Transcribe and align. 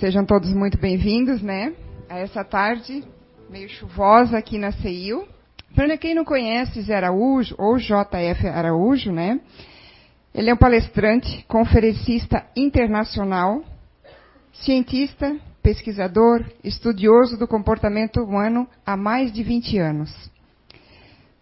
Sejam 0.00 0.24
todos 0.24 0.50
muito 0.54 0.78
bem-vindos, 0.78 1.42
né? 1.42 1.74
A 2.08 2.16
essa 2.20 2.42
tarde 2.42 3.04
meio 3.50 3.68
chuvosa 3.68 4.38
aqui 4.38 4.56
na 4.56 4.72
CEIU. 4.72 5.28
Para 5.74 5.98
quem 5.98 6.14
não 6.14 6.24
conhece 6.24 6.80
Zé 6.80 6.94
Araújo, 6.96 7.54
ou 7.58 7.76
JF 7.76 8.46
Araújo, 8.46 9.12
né? 9.12 9.38
Ele 10.34 10.48
é 10.48 10.54
um 10.54 10.56
palestrante, 10.56 11.44
conferencista 11.46 12.46
internacional, 12.56 13.62
cientista, 14.54 15.36
pesquisador, 15.62 16.46
estudioso 16.64 17.36
do 17.36 17.46
comportamento 17.46 18.22
humano 18.22 18.66
há 18.86 18.96
mais 18.96 19.30
de 19.30 19.42
20 19.42 19.76
anos. 19.76 20.30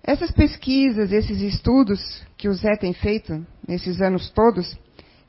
Essas 0.02 0.32
pesquisas, 0.32 1.12
esses 1.12 1.40
estudos 1.43 2.27
que 2.36 2.48
o 2.48 2.54
Zé 2.54 2.75
tem 2.75 2.93
feito 2.93 3.46
nesses 3.68 4.00
anos 4.00 4.29
todos, 4.30 4.77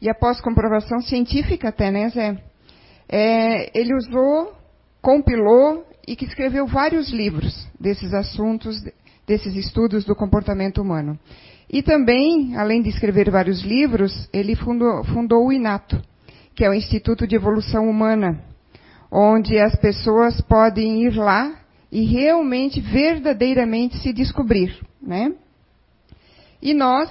e 0.02 0.10
após 0.10 0.42
comprovação 0.42 1.00
científica 1.00 1.70
até, 1.70 1.92
né, 1.92 2.10
Zé? 2.10 2.49
É, 3.12 3.78
ele 3.78 3.96
usou, 3.96 4.54
compilou 5.02 5.86
e 6.08 6.16
que 6.16 6.26
escreveu 6.26 6.68
vários 6.68 7.10
livros 7.10 7.68
desses 7.80 8.14
assuntos, 8.14 8.80
desses 9.28 9.56
estudos 9.56 10.06
do 10.06 10.16
comportamento 10.16 10.82
humano. 10.82 11.18
E 11.72 11.84
também, 11.84 12.56
além 12.56 12.82
de 12.82 12.90
escrever 12.90 13.30
vários 13.30 13.62
livros, 13.64 14.28
ele 14.34 14.56
fundou, 14.56 15.04
fundou 15.06 15.48
o 15.48 15.52
INATO, 15.54 16.02
que 16.56 16.66
é 16.66 16.70
o 16.70 16.74
Instituto 16.74 17.28
de 17.28 17.36
Evolução 17.36 17.90
Humana, 17.90 18.44
onde 19.12 19.58
as 19.60 19.76
pessoas 19.76 20.42
podem 20.42 21.04
ir 21.04 21.16
lá 21.16 21.60
e 21.92 22.06
realmente, 22.06 22.80
verdadeiramente 22.80 23.98
se 23.98 24.14
descobrir. 24.14 24.76
Né? 25.02 25.34
E 26.62 26.74
nós, 26.74 27.10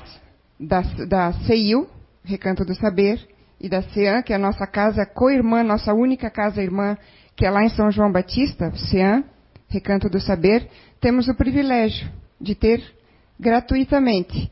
da, 0.59 0.82
da 1.09 1.32
CEIU, 1.45 1.88
Recanto 2.24 2.65
do 2.65 2.74
Saber, 2.74 3.26
e 3.60 3.68
da 3.68 3.82
CEAN, 3.82 4.22
que 4.22 4.32
é 4.32 4.36
a 4.36 4.38
nossa 4.38 4.66
casa 4.66 5.04
co-irmã, 5.04 5.62
nossa 5.62 5.92
única 5.92 6.30
casa-irmã, 6.30 6.96
que 7.36 7.44
é 7.44 7.50
lá 7.50 7.64
em 7.64 7.68
São 7.68 7.90
João 7.90 8.10
Batista, 8.10 8.70
CEAN, 8.76 9.24
Recanto 9.68 10.09
do 10.09 10.20
Saber, 10.20 10.68
temos 11.00 11.28
o 11.28 11.34
privilégio 11.34 12.10
de 12.40 12.54
ter 12.54 12.82
gratuitamente 13.38 14.50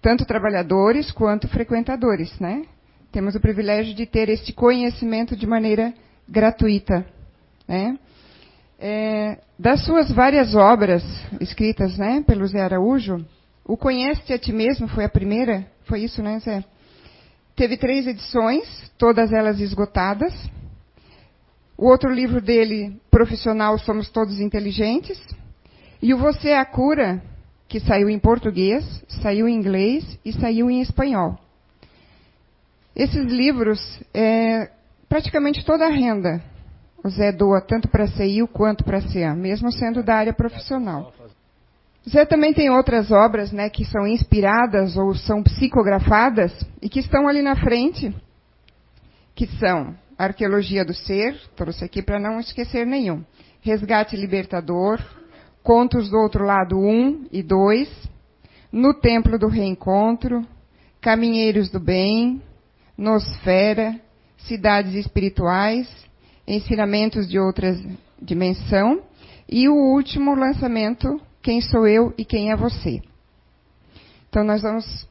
tanto 0.00 0.24
trabalhadores 0.24 1.10
quanto 1.10 1.48
frequentadores, 1.48 2.38
né? 2.38 2.64
Temos 3.10 3.34
o 3.34 3.40
privilégio 3.40 3.94
de 3.94 4.06
ter 4.06 4.28
este 4.28 4.52
conhecimento 4.52 5.36
de 5.36 5.46
maneira 5.46 5.94
gratuita, 6.28 7.06
né? 7.66 7.98
É, 8.78 9.38
das 9.58 9.84
suas 9.84 10.10
várias 10.10 10.54
obras 10.54 11.02
escritas, 11.40 11.96
né, 11.96 12.22
pelo 12.26 12.46
Zé 12.46 12.60
Araújo, 12.60 13.24
o 13.64 13.76
Conhece-te 13.76 14.32
a 14.32 14.38
ti 14.38 14.52
mesmo 14.52 14.88
foi 14.88 15.04
a 15.04 15.08
primeira, 15.08 15.66
foi 15.84 16.00
isso, 16.00 16.22
né, 16.22 16.38
Zé? 16.40 16.64
Teve 17.56 17.76
três 17.76 18.06
edições, 18.06 18.90
todas 18.98 19.32
elas 19.32 19.60
esgotadas. 19.60 20.32
O 21.76 21.86
outro 21.86 22.10
livro 22.10 22.40
dele, 22.40 23.00
profissional, 23.10 23.78
Somos 23.78 24.08
Todos 24.08 24.40
Inteligentes. 24.40 25.20
E 26.02 26.12
o 26.12 26.18
Você 26.18 26.50
é 26.50 26.58
a 26.58 26.64
Cura, 26.64 27.22
que 27.68 27.78
saiu 27.80 28.10
em 28.10 28.18
português, 28.18 28.84
saiu 29.22 29.48
em 29.48 29.54
inglês 29.54 30.18
e 30.24 30.32
saiu 30.32 30.68
em 30.68 30.80
espanhol. 30.80 31.38
Esses 32.94 33.24
livros, 33.24 33.80
é, 34.12 34.70
praticamente 35.08 35.64
toda 35.64 35.86
a 35.86 35.90
renda, 35.90 36.42
o 37.04 37.08
Zé 37.08 37.32
doa 37.32 37.60
tanto 37.60 37.88
para 37.88 38.04
a 38.04 38.08
CIU 38.08 38.48
quanto 38.48 38.82
para 38.82 38.98
a 38.98 39.02
CEAM, 39.02 39.36
mesmo 39.36 39.70
sendo 39.70 40.02
da 40.02 40.16
área 40.16 40.32
profissional. 40.32 41.12
Zé 42.08 42.26
também 42.26 42.52
tem 42.52 42.70
outras 42.70 43.10
obras 43.10 43.50
né, 43.50 43.70
que 43.70 43.84
são 43.84 44.06
inspiradas 44.06 44.96
ou 44.96 45.14
são 45.14 45.42
psicografadas 45.42 46.52
e 46.82 46.88
que 46.88 47.00
estão 47.00 47.26
ali 47.26 47.40
na 47.40 47.56
frente, 47.56 48.14
que 49.34 49.46
são 49.58 49.94
Arqueologia 50.16 50.84
do 50.84 50.94
Ser, 50.94 51.34
trouxe 51.56 51.84
aqui 51.84 52.02
para 52.02 52.20
não 52.20 52.38
esquecer 52.38 52.86
nenhum, 52.86 53.24
Resgate 53.62 54.16
Libertador, 54.16 55.00
Contos 55.62 56.10
do 56.10 56.18
Outro 56.18 56.44
Lado 56.44 56.78
1 56.78 57.28
e 57.32 57.42
2, 57.42 57.88
No 58.70 58.92
Templo 58.92 59.38
do 59.38 59.48
Reencontro, 59.48 60.46
Caminheiros 61.00 61.70
do 61.70 61.80
Bem, 61.80 62.40
Nosfera, 62.96 63.98
Cidades 64.46 64.94
Espirituais, 64.94 65.88
Ensinamentos 66.46 67.26
de 67.26 67.38
Outra 67.38 67.74
Dimensão 68.20 69.02
e 69.48 69.68
o 69.68 69.74
último 69.74 70.34
lançamento 70.34 71.18
quem 71.44 71.60
sou 71.60 71.86
eu 71.86 72.14
e 72.16 72.24
quem 72.24 72.50
é 72.50 72.56
você. 72.56 73.02
Então 74.28 74.42
nós 74.42 74.62
vamos 74.62 75.06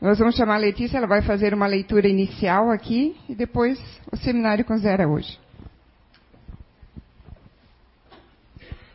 nós 0.00 0.18
vamos 0.18 0.34
chamar 0.34 0.56
a 0.56 0.58
Letícia, 0.58 0.98
ela 0.98 1.06
vai 1.06 1.22
fazer 1.22 1.54
uma 1.54 1.66
leitura 1.66 2.08
inicial 2.08 2.70
aqui 2.70 3.16
e 3.28 3.34
depois 3.34 3.78
o 4.10 4.16
seminário 4.16 4.64
com 4.64 4.76
Zera 4.76 5.08
hoje. 5.08 5.38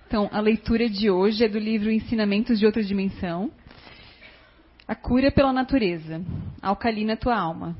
Então, 0.05 0.29
a 0.31 0.39
leitura 0.39 0.89
de 0.89 1.09
hoje 1.09 1.43
é 1.43 1.47
do 1.47 1.59
livro 1.59 1.91
Ensinamentos 1.91 2.59
de 2.59 2.66
Outra 2.66 2.83
Dimensão. 2.83 3.51
A 4.87 4.95
cura 4.95 5.31
pela 5.31 5.53
natureza. 5.53 6.21
Alcalina 6.61 7.16
tua 7.16 7.37
alma. 7.37 7.75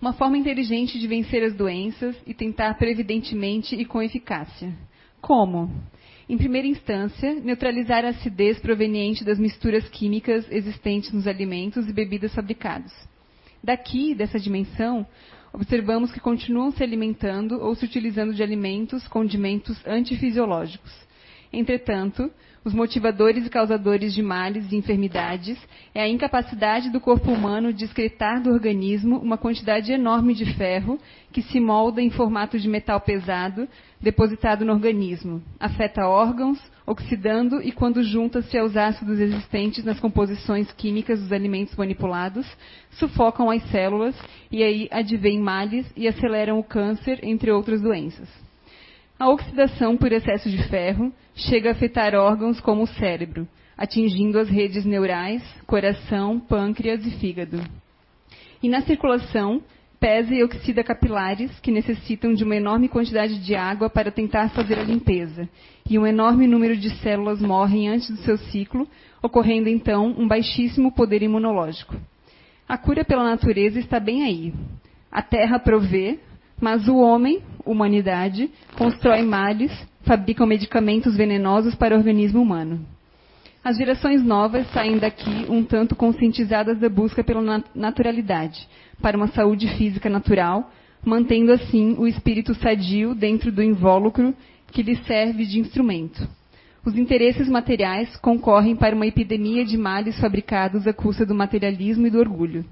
Uma 0.00 0.12
forma 0.12 0.36
inteligente 0.36 0.98
de 0.98 1.06
vencer 1.06 1.42
as 1.44 1.54
doenças 1.54 2.16
e 2.26 2.34
tentar 2.34 2.74
previdentemente 2.74 3.76
e 3.76 3.84
com 3.84 4.02
eficácia. 4.02 4.72
Como? 5.20 5.70
Em 6.30 6.38
primeira 6.38 6.68
instância, 6.68 7.34
neutralizar 7.34 8.04
a 8.04 8.10
acidez 8.10 8.56
proveniente 8.60 9.24
das 9.24 9.36
misturas 9.36 9.88
químicas 9.88 10.46
existentes 10.48 11.10
nos 11.10 11.26
alimentos 11.26 11.88
e 11.88 11.92
bebidas 11.92 12.32
fabricados. 12.32 12.92
Daqui, 13.60 14.14
dessa 14.14 14.38
dimensão, 14.38 15.04
observamos 15.52 16.12
que 16.12 16.20
continuam 16.20 16.70
se 16.70 16.84
alimentando 16.84 17.60
ou 17.60 17.74
se 17.74 17.84
utilizando 17.84 18.32
de 18.32 18.44
alimentos, 18.44 19.08
condimentos 19.08 19.84
antifisiológicos. 19.84 20.92
Entretanto, 21.52 22.30
os 22.64 22.74
motivadores 22.74 23.46
e 23.46 23.50
causadores 23.50 24.12
de 24.12 24.22
males 24.22 24.70
e 24.70 24.76
enfermidades 24.76 25.58
é 25.94 26.02
a 26.02 26.08
incapacidade 26.08 26.90
do 26.90 27.00
corpo 27.00 27.30
humano 27.30 27.72
de 27.72 27.84
excretar 27.84 28.42
do 28.42 28.50
organismo 28.50 29.18
uma 29.18 29.38
quantidade 29.38 29.90
enorme 29.92 30.34
de 30.34 30.44
ferro 30.54 30.98
que 31.32 31.40
se 31.40 31.58
molda 31.58 32.02
em 32.02 32.10
formato 32.10 32.58
de 32.58 32.68
metal 32.68 33.00
pesado 33.00 33.66
depositado 34.00 34.64
no 34.64 34.72
organismo, 34.72 35.42
afeta 35.58 36.06
órgãos, 36.06 36.58
oxidando 36.86 37.62
e 37.62 37.70
quando 37.70 38.02
junta-se 38.02 38.58
aos 38.58 38.76
ácidos 38.76 39.20
existentes 39.20 39.84
nas 39.84 40.00
composições 40.00 40.70
químicas 40.72 41.20
dos 41.20 41.32
alimentos 41.32 41.76
manipulados, 41.76 42.46
sufocam 42.92 43.50
as 43.50 43.62
células 43.70 44.14
e 44.50 44.62
aí 44.62 44.88
advêm 44.90 45.38
males 45.38 45.86
e 45.96 46.08
aceleram 46.08 46.58
o 46.58 46.64
câncer, 46.64 47.20
entre 47.22 47.50
outras 47.50 47.80
doenças. 47.80 48.28
A 49.20 49.28
oxidação 49.28 49.98
por 49.98 50.10
excesso 50.12 50.48
de 50.48 50.66
ferro 50.68 51.12
chega 51.34 51.68
a 51.68 51.72
afetar 51.72 52.14
órgãos 52.14 52.58
como 52.58 52.84
o 52.84 52.86
cérebro, 52.86 53.46
atingindo 53.76 54.38
as 54.38 54.48
redes 54.48 54.86
neurais, 54.86 55.42
coração, 55.66 56.40
pâncreas 56.40 57.04
e 57.04 57.10
fígado. 57.18 57.62
E 58.62 58.68
na 58.70 58.80
circulação, 58.80 59.62
pesa 60.00 60.34
e 60.34 60.42
oxida 60.42 60.82
capilares 60.82 61.50
que 61.60 61.70
necessitam 61.70 62.32
de 62.32 62.42
uma 62.42 62.56
enorme 62.56 62.88
quantidade 62.88 63.44
de 63.44 63.54
água 63.54 63.90
para 63.90 64.10
tentar 64.10 64.48
fazer 64.54 64.78
a 64.78 64.84
limpeza, 64.84 65.46
e 65.86 65.98
um 65.98 66.06
enorme 66.06 66.46
número 66.46 66.74
de 66.74 66.88
células 67.00 67.42
morrem 67.42 67.90
antes 67.90 68.08
do 68.08 68.22
seu 68.22 68.38
ciclo, 68.38 68.88
ocorrendo 69.22 69.68
então 69.68 70.14
um 70.16 70.26
baixíssimo 70.26 70.92
poder 70.92 71.22
imunológico. 71.22 71.94
A 72.66 72.78
cura 72.78 73.04
pela 73.04 73.24
natureza 73.24 73.78
está 73.78 74.00
bem 74.00 74.22
aí. 74.22 74.54
A 75.12 75.20
terra 75.20 75.58
provê, 75.58 76.18
mas 76.60 76.86
o 76.88 76.96
homem, 76.96 77.42
humanidade, 77.64 78.50
constrói 78.76 79.22
males, 79.22 79.72
fabricam 80.02 80.46
medicamentos 80.46 81.16
venenosos 81.16 81.74
para 81.74 81.94
o 81.94 81.98
organismo 81.98 82.42
humano. 82.42 82.84
As 83.62 83.76
gerações 83.76 84.22
novas 84.22 84.66
saem 84.72 84.98
daqui 84.98 85.46
um 85.48 85.62
tanto 85.62 85.94
conscientizadas 85.94 86.78
da 86.78 86.88
busca 86.88 87.22
pela 87.22 87.62
naturalidade, 87.74 88.66
para 89.02 89.16
uma 89.16 89.28
saúde 89.28 89.68
física 89.76 90.08
natural, 90.08 90.70
mantendo 91.04 91.52
assim 91.52 91.94
o 91.98 92.06
espírito 92.06 92.54
sadio 92.54 93.14
dentro 93.14 93.52
do 93.52 93.62
invólucro 93.62 94.34
que 94.72 94.82
lhe 94.82 94.96
serve 95.04 95.44
de 95.44 95.58
instrumento. 95.58 96.26
Os 96.84 96.96
interesses 96.96 97.48
materiais 97.48 98.16
concorrem 98.16 98.74
para 98.74 98.94
uma 98.94 99.06
epidemia 99.06 99.64
de 99.64 99.76
males 99.76 100.18
fabricados 100.18 100.86
à 100.86 100.92
custa 100.92 101.26
do 101.26 101.34
materialismo 101.34 102.06
e 102.06 102.10
do 102.10 102.18
orgulho. 102.18 102.64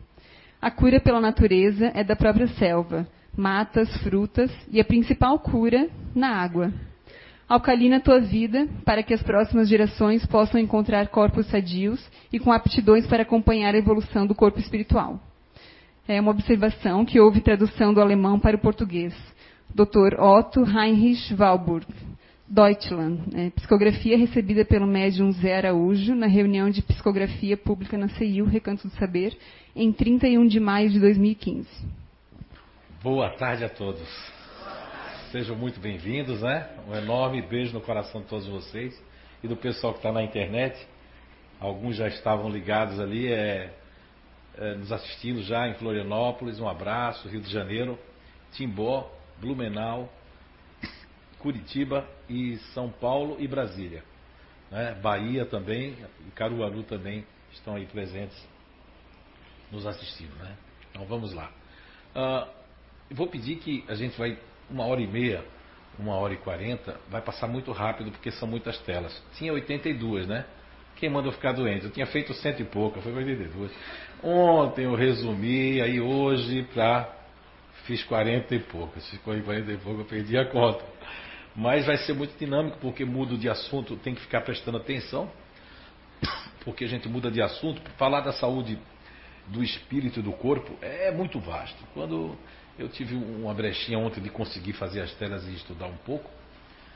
A 0.60 0.70
cura 0.70 0.98
pela 0.98 1.20
natureza 1.20 1.92
é 1.94 2.02
da 2.02 2.16
própria 2.16 2.48
selva, 2.48 3.06
matas, 3.38 3.88
frutas 4.02 4.50
e 4.70 4.80
a 4.80 4.84
principal 4.84 5.38
cura 5.38 5.88
na 6.14 6.28
água. 6.28 6.72
Alcalina 7.48 8.00
tua 8.00 8.20
vida 8.20 8.68
para 8.84 9.02
que 9.02 9.14
as 9.14 9.22
próximas 9.22 9.68
gerações 9.68 10.26
possam 10.26 10.60
encontrar 10.60 11.08
corpos 11.08 11.46
sadios 11.46 12.04
e 12.32 12.38
com 12.38 12.52
aptidões 12.52 13.06
para 13.06 13.22
acompanhar 13.22 13.74
a 13.74 13.78
evolução 13.78 14.26
do 14.26 14.34
corpo 14.34 14.58
espiritual. 14.58 15.18
É 16.06 16.20
uma 16.20 16.32
observação 16.32 17.04
que 17.04 17.20
houve 17.20 17.40
tradução 17.40 17.94
do 17.94 18.00
alemão 18.00 18.38
para 18.40 18.56
o 18.56 18.60
português. 18.60 19.14
Dr. 19.74 20.18
Otto 20.18 20.64
Heinrich 20.64 21.34
Walburg, 21.34 21.86
Deutschland. 22.48 23.20
É, 23.34 23.50
psicografia 23.50 24.16
recebida 24.16 24.64
pelo 24.64 24.86
médium 24.86 25.30
Zé 25.32 25.56
Araújo 25.56 26.14
na 26.14 26.26
reunião 26.26 26.70
de 26.70 26.82
psicografia 26.82 27.56
pública 27.56 27.96
na 27.96 28.08
CIU, 28.08 28.46
Recanto 28.46 28.88
do 28.88 28.94
Saber, 28.94 29.36
em 29.76 29.92
31 29.92 30.46
de 30.46 30.58
maio 30.58 30.90
de 30.90 30.98
2015. 30.98 31.68
Boa 33.00 33.30
tarde 33.30 33.64
a 33.64 33.68
todos. 33.68 34.08
sejam 35.30 35.54
muito 35.54 35.78
bem-vindos, 35.78 36.42
né? 36.42 36.68
Um 36.88 36.96
enorme 36.96 37.40
beijo 37.40 37.72
no 37.72 37.80
coração 37.80 38.22
de 38.22 38.26
todos 38.26 38.48
vocês 38.48 39.00
e 39.40 39.46
do 39.46 39.56
pessoal 39.56 39.92
que 39.92 40.00
está 40.00 40.10
na 40.10 40.20
internet. 40.20 40.84
Alguns 41.60 41.94
já 41.94 42.08
estavam 42.08 42.50
ligados 42.50 42.98
ali, 42.98 43.32
é, 43.32 43.72
é, 44.56 44.74
nos 44.74 44.90
assistindo 44.90 45.44
já 45.44 45.68
em 45.68 45.74
Florianópolis. 45.74 46.58
Um 46.58 46.68
abraço, 46.68 47.28
Rio 47.28 47.40
de 47.40 47.48
Janeiro, 47.48 47.96
Timbó, 48.54 49.08
Blumenau, 49.40 50.12
Curitiba 51.38 52.04
e 52.28 52.56
São 52.74 52.90
Paulo 52.90 53.36
e 53.38 53.46
Brasília. 53.46 54.02
Né? 54.72 54.98
Bahia 55.00 55.46
também 55.46 55.96
Caruaru 56.34 56.82
também 56.82 57.24
estão 57.52 57.76
aí 57.76 57.86
presentes 57.86 58.36
nos 59.70 59.86
assistindo. 59.86 60.34
Né? 60.34 60.56
Então 60.90 61.06
vamos 61.06 61.32
lá. 61.32 61.52
Uh, 62.16 62.57
vou 63.10 63.26
pedir 63.26 63.56
que 63.56 63.84
a 63.88 63.94
gente 63.94 64.18
vai 64.18 64.38
uma 64.70 64.84
hora 64.84 65.00
e 65.00 65.06
meia, 65.06 65.44
uma 65.98 66.14
hora 66.14 66.34
e 66.34 66.36
quarenta, 66.36 67.00
vai 67.08 67.20
passar 67.20 67.46
muito 67.46 67.72
rápido 67.72 68.10
porque 68.10 68.30
são 68.30 68.46
muitas 68.46 68.78
telas. 68.80 69.22
Tinha 69.34 69.52
82, 69.52 70.26
né? 70.26 70.44
Quem 70.96 71.08
mandou 71.08 71.32
ficar 71.32 71.52
doente? 71.52 71.84
Eu 71.84 71.90
tinha 71.90 72.06
feito 72.06 72.34
cento 72.34 72.60
e 72.60 72.64
pouca, 72.64 73.00
foi 73.00 73.12
82. 73.12 73.70
Ontem 74.22 74.84
eu 74.84 74.94
resumi, 74.94 75.80
aí 75.80 76.00
hoje 76.00 76.64
pra. 76.74 77.14
Fiz 77.84 78.02
40 78.04 78.54
e 78.54 78.58
poucas. 78.58 79.08
Ficou 79.08 79.34
em 79.34 79.40
40 79.40 79.72
e 79.72 79.76
pouco, 79.78 80.00
eu 80.02 80.04
perdi 80.04 80.36
a 80.36 80.44
conta. 80.44 80.84
Mas 81.56 81.86
vai 81.86 81.96
ser 81.98 82.12
muito 82.12 82.36
dinâmico, 82.38 82.78
porque 82.78 83.04
mudo 83.04 83.38
de 83.38 83.48
assunto, 83.48 83.96
tem 83.96 84.14
que 84.14 84.20
ficar 84.20 84.42
prestando 84.42 84.76
atenção. 84.76 85.30
Porque 86.64 86.84
a 86.84 86.88
gente 86.88 87.08
muda 87.08 87.30
de 87.30 87.40
assunto. 87.40 87.80
Falar 87.96 88.20
da 88.20 88.32
saúde 88.32 88.78
do 89.46 89.62
espírito 89.62 90.20
e 90.20 90.22
do 90.22 90.32
corpo 90.32 90.76
é 90.82 91.10
muito 91.10 91.40
vasto. 91.40 91.82
Quando 91.94 92.36
eu 92.78 92.88
tive 92.88 93.16
uma 93.16 93.52
brechinha 93.52 93.98
ontem 93.98 94.20
de 94.20 94.30
conseguir 94.30 94.72
fazer 94.74 95.00
as 95.00 95.12
telas 95.14 95.44
e 95.46 95.54
estudar 95.54 95.86
um 95.86 95.96
pouco, 95.98 96.30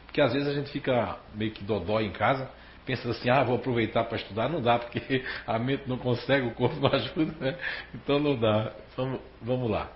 porque 0.06 0.20
às 0.20 0.32
vezes 0.32 0.48
a 0.48 0.54
gente 0.54 0.70
fica 0.70 1.18
meio 1.34 1.50
que 1.50 1.64
dodói 1.64 2.04
em 2.04 2.12
casa, 2.12 2.48
pensa 2.86 3.10
assim, 3.10 3.28
ah, 3.28 3.42
vou 3.42 3.56
aproveitar 3.56 4.04
para 4.04 4.16
estudar, 4.16 4.48
não 4.48 4.60
dá, 4.60 4.78
porque 4.78 5.24
a 5.46 5.58
mente 5.58 5.88
não 5.88 5.98
consegue, 5.98 6.46
o 6.46 6.54
corpo 6.54 6.76
não 6.76 6.92
ajuda, 6.92 7.34
né? 7.40 7.58
Então 7.94 8.18
não 8.18 8.38
dá. 8.38 8.72
Vamos, 8.96 9.20
vamos 9.40 9.70
lá. 9.70 9.90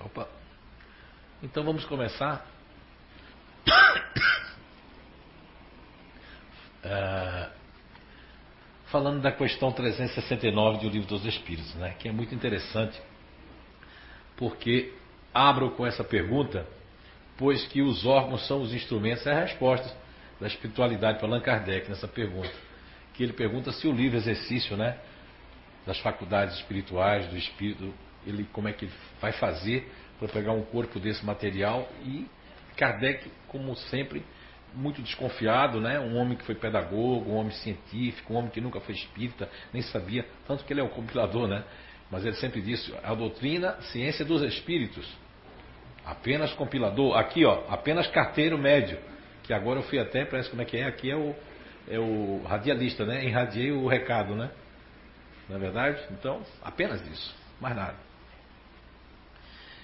Opa. 0.00 0.28
Então 1.42 1.64
vamos 1.64 1.84
começar. 1.84 2.46
Uh, 6.84 7.50
falando 8.86 9.22
da 9.22 9.32
questão 9.32 9.72
369 9.72 10.78
do 10.78 10.88
Livro 10.88 11.08
dos 11.08 11.24
Espíritos, 11.24 11.74
né? 11.76 11.94
que 11.98 12.08
é 12.08 12.12
muito 12.12 12.34
interessante 12.34 13.00
porque 14.36 14.92
abro 15.32 15.70
com 15.70 15.86
essa 15.86 16.04
pergunta, 16.04 16.66
pois 17.36 17.66
que 17.66 17.82
os 17.82 18.04
órgãos 18.04 18.46
são 18.46 18.62
os 18.62 18.72
instrumentos, 18.74 19.26
é 19.26 19.32
a 19.32 19.40
resposta 19.40 19.94
da 20.40 20.46
espiritualidade 20.46 21.18
para 21.18 21.28
Allan 21.28 21.40
Kardec 21.40 21.88
nessa 21.88 22.08
pergunta. 22.08 22.52
Que 23.14 23.22
ele 23.22 23.32
pergunta 23.32 23.72
se 23.72 23.86
o 23.86 23.92
livre 23.92 24.18
exercício 24.18 24.76
né, 24.76 24.98
das 25.86 25.98
faculdades 25.98 26.56
espirituais, 26.56 27.26
do 27.28 27.36
espírito, 27.36 27.92
ele 28.26 28.46
como 28.52 28.68
é 28.68 28.72
que 28.72 28.86
ele 28.86 28.94
vai 29.20 29.32
fazer 29.32 29.90
para 30.18 30.28
pegar 30.28 30.52
um 30.52 30.62
corpo 30.62 31.00
desse 31.00 31.24
material 31.24 31.88
e 32.04 32.26
Kardec, 32.76 33.30
como 33.48 33.76
sempre, 33.76 34.24
muito 34.74 35.02
desconfiado, 35.02 35.80
né? 35.80 36.00
um 36.00 36.16
homem 36.16 36.36
que 36.36 36.44
foi 36.44 36.54
pedagogo, 36.54 37.30
um 37.30 37.36
homem 37.36 37.52
científico, 37.52 38.32
um 38.32 38.36
homem 38.36 38.50
que 38.50 38.60
nunca 38.60 38.80
foi 38.80 38.94
espírita, 38.94 39.48
nem 39.72 39.82
sabia, 39.82 40.26
tanto 40.46 40.64
que 40.64 40.72
ele 40.72 40.80
é 40.80 40.82
o 40.82 40.88
compilador, 40.88 41.46
né? 41.46 41.62
Mas 42.12 42.26
ele 42.26 42.36
sempre 42.36 42.60
disse: 42.60 42.94
a 43.02 43.14
doutrina, 43.14 43.80
ciência 43.90 44.22
dos 44.22 44.42
espíritos. 44.42 45.08
Apenas 46.04 46.52
compilador. 46.52 47.16
Aqui, 47.16 47.42
ó, 47.46 47.62
apenas 47.70 48.06
carteiro 48.08 48.58
médio. 48.58 48.98
Que 49.42 49.54
agora 49.54 49.78
eu 49.78 49.82
fui 49.84 49.98
até, 49.98 50.26
parece 50.26 50.50
como 50.50 50.60
é 50.60 50.64
que 50.66 50.76
é. 50.76 50.84
Aqui 50.84 51.10
é 51.10 51.16
o, 51.16 51.34
é 51.88 51.98
o 51.98 52.42
radialista, 52.44 53.06
né? 53.06 53.24
Irradiei 53.24 53.72
o 53.72 53.88
recado, 53.88 54.34
né? 54.34 54.50
Não 55.48 55.56
é 55.56 55.58
verdade? 55.58 56.00
Então, 56.10 56.42
apenas 56.62 57.00
isso. 57.08 57.34
Mais 57.58 57.74
nada. 57.74 57.96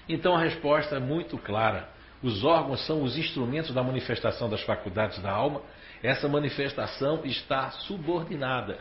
Então 0.07 0.35
a 0.35 0.41
resposta 0.41 0.97
é 0.97 0.99
muito 0.99 1.35
clara. 1.37 1.89
Os 2.21 2.43
órgãos 2.43 2.85
são 2.85 3.01
os 3.01 3.17
instrumentos 3.17 3.73
da 3.73 3.81
manifestação 3.81 4.49
das 4.49 4.61
faculdades 4.61 5.19
da 5.19 5.31
alma. 5.31 5.61
Essa 6.03 6.27
manifestação 6.27 7.21
está 7.25 7.71
subordinada 7.71 8.77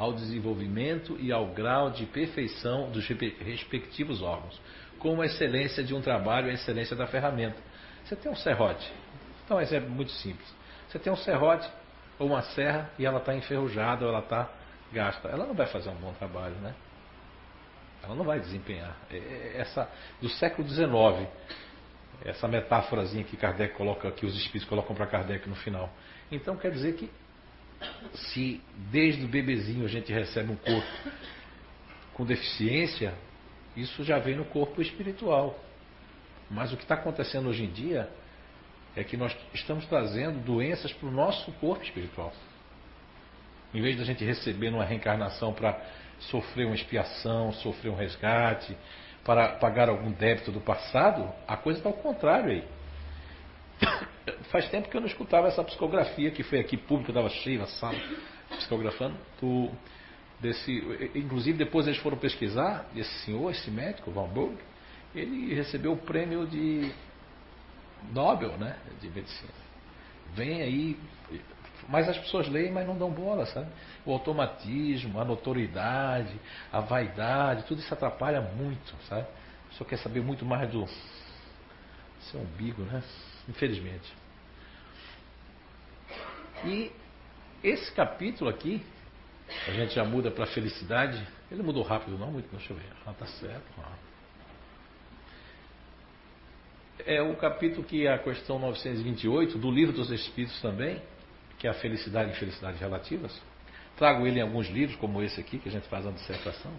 ao 0.00 0.14
desenvolvimento 0.14 1.18
e 1.20 1.30
ao 1.30 1.48
grau 1.48 1.90
de 1.90 2.06
perfeição 2.06 2.90
dos 2.90 3.06
respectivos 3.06 4.22
órgãos, 4.22 4.58
como 4.98 5.20
a 5.20 5.26
excelência 5.26 5.84
de 5.84 5.94
um 5.94 6.00
trabalho 6.00 6.46
e 6.46 6.52
a 6.52 6.54
excelência 6.54 6.96
da 6.96 7.06
ferramenta. 7.06 7.58
Você 8.02 8.16
tem 8.16 8.32
um 8.32 8.36
serrote, 8.36 8.90
então 9.44 9.58
um 9.58 9.60
exemplo 9.60 9.90
muito 9.90 10.10
simples. 10.12 10.48
Você 10.88 10.98
tem 10.98 11.12
um 11.12 11.16
serrote 11.16 11.70
ou 12.18 12.28
uma 12.28 12.40
serra 12.40 12.90
e 12.98 13.04
ela 13.04 13.18
está 13.18 13.34
enferrujada 13.34 14.06
ou 14.06 14.10
ela 14.10 14.20
está 14.20 14.48
gasta. 14.90 15.28
Ela 15.28 15.44
não 15.44 15.52
vai 15.54 15.66
fazer 15.66 15.90
um 15.90 15.96
bom 15.96 16.14
trabalho, 16.14 16.54
né? 16.56 16.74
Ela 18.02 18.14
não 18.14 18.24
vai 18.24 18.40
desempenhar. 18.40 18.96
É, 19.10 19.16
é, 19.16 19.52
essa 19.58 19.86
do 20.18 20.30
século 20.30 20.66
XIX, 20.66 21.28
essa 22.24 22.48
metáforazinha 22.48 23.22
que 23.22 23.36
Kardec 23.36 23.74
coloca, 23.74 24.10
que 24.12 24.24
os 24.24 24.34
espíritos 24.34 24.66
colocam 24.66 24.96
para 24.96 25.06
Kardec 25.06 25.46
no 25.46 25.56
final. 25.56 25.90
Então 26.32 26.56
quer 26.56 26.70
dizer 26.70 26.94
que 26.94 27.10
se 28.14 28.60
desde 28.90 29.24
o 29.24 29.28
bebezinho 29.28 29.84
a 29.84 29.88
gente 29.88 30.12
recebe 30.12 30.52
um 30.52 30.56
corpo 30.56 31.10
com 32.14 32.24
deficiência, 32.24 33.14
isso 33.76 34.04
já 34.04 34.18
vem 34.18 34.36
no 34.36 34.44
corpo 34.44 34.82
espiritual. 34.82 35.58
Mas 36.50 36.72
o 36.72 36.76
que 36.76 36.82
está 36.82 36.94
acontecendo 36.94 37.48
hoje 37.48 37.64
em 37.64 37.70
dia 37.70 38.10
é 38.96 39.04
que 39.04 39.16
nós 39.16 39.36
estamos 39.54 39.86
trazendo 39.86 40.44
doenças 40.44 40.92
para 40.92 41.08
o 41.08 41.12
nosso 41.12 41.50
corpo 41.52 41.84
espiritual. 41.84 42.32
Em 43.72 43.80
vez 43.80 43.96
da 43.96 44.04
gente 44.04 44.24
receber 44.24 44.68
uma 44.68 44.84
reencarnação 44.84 45.52
para 45.52 45.80
sofrer 46.18 46.66
uma 46.66 46.74
expiação, 46.74 47.52
sofrer 47.52 47.90
um 47.90 47.94
resgate, 47.94 48.76
para 49.24 49.50
pagar 49.56 49.88
algum 49.88 50.10
débito 50.10 50.50
do 50.50 50.60
passado, 50.60 51.32
a 51.46 51.56
coisa 51.56 51.78
está 51.78 51.88
ao 51.88 51.94
contrário 51.94 52.50
aí. 52.50 52.64
Faz 54.50 54.68
tempo 54.68 54.88
que 54.88 54.96
eu 54.96 55.00
não 55.00 55.08
escutava 55.08 55.48
essa 55.48 55.62
psicografia 55.64 56.30
que 56.30 56.42
foi 56.42 56.60
aqui 56.60 56.76
pública, 56.76 57.10
estava 57.10 57.28
cheia 57.28 57.62
a 57.62 57.66
sala, 57.66 57.98
psicografando. 58.56 59.16
Do, 59.40 59.70
desse, 60.40 60.72
inclusive, 61.14 61.58
depois 61.58 61.86
eles 61.86 62.00
foram 62.00 62.16
pesquisar, 62.16 62.86
esse 62.96 63.12
senhor, 63.24 63.50
esse 63.50 63.70
médico, 63.70 64.10
Van 64.10 64.28
Burg, 64.28 64.56
ele 65.14 65.54
recebeu 65.54 65.92
o 65.92 65.96
prêmio 65.96 66.46
de 66.46 66.92
Nobel 68.12 68.56
né, 68.56 68.76
de 69.00 69.08
medicina. 69.10 69.52
Vem 70.34 70.62
aí, 70.62 70.98
mas 71.88 72.08
as 72.08 72.16
pessoas 72.18 72.48
leem, 72.48 72.70
mas 72.70 72.86
não 72.86 72.96
dão 72.96 73.10
bola, 73.10 73.46
sabe? 73.46 73.68
O 74.06 74.12
automatismo, 74.12 75.20
a 75.20 75.24
notoriedade, 75.24 76.34
a 76.72 76.80
vaidade, 76.80 77.64
tudo 77.64 77.80
isso 77.80 77.92
atrapalha 77.92 78.40
muito, 78.40 78.94
sabe? 79.08 79.26
Pessoa 79.70 79.88
quer 79.88 79.98
saber 79.98 80.20
muito 80.20 80.44
mais 80.44 80.70
do 80.70 80.86
seu 82.20 82.40
umbigo, 82.40 82.82
né? 82.82 83.02
Infelizmente. 83.50 84.12
E 86.64 86.92
esse 87.62 87.92
capítulo 87.92 88.48
aqui, 88.48 88.82
a 89.66 89.72
gente 89.72 89.94
já 89.94 90.04
muda 90.04 90.30
para 90.30 90.46
felicidade. 90.46 91.20
Ele 91.50 91.62
mudou 91.62 91.82
rápido, 91.82 92.16
não 92.16 92.30
muito, 92.30 92.48
deixa 92.50 92.72
eu 92.72 92.76
ver. 92.76 92.92
Ah, 93.04 93.12
tá 93.12 93.26
certo. 93.26 93.64
Ah. 93.78 93.98
É 97.04 97.20
o 97.20 97.34
capítulo 97.36 97.82
que 97.82 98.06
a 98.06 98.18
questão 98.18 98.58
928 98.58 99.58
do 99.58 99.70
Livro 99.70 99.92
dos 99.94 100.10
Espíritos 100.10 100.60
também, 100.60 101.02
que 101.58 101.66
é 101.66 101.70
a 101.70 101.74
felicidade 101.74 102.30
e 102.30 102.32
infelicidades 102.32 102.80
relativas. 102.80 103.40
Trago 103.96 104.26
ele 104.26 104.38
em 104.38 104.42
alguns 104.42 104.68
livros, 104.68 104.96
como 104.96 105.22
esse 105.22 105.40
aqui, 105.40 105.58
que 105.58 105.68
a 105.68 105.72
gente 105.72 105.88
faz 105.88 106.06
a 106.06 106.10
dissertação. 106.10 106.72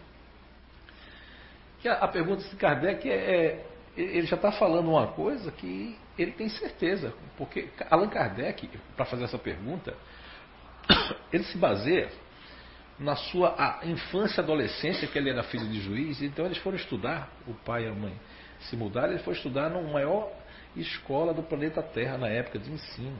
Que 1.82 1.90
a, 1.90 1.96
a 1.96 2.08
pergunta 2.08 2.48
de 2.48 2.56
Kardec 2.56 3.10
é, 3.10 3.13
é 3.13 3.66
ele 3.98 4.25
já 4.25 4.36
está 4.36 4.51
falando 4.51 4.90
uma 4.90 5.08
coisa 5.08 5.51
que 5.51 5.98
ele 6.22 6.32
tem 6.32 6.50
certeza, 6.50 7.13
porque 7.38 7.70
Allan 7.90 8.10
Kardec, 8.10 8.70
para 8.96 9.06
fazer 9.06 9.24
essa 9.24 9.38
pergunta, 9.38 9.96
ele 11.32 11.44
se 11.44 11.58
baseia 11.58 12.10
na 13.00 13.16
sua 13.16 13.80
infância 13.84 14.42
e 14.42 14.44
adolescência, 14.44 15.08
que 15.08 15.18
ele 15.18 15.30
era 15.30 15.44
filho 15.44 15.68
de 15.68 15.82
juiz, 15.82 16.22
então 16.22 16.46
eles 16.46 16.58
foram 16.60 16.78
estudar, 16.78 17.30
o 17.48 17.54
pai 17.54 17.86
e 17.86 17.88
a 17.88 17.94
mãe 17.94 18.13
se 18.62 18.75
mudaram, 18.75 19.12
eles 19.12 19.24
foram 19.24 19.38
estudar 19.38 19.70
na 19.70 19.82
maior 19.82 20.32
escola 20.75 21.34
do 21.34 21.42
planeta 21.42 21.82
Terra 21.82 22.18
na 22.18 22.28
época 22.28 22.60
de 22.60 22.72
ensino. 22.72 23.18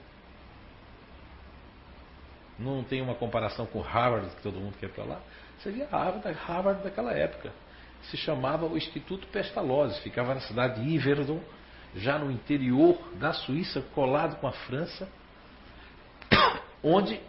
Não 2.60 2.84
tem 2.84 3.01
uma 3.01 3.15
comparação 3.15 3.65
com 3.65 3.81
Harvard, 3.81 4.36
que 4.36 4.41
todo 4.43 4.60
mundo 4.60 4.75
quer 4.79 4.89
para 4.89 5.03
lá. 5.03 5.22
Você 5.58 5.72
via 5.72 5.88
Harvard, 5.88 6.31
Harvard 6.31 6.84
daquela 6.84 7.12
época 7.13 7.51
se 8.03 8.17
chamava 8.17 8.65
o 8.65 8.77
Instituto 8.77 9.27
Pestalozzi, 9.27 10.00
ficava 10.01 10.34
na 10.34 10.41
cidade 10.41 10.81
de 10.81 10.96
Yverdon, 10.96 11.39
já 11.95 12.17
no 12.17 12.31
interior 12.31 12.98
da 13.15 13.33
Suíça, 13.33 13.81
colado 13.93 14.38
com 14.38 14.48
a 14.48 14.51
França, 14.51 15.10
onde 16.83 17.19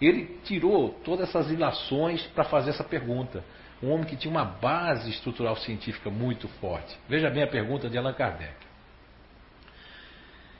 ele 0.00 0.38
tirou 0.44 0.90
todas 1.04 1.28
essas 1.28 1.50
ilações 1.50 2.26
para 2.28 2.44
fazer 2.44 2.70
essa 2.70 2.84
pergunta. 2.84 3.44
Um 3.82 3.90
homem 3.90 4.06
que 4.06 4.16
tinha 4.16 4.30
uma 4.30 4.44
base 4.44 5.08
estrutural 5.10 5.56
científica 5.56 6.10
muito 6.10 6.48
forte. 6.60 6.96
Veja 7.08 7.30
bem 7.30 7.42
a 7.42 7.46
pergunta 7.46 7.88
de 7.88 7.96
Allan 7.96 8.12
Kardec. 8.12 8.54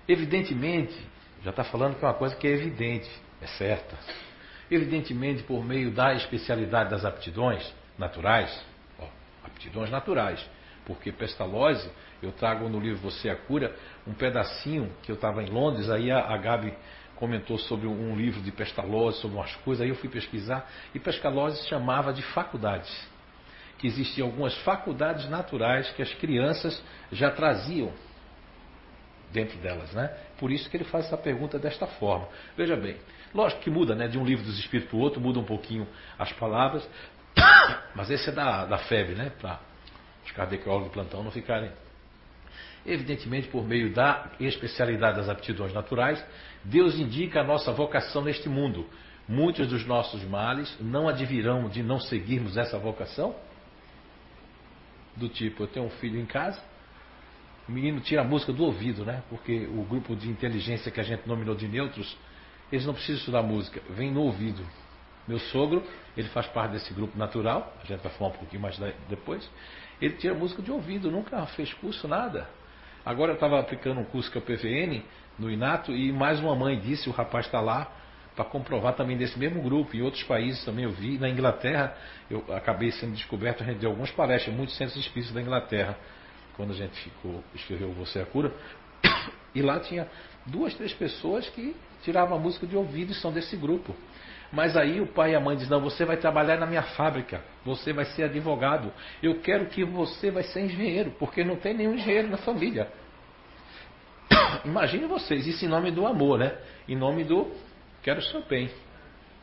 Evidentemente, 0.09 0.95
já 1.43 1.51
está 1.51 1.65
falando 1.65 1.97
que 1.99 2.05
é 2.05 2.09
uma 2.09 2.15
coisa 2.15 2.35
que 2.37 2.47
é 2.47 2.51
evidente, 2.51 3.11
é 3.41 3.47
certa. 3.47 3.97
Evidentemente, 4.71 5.43
por 5.43 5.65
meio 5.65 5.91
da 5.91 6.15
especialidade 6.15 6.91
das 6.91 7.05
aptidões 7.05 7.75
naturais, 7.99 8.65
ó, 8.99 9.07
aptidões 9.45 9.91
naturais, 9.91 10.45
porque 10.85 11.13
pestalose, 11.13 11.91
eu 12.23 12.33
trago 12.33 12.69
no 12.69 12.79
livro 12.79 12.99
Você 13.03 13.29
é 13.29 13.33
a 13.33 13.37
Cura 13.37 13.75
um 14.07 14.13
pedacinho 14.13 14.93
que 15.03 15.11
eu 15.11 15.15
estava 15.15 15.43
em 15.43 15.51
Londres, 15.51 15.91
aí 15.91 16.11
a, 16.11 16.19
a 16.19 16.37
Gabi 16.37 16.75
comentou 17.17 17.59
sobre 17.59 17.87
um 17.87 18.17
livro 18.17 18.41
de 18.41 18.51
pestalose, 18.51 19.21
sobre 19.21 19.37
umas 19.37 19.55
coisas, 19.57 19.83
aí 19.83 19.91
eu 19.91 19.95
fui 19.97 20.09
pesquisar, 20.09 20.67
e 20.95 20.99
pestalose 20.99 21.69
chamava 21.69 22.13
de 22.13 22.23
faculdades. 22.23 22.91
Que 23.79 23.87
existiam 23.87 24.27
algumas 24.27 24.57
faculdades 24.63 25.29
naturais 25.29 25.91
que 25.93 26.03
as 26.03 26.13
crianças 26.15 26.83
já 27.13 27.31
traziam 27.31 27.93
dentro 29.33 29.59
delas, 29.59 29.93
né? 29.93 30.15
Por 30.39 30.51
isso 30.51 30.69
que 30.69 30.77
ele 30.77 30.85
faz 30.85 31.07
essa 31.07 31.17
pergunta 31.17 31.59
desta 31.59 31.87
forma. 31.87 32.27
Veja 32.57 32.77
bem, 32.77 32.97
lógico 33.35 33.61
que 33.63 33.71
muda, 33.71 33.95
né? 33.95 34.09
De 34.09 34.19
um 34.19 34.25
livro 34.25 34.45
dos 34.45 34.59
Espíritos 34.59 34.91
para 34.91 34.99
o 34.99 35.01
outro, 35.01 35.21
muda 35.21 35.39
um 35.39 35.45
pouquinho 35.45 35.87
as 36.19 36.33
palavras, 36.33 36.89
mas 37.95 38.11
esse 38.11 38.31
é 38.31 38.33
da, 38.33 38.65
da 38.65 38.79
FEB, 38.79 39.15
né? 39.15 39.31
Para 39.41 39.61
os 40.31 40.37
cardiólogos 40.37 40.89
de 40.89 40.95
plantão 40.95 41.23
não 41.23 41.31
ficarem. 41.31 41.71
Evidentemente, 42.87 43.49
por 43.49 43.67
meio 43.67 43.93
da 43.93 44.31
especialidade 44.41 45.17
das 45.17 45.29
aptidões 45.29 45.73
naturais, 45.75 46.25
Deus 46.65 46.99
indica 46.99 47.41
a 47.41 47.45
nossa 47.45 47.73
vocação 47.73 48.23
neste 48.23 48.49
mundo. 48.49 48.87
Muitos 49.29 49.69
dos 49.69 49.85
nossos 49.87 50.25
males 50.25 50.75
não 50.81 51.09
advirão 51.09 51.69
de 51.69 51.83
não 51.83 52.01
seguirmos 52.01 52.57
essa 52.57 52.79
vocação? 52.79 53.35
Do 55.15 55.29
tipo, 55.29 55.65
eu 55.65 55.67
tenho 55.67 55.87
um 55.87 55.91
filho 55.91 56.19
em 56.19 56.25
casa, 56.25 56.61
o 57.69 57.73
menino 57.73 58.01
tira 58.01 58.23
a 58.23 58.25
música 58.25 58.53
do 58.53 58.65
ouvido, 58.65 59.05
né? 59.05 59.23
Porque 59.29 59.67
o 59.67 59.85
grupo 59.85 60.17
de 60.17 60.29
inteligência 60.29 60.91
que 60.91 61.01
a 61.01 61.05
gente 61.05 61.29
nominou 61.29 61.55
de 61.55 61.69
neutros, 61.69 62.17
eles 62.73 62.87
não 62.87 62.95
precisam 62.95 63.19
estudar 63.19 63.43
música, 63.43 63.81
vem 63.91 64.11
no 64.11 64.23
ouvido. 64.23 64.65
Meu 65.29 65.39
sogro, 65.39 65.85
ele 66.17 66.29
faz 66.31 66.47
parte 66.47 66.73
desse 66.73 66.93
grupo 66.95 67.17
natural, 67.17 67.73
a 67.81 67.87
gente 67.87 68.01
vai 68.01 68.13
falar 68.13 68.31
um 68.31 68.35
pouquinho 68.35 68.63
mais 68.63 68.77
depois. 69.09 69.49
Ele 70.01 70.15
tira 70.15 70.35
música 70.35 70.63
de 70.63 70.71
ouvido, 70.71 71.11
nunca 71.11 71.45
fez 71.47 71.73
curso, 71.75 72.09
nada. 72.09 72.49
Agora 73.05 73.33
eu 73.33 73.35
estava 73.35 73.59
aplicando 73.59 74.01
um 74.01 74.05
curso 74.05 74.31
que 74.31 74.39
é 74.39 74.41
o 74.41 74.45
PVN 74.45 75.03
no 75.39 75.51
Inato 75.51 75.93
e 75.93 76.13
mais 76.13 76.41
uma 76.41 76.55
mãe 76.55 76.79
disse, 76.79 77.09
o 77.09 77.13
rapaz 77.13 77.47
está 77.47 77.61
lá 77.61 77.91
para 78.35 78.45
comprovar 78.45 78.95
também 78.95 79.17
desse 79.17 79.39
mesmo 79.39 79.63
grupo. 79.63 79.97
Em 79.97 80.03
outros 80.03 80.23
países 80.23 80.65
também 80.65 80.85
eu 80.85 80.93
vi. 80.93 81.19
Na 81.19 81.29
Inglaterra, 81.29 81.97
eu 82.31 82.45
acabei 82.55 82.91
sendo 82.93 83.13
descoberto, 83.13 83.63
a 83.63 83.67
gente 83.67 83.79
deu 83.79 83.91
algumas 83.91 84.11
palestras, 84.11 84.55
muitos 84.55 84.77
centros 84.77 84.97
espíritas 84.97 85.35
da 85.35 85.41
Inglaterra 85.41 85.97
quando 86.61 86.73
a 86.73 86.75
gente 86.75 86.95
ficou, 87.01 87.43
escreveu 87.55 87.91
Você 87.93 88.19
é 88.19 88.23
a 88.23 88.27
Cura, 88.27 88.53
e 89.55 89.63
lá 89.63 89.81
tinha 89.81 90.07
duas, 90.45 90.75
três 90.75 90.93
pessoas 90.93 91.49
que 91.49 91.75
tiravam 92.03 92.37
a 92.37 92.41
música 92.41 92.67
de 92.67 92.77
ouvido 92.77 93.13
e 93.13 93.15
são 93.15 93.33
desse 93.33 93.57
grupo. 93.57 93.97
Mas 94.53 94.77
aí 94.77 95.01
o 95.01 95.07
pai 95.07 95.33
e 95.33 95.35
a 95.37 95.41
mãe 95.41 95.57
dizem, 95.57 95.71
não, 95.71 95.81
você 95.81 96.05
vai 96.05 96.17
trabalhar 96.17 96.57
na 96.59 96.67
minha 96.67 96.83
fábrica, 96.83 97.41
você 97.65 97.93
vai 97.93 98.05
ser 98.07 98.25
advogado, 98.25 98.93
eu 99.23 99.41
quero 99.41 99.67
que 99.67 99.85
você 99.85 100.31
vai 100.31 100.43
ser 100.43 100.63
engenheiro, 100.63 101.13
porque 101.19 101.45
não 101.45 101.57
tem 101.57 101.73
nenhum 101.73 101.95
engenheiro 101.95 102.29
na 102.29 102.37
família. 102.37 102.91
Imagine 104.65 105.07
vocês, 105.07 105.47
isso 105.47 105.65
em 105.65 105.69
nome 105.69 105.93
do 105.93 106.05
amor, 106.05 106.39
né? 106.39 106.59
Em 106.89 106.97
nome 106.97 107.23
do 107.23 107.53
quero 108.03 108.19
o 108.19 108.23
seu 108.23 108.43
bem. 108.43 108.71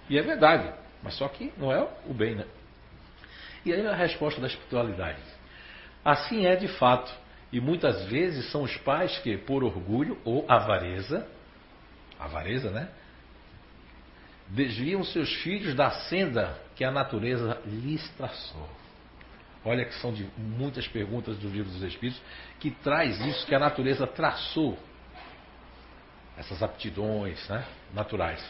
E 0.09 0.17
é 0.17 0.21
verdade, 0.21 0.73
mas 1.01 1.13
só 1.15 1.27
que 1.29 1.53
não 1.57 1.71
é 1.71 1.87
o 2.05 2.13
bem, 2.13 2.35
né? 2.35 2.45
E 3.65 3.73
aí 3.73 3.85
a 3.85 3.95
resposta 3.95 4.41
da 4.41 4.47
espiritualidade. 4.47 5.19
Assim 6.03 6.45
é 6.45 6.55
de 6.55 6.67
fato. 6.67 7.13
E 7.51 7.61
muitas 7.61 8.05
vezes 8.05 8.51
são 8.51 8.63
os 8.63 8.75
pais 8.77 9.17
que, 9.19 9.37
por 9.37 9.63
orgulho 9.63 10.17
ou 10.25 10.45
avareza, 10.49 11.27
avareza, 12.19 12.69
né? 12.71 12.89
Desviam 14.49 15.03
seus 15.03 15.33
filhos 15.41 15.75
da 15.75 15.91
senda 15.91 16.57
que 16.75 16.83
a 16.83 16.91
natureza 16.91 17.61
lhes 17.65 18.07
traçou. 18.11 18.67
Olha 19.65 19.83
que 19.83 19.93
são 19.95 20.13
de 20.13 20.23
muitas 20.37 20.87
perguntas 20.87 21.37
do 21.37 21.49
livro 21.49 21.69
dos 21.69 21.83
Espíritos 21.83 22.21
que 22.59 22.71
traz 22.71 23.19
isso 23.25 23.45
que 23.45 23.53
a 23.53 23.59
natureza 23.59 24.07
traçou. 24.07 24.77
Essas 26.37 26.63
aptidões 26.63 27.45
né, 27.49 27.65
naturais. 27.93 28.41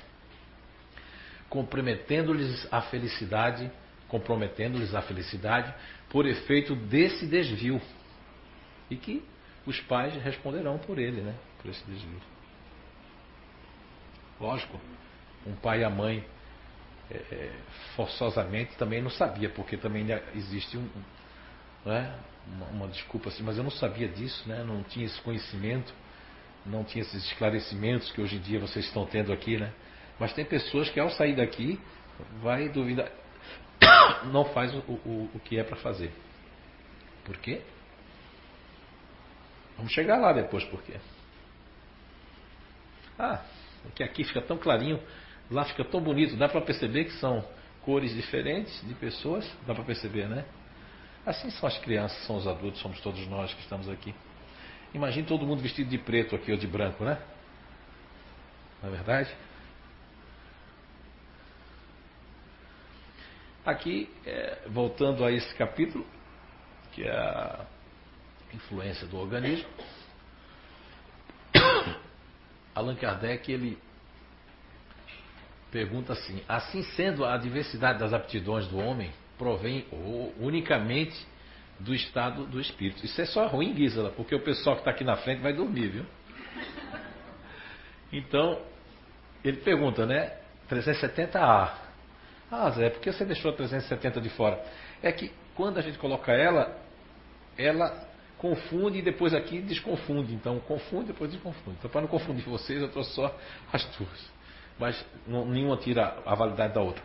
Comprometendo-lhes 1.50 2.72
a 2.72 2.82
felicidade, 2.82 3.72
comprometendo-lhes 4.08 4.94
a 4.94 5.02
felicidade 5.02 5.74
por 6.10 6.28
efeito 6.28 6.76
desse 6.76 7.26
desvio. 7.26 7.82
E 8.92 8.96
que 8.96 9.24
os 9.66 9.80
pais 9.82 10.14
responderão 10.22 10.78
por 10.78 11.00
ele, 11.00 11.22
né? 11.22 11.34
Por 11.62 11.72
esse 11.72 11.84
desvio. 11.86 12.22
Lógico, 14.40 14.80
um 15.48 15.56
pai 15.56 15.82
e 15.82 15.84
a 15.84 15.90
mãe 15.90 16.24
é, 17.10 17.16
é 17.16 17.52
forçosamente 17.96 18.76
também 18.76 19.02
não 19.02 19.10
sabia, 19.10 19.50
porque 19.50 19.78
também 19.78 20.06
existe 20.36 20.78
um, 20.78 20.88
né, 21.86 22.14
uma, 22.46 22.66
uma, 22.68 22.88
desculpa 22.88 23.30
assim, 23.30 23.44
mas 23.44 23.58
eu 23.58 23.64
não 23.64 23.72
sabia 23.72 24.08
disso, 24.08 24.48
né? 24.48 24.64
Não 24.64 24.84
tinha 24.84 25.06
esse 25.06 25.20
conhecimento, 25.22 25.94
não 26.66 26.84
tinha 26.84 27.02
esses 27.02 27.26
esclarecimentos 27.26 28.12
que 28.12 28.22
hoje 28.22 28.36
em 28.36 28.42
dia 28.42 28.60
vocês 28.60 28.86
estão 28.86 29.06
tendo 29.06 29.32
aqui, 29.32 29.58
né? 29.58 29.72
Mas 30.20 30.34
tem 30.34 30.44
pessoas 30.46 30.90
que 30.90 31.00
ao 31.00 31.10
sair 31.12 31.36
daqui 31.36 31.80
vai 32.42 32.70
duvidar 32.70 33.12
não 34.32 34.46
faz 34.46 34.74
o, 34.74 34.80
o, 34.80 35.30
o 35.34 35.40
que 35.40 35.58
é 35.58 35.64
para 35.64 35.78
fazer. 35.78 36.12
Por 37.24 37.38
quê? 37.38 37.62
Vamos 39.76 39.92
chegar 39.92 40.18
lá 40.18 40.34
depois, 40.34 40.64
por 40.66 40.82
quê? 40.82 40.96
Ah, 43.20 43.44
porque 43.84 44.04
aqui 44.04 44.24
fica 44.24 44.42
tão 44.42 44.58
clarinho, 44.58 45.02
lá 45.50 45.66
fica 45.66 45.84
tão 45.86 46.02
bonito, 46.02 46.36
dá 46.36 46.50
para 46.50 46.62
perceber 46.62 47.06
que 47.06 47.14
são 47.14 47.44
cores 47.82 48.14
diferentes 48.14 48.86
de 48.86 48.94
pessoas, 48.96 49.50
dá 49.66 49.74
para 49.74 49.84
perceber, 49.84 50.28
né? 50.28 50.46
Assim 51.26 51.50
são 51.52 51.68
as 51.68 51.78
crianças, 51.80 52.18
são 52.26 52.38
os 52.38 52.48
adultos, 52.48 52.82
somos 52.82 53.00
todos 53.02 53.26
nós 53.28 53.54
que 53.54 53.62
estamos 53.62 53.90
aqui. 53.90 54.14
Imagine 54.94 55.28
todo 55.28 55.46
mundo 55.46 55.62
vestido 55.62 55.90
de 55.90 55.98
preto 55.98 56.36
aqui 56.36 56.52
ou 56.52 56.58
de 56.58 56.68
branco, 56.68 57.04
né? 57.04 57.18
Não 58.82 58.90
é 58.90 58.92
verdade? 58.92 59.30
Aqui, 63.66 64.10
é, 64.26 64.62
voltando 64.68 65.26
a 65.26 65.32
esse 65.32 65.54
capítulo, 65.56 66.06
que 66.94 67.04
é 67.04 67.12
a 67.12 67.66
influência 68.54 69.06
do 69.08 69.18
organismo, 69.18 69.68
Allan 72.74 72.96
Kardec 72.96 73.52
ele 73.52 73.78
pergunta 75.72 76.14
assim: 76.14 76.42
assim 76.48 76.84
sendo 76.96 77.26
a 77.26 77.38
diversidade 77.38 78.00
das 78.00 78.14
aptidões 78.14 78.68
do 78.68 78.78
homem 78.78 79.12
provém 79.38 79.86
unicamente 80.40 81.16
do 81.80 81.94
estado 81.94 82.46
do 82.46 82.60
espírito. 82.60 83.06
Isso 83.06 83.22
é 83.22 83.26
só 83.26 83.46
ruim, 83.48 83.76
Gisela, 83.76 84.10
porque 84.12 84.34
o 84.34 84.40
pessoal 84.40 84.76
que 84.76 84.82
está 84.82 84.92
aqui 84.92 85.04
na 85.04 85.16
frente 85.18 85.42
vai 85.42 85.54
dormir, 85.54 85.90
viu? 85.90 86.06
Então, 88.12 88.62
ele 89.44 89.58
pergunta, 89.58 90.06
né? 90.06 90.34
370A. 90.70 91.72
Ah, 92.50 92.70
Zé, 92.72 92.90
por 92.90 93.02
que 93.02 93.12
você 93.12 93.26
deixou 93.26 93.52
a 93.52 93.54
370 93.54 94.22
de 94.22 94.30
fora? 94.30 94.64
É 95.04 95.12
que 95.12 95.32
quando 95.56 95.78
a 95.78 95.82
gente 95.82 95.98
coloca 95.98 96.32
ela, 96.32 96.76
ela 97.58 98.08
confunde 98.38 99.00
e 99.00 99.02
depois 99.02 99.34
aqui 99.34 99.60
desconfunde. 99.62 100.34
Então, 100.34 100.60
confunde 100.62 101.06
e 101.06 101.08
depois 101.08 101.32
desconfunde. 101.32 101.78
Então, 101.80 101.90
para 101.92 102.02
não 102.02 102.08
confundir 102.08 102.46
vocês, 102.46 102.82
eu 102.82 102.90
trouxe 102.90 103.14
só 103.14 103.36
as 103.72 103.84
duas. 103.98 104.37
Mas 104.80 105.04
não, 105.26 105.46
nenhuma 105.46 105.78
tira 105.78 106.18
a 106.26 106.36
validade 106.36 106.74
da 106.74 106.82
outra. 106.82 107.04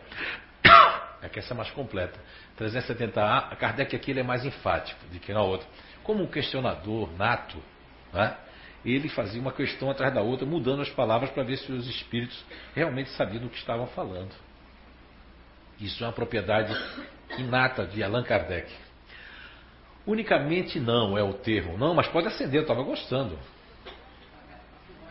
É 1.21 1.29
que 1.29 1.39
essa 1.39 1.53
é 1.53 1.57
mais 1.57 1.71
completa. 1.71 2.19
370A, 2.59 3.51
a 3.51 3.55
Kardec 3.55 3.95
aqui 3.95 4.11
ele 4.11 4.19
é 4.19 4.23
mais 4.23 4.43
enfático 4.43 4.99
do 5.07 5.19
que 5.19 5.33
na 5.33 5.41
outra. 5.41 5.65
Como 6.03 6.21
um 6.21 6.27
questionador 6.27 7.09
nato, 7.17 7.57
né? 8.11 8.35
ele 8.85 9.07
fazia 9.07 9.39
uma 9.39 9.51
questão 9.51 9.89
atrás 9.89 10.13
da 10.13 10.21
outra, 10.21 10.45
mudando 10.45 10.81
as 10.81 10.89
palavras 10.89 11.31
para 11.31 11.43
ver 11.43 11.57
se 11.57 11.71
os 11.71 11.87
espíritos 11.87 12.43
realmente 12.75 13.09
sabiam 13.11 13.41
do 13.41 13.49
que 13.49 13.57
estavam 13.57 13.87
falando. 13.87 14.33
Isso 15.79 16.03
é 16.03 16.07
uma 16.07 16.13
propriedade 16.13 16.75
inata 17.37 17.85
de 17.85 18.03
Allan 18.03 18.23
Kardec. 18.23 18.71
Unicamente 20.05 20.79
não 20.79 21.17
é 21.17 21.23
o 21.23 21.33
termo. 21.33 21.77
Não, 21.77 21.93
mas 21.93 22.07
pode 22.09 22.27
acender, 22.27 22.55
eu 22.55 22.63
estava 22.63 22.83
gostando. 22.83 23.39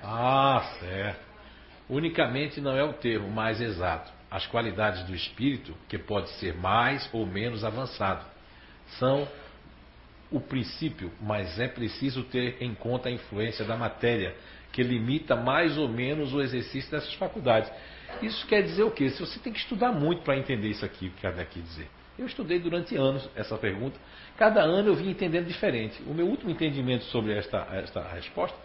Ah, 0.03 0.63
certo. 0.79 1.32
Unicamente 1.93 2.59
não 2.59 2.75
é 2.75 2.83
o 2.83 2.95
termo 2.95 3.31
mais 3.31 3.61
exato. 3.61 4.11
As 4.31 4.47
qualidades 4.47 5.03
do 5.05 5.15
espírito, 5.15 5.77
que 5.91 5.99
pode 5.99 6.31
ser 6.39 6.55
mais 6.55 7.07
ou 7.13 7.27
menos 7.27 7.63
avançado, 7.65 8.25
são 8.99 9.29
o 10.31 10.41
princípio, 10.41 11.13
mas 11.21 11.61
é 11.61 11.69
preciso 11.69 12.23
ter 12.23 12.57
em 12.63 12.75
conta 12.75 13.11
a 13.11 13.13
influência 13.13 13.63
da 13.67 13.77
matéria, 13.77 14.35
que 14.73 14.83
limita 14.83 15.37
mais 15.37 15.77
ou 15.77 15.87
menos 15.87 16.33
o 16.33 16.41
exercício 16.41 16.91
dessas 16.91 17.13
faculdades. 17.13 17.71
Isso 18.23 18.47
quer 18.47 18.63
dizer 18.63 18.85
o 18.85 18.91
quê? 18.91 19.11
Se 19.11 19.21
você 19.21 19.39
tem 19.39 19.53
que 19.53 19.59
estudar 19.59 19.93
muito 19.93 20.23
para 20.23 20.39
entender 20.39 20.69
isso 20.69 20.87
aqui, 20.87 21.11
que 21.11 21.21
Kardec 21.21 21.53
quer 21.53 21.61
dizer. 21.61 21.89
Eu 22.19 22.25
estudei 22.25 22.59
durante 22.59 22.97
anos 22.97 23.29
essa 23.37 23.59
pergunta. 23.59 24.01
Cada 24.39 24.63
ano 24.63 24.89
eu 24.89 24.95
vim 24.95 25.11
entendendo 25.11 25.47
diferente. 25.47 26.03
O 26.07 26.15
meu 26.15 26.27
último 26.27 26.51
entendimento 26.51 27.05
sobre 27.05 27.37
esta, 27.37 27.69
esta 27.71 28.03
resposta 28.03 28.57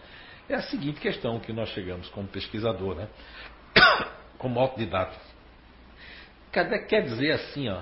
é 0.50 0.56
a 0.56 0.62
seguinte 0.64 1.00
questão 1.00 1.40
que 1.40 1.52
nós 1.52 1.70
chegamos 1.70 2.08
como 2.10 2.28
pesquisador, 2.28 2.96
né? 2.96 3.08
como 4.38 4.60
autodidata. 4.60 5.20
Quer 6.52 7.04
dizer 7.04 7.32
assim, 7.34 7.70
ó, 7.70 7.82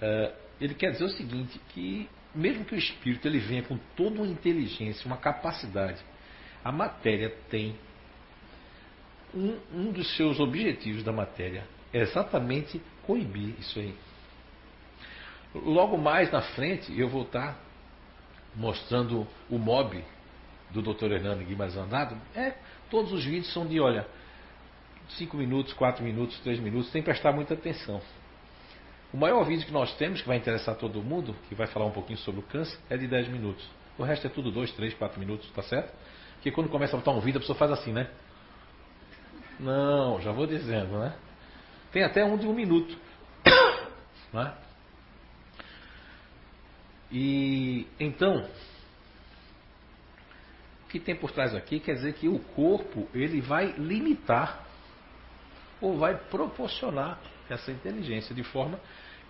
é, 0.00 0.34
ele 0.60 0.74
quer 0.74 0.92
dizer 0.92 1.04
o 1.04 1.10
seguinte, 1.10 1.60
que 1.68 2.08
mesmo 2.34 2.64
que 2.64 2.74
o 2.74 2.78
espírito 2.78 3.28
ele 3.28 3.38
venha 3.38 3.62
com 3.62 3.78
toda 3.96 4.22
uma 4.22 4.26
inteligência, 4.26 5.06
uma 5.06 5.18
capacidade, 5.18 6.02
a 6.64 6.72
matéria 6.72 7.30
tem 7.50 7.76
um, 9.34 9.58
um 9.72 9.92
dos 9.92 10.16
seus 10.16 10.38
objetivos 10.40 11.02
da 11.02 11.12
matéria 11.12 11.64
é 11.92 12.00
exatamente 12.00 12.80
coibir 13.02 13.54
isso 13.58 13.78
aí. 13.78 13.94
Logo 15.54 15.98
mais 15.98 16.30
na 16.32 16.40
frente 16.40 16.98
eu 16.98 17.08
vou 17.08 17.22
estar 17.22 17.58
mostrando 18.54 19.26
o 19.50 19.58
mob 19.58 20.02
do 20.72 20.82
Dr. 20.82 21.12
Hernando 21.12 21.44
Guimarães 21.44 21.76
Andado. 21.76 22.16
É, 22.34 22.54
todos 22.90 23.12
os 23.12 23.24
vídeos 23.24 23.52
são 23.52 23.66
de, 23.66 23.80
olha, 23.80 24.06
5 25.10 25.36
minutos, 25.36 25.72
4 25.74 26.02
minutos, 26.02 26.38
3 26.40 26.58
minutos, 26.60 26.90
tem 26.90 27.02
que 27.02 27.06
prestar 27.06 27.32
muita 27.32 27.54
atenção. 27.54 28.00
O 29.12 29.16
maior 29.16 29.44
vídeo 29.44 29.66
que 29.66 29.72
nós 29.72 29.94
temos, 29.96 30.22
que 30.22 30.28
vai 30.28 30.38
interessar 30.38 30.74
todo 30.76 31.02
mundo, 31.02 31.36
que 31.48 31.54
vai 31.54 31.66
falar 31.66 31.84
um 31.84 31.90
pouquinho 31.90 32.18
sobre 32.18 32.40
o 32.40 32.42
câncer, 32.44 32.78
é 32.88 32.96
de 32.96 33.06
10 33.06 33.28
minutos. 33.28 33.64
O 33.98 34.02
resto 34.02 34.26
é 34.26 34.30
tudo 34.30 34.50
2, 34.50 34.72
3, 34.72 34.94
4 34.94 35.20
minutos, 35.20 35.50
tá 35.50 35.62
certo? 35.62 35.92
Porque 36.34 36.50
quando 36.50 36.70
começa 36.70 36.96
a 36.96 36.98
botar 36.98 37.12
um 37.12 37.20
vídeo, 37.20 37.38
a 37.38 37.40
pessoa 37.40 37.58
faz 37.58 37.70
assim, 37.70 37.92
né? 37.92 38.08
Não, 39.60 40.20
já 40.20 40.32
vou 40.32 40.46
dizendo, 40.46 40.98
né? 40.98 41.14
Tem 41.92 42.02
até 42.02 42.24
um 42.24 42.36
de 42.36 42.46
um 42.46 42.54
minuto. 42.54 42.96
Né? 44.32 44.50
E 47.12 47.86
então, 48.00 48.48
que 50.92 51.00
tem 51.00 51.16
por 51.16 51.30
trás 51.30 51.54
aqui 51.54 51.80
quer 51.80 51.94
dizer 51.94 52.12
que 52.12 52.28
o 52.28 52.38
corpo 52.38 53.08
ele 53.14 53.40
vai 53.40 53.72
limitar 53.78 54.62
ou 55.80 55.96
vai 55.96 56.14
proporcionar 56.14 57.18
essa 57.48 57.72
inteligência 57.72 58.34
de 58.34 58.44
forma 58.44 58.78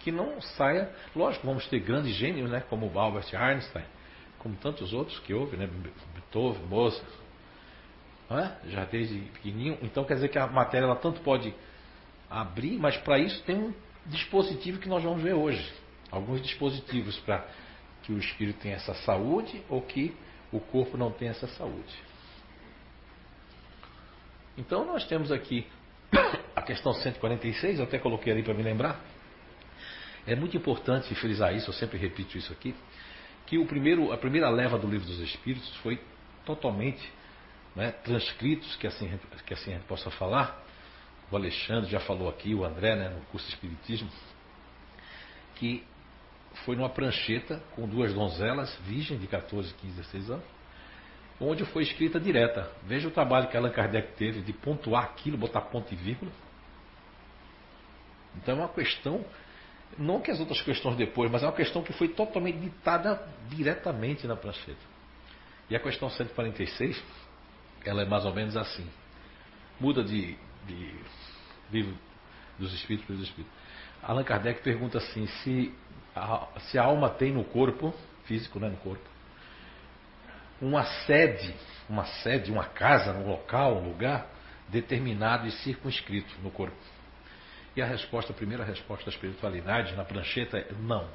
que 0.00 0.11
não 0.11 0.40
saia. 0.40 0.90
Lógico, 1.14 1.47
vamos 1.47 1.64
ter 1.69 1.78
grandes 1.78 2.16
gênios, 2.16 2.50
né, 2.50 2.64
como 2.69 2.90
Albert 2.99 3.33
Einstein, 3.33 3.85
como 4.40 4.57
tantos 4.57 4.92
outros 4.92 5.21
que 5.21 5.33
houve, 5.33 5.57
né, 5.57 5.69
Beethoven, 6.14 6.66
Mozart, 6.66 7.07
é? 8.28 8.71
já 8.71 8.85
desde 8.85 9.21
pequenininho. 9.21 9.78
Então 9.83 10.04
quer 10.04 10.14
dizer 10.14 10.31
que 10.31 10.38
a 10.38 10.49
matéria 10.49 10.87
ela 10.87 10.97
tanto 10.97 11.21
pode 11.21 11.54
abrir, 12.28 12.76
mas 12.76 12.97
para 12.97 13.21
isso 13.21 13.40
tem 13.45 13.57
um 13.57 13.75
dispositivo 14.07 14.81
que 14.81 14.88
nós 14.88 15.04
vamos 15.04 15.23
ver 15.23 15.35
hoje. 15.35 15.73
Alguns 16.11 16.42
dispositivos 16.42 17.16
para 17.21 17.47
que 18.02 18.12
o 18.12 18.19
espírito 18.19 18.59
tenha 18.59 18.75
essa 18.75 18.95
saúde 18.95 19.62
ou 19.69 19.81
que 19.81 20.12
o 20.52 20.61
corpo 20.61 20.97
não 20.97 21.11
tenha 21.11 21.30
essa 21.30 21.47
saúde. 21.49 21.94
Então 24.56 24.85
nós 24.85 25.04
temos 25.06 25.32
aqui 25.32 25.66
a 26.54 26.62
questão 26.62 26.92
146, 26.92 27.78
eu 27.78 27.85
até 27.85 27.99
coloquei 27.99 28.32
ali 28.32 28.42
para 28.42 28.54
me 28.54 28.62
lembrar. 28.62 29.00
É 30.26 30.37
muito 30.37 30.56
importante 30.56 31.12
frisar 31.16 31.54
isso, 31.54 31.71
eu 31.71 31.75
sempre 31.75 31.99
repito 31.99 32.38
isso 32.38 32.52
aqui, 32.52 32.75
que 33.47 33.59
o 33.59 33.66
primeiro, 33.66 34.12
a 34.12 34.18
primeira 34.18 34.49
leva 34.50 34.78
do 34.78 34.87
livro 34.87 35.06
dos 35.06 35.18
Espíritos 35.18 35.75
foi 35.76 36.00
totalmente 36.44 37.11
né, 37.75 37.90
transcritos, 37.90 38.76
que 38.76 38.87
assim, 38.87 39.18
que 39.47 39.54
assim 39.54 39.71
a 39.73 39.75
gente 39.75 39.87
possa 39.87 40.11
falar. 40.11 40.62
O 41.30 41.37
Alexandre 41.37 41.90
já 41.90 42.00
falou 42.00 42.28
aqui, 42.28 42.54
o 42.54 42.64
André, 42.64 42.94
né, 42.94 43.09
no 43.09 43.21
curso 43.26 43.47
de 43.47 43.54
Espiritismo, 43.54 44.11
que 45.56 45.82
foi 46.64 46.76
numa 46.76 46.88
prancheta 46.88 47.62
com 47.75 47.88
duas 47.88 48.12
donzelas, 48.12 48.75
virgem 48.85 49.18
de 49.18 49.26
14, 49.26 49.73
15, 49.75 49.94
16 49.94 50.30
anos, 50.30 50.44
onde 51.40 51.64
foi 51.66 51.82
escrita 51.82 52.21
direta. 52.21 52.71
Veja 52.85 53.09
o 53.09 53.11
trabalho 53.11 53.49
que 53.49 53.56
Allan 53.56 53.71
Kardec 53.71 54.14
teve 54.16 54.42
de 54.42 54.52
pontuar 54.52 55.05
aquilo, 55.05 55.37
botar 55.37 55.62
ponto 55.62 55.92
e 55.92 55.96
vírgula. 55.96 56.31
Então 58.37 58.55
é 58.57 58.59
uma 58.59 58.68
questão, 58.68 59.24
não 59.98 60.20
que 60.20 60.31
as 60.31 60.40
outras 60.40 60.61
questões 60.62 60.96
depois, 60.96 61.31
mas 61.31 61.42
é 61.42 61.46
uma 61.46 61.53
questão 61.53 61.83
que 61.83 61.92
foi 61.92 62.09
totalmente 62.09 62.59
ditada 62.59 63.20
diretamente 63.48 64.26
na 64.26 64.37
prancheta. 64.37 64.92
E 65.68 65.76
a 65.76 65.81
questão 65.81 66.09
146, 66.11 67.03
ela 67.85 68.03
é 68.03 68.05
mais 68.05 68.24
ou 68.24 68.35
menos 68.35 68.57
assim. 68.57 68.88
Muda 69.81 70.05
de, 70.05 70.37
de 70.66 70.94
livro 71.70 71.96
dos 72.59 72.72
espíritos 72.74 73.07
para 73.07 73.16
os 73.16 73.22
espíritos. 73.22 73.53
Allan 74.03 74.24
Kardec 74.24 74.62
pergunta 74.62 74.98
assim: 74.98 75.26
se 75.26 75.74
a, 76.14 76.48
se 76.70 76.79
a 76.79 76.85
alma 76.85 77.11
tem 77.11 77.33
no 77.33 77.44
corpo, 77.44 77.94
físico, 78.25 78.59
né, 78.59 78.68
no 78.68 78.77
corpo, 78.79 79.09
uma 80.61 80.85
sede, 81.07 81.55
uma 81.88 82.05
sede, 82.05 82.51
uma 82.51 82.64
casa, 82.64 83.12
um 83.12 83.27
local, 83.27 83.79
um 83.79 83.88
lugar 83.88 84.27
determinado 84.68 85.46
e 85.46 85.51
circunscrito 85.51 86.33
no 86.42 86.51
corpo? 86.51 86.77
E 87.75 87.83
a 87.83 87.87
resposta, 87.87 88.33
a 88.33 88.37
primeira 88.37 88.64
resposta 88.64 89.07
da 89.07 89.11
espiritualidade 89.11 89.94
na 89.96 90.05
prancheta 90.05 90.59
é 90.59 90.72
não. 90.72 91.09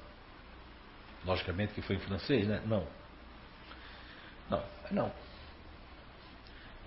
Logicamente 1.24 1.74
que 1.74 1.82
foi 1.82 1.96
em 1.96 2.00
francês, 2.00 2.48
né? 2.48 2.62
Não. 2.66 2.88
Não, 4.50 4.64
não. 4.92 5.12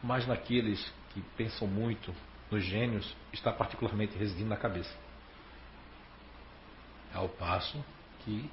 Mas 0.02 0.26
naqueles 0.26 0.92
que 1.14 1.20
pensam 1.36 1.68
muito 1.68 2.14
nos 2.50 2.64
gênios, 2.64 3.14
está 3.32 3.52
particularmente 3.52 4.18
residindo 4.18 4.48
na 4.48 4.56
cabeça. 4.56 4.92
Ao 7.14 7.28
passo 7.28 7.82
que 8.24 8.50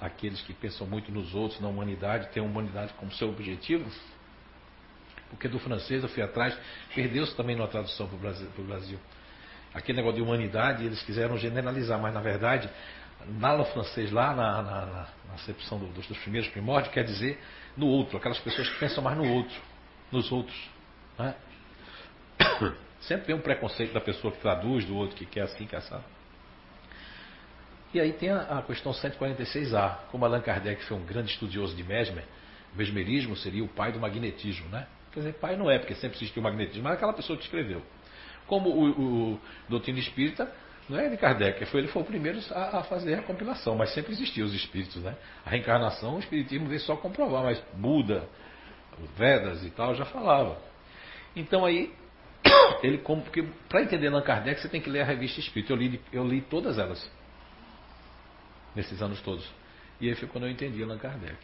aqueles 0.00 0.40
que 0.42 0.52
pensam 0.52 0.86
muito 0.86 1.10
nos 1.10 1.34
outros, 1.34 1.60
na 1.60 1.68
humanidade, 1.68 2.28
têm 2.28 2.42
a 2.42 2.46
humanidade 2.46 2.92
como 2.94 3.12
seu 3.12 3.28
objetivo. 3.28 3.90
Porque 5.30 5.48
do 5.48 5.58
francês 5.58 6.02
eu 6.02 6.08
fui 6.08 6.22
atrás, 6.22 6.56
perdeu-se 6.94 7.34
também 7.36 7.56
na 7.56 7.66
tradução 7.66 8.06
para 8.06 8.16
o 8.16 8.64
Brasil. 8.64 8.98
Aquele 9.74 9.98
negócio 9.98 10.16
de 10.16 10.22
humanidade, 10.22 10.84
eles 10.84 11.02
quiseram 11.02 11.36
generalizar, 11.36 12.00
mas 12.00 12.14
na 12.14 12.20
verdade, 12.20 12.70
na 13.26 13.64
francês, 13.64 14.10
lá 14.10 14.34
na, 14.34 14.62
na, 14.62 14.86
na 14.86 15.34
acepção 15.34 15.78
do, 15.78 15.86
dos, 15.88 16.06
dos, 16.06 16.18
primeiros 16.18 16.48
primórdios, 16.50 16.94
quer 16.94 17.04
dizer 17.04 17.38
no 17.76 17.86
outro, 17.86 18.16
aquelas 18.16 18.38
pessoas 18.38 18.68
que 18.68 18.78
pensam 18.78 19.02
mais 19.02 19.16
no 19.16 19.28
outro, 19.28 19.60
nos 20.10 20.32
outros. 20.32 20.56
Né? 21.18 21.34
Sempre 23.00 23.26
tem 23.26 23.34
um 23.34 23.40
preconceito 23.40 23.92
da 23.92 24.00
pessoa 24.00 24.32
que 24.32 24.40
traduz, 24.40 24.84
do 24.84 24.96
outro 24.96 25.16
que 25.16 25.26
quer 25.26 25.42
assim, 25.42 25.66
quer 25.66 25.76
assim. 25.76 26.00
E 27.92 28.00
aí 28.00 28.12
tem 28.12 28.30
a, 28.30 28.58
a 28.58 28.62
questão 28.62 28.92
146A. 28.92 29.96
Como 30.10 30.24
Allan 30.24 30.40
Kardec 30.40 30.82
foi 30.84 30.96
um 30.96 31.04
grande 31.04 31.30
estudioso 31.32 31.74
de 31.74 31.82
Mesmer, 31.82 32.24
o 32.74 32.78
mesmerismo 32.78 33.34
seria 33.36 33.64
o 33.64 33.68
pai 33.68 33.92
do 33.92 34.00
magnetismo, 34.00 34.68
né? 34.68 34.86
Quer 35.12 35.20
dizer, 35.20 35.32
pai 35.34 35.56
não 35.56 35.70
é, 35.70 35.78
porque 35.78 35.94
sempre 35.94 36.18
existiu 36.18 36.40
o 36.40 36.44
magnetismo, 36.44 36.84
mas 36.84 36.94
aquela 36.94 37.14
pessoa 37.14 37.36
que 37.36 37.44
escreveu. 37.44 37.82
Como 38.46 38.68
o, 38.68 39.32
o, 39.32 39.40
doutrina 39.68 39.98
espírita, 39.98 40.50
não 40.88 40.98
é 40.98 41.08
de 41.08 41.16
Kardec, 41.16 41.64
foi, 41.66 41.80
ele 41.80 41.88
foi 41.88 42.02
o 42.02 42.04
primeiro 42.04 42.38
a, 42.50 42.78
a, 42.78 42.82
fazer 42.84 43.14
a 43.14 43.22
compilação, 43.22 43.74
mas 43.74 43.92
sempre 43.94 44.12
existiu 44.12 44.44
os 44.44 44.54
espíritos, 44.54 45.02
né? 45.02 45.16
A 45.44 45.50
reencarnação, 45.50 46.16
o 46.16 46.18
espiritismo 46.18 46.68
veio 46.68 46.80
só 46.80 46.94
comprovar, 46.96 47.42
mas 47.42 47.62
Buda, 47.74 48.28
Vedas 49.16 49.64
e 49.64 49.70
tal 49.70 49.94
já 49.94 50.04
falava. 50.04 50.58
Então 51.34 51.64
aí, 51.64 51.92
ele 52.82 52.98
como, 52.98 53.22
porque 53.22 53.44
para 53.68 53.82
entender 53.82 54.08
Allan 54.08 54.22
Kardec 54.22 54.60
você 54.60 54.68
tem 54.68 54.80
que 54.80 54.90
ler 54.90 55.02
a 55.02 55.04
revista 55.04 55.40
Espírita. 55.40 55.72
Eu 55.72 55.76
li, 55.76 56.00
eu 56.12 56.26
li 56.26 56.40
todas 56.40 56.78
elas 56.78 57.17
nesses 58.74 59.00
anos 59.02 59.20
todos. 59.20 59.48
E 60.00 60.08
aí 60.08 60.14
foi 60.14 60.28
quando 60.28 60.44
eu 60.44 60.50
entendi 60.50 60.82
Allan 60.82 60.98
Kardec. 60.98 61.36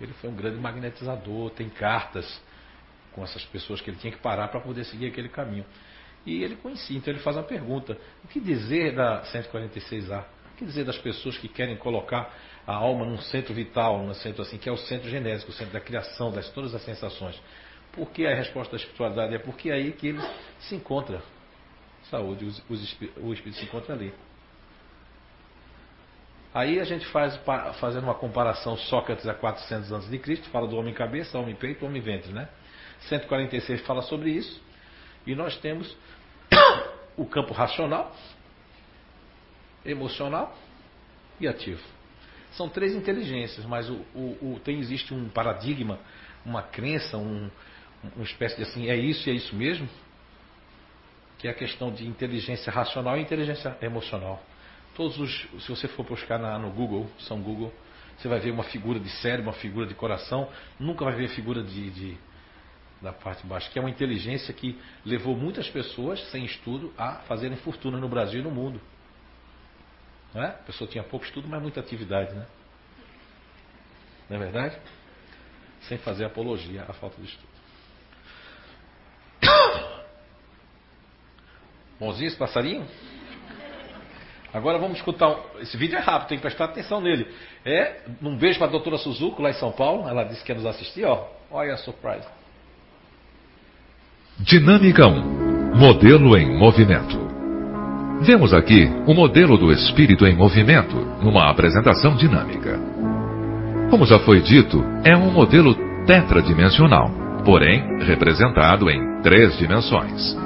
Ele 0.00 0.12
foi 0.14 0.30
um 0.30 0.34
grande 0.34 0.58
magnetizador, 0.58 1.50
tem 1.50 1.68
cartas 1.68 2.40
com 3.12 3.22
essas 3.22 3.44
pessoas 3.44 3.80
que 3.80 3.90
ele 3.90 3.96
tinha 3.98 4.12
que 4.12 4.18
parar 4.18 4.48
para 4.48 4.60
poder 4.60 4.84
seguir 4.84 5.06
aquele 5.06 5.28
caminho. 5.28 5.64
E 6.26 6.42
ele 6.42 6.56
conhecia, 6.56 6.96
então 6.96 7.12
ele 7.12 7.22
faz 7.22 7.36
uma 7.36 7.42
pergunta: 7.42 7.96
o 8.24 8.28
que 8.28 8.40
dizer 8.40 8.94
da 8.94 9.22
146A? 9.24 10.24
O 10.52 10.56
que 10.56 10.64
dizer 10.64 10.84
das 10.84 10.98
pessoas 10.98 11.36
que 11.36 11.48
querem 11.48 11.76
colocar 11.76 12.32
a 12.66 12.74
alma 12.74 13.04
num 13.04 13.18
centro 13.18 13.52
vital, 13.52 14.04
num 14.04 14.14
centro 14.14 14.42
assim, 14.42 14.56
que 14.56 14.68
é 14.68 14.72
o 14.72 14.76
centro 14.76 15.08
genésico, 15.10 15.50
o 15.50 15.54
centro 15.54 15.72
da 15.72 15.80
criação, 15.80 16.30
das 16.30 16.48
todas 16.50 16.74
as 16.74 16.82
sensações? 16.82 17.40
Por 17.92 18.10
que 18.10 18.26
a 18.26 18.34
resposta 18.34 18.72
da 18.72 18.76
espiritualidade 18.76 19.34
é 19.34 19.38
porque 19.38 19.70
é 19.70 19.74
aí 19.74 19.92
que 19.92 20.08
ele 20.08 20.20
se 20.60 20.74
encontra. 20.74 21.22
Saúde, 22.10 22.44
os, 22.44 22.62
os, 22.68 22.96
o 23.16 23.32
espírito 23.32 23.58
se 23.58 23.64
encontra 23.64 23.94
ali. 23.94 24.12
Aí 26.54 26.78
a 26.78 26.84
gente 26.84 27.04
faz, 27.06 27.36
fazendo 27.80 28.04
uma 28.04 28.14
comparação, 28.14 28.76
Sócrates 28.76 29.26
a 29.26 29.34
400 29.34 29.92
anos 29.92 30.08
de 30.08 30.18
Cristo, 30.20 30.48
fala 30.50 30.68
do 30.68 30.76
homem 30.76 30.94
cabeça, 30.94 31.36
homem 31.36 31.56
peito, 31.56 31.84
homem 31.84 32.00
ventre, 32.00 32.32
né? 32.32 32.48
146 33.08 33.80
fala 33.80 34.02
sobre 34.02 34.30
isso. 34.30 34.62
E 35.26 35.34
nós 35.34 35.56
temos 35.56 35.96
o 37.16 37.26
campo 37.26 37.52
racional, 37.52 38.14
emocional 39.84 40.56
e 41.40 41.48
ativo. 41.48 41.82
São 42.52 42.68
três 42.68 42.94
inteligências, 42.94 43.66
mas 43.66 43.90
o, 43.90 43.94
o, 44.14 44.54
o, 44.54 44.60
tem, 44.62 44.78
existe 44.78 45.12
um 45.12 45.28
paradigma, 45.28 45.98
uma 46.46 46.62
crença, 46.62 47.16
um, 47.18 47.50
uma 48.14 48.24
espécie 48.24 48.56
de 48.56 48.62
assim, 48.62 48.88
é 48.88 48.94
isso 48.94 49.28
e 49.28 49.32
é 49.32 49.34
isso 49.34 49.56
mesmo, 49.56 49.88
que 51.36 51.48
é 51.48 51.50
a 51.50 51.54
questão 51.54 51.90
de 51.90 52.06
inteligência 52.06 52.72
racional 52.72 53.18
e 53.18 53.22
inteligência 53.22 53.76
emocional. 53.82 54.40
Todos 54.94 55.18
os, 55.18 55.64
se 55.64 55.68
você 55.68 55.88
for 55.88 56.04
buscar 56.04 56.38
na, 56.38 56.58
no 56.58 56.70
Google, 56.70 57.10
São 57.20 57.40
Google, 57.40 57.72
você 58.16 58.28
vai 58.28 58.38
ver 58.38 58.52
uma 58.52 58.62
figura 58.64 59.00
de 59.00 59.10
cérebro, 59.20 59.50
uma 59.50 59.58
figura 59.58 59.86
de 59.86 59.94
coração, 59.94 60.48
nunca 60.78 61.04
vai 61.04 61.14
ver 61.14 61.28
figura 61.28 61.62
de, 61.62 61.90
de, 61.90 62.16
da 63.02 63.12
parte 63.12 63.42
de 63.42 63.48
baixo, 63.48 63.70
que 63.70 63.78
é 63.78 63.82
uma 63.82 63.90
inteligência 63.90 64.54
que 64.54 64.78
levou 65.04 65.36
muitas 65.36 65.68
pessoas 65.68 66.20
sem 66.30 66.44
estudo 66.44 66.92
a 66.96 67.16
fazerem 67.26 67.56
fortuna 67.58 67.98
no 67.98 68.08
Brasil 68.08 68.40
e 68.40 68.42
no 68.42 68.50
mundo. 68.50 68.80
Não 70.32 70.42
é? 70.42 70.46
A 70.46 70.52
pessoa 70.52 70.88
tinha 70.88 71.02
pouco 71.02 71.26
estudo, 71.26 71.48
mas 71.48 71.60
muita 71.60 71.80
atividade, 71.80 72.34
né? 72.34 72.46
Não 74.28 74.36
é 74.36 74.40
verdade? 74.40 74.78
Sem 75.82 75.98
fazer 75.98 76.24
apologia 76.24 76.84
à 76.88 76.92
falta 76.92 77.20
de 77.20 77.28
estudo. 77.28 77.48
Bonzinho 81.98 82.28
esse 82.28 82.36
passarinho? 82.36 82.86
Agora 84.54 84.78
vamos 84.78 84.98
escutar. 84.98 85.28
Um... 85.28 85.60
Esse 85.60 85.76
vídeo 85.76 85.98
é 85.98 86.00
rápido, 86.00 86.28
tem 86.28 86.38
que 86.38 86.42
prestar 86.42 86.66
atenção 86.66 87.00
nele. 87.00 87.26
É 87.66 87.96
um 88.22 88.36
beijo 88.36 88.56
para 88.58 88.68
a 88.68 88.70
doutora 88.70 88.96
Suzuko, 88.96 89.42
lá 89.42 89.50
em 89.50 89.54
São 89.54 89.72
Paulo. 89.72 90.08
Ela 90.08 90.22
disse 90.22 90.44
que 90.44 90.52
ia 90.52 90.56
nos 90.56 90.64
assistir, 90.64 91.04
ó. 91.04 91.26
Olha 91.50 91.74
a 91.74 91.76
surprise. 91.76 92.26
Dinâmica 94.38 95.06
1 95.08 95.74
Modelo 95.74 96.36
em 96.36 96.56
movimento. 96.56 97.18
Vemos 98.22 98.54
aqui 98.54 98.88
o 99.08 99.12
modelo 99.12 99.58
do 99.58 99.72
espírito 99.72 100.24
em 100.24 100.36
movimento 100.36 100.94
numa 101.20 101.50
apresentação 101.50 102.14
dinâmica. 102.14 102.78
Como 103.90 104.06
já 104.06 104.20
foi 104.20 104.40
dito, 104.40 104.84
é 105.04 105.16
um 105.16 105.32
modelo 105.32 105.74
tetradimensional, 106.06 107.10
porém 107.44 108.04
representado 108.04 108.88
em 108.88 109.20
três 109.20 109.58
dimensões. 109.58 110.36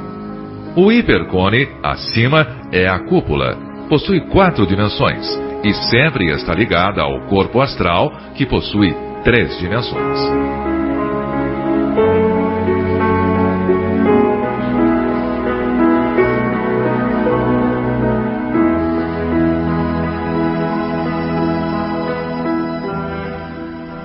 O 0.74 0.90
hipercone, 0.90 1.68
acima, 1.82 2.46
é 2.72 2.88
a 2.88 2.98
cúpula, 3.00 3.67
possui 3.88 4.20
quatro 4.20 4.66
dimensões 4.66 5.26
e 5.64 5.72
sempre 5.90 6.30
está 6.32 6.54
ligada 6.54 7.02
ao 7.02 7.22
corpo 7.22 7.60
astral, 7.60 8.12
que 8.34 8.46
possui 8.46 8.94
três 9.24 9.58
dimensões. 9.58 10.18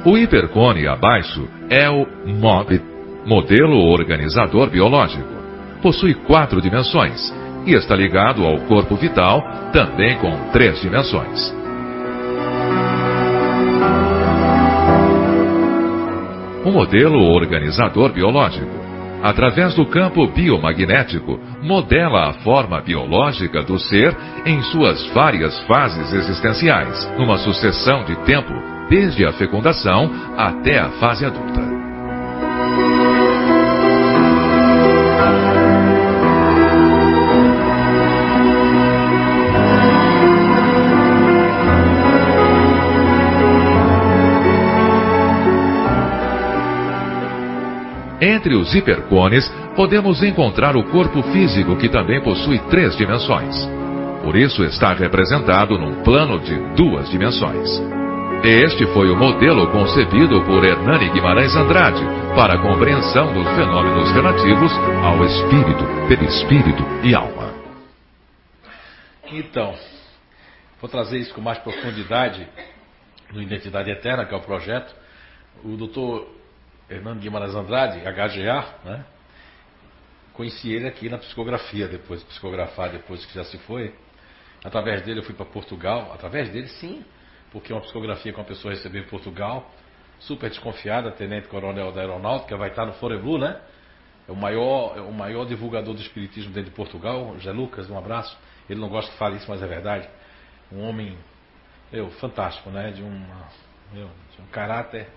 O 0.05 0.17
hipercone 0.17 0.85
abaixo 0.85 1.47
é 1.69 1.89
o 1.89 2.05
MOB, 2.25 2.81
modelo 3.25 3.77
organizador 3.77 4.69
biológico. 4.69 5.29
Possui 5.81 6.13
quatro 6.13 6.61
dimensões 6.61 7.33
e 7.65 7.73
está 7.73 7.95
ligado 7.95 8.45
ao 8.45 8.60
corpo 8.60 8.95
vital, 8.95 9.41
também 9.71 10.17
com 10.17 10.32
três 10.52 10.82
dimensões. 10.82 11.54
O 16.65 16.71
modelo 16.71 17.19
organizador 17.34 18.13
biológico, 18.13 18.71
através 19.21 19.76
do 19.76 19.86
campo 19.86 20.26
biomagnético, 20.28 21.39
modela 21.62 22.30
a 22.30 22.34
forma 22.34 22.80
biológica 22.82 23.62
do 23.62 23.78
ser 23.78 24.15
em 24.45 24.62
suas 24.63 25.06
várias 25.08 25.60
fases 25.63 26.13
existenciais, 26.13 27.10
numa 27.17 27.38
sucessão 27.38 28.06
de 28.06 28.15
tempo, 28.26 28.54
desde 28.89 29.26
a 29.26 29.34
fecundação 29.34 30.10
até 30.38 30.80
a 30.80 30.89
fase 30.91 31.26
adulta. 31.26 31.82
Entre 48.23 48.55
os 48.55 48.73
hipercones, 48.73 49.45
podemos 49.75 50.23
encontrar 50.23 50.77
o 50.77 50.83
corpo 50.91 51.21
físico 51.33 51.75
que 51.75 51.89
também 51.89 52.23
possui 52.23 52.57
três 52.69 52.95
dimensões. 52.95 53.53
Por 54.23 54.38
isso 54.38 54.63
está 54.63 54.93
representado 54.93 55.77
num 55.77 56.01
plano 56.03 56.39
de 56.39 56.55
duas 56.73 57.09
dimensões. 57.09 57.69
Este 58.41 58.86
foi 58.93 59.09
o 59.09 59.17
modelo 59.17 59.69
concebido 59.71 60.41
por 60.45 60.63
Hernani 60.63 61.09
Guimarães 61.09 61.53
Andrade 61.53 62.01
para 62.33 62.53
a 62.53 62.62
compreensão 62.62 63.33
dos 63.33 63.45
fenômenos 63.57 64.09
relativos 64.13 64.71
ao 65.03 65.21
espírito, 65.25 65.83
perispírito 66.07 66.83
e 67.03 67.13
alma. 67.13 67.53
Então, 69.33 69.75
vou 70.79 70.89
trazer 70.89 71.17
isso 71.17 71.33
com 71.33 71.41
mais 71.41 71.57
profundidade 71.57 72.47
no 73.33 73.41
Identidade 73.41 73.91
Eterna, 73.91 74.23
que 74.23 74.33
é 74.33 74.38
o 74.38 74.41
projeto. 74.41 74.95
O 75.62 75.75
doutor 75.75 76.42
Hernando 76.89 77.19
Guimarães 77.19 77.55
Andrade, 77.55 77.99
HGA, 77.99 78.65
né? 78.83 79.05
Conheci 80.33 80.71
ele 80.71 80.87
aqui 80.87 81.09
na 81.09 81.17
psicografia, 81.17 81.87
depois 81.87 82.19
de 82.21 82.25
psicografar, 82.25 82.91
depois 82.91 83.23
que 83.25 83.33
já 83.33 83.43
se 83.43 83.57
foi. 83.59 83.93
Através 84.63 85.03
dele 85.03 85.19
eu 85.19 85.23
fui 85.23 85.35
para 85.35 85.45
Portugal. 85.45 86.11
Através 86.13 86.49
dele, 86.49 86.67
sim, 86.67 87.05
porque 87.51 87.71
uma 87.71 87.81
psicografia 87.81 88.33
que 88.33 88.39
uma 88.39 88.45
pessoa 88.45 88.73
recebeu 88.73 89.03
em 89.03 89.07
Portugal. 89.07 89.69
Super 90.19 90.49
desconfiada, 90.49 91.11
tenente 91.11 91.47
coronel 91.47 91.91
da 91.91 92.01
aeronáutica, 92.01 92.55
vai 92.57 92.69
estar 92.69 92.85
no 92.85 92.93
Foreblu, 92.93 93.37
né? 93.37 93.59
É 94.27 94.31
o 94.31 94.35
maior, 94.35 94.97
é 94.97 95.01
o 95.01 95.11
maior 95.11 95.45
divulgador 95.45 95.93
do 95.93 96.01
espiritismo 96.01 96.51
dentro 96.53 96.69
de 96.69 96.75
Portugal, 96.75 97.33
José 97.35 97.51
Lucas, 97.51 97.89
um 97.89 97.97
abraço. 97.97 98.37
Ele 98.69 98.79
não 98.79 98.87
gosta 98.87 99.11
que 99.11 99.17
fale 99.17 99.35
isso, 99.35 99.45
mas 99.49 99.61
é 99.61 99.67
verdade. 99.67 100.07
Um 100.71 100.87
homem, 100.87 101.17
meu, 101.91 102.09
fantástico, 102.11 102.69
né? 102.69 102.91
De, 102.91 103.03
uma, 103.03 103.49
de 103.91 104.01
um 104.41 104.45
caráter 104.49 105.09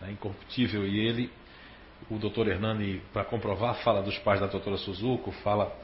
né, 0.00 0.12
incorruptível, 0.12 0.86
e 0.86 0.98
ele, 0.98 1.30
o 2.10 2.18
doutor 2.18 2.48
Hernani, 2.48 3.02
para 3.12 3.24
comprovar, 3.24 3.74
fala 3.82 4.02
dos 4.02 4.18
pais 4.18 4.40
da 4.40 4.46
doutora 4.46 4.76
Suzuko, 4.76 5.30
fala 5.42 5.74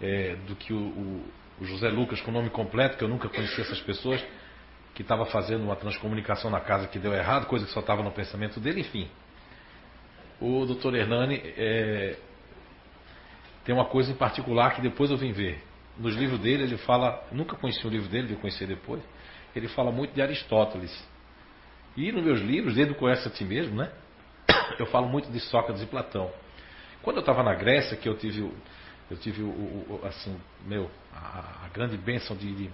é, 0.00 0.36
do 0.46 0.54
que 0.54 0.72
o, 0.72 0.78
o, 0.78 1.24
o, 1.60 1.64
José 1.64 1.88
Lucas, 1.88 2.20
com 2.20 2.30
o 2.30 2.34
nome 2.34 2.50
completo, 2.50 2.96
que 2.96 3.04
eu 3.04 3.08
nunca 3.08 3.28
conheci 3.28 3.60
essas 3.60 3.80
pessoas, 3.80 4.22
que 4.94 5.02
estava 5.02 5.26
fazendo 5.26 5.64
uma 5.64 5.76
transcomunicação 5.76 6.50
na 6.50 6.60
casa 6.60 6.86
que 6.88 6.98
deu 6.98 7.12
errado, 7.12 7.46
coisa 7.46 7.66
que 7.66 7.72
só 7.72 7.80
estava 7.80 8.02
no 8.02 8.12
pensamento 8.12 8.58
dele, 8.60 8.80
enfim. 8.80 9.08
O 10.40 10.64
doutor 10.64 10.94
Hernani 10.94 11.40
é, 11.56 12.16
tem 13.64 13.74
uma 13.74 13.86
coisa 13.86 14.12
em 14.12 14.14
particular 14.14 14.74
que 14.74 14.80
depois 14.80 15.10
eu 15.10 15.16
vim 15.16 15.32
ver. 15.32 15.62
Nos 15.98 16.14
livros 16.14 16.40
dele, 16.40 16.62
ele 16.62 16.76
fala, 16.78 17.26
nunca 17.32 17.56
conheci 17.56 17.86
o 17.86 17.90
livro 17.90 18.08
dele, 18.08 18.28
vim 18.28 18.34
conhecer 18.36 18.66
depois, 18.66 19.02
ele 19.54 19.68
fala 19.68 19.90
muito 19.90 20.14
de 20.14 20.20
Aristóteles. 20.20 20.92
E 21.96 22.12
nos 22.12 22.22
meus 22.22 22.40
livros, 22.40 22.74
Conhece 22.96 23.26
a 23.26 23.30
Ti 23.30 23.44
Mesmo, 23.44 23.76
né? 23.76 23.90
Eu 24.78 24.86
falo 24.86 25.08
muito 25.08 25.30
de 25.30 25.40
Sócrates 25.40 25.82
e 25.82 25.86
Platão. 25.86 26.30
Quando 27.02 27.16
eu 27.16 27.20
estava 27.20 27.42
na 27.42 27.54
Grécia, 27.54 27.96
que 27.96 28.08
eu 28.08 28.16
tive, 28.16 28.52
eu 29.08 29.16
tive 29.16 29.40
o, 29.40 29.46
o 29.46 30.00
assim, 30.04 30.36
meu, 30.64 30.90
a, 31.14 31.66
a 31.66 31.68
grande 31.72 31.96
bênção 31.96 32.36
de, 32.36 32.52
de 32.52 32.70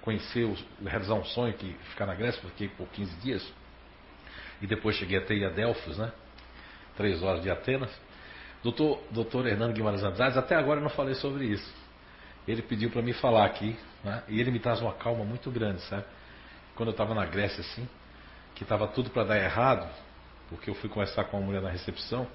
conhecer, 0.00 0.44
o, 0.44 0.56
realizar 0.84 1.14
um 1.14 1.24
sonho 1.24 1.52
que 1.54 1.72
ficar 1.90 2.06
na 2.06 2.14
Grécia, 2.14 2.40
fiquei 2.50 2.68
por 2.68 2.86
15 2.88 3.16
dias. 3.16 3.52
E 4.60 4.68
depois 4.68 4.94
cheguei 4.94 5.18
até 5.18 5.34
a 5.44 5.50
Delfos, 5.50 5.98
né? 5.98 6.12
Três 6.96 7.22
horas 7.24 7.42
de 7.42 7.50
Atenas. 7.50 7.90
Doutor, 8.62 9.02
doutor 9.10 9.46
Hernando 9.46 9.72
Guimarães 9.72 10.04
Andrade, 10.04 10.38
até 10.38 10.54
agora 10.54 10.78
eu 10.78 10.84
não 10.84 10.90
falei 10.90 11.14
sobre 11.14 11.46
isso. 11.46 11.74
Ele 12.46 12.62
pediu 12.62 12.90
para 12.90 13.02
me 13.02 13.12
falar 13.12 13.44
aqui, 13.44 13.76
né? 14.04 14.22
e 14.28 14.40
ele 14.40 14.52
me 14.52 14.60
traz 14.60 14.80
uma 14.80 14.92
calma 14.92 15.24
muito 15.24 15.50
grande, 15.50 15.80
sabe? 15.82 16.04
Quando 16.76 16.90
eu 16.90 16.92
estava 16.92 17.14
na 17.14 17.26
Grécia 17.26 17.60
assim, 17.60 17.88
que 18.54 18.62
estava 18.62 18.86
tudo 18.88 19.10
para 19.10 19.24
dar 19.24 19.38
errado, 19.38 19.88
porque 20.48 20.70
eu 20.70 20.74
fui 20.74 20.88
conversar 20.88 21.24
com 21.24 21.38
uma 21.38 21.46
mulher 21.46 21.62
na 21.62 21.70
recepção 21.70 22.26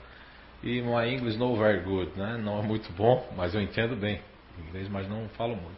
e 0.63 0.81
my 0.81 1.07
English 1.13 1.37
no 1.37 1.55
very 1.55 1.81
good, 1.81 2.11
né? 2.17 2.37
Não 2.37 2.59
é 2.59 2.61
muito 2.63 2.91
bom, 2.93 3.31
mas 3.35 3.53
eu 3.53 3.61
entendo 3.61 3.95
bem 3.95 4.21
inglês, 4.57 4.89
mas 4.89 5.07
não 5.07 5.29
falo 5.29 5.55
muito. 5.55 5.77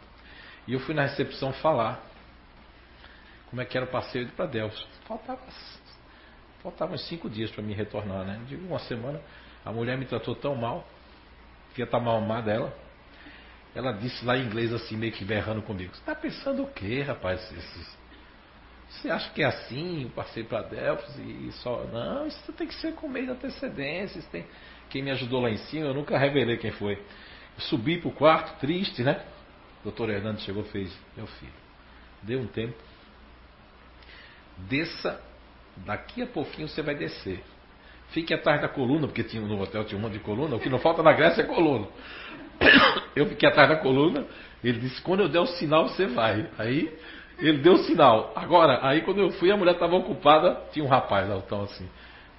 E 0.66 0.72
eu 0.72 0.80
fui 0.80 0.94
na 0.94 1.02
recepção 1.02 1.52
falar 1.52 2.00
como 3.50 3.60
é 3.60 3.64
que 3.64 3.76
era 3.76 3.84
o 3.84 3.88
passeio 3.88 4.28
para 4.28 4.46
Delfos. 4.46 4.86
Faltava, 5.06 5.40
faltavam 6.62 6.96
cinco 6.96 7.28
dias 7.28 7.50
para 7.50 7.62
me 7.62 7.74
retornar, 7.74 8.24
né? 8.24 8.40
De 8.46 8.56
uma 8.56 8.78
semana, 8.78 9.20
a 9.64 9.72
mulher 9.72 9.98
me 9.98 10.06
tratou 10.06 10.34
tão 10.34 10.54
mal, 10.54 10.86
que 11.74 11.82
ia 11.82 11.84
estar 11.84 12.00
mal 12.00 12.18
amada 12.18 12.50
dela. 12.50 12.72
Ela 13.74 13.92
disse 13.92 14.24
lá 14.24 14.36
em 14.36 14.46
inglês 14.46 14.72
assim, 14.72 14.96
meio 14.96 15.12
que 15.12 15.24
berrando 15.24 15.62
comigo. 15.62 15.94
Você 15.94 16.00
está 16.00 16.14
pensando 16.14 16.62
o 16.62 16.66
quê, 16.72 17.02
rapaz? 17.02 17.40
Esses, 17.52 17.98
você 18.90 19.08
acha 19.08 19.30
que 19.30 19.42
é 19.42 19.46
assim? 19.46 20.02
Eu 20.02 20.10
passei 20.10 20.42
para 20.42 20.62
Delfos 20.62 21.16
e 21.18 21.52
só. 21.62 21.84
Não, 21.92 22.26
isso 22.26 22.52
tem 22.52 22.66
que 22.66 22.74
ser 22.74 22.92
com 22.94 23.08
mês 23.08 23.26
de 23.26 23.32
antecedência. 23.32 24.20
Tem... 24.32 24.44
Quem 24.88 25.02
me 25.02 25.12
ajudou 25.12 25.40
lá 25.40 25.48
em 25.48 25.56
cima, 25.56 25.86
eu 25.86 25.94
nunca 25.94 26.18
revelei 26.18 26.56
quem 26.56 26.72
foi. 26.72 26.94
Eu 26.94 27.60
subi 27.60 27.98
para 27.98 28.08
o 28.08 28.12
quarto, 28.12 28.58
triste, 28.58 29.02
né? 29.02 29.24
O 29.80 29.84
doutor 29.84 30.10
Hernando 30.10 30.40
chegou 30.40 30.64
e 30.64 30.68
fez: 30.68 30.98
Meu 31.16 31.26
filho, 31.26 31.52
dê 32.22 32.36
um 32.36 32.48
tempo. 32.48 32.76
Desça, 34.68 35.20
daqui 35.76 36.22
a 36.22 36.26
pouquinho 36.26 36.68
você 36.68 36.82
vai 36.82 36.96
descer. 36.96 37.42
Fique 38.08 38.34
atrás 38.34 38.60
da 38.60 38.68
coluna, 38.68 39.06
porque 39.06 39.22
tinha, 39.22 39.40
no 39.40 39.60
hotel 39.62 39.84
tinha 39.84 39.96
um 39.96 40.02
monte 40.02 40.14
de 40.14 40.18
coluna. 40.18 40.56
O 40.56 40.60
que 40.60 40.68
não 40.68 40.80
falta 40.80 41.00
na 41.00 41.12
Grécia 41.12 41.42
é 41.42 41.46
coluna. 41.46 41.86
Eu 43.14 43.26
fiquei 43.26 43.48
atrás 43.48 43.68
da 43.68 43.76
coluna. 43.76 44.26
Ele 44.64 44.80
disse: 44.80 45.00
Quando 45.00 45.20
eu 45.20 45.28
der 45.28 45.40
o 45.40 45.46
sinal, 45.46 45.88
você 45.88 46.06
vai. 46.06 46.50
Aí 46.58 46.92
ele 47.40 47.58
deu 47.58 47.74
o 47.74 47.78
sinal. 47.84 48.32
Agora, 48.36 48.80
aí 48.82 49.02
quando 49.02 49.20
eu 49.20 49.30
fui, 49.32 49.50
a 49.50 49.56
mulher 49.56 49.74
estava 49.74 49.96
ocupada, 49.96 50.60
tinha 50.72 50.84
um 50.84 50.88
rapaz 50.88 51.30
altão 51.30 51.62
assim. 51.62 51.88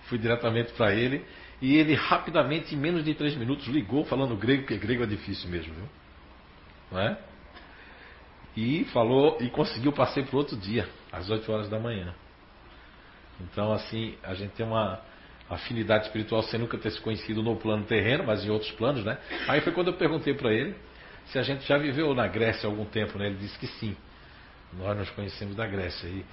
fui 0.04 0.18
diretamente 0.18 0.72
para 0.74 0.94
ele 0.94 1.26
e 1.62 1.76
ele 1.78 1.94
rapidamente, 1.94 2.74
em 2.74 2.78
menos 2.78 3.04
de 3.04 3.14
três 3.14 3.36
minutos, 3.36 3.68
ligou 3.68 4.04
falando 4.06 4.36
grego, 4.36 4.64
porque 4.64 4.78
grego 4.78 5.04
é 5.04 5.08
difícil 5.08 5.50
mesmo, 5.50 5.74
viu? 5.74 5.90
Não 6.92 7.00
é? 7.00 7.18
E 8.56 8.84
falou 8.86 9.38
e 9.40 9.50
conseguiu 9.50 9.94
passeio 9.94 10.26
para 10.26 10.38
outro 10.38 10.58
dia, 10.58 10.88
às 11.12 11.30
8 11.30 11.52
horas 11.52 11.70
da 11.70 11.80
manhã. 11.80 12.14
Então, 13.40 13.72
assim, 13.72 14.16
a 14.24 14.34
gente 14.34 14.52
tem 14.52 14.66
uma 14.66 15.00
afinidade 15.50 16.06
espiritual 16.06 16.42
sem 16.44 16.60
nunca 16.60 16.78
ter 16.78 16.92
se 16.92 17.02
conhecido 17.02 17.42
no 17.42 17.56
plano 17.56 17.86
terreno, 17.86 18.24
mas 18.26 18.44
em 18.44 18.50
outros 18.50 18.72
planos, 18.72 19.04
né? 19.04 19.18
Aí 19.48 19.62
foi 19.62 19.72
quando 19.72 19.88
eu 19.88 19.94
perguntei 19.94 20.34
para 20.34 20.52
ele 20.52 20.76
se 21.26 21.38
a 21.38 21.44
gente 21.44 21.66
já 21.68 21.78
viveu 21.78 22.14
na 22.14 22.28
Grécia 22.28 22.68
algum 22.68 22.86
tempo, 22.86 23.18
né? 23.18 23.28
Ele 23.28 23.38
disse 23.38 23.58
que 23.58 23.68
sim. 23.68 23.96
Nós 24.74 24.98
nos 24.98 25.10
conhecemos 25.12 25.56
da 25.56 25.68
Grécia. 25.68 26.08
E, 26.08 26.26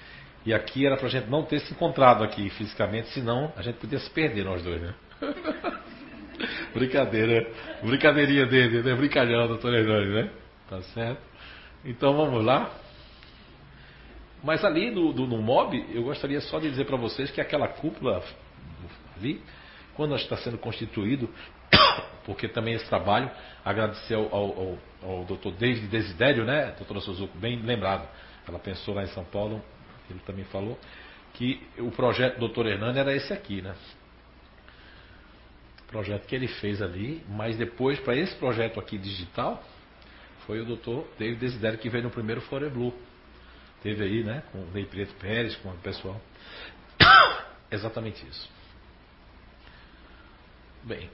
e 0.46 0.54
aqui 0.54 0.86
era 0.86 0.96
para 0.96 1.06
a 1.06 1.10
gente 1.10 1.28
não 1.28 1.42
ter 1.44 1.60
se 1.60 1.72
encontrado 1.72 2.22
aqui 2.22 2.48
fisicamente, 2.50 3.08
senão 3.08 3.52
a 3.56 3.62
gente 3.62 3.76
podia 3.76 3.98
se 3.98 4.10
perder 4.10 4.44
nós 4.44 4.62
dois, 4.62 4.80
né? 4.80 4.94
Brincadeira. 6.72 7.50
Brincadeirinha 7.82 8.46
dele, 8.46 8.82
né? 8.82 8.94
Brincalhão, 8.94 9.48
doutor 9.48 9.74
Hernani, 9.74 10.14
né? 10.14 10.30
Tá 10.68 10.80
certo? 10.82 11.20
Então 11.84 12.16
vamos 12.16 12.44
lá. 12.44 12.70
Mas 14.42 14.64
ali 14.64 14.90
no, 14.90 15.12
no, 15.12 15.42
MOB, 15.42 15.84
eu 15.92 16.04
gostaria 16.04 16.40
só 16.40 16.58
de 16.58 16.70
dizer 16.70 16.84
para 16.84 16.96
vocês 16.96 17.30
que 17.30 17.40
aquela 17.40 17.66
cúpula 17.66 18.22
ali, 19.16 19.42
quando 19.94 20.14
está 20.14 20.36
sendo 20.36 20.56
constituído, 20.58 21.28
porque 22.24 22.46
também 22.46 22.74
esse 22.74 22.86
trabalho, 22.88 23.30
agradecer 23.64 24.14
ao, 24.14 24.32
ao, 24.32 24.44
ao, 24.44 24.78
ao 25.02 25.24
Dr. 25.24 25.50
David 25.58 25.88
Desidério, 25.88 26.44
né, 26.44 26.72
doutora 26.78 27.00
Suzuko, 27.00 27.36
bem 27.36 27.60
lembrado, 27.62 28.08
ela 28.48 28.58
pensou 28.58 28.94
lá 28.94 29.02
em 29.02 29.08
São 29.08 29.24
Paulo, 29.24 29.62
ele 30.10 30.20
também 30.20 30.44
falou, 30.46 30.78
que 31.34 31.62
o 31.78 31.90
projeto 31.90 32.38
do 32.38 32.48
Dr. 32.48 32.66
Hernani 32.66 32.98
era 32.98 33.14
esse 33.14 33.32
aqui, 33.32 33.60
né? 33.60 33.74
projeto 35.88 36.26
que 36.26 36.34
ele 36.34 36.46
fez 36.46 36.80
ali, 36.80 37.24
mas 37.28 37.56
depois, 37.56 37.98
para 38.00 38.14
esse 38.14 38.34
projeto 38.36 38.78
aqui 38.78 38.96
digital, 38.96 39.62
foi 40.46 40.60
o 40.60 40.64
doutor 40.64 41.08
David 41.18 41.40
Desidério 41.40 41.78
que 41.78 41.88
veio 41.88 42.04
no 42.04 42.10
primeiro 42.10 42.40
Fore 42.42 42.68
Blue. 42.68 42.94
Teve 43.82 44.04
aí, 44.04 44.22
né, 44.22 44.42
com 44.52 44.58
o 44.58 44.70
Ney 44.70 44.84
Preto 44.84 45.14
Pérez, 45.14 45.56
com 45.56 45.70
o 45.70 45.76
pessoal. 45.78 46.20
Exatamente 47.70 48.26
isso. 48.26 48.48
Bem. 50.84 51.10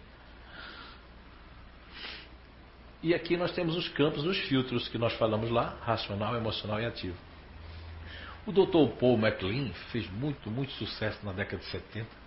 E 3.04 3.14
aqui 3.14 3.36
nós 3.36 3.52
temos 3.52 3.76
os 3.76 3.88
campos 3.90 4.24
dos 4.24 4.36
filtros 4.48 4.88
que 4.88 4.98
nós 4.98 5.12
falamos 5.12 5.48
lá, 5.48 5.76
racional, 5.82 6.34
emocional 6.34 6.80
e 6.80 6.86
ativo. 6.86 7.16
O 8.44 8.50
Dr. 8.50 8.98
Paul 8.98 9.16
MacLean 9.16 9.72
fez 9.92 10.10
muito, 10.10 10.50
muito 10.50 10.72
sucesso 10.72 11.24
na 11.24 11.32
década 11.32 11.62
de 11.62 11.68
70 11.70 12.24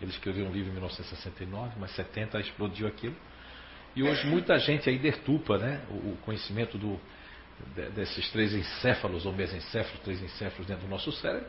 ele 0.00 0.10
escreveu 0.10 0.46
um 0.46 0.52
livro 0.52 0.70
em 0.70 0.72
1969, 0.72 1.74
mas 1.78 1.90
70 1.92 2.40
explodiu 2.40 2.86
aquilo. 2.86 3.14
E 3.94 4.02
hoje 4.02 4.26
muita 4.26 4.58
gente 4.58 4.88
aí 4.88 4.98
deturpa 4.98 5.58
né, 5.58 5.82
o 5.90 6.16
conhecimento 6.24 6.78
do, 6.78 6.98
desses 7.94 8.30
três 8.30 8.54
encéfalos, 8.54 9.26
ou 9.26 9.32
mesencéfalos, 9.32 10.00
três 10.00 10.22
encéfalos 10.22 10.66
dentro 10.66 10.86
do 10.86 10.90
nosso 10.90 11.12
cérebro, 11.12 11.48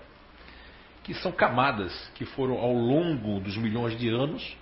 que 1.03 1.13
são 1.13 1.31
camadas 1.31 1.93
que 2.15 2.25
foram 2.25 2.57
ao 2.57 2.73
longo 2.73 3.39
dos 3.39 3.55
milhões 3.55 3.97
de 3.97 4.09
anos 4.09 4.57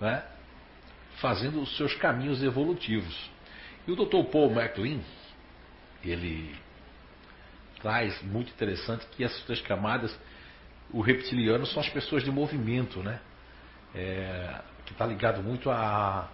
né, 0.00 0.24
fazendo 1.20 1.60
os 1.60 1.76
seus 1.76 1.94
caminhos 1.94 2.42
evolutivos. 2.42 3.30
E 3.86 3.92
o 3.92 3.96
Dr. 3.96 4.30
Paul 4.30 4.50
MacLean, 4.50 5.00
ele 6.04 6.54
traz 7.80 8.20
muito 8.22 8.50
interessante 8.50 9.06
que 9.16 9.24
essas 9.24 9.42
três 9.42 9.60
camadas 9.60 10.16
o 10.92 11.00
reptiliano 11.00 11.66
são 11.66 11.82
as 11.82 11.88
pessoas 11.88 12.22
de 12.22 12.30
movimento, 12.30 13.00
né? 13.00 13.20
É, 13.94 14.60
que 14.84 14.92
está 14.92 15.04
ligado 15.06 15.42
muito 15.42 15.70
à, 15.70 16.28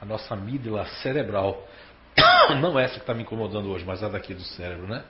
à 0.00 0.04
nossa 0.04 0.34
amígdala 0.34 0.86
cerebral. 1.02 1.66
Não 2.60 2.78
essa 2.78 2.94
que 2.94 3.00
está 3.00 3.14
me 3.14 3.22
incomodando 3.22 3.70
hoje, 3.70 3.84
mas 3.84 4.02
a 4.02 4.08
daqui 4.08 4.34
do 4.34 4.42
cérebro, 4.42 4.86
né? 4.86 5.04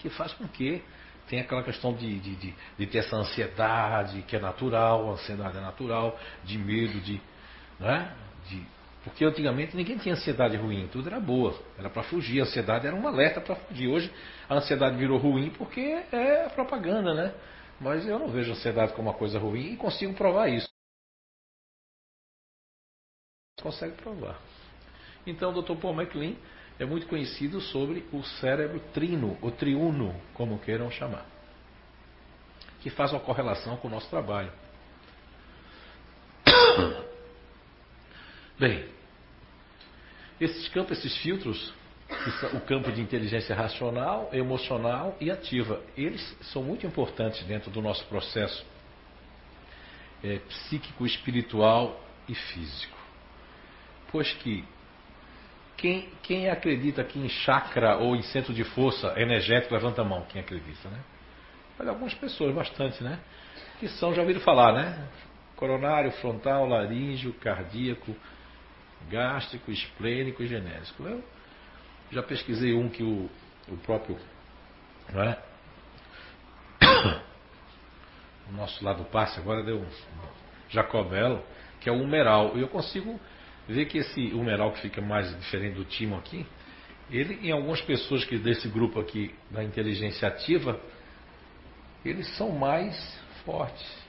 Que 0.00 0.10
faz 0.10 0.32
com 0.32 0.46
que 0.48 0.82
tenha 1.28 1.42
aquela 1.42 1.62
questão 1.62 1.92
de, 1.92 2.18
de, 2.18 2.36
de, 2.36 2.54
de 2.78 2.86
ter 2.86 2.98
essa 2.98 3.16
ansiedade 3.16 4.22
que 4.22 4.34
é 4.34 4.40
natural, 4.40 5.10
ansiedade 5.10 5.58
é 5.58 5.60
natural, 5.60 6.18
de 6.44 6.58
medo, 6.58 7.00
de, 7.00 7.20
né? 7.78 8.14
de 8.48 8.78
porque 9.04 9.24
antigamente 9.24 9.76
ninguém 9.76 9.96
tinha 9.96 10.14
ansiedade 10.14 10.56
ruim, 10.56 10.88
tudo 10.88 11.08
era 11.08 11.18
boa, 11.18 11.58
era 11.78 11.88
para 11.88 12.02
fugir, 12.02 12.40
a 12.40 12.44
ansiedade 12.44 12.86
era 12.86 12.94
um 12.94 13.06
alerta 13.06 13.40
para 13.40 13.56
fugir. 13.56 13.88
Hoje 13.88 14.12
a 14.48 14.56
ansiedade 14.56 14.96
virou 14.96 15.18
ruim 15.18 15.50
porque 15.50 15.80
é 15.80 16.48
propaganda, 16.50 17.14
né? 17.14 17.34
Mas 17.80 18.06
eu 18.06 18.18
não 18.18 18.28
vejo 18.28 18.50
a 18.50 18.54
ansiedade 18.54 18.92
como 18.92 19.08
uma 19.08 19.16
coisa 19.16 19.38
ruim 19.38 19.72
e 19.72 19.76
consigo 19.76 20.12
provar 20.14 20.48
isso. 20.48 20.68
Consegue 23.62 23.94
provar. 23.94 24.38
Então, 25.26 25.52
o 25.52 25.62
Dr. 25.62 25.76
Paul 25.76 25.94
MacLean 25.94 26.34
é 26.78 26.84
muito 26.84 27.06
conhecido 27.06 27.60
sobre 27.60 28.06
o 28.12 28.22
cérebro 28.22 28.80
trino, 28.92 29.38
ou 29.40 29.50
triuno, 29.50 30.14
como 30.34 30.58
queiram 30.58 30.90
chamar, 30.90 31.26
que 32.80 32.90
faz 32.90 33.12
uma 33.12 33.20
correlação 33.20 33.76
com 33.78 33.88
o 33.88 33.90
nosso 33.90 34.08
trabalho. 34.08 34.52
Bem, 38.58 38.84
esses 40.40 40.68
campos, 40.68 40.98
esses 40.98 41.16
filtros, 41.18 41.72
o 42.54 42.60
campo 42.60 42.90
de 42.90 43.00
inteligência 43.00 43.54
racional, 43.54 44.30
emocional 44.32 45.16
e 45.20 45.30
ativa. 45.30 45.80
Eles 45.96 46.36
são 46.52 46.62
muito 46.62 46.84
importantes 46.84 47.44
dentro 47.44 47.70
do 47.70 47.80
nosso 47.80 48.04
processo 48.06 48.66
é, 50.24 50.38
psíquico, 50.38 51.06
espiritual 51.06 52.00
e 52.28 52.34
físico. 52.34 52.98
Pois 54.10 54.32
que 54.34 54.64
quem, 55.76 56.08
quem 56.22 56.50
acredita 56.50 57.02
aqui 57.02 57.20
em 57.20 57.28
chakra 57.28 57.96
ou 57.98 58.16
em 58.16 58.22
centro 58.22 58.52
de 58.52 58.64
força 58.64 59.14
energético, 59.16 59.74
levanta 59.74 60.02
a 60.02 60.04
mão, 60.04 60.26
quem 60.28 60.40
acredita, 60.40 60.88
né? 60.88 60.98
Olha, 61.78 61.90
algumas 61.90 62.14
pessoas, 62.14 62.52
bastante, 62.52 63.04
né? 63.04 63.20
Que 63.78 63.86
são, 63.86 64.12
já 64.12 64.22
ouviram 64.22 64.40
falar, 64.40 64.72
né? 64.72 65.08
Coronário, 65.54 66.10
frontal, 66.12 66.66
laríngeo, 66.66 67.32
cardíaco, 67.34 68.16
gástrico, 69.10 69.70
esplênico 69.70 70.42
e 70.42 70.46
genésico. 70.46 71.02
Eu, 71.02 71.24
já 72.10 72.22
pesquisei 72.22 72.74
um 72.74 72.88
que 72.88 73.02
o, 73.02 73.30
o 73.68 73.76
próprio 73.78 74.18
não 75.12 75.22
é? 75.22 75.38
o 78.48 78.52
nosso 78.52 78.84
lado 78.84 79.04
passe 79.04 79.38
agora 79.38 79.62
deu 79.62 79.80
um 79.80 79.88
Jacobello, 80.68 81.42
que 81.80 81.88
é 81.88 81.92
o 81.92 82.02
humeral. 82.02 82.56
E 82.56 82.60
eu 82.60 82.68
consigo 82.68 83.18
ver 83.66 83.86
que 83.86 83.98
esse 83.98 84.32
humeral 84.32 84.72
que 84.72 84.80
fica 84.80 85.00
mais 85.00 85.34
diferente 85.38 85.74
do 85.74 85.84
timo 85.84 86.16
aqui, 86.16 86.46
ele 87.10 87.34
em 87.46 87.50
algumas 87.50 87.80
pessoas 87.80 88.24
que 88.24 88.38
desse 88.38 88.68
grupo 88.68 89.00
aqui 89.00 89.34
da 89.50 89.64
inteligência 89.64 90.28
ativa, 90.28 90.78
eles 92.04 92.28
são 92.36 92.50
mais 92.50 93.18
fortes. 93.44 94.08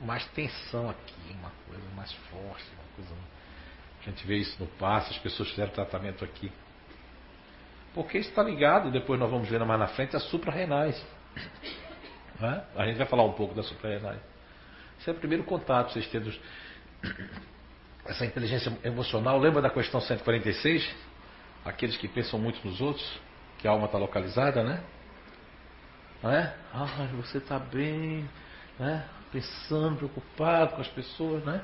Mais 0.00 0.24
tensão 0.28 0.88
aqui, 0.88 1.14
uma 1.30 1.52
coisa 1.68 1.88
mais 1.94 2.12
forte, 2.12 2.64
uma 2.72 2.96
coisa. 2.96 3.14
A 4.04 4.10
gente 4.10 4.26
vê 4.26 4.36
isso 4.36 4.56
no 4.60 4.66
passe, 4.66 5.10
as 5.10 5.18
pessoas 5.18 5.48
fizeram 5.50 5.72
tratamento 5.72 6.24
aqui. 6.24 6.52
Porque 7.94 8.18
está 8.18 8.42
ligado, 8.42 8.90
depois 8.90 9.18
nós 9.18 9.30
vamos 9.30 9.48
ver 9.48 9.64
mais 9.64 9.80
na 9.80 9.86
frente, 9.88 10.14
as 10.14 10.24
suprarrenais. 10.24 11.02
Né? 12.38 12.64
A 12.76 12.84
gente 12.84 12.96
vai 12.96 13.06
falar 13.06 13.22
um 13.24 13.32
pouco 13.32 13.54
das 13.54 13.66
suprarrenais. 13.66 14.20
Esse 15.00 15.08
é 15.08 15.12
o 15.12 15.16
primeiro 15.16 15.44
contato, 15.44 15.92
vocês 15.92 16.06
tendo 16.08 16.32
essa 18.04 18.26
inteligência 18.26 18.76
emocional. 18.82 19.38
Lembra 19.38 19.62
da 19.62 19.70
questão 19.70 20.00
146? 20.00 20.94
Aqueles 21.64 21.96
que 21.96 22.08
pensam 22.08 22.38
muito 22.38 22.66
nos 22.66 22.80
outros, 22.80 23.20
que 23.58 23.68
a 23.68 23.70
alma 23.70 23.86
está 23.86 23.96
localizada, 23.96 24.62
né? 24.62 24.82
É? 26.24 26.52
Ah, 26.72 27.08
você 27.16 27.38
está 27.38 27.58
bem, 27.58 28.28
né? 28.78 29.08
pensando, 29.30 29.96
preocupado 29.96 30.76
com 30.76 30.80
as 30.80 30.88
pessoas, 30.88 31.44
né? 31.44 31.62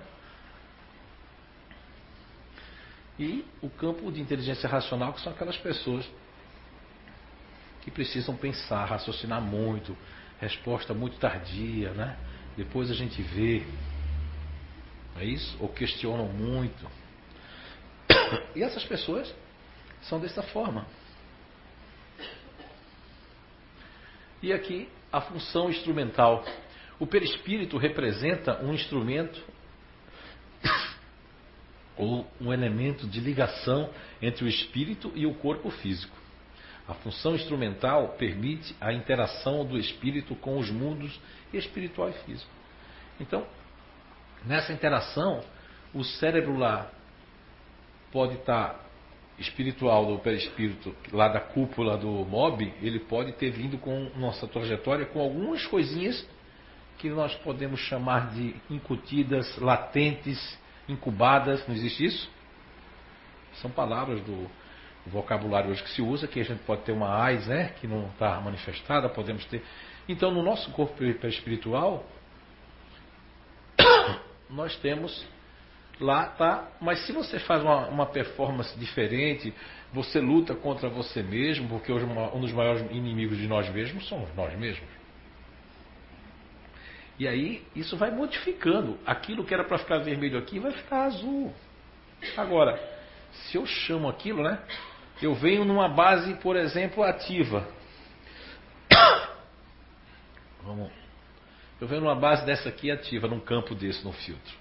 E 3.20 3.44
o 3.60 3.68
campo 3.68 4.10
de 4.10 4.18
inteligência 4.18 4.66
racional, 4.66 5.12
que 5.12 5.20
são 5.20 5.30
aquelas 5.30 5.58
pessoas 5.58 6.08
que 7.82 7.90
precisam 7.90 8.34
pensar, 8.34 8.86
raciocinar 8.86 9.42
muito, 9.42 9.94
resposta 10.40 10.94
muito 10.94 11.18
tardia, 11.18 11.92
né? 11.92 12.16
Depois 12.56 12.90
a 12.90 12.94
gente 12.94 13.20
vê, 13.20 13.62
é 15.18 15.24
isso? 15.26 15.54
Ou 15.60 15.68
questionam 15.68 16.28
muito. 16.28 16.90
E 18.56 18.62
essas 18.62 18.84
pessoas 18.84 19.34
são 20.02 20.18
dessa 20.18 20.42
forma. 20.42 20.86
E 24.42 24.50
aqui 24.50 24.88
a 25.12 25.20
função 25.20 25.68
instrumental. 25.68 26.42
O 26.98 27.06
perispírito 27.06 27.76
representa 27.76 28.62
um 28.62 28.72
instrumento 28.72 29.42
ou 31.96 32.26
um 32.40 32.52
elemento 32.52 33.06
de 33.06 33.20
ligação 33.20 33.90
entre 34.20 34.44
o 34.44 34.48
espírito 34.48 35.12
e 35.14 35.26
o 35.26 35.34
corpo 35.34 35.70
físico. 35.70 36.16
A 36.88 36.94
função 36.94 37.34
instrumental 37.34 38.16
permite 38.18 38.74
a 38.80 38.92
interação 38.92 39.64
do 39.64 39.78
espírito 39.78 40.34
com 40.34 40.58
os 40.58 40.70
mundos 40.70 41.20
espiritual 41.52 42.08
e 42.10 42.12
físico. 42.24 42.50
Então, 43.20 43.46
nessa 44.44 44.72
interação, 44.72 45.44
o 45.94 46.02
cérebro 46.02 46.56
lá 46.56 46.90
pode 48.10 48.34
estar 48.34 48.90
espiritual 49.38 50.04
do 50.04 50.18
perispírito, 50.18 50.94
lá 51.12 51.28
da 51.28 51.40
cúpula 51.40 51.96
do 51.96 52.08
mob, 52.08 52.72
ele 52.82 53.00
pode 53.00 53.32
ter 53.32 53.50
vindo 53.50 53.78
com 53.78 54.10
nossa 54.16 54.46
trajetória 54.46 55.06
com 55.06 55.20
algumas 55.20 55.66
coisinhas 55.66 56.26
que 56.98 57.08
nós 57.08 57.34
podemos 57.36 57.80
chamar 57.80 58.30
de 58.34 58.54
incutidas, 58.68 59.56
latentes, 59.56 60.58
incubadas, 60.90 61.66
não 61.66 61.74
existe 61.74 62.04
isso? 62.04 62.30
São 63.54 63.70
palavras 63.70 64.20
do 64.22 64.48
vocabulário 65.06 65.70
hoje 65.70 65.82
que 65.82 65.90
se 65.90 66.02
usa, 66.02 66.26
que 66.26 66.40
a 66.40 66.44
gente 66.44 66.62
pode 66.64 66.82
ter 66.82 66.92
uma 66.92 67.22
AIS, 67.24 67.46
né, 67.46 67.74
que 67.80 67.86
não 67.86 68.08
está 68.08 68.40
manifestada, 68.40 69.08
podemos 69.08 69.44
ter. 69.46 69.62
Então, 70.08 70.30
no 70.30 70.42
nosso 70.42 70.70
corpo 70.72 71.02
espiritual, 71.04 72.04
nós 74.48 74.76
temos 74.76 75.26
lá, 76.00 76.26
tá? 76.26 76.68
Mas 76.80 77.06
se 77.06 77.12
você 77.12 77.38
faz 77.38 77.62
uma, 77.62 77.86
uma 77.88 78.06
performance 78.06 78.78
diferente, 78.78 79.54
você 79.92 80.20
luta 80.20 80.54
contra 80.54 80.88
você 80.88 81.22
mesmo, 81.22 81.68
porque 81.68 81.92
hoje 81.92 82.04
um 82.04 82.40
dos 82.40 82.52
maiores 82.52 82.82
inimigos 82.90 83.36
de 83.36 83.46
nós 83.46 83.68
mesmos 83.70 84.06
somos 84.08 84.34
nós 84.34 84.56
mesmos. 84.58 84.99
E 87.20 87.28
aí 87.28 87.62
isso 87.76 87.98
vai 87.98 88.10
modificando. 88.10 88.98
Aquilo 89.04 89.44
que 89.44 89.52
era 89.52 89.62
para 89.62 89.76
ficar 89.76 89.98
vermelho 89.98 90.38
aqui 90.38 90.58
vai 90.58 90.72
ficar 90.72 91.04
azul. 91.04 91.52
Agora, 92.34 92.80
se 93.30 93.58
eu 93.58 93.66
chamo 93.66 94.08
aquilo, 94.08 94.42
né? 94.42 94.58
Eu 95.20 95.34
venho 95.34 95.66
numa 95.66 95.86
base, 95.86 96.32
por 96.36 96.56
exemplo, 96.56 97.02
ativa. 97.02 97.68
Vamos. 100.64 100.90
Eu 101.78 101.86
venho 101.86 102.00
numa 102.00 102.14
base 102.14 102.46
dessa 102.46 102.70
aqui 102.70 102.90
ativa, 102.90 103.28
num 103.28 103.40
campo 103.40 103.74
desse, 103.74 104.02
no 104.02 104.12
filtro. 104.12 104.54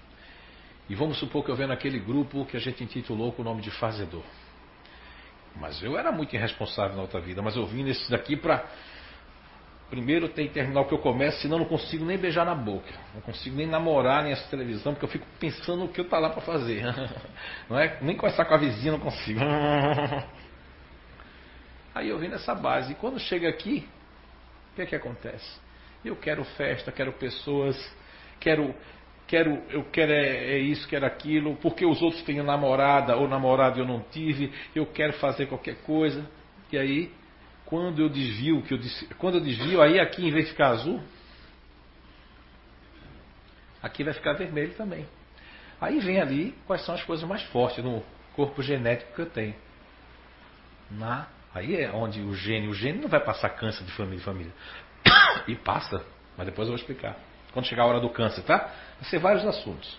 E 0.86 0.94
vamos 0.94 1.18
supor 1.18 1.42
que 1.42 1.50
eu 1.50 1.56
venho 1.56 1.70
naquele 1.70 1.98
grupo 1.98 2.44
que 2.44 2.58
a 2.58 2.60
gente 2.60 2.84
intitulou 2.84 3.32
com 3.32 3.40
o 3.40 3.44
nome 3.44 3.62
de 3.62 3.70
fazedor. 3.70 4.24
Mas 5.56 5.82
eu 5.82 5.96
era 5.96 6.12
muito 6.12 6.36
irresponsável 6.36 6.94
na 6.94 7.02
outra 7.02 7.22
vida, 7.22 7.40
mas 7.40 7.56
eu 7.56 7.64
vim 7.64 7.84
nesse 7.84 8.10
daqui 8.10 8.36
para 8.36 8.68
Primeiro 9.90 10.28
tem 10.28 10.46
que 10.46 10.54
terminar 10.54 10.82
o 10.82 10.84
que 10.84 10.94
eu 10.94 10.98
começo, 10.98 11.40
senão 11.40 11.56
eu 11.56 11.62
não 11.62 11.66
consigo 11.66 12.04
nem 12.04 12.16
beijar 12.16 12.46
na 12.46 12.54
boca. 12.54 12.88
Não 13.12 13.20
consigo 13.20 13.56
nem 13.56 13.66
namorar, 13.66 14.22
nem 14.22 14.32
televisão, 14.48 14.94
porque 14.94 15.04
eu 15.04 15.10
fico 15.10 15.26
pensando 15.40 15.80
no 15.80 15.88
que 15.88 16.00
eu 16.00 16.08
tá 16.08 16.16
lá 16.20 16.30
para 16.30 16.40
fazer. 16.42 16.84
Não 17.68 17.76
é? 17.76 17.98
Nem 18.00 18.16
conversar 18.16 18.44
com 18.44 18.54
a 18.54 18.56
vizinha 18.56 18.92
não 18.92 19.00
consigo. 19.00 19.40
Aí 21.92 22.08
eu 22.08 22.18
vim 22.20 22.28
nessa 22.28 22.54
base. 22.54 22.92
E 22.92 22.94
quando 22.94 23.18
chega 23.18 23.48
aqui, 23.48 23.88
o 24.72 24.76
que 24.76 24.82
é 24.82 24.86
que 24.86 24.94
acontece? 24.94 25.58
Eu 26.04 26.14
quero 26.14 26.44
festa, 26.44 26.92
quero 26.92 27.12
pessoas, 27.14 27.76
quero, 28.38 28.72
quero, 29.26 29.60
eu 29.70 29.82
quero 29.90 30.12
é, 30.12 30.52
é 30.52 30.58
isso, 30.58 30.86
quero 30.88 31.04
aquilo, 31.04 31.56
porque 31.56 31.84
os 31.84 32.00
outros 32.00 32.22
têm 32.22 32.40
namorada 32.44 33.16
ou 33.16 33.26
namorado 33.26 33.80
eu 33.80 33.84
não 33.84 34.00
tive, 34.00 34.52
eu 34.72 34.86
quero 34.86 35.14
fazer 35.14 35.46
qualquer 35.46 35.82
coisa. 35.82 36.24
E 36.70 36.78
aí 36.78 37.12
quando 37.70 38.02
eu 38.02 38.08
desvio, 38.08 38.60
que 38.62 38.74
eu 38.74 38.80
quando 39.16 39.36
eu 39.36 39.40
desvio, 39.40 39.80
aí 39.80 40.00
aqui 40.00 40.26
em 40.26 40.32
vez 40.32 40.46
de 40.46 40.50
ficar 40.50 40.70
azul, 40.70 41.00
aqui 43.80 44.02
vai 44.02 44.12
ficar 44.12 44.32
vermelho 44.32 44.74
também. 44.74 45.06
Aí 45.80 46.00
vem 46.00 46.20
ali 46.20 46.52
quais 46.66 46.84
são 46.84 46.96
as 46.96 47.02
coisas 47.04 47.26
mais 47.26 47.42
fortes 47.44 47.82
no 47.82 48.02
corpo 48.34 48.60
genético 48.60 49.14
que 49.14 49.20
eu 49.20 49.30
tenho. 49.30 49.54
Na, 50.90 51.28
aí 51.54 51.76
é 51.76 51.92
onde 51.92 52.20
o 52.20 52.34
gene, 52.34 52.66
o 52.66 52.74
gene 52.74 52.98
não 52.98 53.08
vai 53.08 53.20
passar 53.20 53.50
câncer 53.50 53.84
de 53.84 53.92
família 53.92 54.16
em 54.16 54.24
família. 54.24 54.52
E 55.46 55.54
passa, 55.54 56.04
mas 56.36 56.46
depois 56.46 56.66
eu 56.66 56.74
vou 56.74 56.80
explicar. 56.80 57.16
Quando 57.52 57.66
chegar 57.66 57.84
a 57.84 57.86
hora 57.86 58.00
do 58.00 58.10
câncer, 58.10 58.42
tá? 58.42 58.58
Vai 59.00 59.08
ser 59.08 59.18
vários 59.18 59.46
assuntos. 59.46 59.96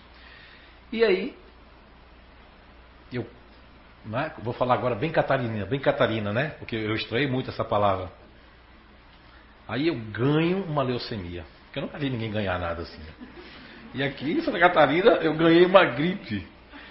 E 0.92 1.02
aí, 1.02 1.34
é? 4.14 4.32
Vou 4.42 4.52
falar 4.52 4.74
agora 4.74 4.94
bem 4.94 5.10
catarina, 5.10 5.64
bem 5.64 5.78
catarina, 5.78 6.32
né? 6.32 6.54
Porque 6.58 6.74
eu 6.74 6.94
estranhei 6.94 7.28
muito 7.28 7.50
essa 7.50 7.64
palavra. 7.64 8.10
Aí 9.68 9.88
eu 9.88 9.94
ganho 9.94 10.64
uma 10.64 10.82
leucemia. 10.82 11.44
Porque 11.66 11.78
eu 11.78 11.82
nunca 11.82 11.98
vi 11.98 12.10
ninguém 12.10 12.30
ganhar 12.30 12.58
nada 12.58 12.82
assim. 12.82 13.00
E 13.94 14.02
aqui 14.02 14.32
em 14.32 14.42
Santa 14.42 14.58
Catarina 14.58 15.12
eu 15.16 15.34
ganhei 15.34 15.64
uma 15.64 15.84
gripe. 15.84 16.46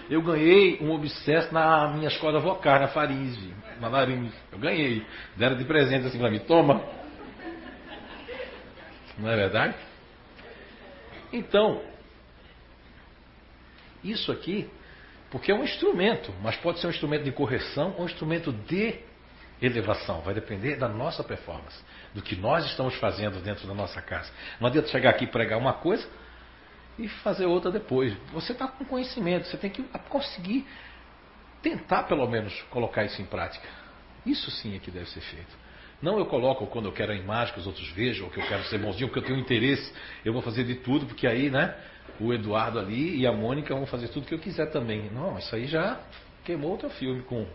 Eu 0.10 0.22
ganhei 0.22 0.80
um 0.82 0.92
obsesso 0.92 1.54
na 1.54 1.88
minha 1.90 2.08
escola 2.08 2.40
vocal, 2.40 2.80
na 2.80 2.88
faringe, 2.88 3.54
na 3.80 3.88
laringe. 3.88 4.34
Eu 4.52 4.60
ganhei. 4.60 5.06
Deram 5.36 5.58
de 5.58 5.66
presente 5.66 6.08
assim 6.08 6.18
pra 6.18 6.30
mim, 6.30 6.40
toma. 6.40 6.82
Não 9.18 9.30
é 9.30 9.36
verdade? 9.36 9.76
Então, 11.32 11.82
isso 14.04 14.32
aqui 14.32 14.70
porque 15.32 15.52
é 15.52 15.56
um 15.56 15.64
instrumento, 15.64 16.34
mas 16.42 16.58
pode 16.58 16.80
ser 16.80 16.88
um 16.88 16.90
instrumento 16.90 17.24
de 17.24 17.32
correção 17.32 17.96
ou 17.98 18.04
um 18.04 18.06
instrumento 18.06 18.52
de 18.52 19.00
elevação. 19.62 20.20
Vai 20.22 20.34
depender 20.34 20.76
da 20.76 20.90
nossa 20.90 21.24
performance, 21.24 21.82
do 22.14 22.22
que 22.22 22.36
nós 22.36 22.66
estamos 22.66 22.96
fazendo 22.96 23.42
dentro 23.42 23.66
da 23.66 23.74
nossa 23.74 24.02
casa. 24.02 24.30
Não 24.60 24.68
adianta 24.68 24.90
chegar 24.90 25.12
aqui 25.12 25.24
e 25.24 25.28
pregar 25.28 25.58
uma 25.58 25.74
coisa 25.74 26.08
e 27.00 27.08
fazer 27.08 27.46
outra 27.46 27.72
depois. 27.72 28.14
Você 28.34 28.52
está 28.52 28.68
com 28.68 28.84
conhecimento, 28.84 29.48
você 29.48 29.56
tem 29.56 29.70
que 29.70 29.82
conseguir 30.10 30.68
tentar 31.62 32.04
pelo 32.04 32.28
menos 32.28 32.62
colocar 32.64 33.06
isso 33.06 33.22
em 33.22 33.26
prática. 33.26 33.68
Isso 34.26 34.52
sim 34.52 34.76
é 34.76 34.80
que 34.80 34.92
deve 34.92 35.10
ser 35.10 35.22
feito. 35.22 35.56
Não 36.02 36.18
eu 36.18 36.26
coloco 36.26 36.66
quando 36.68 36.86
eu 36.86 36.92
quero 36.92 37.12
a 37.12 37.16
imagem 37.16 37.54
que 37.54 37.60
os 37.60 37.68
outros 37.68 37.88
vejam, 37.92 38.26
ou 38.26 38.32
que 38.32 38.40
eu 38.40 38.48
quero 38.48 38.64
ser 38.64 38.80
bonzinho, 38.80 39.08
porque 39.08 39.20
eu 39.20 39.24
tenho 39.24 39.40
interesse, 39.40 39.94
eu 40.26 40.34
vou 40.34 40.42
fazer 40.42 40.64
de 40.64 40.76
tudo, 40.76 41.06
porque 41.06 41.28
aí, 41.28 41.52
né, 41.52 41.76
o 42.20 42.34
Eduardo 42.34 42.80
ali 42.80 43.20
e 43.20 43.28
a 43.28 43.32
Mônica 43.32 43.74
vão 43.74 43.86
fazer 43.86 44.08
tudo 44.08 44.26
que 44.26 44.34
eu 44.34 44.40
quiser 44.40 44.72
também. 44.72 45.12
Não, 45.12 45.38
isso 45.38 45.56
aí 45.56 45.68
já 45.68 46.00
queimou 46.44 46.74
o 46.74 46.78
teu 46.78 46.90
filme 46.90 47.22
com. 47.24 47.46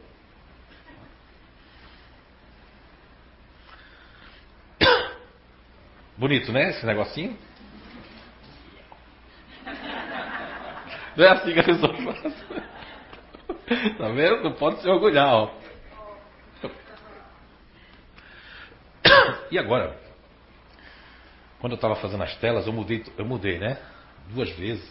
Bonito, 6.17 6.53
né? 6.53 6.71
Esse 6.71 6.87
negocinho. 6.87 7.37
Não 11.17 11.25
é 11.25 11.29
assim 11.31 11.53
que 11.53 11.61
a 11.61 11.65
pessoa 11.65 11.95
faz. 11.95 12.35
Tá 13.99 14.09
vendo? 14.11 14.45
Não 14.45 14.53
pode 14.53 14.81
se 14.81 14.89
orgulhar, 14.89 15.27
ó. 15.27 15.51
E 19.51 19.59
agora? 19.59 19.99
Quando 21.61 21.73
eu 21.73 21.77
estava 21.77 21.97
fazendo 21.97 22.23
as 22.23 22.37
telas, 22.37 22.67
eu 22.67 22.73
mudei, 22.73 23.05
eu 23.17 23.25
mudei, 23.25 23.59
né? 23.59 23.79
duas 24.31 24.51
vezes, 24.57 24.89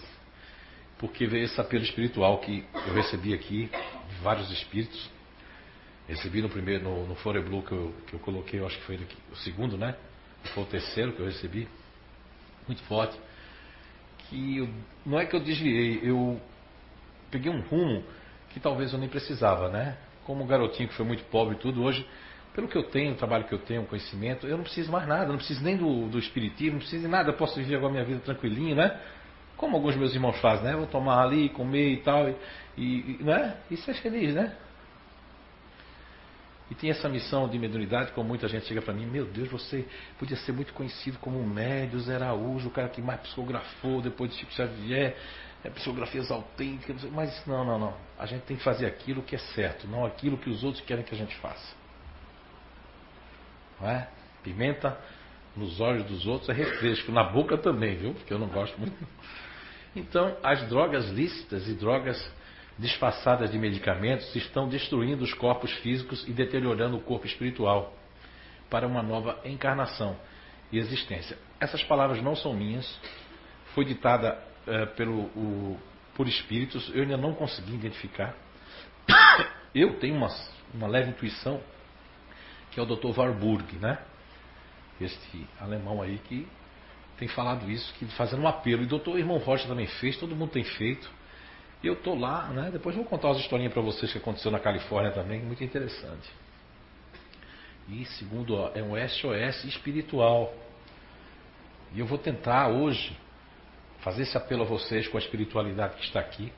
porque 0.97 1.25
veio 1.25 1.45
esse 1.45 1.59
apelo 1.59 1.83
espiritual 1.83 2.39
que 2.39 2.65
eu 2.73 2.93
recebi 2.93 3.33
aqui 3.33 3.69
de 4.09 4.15
vários 4.21 4.49
espíritos. 4.51 5.09
Recebi 6.07 6.41
no 6.41 6.49
primeiro, 6.49 6.83
no, 6.83 7.07
no 7.07 7.15
Blue 7.43 7.63
que 7.63 7.71
eu, 7.71 7.93
que 8.07 8.13
eu 8.13 8.19
coloquei, 8.19 8.59
eu 8.59 8.67
acho 8.67 8.77
que 8.77 8.85
foi 8.85 8.99
o 9.31 9.35
segundo, 9.37 9.75
né? 9.75 9.95
Foi 10.53 10.63
o 10.63 10.67
terceiro 10.67 11.13
que 11.13 11.19
eu 11.19 11.25
recebi, 11.25 11.67
muito 12.67 12.83
forte. 12.83 13.19
Que 14.29 14.57
eu, 14.57 14.69
não 15.05 15.19
é 15.19 15.25
que 15.25 15.35
eu 15.35 15.39
desviei, 15.39 15.99
eu 16.03 16.39
peguei 17.31 17.51
um 17.51 17.61
rumo 17.61 18.03
que 18.51 18.59
talvez 18.59 18.93
eu 18.93 18.99
nem 18.99 19.09
precisava, 19.09 19.69
né? 19.69 19.97
Como 20.25 20.43
um 20.43 20.47
garotinho 20.47 20.87
que 20.87 20.95
foi 20.95 21.05
muito 21.05 21.23
pobre 21.25 21.55
e 21.55 21.59
tudo, 21.59 21.83
hoje 21.83 22.07
pelo 22.55 22.69
que 22.69 22.77
eu 22.77 22.83
tenho, 22.83 23.11
o 23.11 23.15
trabalho 23.15 23.43
que 23.43 23.53
eu 23.53 23.59
tenho, 23.59 23.81
o 23.81 23.85
conhecimento, 23.85 24.47
eu 24.47 24.55
não 24.55 24.63
preciso 24.63 24.89
mais 24.89 25.05
nada, 25.05 25.25
não 25.25 25.35
preciso 25.35 25.61
nem 25.61 25.75
do, 25.75 26.07
do 26.07 26.17
espiritismo, 26.17 26.73
não 26.73 26.79
preciso 26.79 27.03
de 27.03 27.09
nada, 27.09 27.29
eu 27.29 27.33
posso 27.33 27.55
viver 27.55 27.75
agora 27.75 27.91
minha 27.91 28.05
vida 28.05 28.21
tranquilinho, 28.21 28.75
né? 28.75 28.97
Como 29.57 29.75
alguns 29.75 29.95
meus 29.97 30.13
irmãos 30.13 30.39
fazem, 30.39 30.65
né? 30.65 30.75
Vou 30.75 30.87
tomar 30.87 31.21
ali, 31.21 31.49
comer 31.49 31.91
e 31.91 31.97
tal, 31.97 32.29
e, 32.29 33.17
e 33.19 33.19
né? 33.21 33.57
E 33.69 33.75
ser 33.75 33.93
feliz, 33.95 34.33
né? 34.33 34.55
E 36.71 36.75
tem 36.75 36.89
essa 36.89 37.09
missão 37.09 37.47
de 37.47 37.59
mediunidade, 37.59 38.13
como 38.13 38.29
muita 38.29 38.47
gente 38.47 38.65
chega 38.65 38.81
para 38.81 38.93
mim, 38.93 39.05
meu 39.05 39.25
Deus, 39.25 39.49
você 39.49 39.85
podia 40.17 40.37
ser 40.37 40.53
muito 40.53 40.73
conhecido 40.73 41.19
como 41.19 41.45
médio, 41.45 41.99
Zé 41.99 42.15
Araújo, 42.15 42.69
o 42.69 42.71
cara 42.71 42.87
que 42.87 43.01
mais 43.01 43.19
psicografou 43.19 44.01
depois 44.01 44.31
de 44.31 44.37
Chico 44.37 44.53
Xavier, 44.53 45.15
é, 45.61 45.69
psicografias 45.69 46.31
autênticas, 46.31 47.03
mas 47.11 47.45
não, 47.45 47.65
não, 47.65 47.77
não. 47.77 47.93
A 48.17 48.25
gente 48.25 48.43
tem 48.43 48.55
que 48.55 48.63
fazer 48.63 48.85
aquilo 48.85 49.21
que 49.21 49.35
é 49.35 49.39
certo, 49.39 49.87
não 49.87 50.05
aquilo 50.05 50.37
que 50.37 50.49
os 50.49 50.63
outros 50.63 50.83
querem 50.85 51.03
que 51.03 51.13
a 51.13 51.17
gente 51.17 51.35
faça. 51.35 51.84
É? 53.85 54.07
Pimenta 54.43 54.97
nos 55.55 55.79
olhos 55.79 56.05
dos 56.05 56.25
outros 56.27 56.49
é 56.49 56.53
refresco, 56.53 57.11
na 57.11 57.23
boca 57.23 57.57
também, 57.57 57.95
viu? 57.95 58.13
Porque 58.13 58.33
eu 58.33 58.39
não 58.39 58.47
gosto 58.47 58.77
muito. 58.77 58.95
Então, 59.95 60.35
as 60.43 60.67
drogas 60.67 61.09
lícitas 61.09 61.67
e 61.69 61.73
drogas 61.73 62.31
disfarçadas 62.77 63.51
de 63.51 63.57
medicamentos 63.57 64.35
estão 64.35 64.67
destruindo 64.67 65.23
os 65.23 65.33
corpos 65.33 65.71
físicos 65.77 66.27
e 66.27 66.33
deteriorando 66.33 66.97
o 66.97 67.01
corpo 67.01 67.25
espiritual 67.25 67.93
para 68.69 68.85
uma 68.85 69.01
nova 69.01 69.39
encarnação 69.45 70.17
e 70.71 70.77
existência. 70.77 71.37
Essas 71.59 71.83
palavras 71.83 72.21
não 72.21 72.35
são 72.35 72.53
minhas, 72.53 72.99
foi 73.73 73.85
ditada 73.85 74.37
uh, 74.67 74.87
pelo, 74.95 75.21
o, 75.35 75.79
por 76.13 76.27
espíritos, 76.27 76.91
eu 76.93 77.03
ainda 77.03 77.17
não 77.17 77.33
consegui 77.33 77.75
identificar. 77.75 78.35
Eu 79.73 79.99
tenho 79.99 80.15
uma, 80.15 80.29
uma 80.73 80.87
leve 80.87 81.09
intuição 81.09 81.61
que 82.75 82.79
é 82.81 82.83
o 82.83 82.85
Dr. 82.85 83.17
Warburg, 83.17 83.77
né? 83.77 83.97
Este 84.99 85.47
alemão 85.61 86.01
aí 86.01 86.17
que 86.19 86.45
tem 87.17 87.25
falado 87.25 87.71
isso, 87.71 87.93
que 87.93 88.05
fazendo 88.07 88.41
um 88.41 88.47
apelo. 88.49 88.81
E 88.81 88.85
o 88.85 88.89
doutor 88.89 89.17
Irmão 89.17 89.37
Rocha 89.37 89.65
também 89.65 89.87
fez, 89.87 90.17
todo 90.17 90.35
mundo 90.35 90.51
tem 90.51 90.65
feito. 90.65 91.09
E 91.81 91.87
eu 91.87 91.93
estou 91.93 92.19
lá, 92.19 92.47
né? 92.49 92.69
Depois 92.71 92.93
vou 92.93 93.05
contar 93.05 93.29
umas 93.29 93.39
historinhas 93.39 93.71
para 93.71 93.81
vocês 93.81 94.11
que 94.11 94.17
aconteceu 94.17 94.51
na 94.51 94.59
Califórnia 94.59 95.13
também, 95.13 95.41
muito 95.41 95.63
interessante. 95.63 96.29
E 97.87 98.03
segundo, 98.17 98.55
ó, 98.55 98.71
é 98.75 98.83
um 98.83 98.95
SOS 99.07 99.63
espiritual. 99.63 100.53
E 101.93 101.99
eu 102.01 102.05
vou 102.05 102.17
tentar 102.17 102.67
hoje 102.67 103.17
fazer 104.01 104.23
esse 104.23 104.35
apelo 104.35 104.63
a 104.63 104.65
vocês 104.65 105.07
com 105.07 105.15
a 105.15 105.21
espiritualidade 105.21 105.95
que 105.95 106.03
está 106.03 106.19
aqui, 106.19 106.51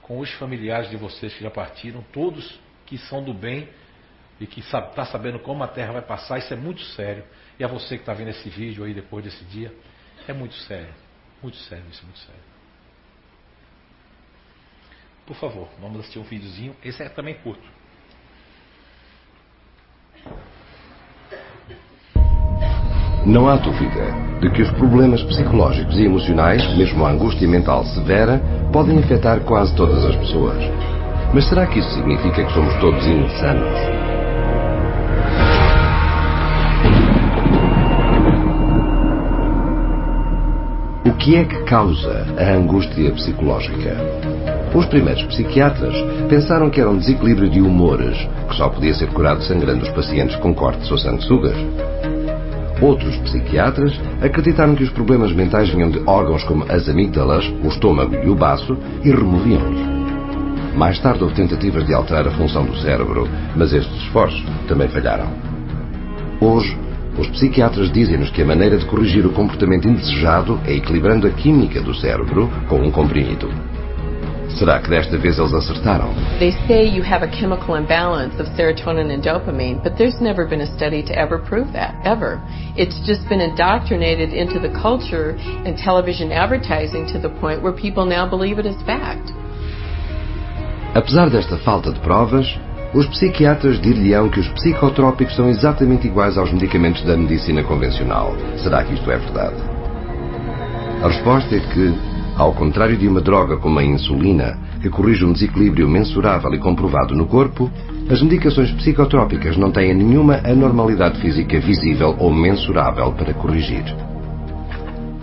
com 0.00 0.18
os 0.18 0.32
familiares 0.32 0.90
de 0.90 0.96
vocês 0.96 1.32
que 1.32 1.44
já 1.44 1.50
partiram, 1.50 2.02
todos 2.12 2.58
que 2.86 2.98
são 2.98 3.22
do 3.22 3.32
bem 3.32 3.68
e 4.42 4.46
que 4.46 4.58
está 4.58 5.04
sabendo 5.04 5.38
como 5.38 5.62
a 5.62 5.68
Terra 5.68 5.92
vai 5.92 6.02
passar, 6.02 6.36
isso 6.38 6.52
é 6.52 6.56
muito 6.56 6.82
sério. 6.82 7.22
E 7.60 7.62
a 7.62 7.68
você 7.68 7.94
que 7.94 8.02
está 8.02 8.12
vendo 8.12 8.30
esse 8.30 8.48
vídeo 8.48 8.82
aí 8.82 8.92
depois 8.92 9.24
desse 9.24 9.44
dia, 9.44 9.72
é 10.26 10.32
muito 10.32 10.54
sério. 10.54 10.92
Muito 11.40 11.56
sério, 11.58 11.84
isso 11.92 12.04
muito 12.04 12.18
sério. 12.18 12.40
Por 15.24 15.36
favor, 15.36 15.68
vamos 15.80 16.00
assistir 16.00 16.18
um 16.18 16.24
videozinho. 16.24 16.74
Esse 16.84 17.04
é 17.04 17.08
também 17.08 17.34
curto. 17.34 17.62
Não 23.24 23.48
há 23.48 23.54
dúvida 23.54 24.04
de 24.40 24.50
que 24.50 24.62
os 24.62 24.72
problemas 24.72 25.22
psicológicos 25.22 25.96
e 26.00 26.04
emocionais, 26.04 26.66
mesmo 26.76 27.06
a 27.06 27.10
angústia 27.12 27.46
mental 27.46 27.84
severa, 27.84 28.42
podem 28.72 28.98
afetar 28.98 29.38
quase 29.44 29.72
todas 29.76 30.04
as 30.04 30.16
pessoas. 30.16 30.58
Mas 31.32 31.48
será 31.48 31.64
que 31.68 31.78
isso 31.78 31.90
significa 31.94 32.44
que 32.44 32.52
somos 32.52 32.74
todos 32.80 33.06
insanos? 33.06 34.11
O 41.12 41.14
que 41.16 41.36
é 41.36 41.44
que 41.44 41.62
causa 41.64 42.26
a 42.38 42.54
angústia 42.54 43.12
psicológica? 43.12 43.94
Os 44.74 44.86
primeiros 44.86 45.22
psiquiatras 45.24 45.94
pensaram 46.26 46.70
que 46.70 46.80
era 46.80 46.88
um 46.88 46.96
desequilíbrio 46.96 47.50
de 47.50 47.60
humores, 47.60 48.16
que 48.48 48.56
só 48.56 48.70
podia 48.70 48.94
ser 48.94 49.08
curado 49.08 49.44
sangrando 49.44 49.84
os 49.84 49.90
pacientes 49.90 50.34
com 50.36 50.54
cortes 50.54 50.90
ou 50.90 50.96
sanguessugas. 50.96 51.54
Outros 52.80 53.14
psiquiatras 53.18 53.92
acreditaram 54.22 54.74
que 54.74 54.84
os 54.84 54.90
problemas 54.90 55.32
mentais 55.32 55.68
vinham 55.68 55.90
de 55.90 56.02
órgãos 56.06 56.42
como 56.44 56.64
as 56.72 56.88
amígdalas, 56.88 57.46
o 57.62 57.68
estômago 57.68 58.14
e 58.14 58.30
o 58.30 58.34
baço 58.34 58.76
e 59.04 59.10
removiam-os. 59.10 60.74
Mais 60.74 60.98
tarde 60.98 61.22
houve 61.22 61.36
tentativas 61.36 61.84
de 61.86 61.92
alterar 61.92 62.26
a 62.26 62.30
função 62.30 62.64
do 62.64 62.76
cérebro, 62.78 63.28
mas 63.54 63.74
estes 63.74 63.94
esforços 64.04 64.42
também 64.66 64.88
falharam. 64.88 65.28
Hoje, 66.40 66.74
os 67.18 67.28
psiquiatras 67.28 67.90
dizem-nos 67.92 68.30
que 68.30 68.42
a 68.42 68.46
maneira 68.46 68.78
de 68.78 68.86
corrigir 68.86 69.26
o 69.26 69.32
comportamento 69.32 69.86
indesejado 69.88 70.60
é 70.66 70.74
equilibrando 70.74 71.26
a 71.26 71.30
química 71.30 71.80
do 71.80 71.94
cérebro 71.94 72.50
com 72.68 72.76
um 72.80 72.90
comprimido. 72.90 73.50
Será 74.58 74.80
que 74.80 74.90
desta 74.90 75.16
vez 75.16 75.38
eles 75.38 75.52
acertaram? 75.52 76.12
They 76.38 76.52
say 76.66 76.86
you 76.86 77.02
have 77.02 77.24
a 77.24 77.30
chemical 77.30 77.76
imbalance 77.76 78.38
of 78.40 78.48
serotonin 78.54 79.10
and 79.10 79.22
dopamine, 79.22 79.82
but 79.82 79.96
there's 79.96 80.20
never 80.20 80.46
been 80.46 80.60
a 80.60 80.66
study 80.76 81.02
to 81.02 81.12
ever 81.18 81.38
prove 81.38 81.72
that, 81.72 81.94
ever. 82.04 82.40
It's 82.76 82.98
just 83.06 83.26
been 83.28 83.40
indoctrinated 83.40 84.32
into 84.32 84.58
the 84.58 84.68
culture 84.80 85.36
and 85.64 85.76
television 85.76 86.32
advertising 86.32 87.06
to 87.12 87.18
the 87.18 87.30
point 87.40 87.62
where 87.62 87.72
people 87.72 88.04
now 88.04 88.28
believe 88.28 88.58
it 88.58 88.66
as 88.66 88.76
fact. 88.84 89.32
Apesar 90.94 91.30
desta 91.30 91.56
falta 91.58 91.90
de 91.90 92.00
provas, 92.00 92.46
os 92.94 93.06
psiquiatras 93.06 93.80
dir-lhe-ão 93.80 94.28
que 94.28 94.40
os 94.40 94.48
psicotrópicos 94.48 95.34
são 95.34 95.48
exatamente 95.48 96.06
iguais 96.06 96.36
aos 96.36 96.52
medicamentos 96.52 97.02
da 97.04 97.16
medicina 97.16 97.62
convencional. 97.62 98.34
Será 98.58 98.84
que 98.84 98.92
isto 98.92 99.10
é 99.10 99.16
verdade? 99.16 99.56
A 101.02 101.08
resposta 101.08 101.56
é 101.56 101.60
que, 101.60 101.94
ao 102.36 102.52
contrário 102.52 102.96
de 102.96 103.08
uma 103.08 103.20
droga 103.20 103.56
como 103.56 103.78
a 103.78 103.84
insulina, 103.84 104.58
que 104.82 104.90
corrige 104.90 105.24
um 105.24 105.32
desequilíbrio 105.32 105.88
mensurável 105.88 106.52
e 106.52 106.58
comprovado 106.58 107.14
no 107.14 107.26
corpo, 107.26 107.70
as 108.10 108.20
medicações 108.20 108.70
psicotrópicas 108.72 109.56
não 109.56 109.70
têm 109.70 109.94
nenhuma 109.94 110.40
anormalidade 110.44 111.18
física 111.20 111.58
visível 111.60 112.14
ou 112.18 112.32
mensurável 112.32 113.12
para 113.12 113.32
corrigir. 113.32 113.84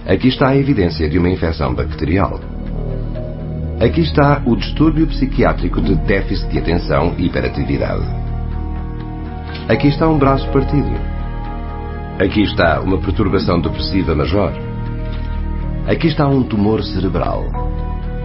Aqui 0.08 0.30
está 0.30 0.48
a 0.48 0.58
evidência 0.58 1.08
de 1.08 1.20
uma 1.20 1.30
infecção 1.30 1.74
bacterial. 1.76 2.40
Aqui 3.80 4.02
está 4.02 4.42
o 4.46 4.58
distúrbio 4.58 5.08
psiquiátrico 5.08 5.80
de 5.80 5.96
déficit 5.96 6.50
de 6.50 6.60
atenção 6.60 7.16
e 7.18 7.28
hiperatividade. 7.28 8.06
Aqui 9.70 9.88
está 9.88 10.06
um 10.06 10.18
braço 10.18 10.46
partido. 10.52 10.92
Aqui 12.22 12.42
está 12.42 12.82
uma 12.82 12.98
perturbação 12.98 13.62
depressiva 13.62 14.14
major. 14.14 14.52
Aqui 15.88 16.08
está 16.08 16.28
um 16.28 16.44
tumor 16.44 16.84
cerebral. 16.84 17.46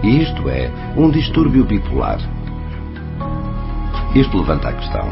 E 0.03 0.23
isto 0.23 0.49
é 0.49 0.69
um 0.97 1.09
distúrbio 1.09 1.63
bipolar. 1.63 2.19
Isto 4.13 4.37
levanta 4.37 4.67
a 4.67 4.73
questão: 4.73 5.07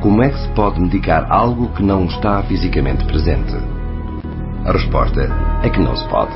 como 0.00 0.22
é 0.22 0.30
que 0.30 0.38
se 0.38 0.48
pode 0.54 0.80
medicar 0.80 1.30
algo 1.30 1.68
que 1.74 1.82
não 1.82 2.06
está 2.06 2.42
fisicamente 2.44 3.04
presente? 3.04 3.54
A 4.64 4.72
resposta 4.72 5.28
é 5.62 5.68
que 5.68 5.78
não 5.78 5.94
se 5.94 6.08
pode. 6.08 6.32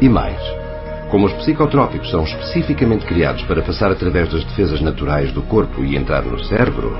E 0.00 0.08
mais, 0.08 0.38
como 1.10 1.26
os 1.26 1.32
psicotrópicos 1.34 2.10
são 2.10 2.24
especificamente 2.24 3.06
criados 3.06 3.42
para 3.42 3.62
passar 3.62 3.90
através 3.90 4.30
das 4.30 4.44
defesas 4.44 4.80
naturais 4.80 5.32
do 5.32 5.42
corpo 5.42 5.82
e 5.82 5.96
entrar 5.96 6.22
no 6.22 6.38
cérebro, 6.44 6.96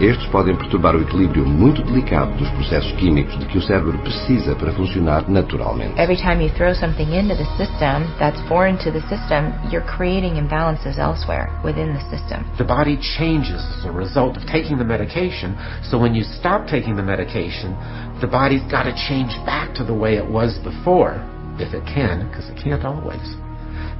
estes 0.00 0.26
podem 0.28 0.56
perturbar 0.56 0.96
o 0.96 1.02
equilíbrio 1.02 1.44
muito 1.44 1.82
delicado 1.82 2.32
dos 2.38 2.48
processos 2.52 2.90
químicos 2.92 3.38
de 3.38 3.44
que 3.44 3.58
o 3.58 3.62
cérebro 3.62 3.98
precisa 3.98 4.54
para 4.54 4.72
funcionar 4.72 5.28
naturalmente. 5.28 6.00
Every 6.00 6.16
time 6.16 6.42
you 6.42 6.50
throw 6.54 6.74
something 6.74 7.14
into 7.14 7.36
the 7.36 7.44
system 7.58 8.08
that's 8.18 8.40
foreign 8.48 8.78
to 8.78 8.90
the 8.90 9.02
system, 9.08 9.52
you're 9.70 9.84
creating 9.84 10.38
imbalances 10.38 10.96
elsewhere 10.96 11.50
within 11.62 11.92
the 11.92 12.00
system. 12.08 12.46
The 12.56 12.64
body 12.64 12.96
changes 13.18 13.62
as 13.76 13.84
a 13.84 13.92
result 13.92 14.38
of 14.38 14.46
taking 14.46 14.78
the 14.78 14.86
medication, 14.86 15.54
so 15.82 15.98
when 15.98 16.14
you 16.14 16.24
stop 16.24 16.66
taking 16.66 16.96
the 16.96 17.04
medication, 17.04 17.76
the 18.22 18.26
body's 18.26 18.64
got 18.72 18.84
to 18.84 18.94
change 19.06 19.36
back 19.44 19.74
to 19.74 19.84
the 19.84 19.92
way 19.92 20.16
it 20.16 20.26
was 20.26 20.58
before, 20.64 21.20
if 21.60 21.74
it 21.74 21.84
can, 21.84 22.28
because 22.28 22.48
it 22.48 22.56
can't 22.62 22.84
always. 22.84 23.22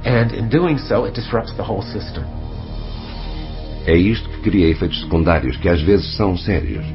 And 0.03 0.31
in 0.31 0.49
doing 0.49 0.77
so, 0.77 1.05
it 1.05 1.13
disrupts 1.13 1.53
the 1.57 1.63
whole 1.63 1.81
system. 1.81 2.25
É 3.85 3.95
isto 3.95 4.29
que 4.29 4.41
cria 4.41 4.69
efeitos 4.69 5.01
secundários 5.01 5.57
que 5.57 5.67
às 5.67 5.81
vezes 5.81 6.15
são 6.15 6.37
sérios. 6.37 6.85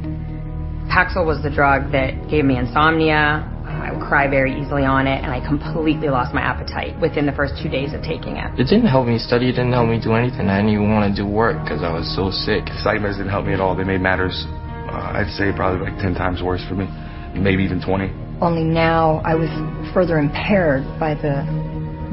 Paxil 0.89 1.25
was 1.25 1.43
the 1.43 1.51
drug 1.51 1.91
that 1.91 2.15
gave 2.29 2.45
me 2.45 2.57
insomnia. 2.57 3.45
I 3.67 3.93
would 3.93 4.07
cry 4.07 4.29
very 4.29 4.55
easily 4.59 4.85
on 4.85 5.07
it, 5.07 5.23
and 5.23 5.31
I 5.31 5.41
completely 5.47 6.09
lost 6.09 6.33
my 6.33 6.41
appetite 6.41 6.99
within 7.01 7.27
the 7.27 7.33
first 7.33 7.55
two 7.61 7.69
days 7.69 7.93
of 7.93 8.03
taking 8.03 8.37
it. 8.37 8.51
It 8.59 8.69
didn't 8.71 8.87
help 8.87 9.07
me 9.07 9.19
study. 9.19 9.49
It 9.49 9.59
didn't 9.59 9.73
help 9.73 9.89
me 9.89 10.01
do 10.01 10.15
anything. 10.15 10.49
I 10.49 10.59
didn't 10.59 10.73
even 10.73 10.93
want 10.93 11.15
to 11.15 11.23
do 11.23 11.27
work 11.27 11.63
because 11.63 11.83
I 11.83 11.93
was 11.93 12.07
so 12.15 12.31
sick. 12.31 12.67
Side 12.83 13.03
meds 13.03 13.19
didn't 13.19 13.31
help 13.31 13.47
me 13.47 13.53
at 13.53 13.61
all. 13.61 13.75
They 13.75 13.85
made 13.85 14.01
matters, 14.01 14.47
uh, 14.89 15.19
I'd 15.19 15.31
say, 15.37 15.53
probably 15.55 15.91
like 15.91 15.99
10 16.01 16.15
times 16.15 16.43
worse 16.43 16.65
for 16.69 16.75
me, 16.75 16.87
maybe 17.35 17.63
even 17.65 17.83
20. 17.83 18.26
Only 18.41 18.65
now 18.65 19.23
I 19.25 19.35
was 19.35 19.49
further 19.95 20.19
impaired 20.19 20.85
by 21.01 21.15
the 21.15 21.41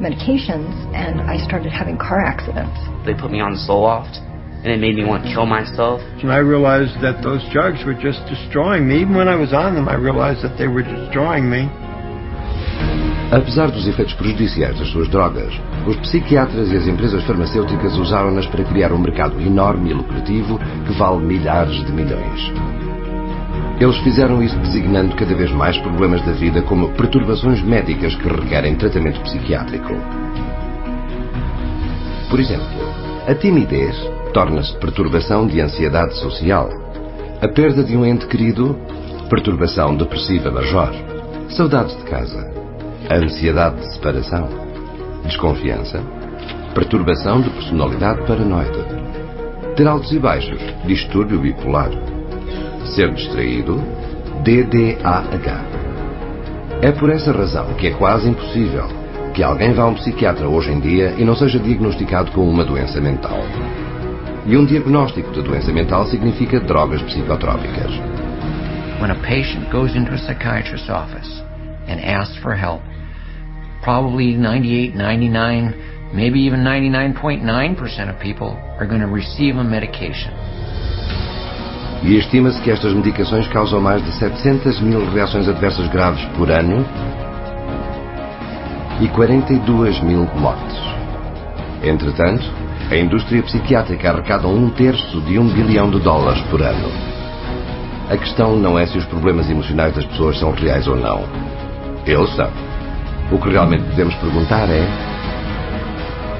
medications, 0.00 0.72
and 0.96 1.20
I 1.20 1.36
started 1.44 1.70
having 1.70 1.98
car 1.98 2.24
accidents. 2.24 2.72
They 3.04 3.12
put 3.12 3.30
me 3.30 3.40
on 3.40 3.52
Zoloft, 3.60 4.16
and 4.64 4.72
it 4.72 4.80
made 4.80 4.96
me 4.96 5.04
want 5.04 5.24
to 5.24 5.28
kill 5.28 5.44
myself. 5.44 6.00
And 6.22 6.32
I 6.32 6.38
realized 6.38 6.96
that 7.04 7.20
those 7.22 7.44
drugs 7.52 7.84
were 7.84 7.92
just 7.92 8.24
destroying 8.24 8.88
me. 8.88 9.02
Even 9.02 9.14
when 9.14 9.28
I 9.28 9.36
was 9.36 9.52
on 9.52 9.74
them, 9.74 9.86
I 9.86 9.96
realized 9.96 10.40
that 10.42 10.56
they 10.56 10.66
were 10.66 10.82
destroying 10.82 11.50
me. 11.50 11.68
Apesar 13.30 13.70
dos 13.70 13.86
efeitos 13.86 14.14
prejudiciais 14.14 14.78
das 14.78 14.88
suas 14.88 15.08
drogas, 15.08 15.52
os 15.86 15.96
psiquiatras 15.96 16.70
e 16.72 16.76
as 16.76 16.86
empresas 16.86 17.22
farmacêuticas 17.24 17.96
usaram-nas 17.96 18.46
para 18.46 18.64
criar 18.64 18.92
um 18.92 18.98
mercado 18.98 19.38
enorme 19.40 19.90
e 19.90 19.94
lucrativo 19.94 20.58
que 20.86 20.92
vale 20.94 21.24
milhares 21.24 21.84
de 21.84 21.92
milhões. 21.92 22.52
Eles 23.80 23.96
fizeram 23.98 24.42
isso 24.42 24.56
designando 24.58 25.16
cada 25.16 25.34
vez 25.34 25.50
mais 25.50 25.76
problemas 25.78 26.24
da 26.24 26.32
vida 26.32 26.62
como 26.62 26.90
perturbações 26.90 27.60
médicas 27.62 28.14
que 28.14 28.28
requerem 28.28 28.76
tratamento 28.76 29.20
psiquiátrico. 29.22 29.94
Por 32.30 32.40
exemplo, 32.40 32.66
a 33.26 33.34
timidez 33.34 33.96
torna-se 34.32 34.76
perturbação 34.78 35.46
de 35.46 35.60
ansiedade 35.60 36.14
social. 36.14 36.68
A 37.40 37.48
perda 37.48 37.82
de 37.82 37.96
um 37.96 38.04
ente 38.04 38.26
querido, 38.26 38.76
perturbação 39.28 39.96
depressiva 39.96 40.50
major. 40.50 40.92
Saudades 41.50 41.96
de 41.96 42.04
casa, 42.04 42.50
ansiedade 43.10 43.80
de 43.80 43.94
separação, 43.94 44.48
desconfiança, 45.24 46.02
perturbação 46.74 47.40
de 47.40 47.50
personalidade 47.50 48.26
paranoide. 48.26 48.84
Ter 49.76 49.86
altos 49.86 50.12
e 50.12 50.18
baixos, 50.18 50.60
distúrbio 50.86 51.40
bipolar. 51.40 51.90
Ser 52.84 53.12
distraído, 53.12 53.82
DDAH. 54.42 55.64
É 56.82 56.92
por 56.92 57.10
essa 57.10 57.32
razão 57.32 57.74
que 57.74 57.86
é 57.86 57.90
quase 57.92 58.28
impossível 58.28 58.86
que 59.34 59.42
alguém 59.42 59.72
vá 59.72 59.84
a 59.84 59.86
um 59.86 59.94
psiquiatra 59.94 60.48
hoje 60.48 60.70
em 60.70 60.80
dia 60.80 61.14
e 61.18 61.24
não 61.24 61.34
seja 61.34 61.58
diagnosticado 61.58 62.30
com 62.30 62.48
uma 62.48 62.64
doença 62.64 63.00
mental. 63.00 63.38
E 64.46 64.56
um 64.56 64.64
diagnóstico 64.64 65.32
de 65.32 65.42
doença 65.42 65.72
mental 65.72 66.06
significa 66.06 66.60
drogas 66.60 67.02
psicotrópicas. 67.02 67.90
When 69.00 69.10
a 69.10 69.16
patient 69.16 69.70
goes 69.70 69.96
into 69.96 70.12
a 70.12 70.18
psychiatrist's 70.18 70.88
office, 70.88 71.42
and 71.88 72.00
asked 72.00 72.38
for 72.42 72.54
help, 72.54 72.82
probably 73.82 74.34
98, 74.34 74.94
99, 74.94 76.10
maybe 76.14 76.40
even 76.40 76.60
99.9% 76.60 78.14
of 78.14 78.20
people 78.20 78.56
are 78.78 78.86
going 78.86 79.00
to 79.00 79.08
receive 79.08 79.56
a 79.56 79.64
medication. 79.64 80.32
E 82.04 82.18
estima-se 82.18 82.60
que 82.60 82.70
estas 82.70 82.92
medicações 82.92 83.48
causam 83.48 83.80
mais 83.80 84.04
de 84.04 84.12
700 84.12 84.78
mil 84.82 85.10
reações 85.10 85.48
adversas 85.48 85.88
graves 85.88 86.22
por 86.36 86.50
ano 86.50 86.84
e 89.00 89.08
42 89.08 90.02
mil 90.02 90.28
mortes. 90.36 90.78
Entretanto, 91.82 92.44
a 92.90 92.96
indústria 92.96 93.42
psiquiátrica 93.42 94.10
arrecada 94.10 94.46
um 94.46 94.68
terço 94.68 95.18
de 95.22 95.38
um 95.38 95.48
bilhão 95.48 95.90
de 95.90 95.98
dólares 95.98 96.42
por 96.50 96.60
ano. 96.60 96.90
A 98.10 98.18
questão 98.18 98.54
não 98.54 98.78
é 98.78 98.86
se 98.86 98.98
os 98.98 99.06
problemas 99.06 99.48
emocionais 99.48 99.94
das 99.94 100.04
pessoas 100.04 100.38
são 100.38 100.52
reais 100.52 100.86
ou 100.86 100.96
não. 100.96 101.24
Eles 102.04 102.28
são. 102.36 102.50
O 103.32 103.38
que 103.38 103.48
realmente 103.48 103.82
podemos 103.84 104.14
perguntar 104.16 104.68
é 104.68 104.86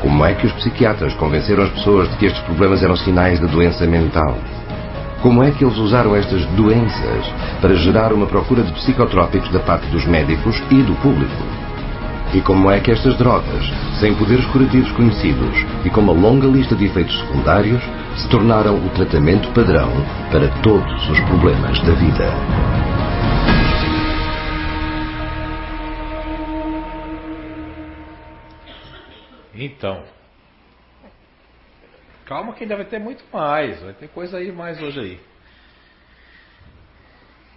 como 0.03 0.23
é 0.27 0.35
que 0.35 0.47
os 0.47 0.53
psiquiatras 0.53 1.15
convenceram 1.15 1.65
as 1.65 1.71
pessoas 1.71 2.11
de 2.11 2.17
que 2.19 2.27
estes 2.27 2.43
problemas 2.43 2.83
eram 2.83 2.97
sinais 2.97 3.41
de 3.41 3.47
doença 3.47 3.87
mental? 3.87 4.37
Como 5.25 5.43
é 5.43 5.51
que 5.51 5.65
eles 5.65 5.79
usaram 5.79 6.15
estas 6.15 6.45
doenças 6.49 7.25
para 7.63 7.75
gerar 7.77 8.13
uma 8.13 8.27
procura 8.27 8.63
de 8.63 8.71
psicotrópicos 8.73 9.51
da 9.51 9.59
parte 9.59 9.87
dos 9.87 10.05
médicos 10.05 10.63
e 10.71 10.83
do 10.83 10.95
público? 10.97 11.43
E 12.35 12.43
como 12.43 12.71
é 12.71 12.79
que 12.79 12.91
estas 12.91 13.17
drogas, 13.17 13.65
sem 13.99 14.15
poderes 14.17 14.45
curativos 14.49 14.93
conhecidos 14.93 15.65
e 15.83 15.89
com 15.89 16.03
uma 16.03 16.13
longa 16.13 16.47
lista 16.47 16.77
de 16.77 16.85
efeitos 16.85 17.19
secundários, 17.21 17.83
se 18.19 18.29
tornaram 18.29 18.77
o 18.77 18.91
tratamento 18.91 19.49
padrão 19.55 19.91
para 20.31 20.47
todos 20.61 21.09
os 21.09 21.19
problemas 21.21 21.81
da 21.81 21.95
vida? 21.95 22.31
Então, 29.55 30.03
calma 32.25 32.53
que 32.53 32.65
ainda 32.65 32.77
vai 32.77 32.85
ter 32.85 32.99
muito 32.99 33.25
mais, 33.33 33.81
vai 33.81 33.93
ter 33.95 34.09
coisa 34.09 34.39
aí 34.39 34.51
mais 34.51 34.81
hoje 34.83 35.01
aí. 35.01 35.21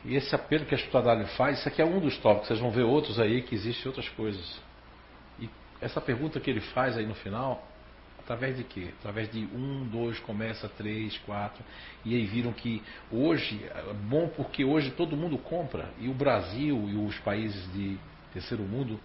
E 0.05 0.15
esse 0.15 0.33
apelo 0.33 0.65
que 0.65 0.73
a 0.73 0.77
Estudadalho 0.77 1.27
faz, 1.35 1.59
isso 1.59 1.67
aqui 1.67 1.81
é 1.81 1.85
um 1.85 1.99
dos 1.99 2.17
tópicos, 2.17 2.47
vocês 2.47 2.59
vão 2.59 2.71
ver 2.71 2.83
outros 2.83 3.19
aí 3.19 3.41
que 3.41 3.55
existem 3.55 3.87
outras 3.87 4.07
coisas. 4.09 4.61
E 5.39 5.49
essa 5.81 5.99
pergunta 5.99 6.39
que 6.39 6.49
ele 6.49 6.61
faz 6.61 6.97
aí 6.97 7.05
no 7.05 7.15
final, 7.15 7.67
através 8.19 8.55
de 8.55 8.63
quê? 8.63 8.89
Através 8.99 9.29
de 9.31 9.39
um, 9.53 9.85
dois, 9.85 10.19
começa 10.19 10.69
três, 10.69 11.17
quatro. 11.19 11.63
E 12.05 12.15
aí 12.15 12.25
viram 12.25 12.53
que 12.53 12.81
hoje, 13.11 13.61
é 13.63 13.93
bom 13.93 14.27
porque 14.29 14.63
hoje 14.63 14.91
todo 14.91 15.15
mundo 15.17 15.37
compra. 15.37 15.89
E 15.99 16.07
o 16.07 16.13
Brasil 16.13 16.89
e 16.89 16.95
os 16.95 17.17
países 17.19 17.71
de 17.73 17.97
terceiro 18.33 18.63
mundo 18.63 18.99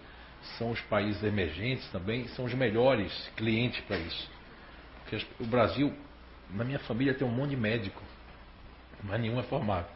são 0.57 0.71
os 0.71 0.81
países 0.81 1.23
emergentes 1.23 1.89
também, 1.89 2.27
são 2.29 2.45
os 2.45 2.53
melhores 2.53 3.11
clientes 3.35 3.79
para 3.81 3.97
isso. 3.97 4.32
O 5.39 5.45
Brasil, 5.45 5.93
na 6.49 6.63
minha 6.63 6.79
família, 6.79 7.13
tem 7.13 7.27
um 7.27 7.31
monte 7.31 7.51
de 7.51 7.57
médico, 7.57 8.01
mas 9.03 9.19
nenhum 9.19 9.39
é 9.39 9.43
formado. 9.43 9.87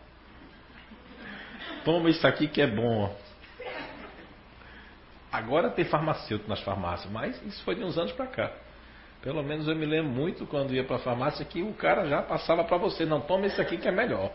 Toma 1.84 2.09
isso 2.09 2.26
aqui 2.28 2.47
que 2.47 2.61
é 2.61 2.68
bom. 2.68 3.15
Agora 5.32 5.70
tem 5.70 5.86
farmacêutico 5.86 6.49
nas 6.49 6.61
farmácias, 6.61 7.11
mas 7.11 7.41
isso 7.43 7.63
foi 7.63 7.76
de 7.76 7.84
uns 7.84 7.97
anos 7.97 8.11
para 8.13 8.28
cá. 8.28 8.51
Pelo 9.22 9.43
menos 9.43 9.68
eu 9.68 9.76
me 9.76 9.86
lembro 9.86 10.11
muito 10.11 10.45
quando 10.45 10.74
ia 10.74 10.84
para 10.84 10.97
a 10.97 10.99
farmácia 10.99 11.43
que 11.43 11.61
o 11.61 11.74
cara 11.74 12.07
já 12.07 12.22
passava 12.22 12.63
para 12.63 12.78
você, 12.78 13.05
não 13.05 13.20
toma 13.22 13.47
isso 13.47 13.61
aqui 13.61 13.78
que 13.78 13.88
é 13.88 13.91
melhor. 13.91 14.32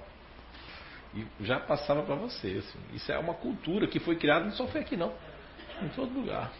E 1.14 1.26
já 1.41 1.61
passava 1.61 2.03
para 2.03 2.14
você. 2.14 2.59
Assim. 2.59 2.78
Isso 2.95 3.11
é 3.12 3.18
uma 3.18 3.35
cultura 3.35 3.87
que 3.87 4.01
foi 4.01 4.16
criada, 4.16 4.45
não 4.45 4.53
só 4.53 4.66
foi 4.66 4.80
aqui 4.80 4.97
não, 4.97 5.12
em 5.80 5.89
todo 5.89 6.12
lugar. 6.12 6.51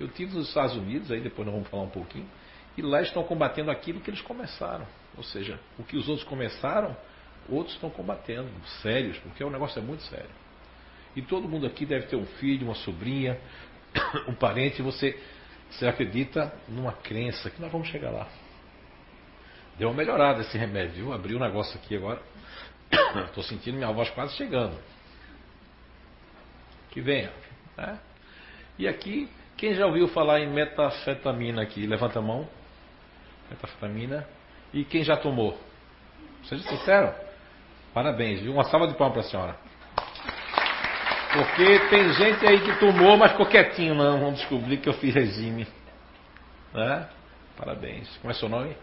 Eu 0.00 0.08
tive 0.08 0.34
nos 0.36 0.48
Estados 0.48 0.76
Unidos, 0.76 1.10
aí 1.10 1.20
depois 1.20 1.46
nós 1.46 1.54
vamos 1.54 1.68
falar 1.68 1.84
um 1.84 1.90
pouquinho, 1.90 2.28
e 2.76 2.82
lá 2.82 3.02
estão 3.02 3.22
combatendo 3.22 3.70
aquilo 3.70 4.00
que 4.00 4.10
eles 4.10 4.20
começaram. 4.20 4.86
Ou 5.16 5.22
seja, 5.22 5.58
o 5.78 5.84
que 5.84 5.96
os 5.96 6.08
outros 6.08 6.26
começaram, 6.26 6.96
outros 7.48 7.74
estão 7.74 7.90
combatendo, 7.90 8.48
sérios, 8.82 9.18
porque 9.18 9.44
o 9.44 9.50
negócio 9.50 9.78
é 9.78 9.82
muito 9.82 10.02
sério. 10.04 10.30
E 11.14 11.20
todo 11.20 11.48
mundo 11.48 11.66
aqui 11.66 11.84
deve 11.84 12.06
ter 12.06 12.16
um 12.16 12.24
filho, 12.24 12.66
uma 12.66 12.74
sobrinha, 12.74 13.38
um 14.26 14.34
parente, 14.34 14.80
e 14.80 14.82
você, 14.82 15.20
você 15.70 15.86
acredita 15.86 16.52
numa 16.68 16.92
crença 16.92 17.50
que 17.50 17.60
nós 17.60 17.70
vamos 17.70 17.88
chegar 17.88 18.10
lá. 18.10 18.26
Deu 19.78 19.88
uma 19.88 19.96
melhorada 19.96 20.40
esse 20.40 20.56
remédio, 20.56 20.94
viu? 20.94 21.12
Abri 21.12 21.34
um 21.34 21.40
negócio 21.40 21.78
aqui 21.78 21.96
agora. 21.96 22.20
Estou 23.26 23.42
sentindo 23.42 23.76
minha 23.76 23.90
voz 23.92 24.08
quase 24.10 24.34
chegando. 24.36 24.78
Que 26.90 27.00
venha. 27.00 27.32
Né? 27.76 27.98
E 28.78 28.88
aqui, 28.88 29.28
quem 29.56 29.74
já 29.74 29.86
ouviu 29.86 30.08
falar 30.08 30.40
em 30.40 30.48
metafetamina 30.48 31.62
aqui? 31.62 31.86
Levanta 31.86 32.18
a 32.18 32.22
mão. 32.22 32.48
Metafetamina. 33.52 34.26
E 34.72 34.84
quem 34.84 35.04
já 35.04 35.16
tomou? 35.16 35.58
Seja 36.44 36.62
sincero. 36.68 37.14
Parabéns, 37.92 38.40
viu? 38.40 38.52
Uma 38.52 38.64
salva 38.64 38.88
de 38.88 38.94
palmas 38.94 39.12
para 39.12 39.26
a 39.26 39.30
senhora. 39.30 39.56
Porque 41.32 41.78
tem 41.88 42.12
gente 42.12 42.46
aí 42.46 42.60
que 42.60 42.78
tomou, 42.78 43.16
mas 43.16 43.32
ficou 43.32 43.46
quietinho, 43.46 43.94
não. 43.94 44.18
Vamos 44.18 44.40
descobrir 44.40 44.78
que 44.78 44.88
eu 44.88 44.94
fiz 44.94 45.14
regime. 45.14 45.66
Né? 46.74 47.08
Parabéns. 47.56 48.08
Como 48.18 48.30
é 48.30 48.34
seu 48.34 48.48
nome? 48.48 48.76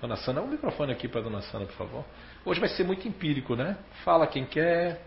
Dona 0.00 0.16
Sandra, 0.16 0.42
um 0.42 0.48
microfone 0.48 0.92
aqui 0.92 1.08
para 1.08 1.22
Dona 1.22 1.40
Sandra, 1.42 1.66
por 1.66 1.76
favor. 1.76 2.04
Hoje 2.44 2.60
vai 2.60 2.68
ser 2.68 2.84
muito 2.84 3.06
empírico, 3.08 3.56
né? 3.56 3.76
Fala 4.04 4.26
quem 4.26 4.44
quer. 4.44 5.00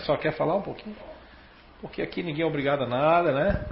Só 0.00 0.16
quer 0.16 0.32
falar 0.32 0.54
um 0.56 0.62
pouquinho? 0.62 0.96
Porque 1.80 2.00
aqui 2.00 2.22
ninguém 2.22 2.42
é 2.44 2.46
obrigado 2.46 2.84
a 2.84 2.86
nada, 2.86 3.32
né? 3.32 3.64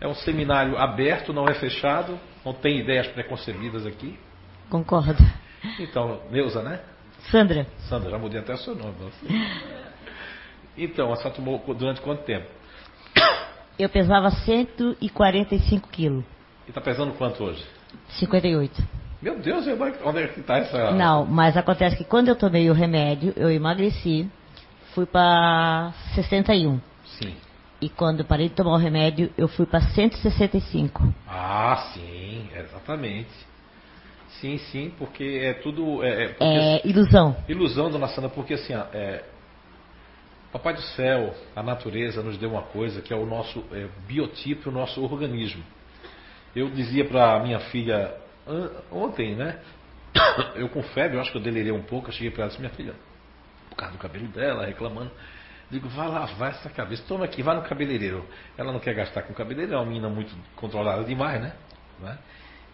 É 0.00 0.08
um 0.08 0.14
seminário 0.14 0.78
aberto, 0.78 1.32
não 1.32 1.46
é 1.46 1.54
fechado. 1.54 2.18
Não 2.44 2.54
tem 2.54 2.78
ideias 2.78 3.06
preconcebidas 3.08 3.84
aqui. 3.86 4.18
Concordo. 4.70 5.22
Então, 5.78 6.20
Neuza, 6.30 6.62
né? 6.62 6.80
Sandra. 7.30 7.66
Sandra, 7.88 8.10
já 8.10 8.18
mudei 8.18 8.40
até 8.40 8.54
o 8.54 8.56
seu 8.56 8.74
nome. 8.74 8.94
Então, 10.76 11.12
a 11.12 11.16
senhora 11.16 11.34
tomou 11.34 11.62
durante 11.74 12.00
quanto 12.00 12.22
tempo? 12.24 12.46
Eu 13.78 13.88
pesava 13.90 14.30
145 14.30 15.88
quilos. 15.88 16.24
E 16.66 16.70
está 16.70 16.80
pesando 16.80 17.12
quanto 17.14 17.44
hoje? 17.44 17.62
58. 18.10 18.82
Meu 19.20 19.38
Deus, 19.38 19.66
onde 20.04 20.22
é 20.22 20.28
que 20.28 20.40
está 20.40 20.56
essa. 20.58 20.92
Não, 20.92 21.26
mas 21.26 21.56
acontece 21.56 21.96
que 21.96 22.04
quando 22.04 22.28
eu 22.28 22.36
tomei 22.36 22.70
o 22.70 22.72
remédio, 22.72 23.34
eu 23.36 23.50
emagreci, 23.50 24.30
fui 24.94 25.04
para 25.04 25.92
61. 26.14 26.80
Sim. 27.04 27.36
E 27.80 27.88
quando 27.88 28.24
parei 28.24 28.48
de 28.48 28.54
tomar 28.54 28.74
o 28.74 28.76
remédio, 28.76 29.32
eu 29.38 29.48
fui 29.48 29.64
para 29.66 29.80
165. 29.80 31.14
Ah, 31.26 31.90
sim, 31.94 32.48
exatamente. 32.54 33.30
Sim, 34.40 34.58
sim, 34.58 34.92
porque 34.98 35.40
é 35.42 35.54
tudo. 35.54 36.02
É, 36.04 36.24
é, 36.24 36.36
é 36.40 36.86
ilusão. 36.86 37.36
Ilusão, 37.48 37.90
dona 37.90 38.08
Sandra, 38.08 38.30
porque 38.30 38.54
assim, 38.54 38.74
é, 38.74 39.24
Papai 40.52 40.74
do 40.74 40.82
céu, 40.82 41.32
a 41.54 41.62
natureza 41.62 42.22
nos 42.22 42.36
deu 42.36 42.50
uma 42.50 42.62
coisa 42.62 43.00
que 43.00 43.12
é 43.12 43.16
o 43.16 43.24
nosso 43.24 43.64
é, 43.70 43.86
biotipo, 44.06 44.68
o 44.68 44.72
nosso 44.72 45.00
organismo. 45.02 45.62
Eu 46.56 46.68
dizia 46.70 47.04
para 47.04 47.38
minha 47.40 47.60
filha 47.60 48.12
ontem, 48.90 49.36
né? 49.36 49.60
Eu 50.56 50.68
com 50.68 50.82
febre, 50.82 51.16
eu 51.16 51.20
acho 51.20 51.30
que 51.30 51.38
eu 51.38 51.42
delirei 51.42 51.70
um 51.70 51.82
pouco, 51.82 52.08
eu 52.08 52.12
cheguei 52.12 52.32
para 52.32 52.42
ela 52.42 52.46
e 52.46 52.50
disse, 52.50 52.60
minha 52.60 52.72
filha, 52.74 52.94
por 53.68 53.76
causa 53.76 53.92
do 53.92 53.98
cabelo 53.98 54.26
dela, 54.26 54.66
reclamando. 54.66 55.12
Digo, 55.70 55.88
vai 55.88 56.08
lavar 56.08 56.50
essa 56.50 56.68
cabeça, 56.68 57.02
toma 57.06 57.24
aqui, 57.24 57.42
vai 57.42 57.54
no 57.54 57.62
cabeleireiro. 57.62 58.26
Ela 58.58 58.72
não 58.72 58.80
quer 58.80 58.94
gastar 58.94 59.22
com 59.22 59.32
cabeleireiro, 59.32 59.74
é 59.74 59.78
uma 59.78 59.86
menina 59.86 60.08
muito 60.08 60.34
controlada 60.56 61.04
demais, 61.04 61.40
né? 61.40 61.52
né? 62.00 62.18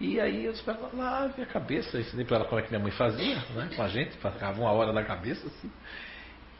E 0.01 0.20
aí 0.20 0.44
eu 0.44 0.53
disse 0.53 0.64
para 0.64 0.74
ela, 0.74 0.90
lave 0.94 1.42
a 1.42 1.47
cabeça. 1.47 1.99
Ensinei 1.99 2.24
para 2.24 2.36
ela 2.36 2.44
como 2.47 2.59
é 2.59 2.62
que 2.62 2.70
minha 2.70 2.82
mãe 2.82 2.92
fazia, 2.92 3.36
né? 3.55 3.68
Com 3.74 3.82
a 3.82 3.88
gente, 3.88 4.16
ficava 4.16 4.61
uma 4.61 4.70
hora 4.70 4.92
na 4.92 5.05
cabeça, 5.05 5.47
assim. 5.47 5.70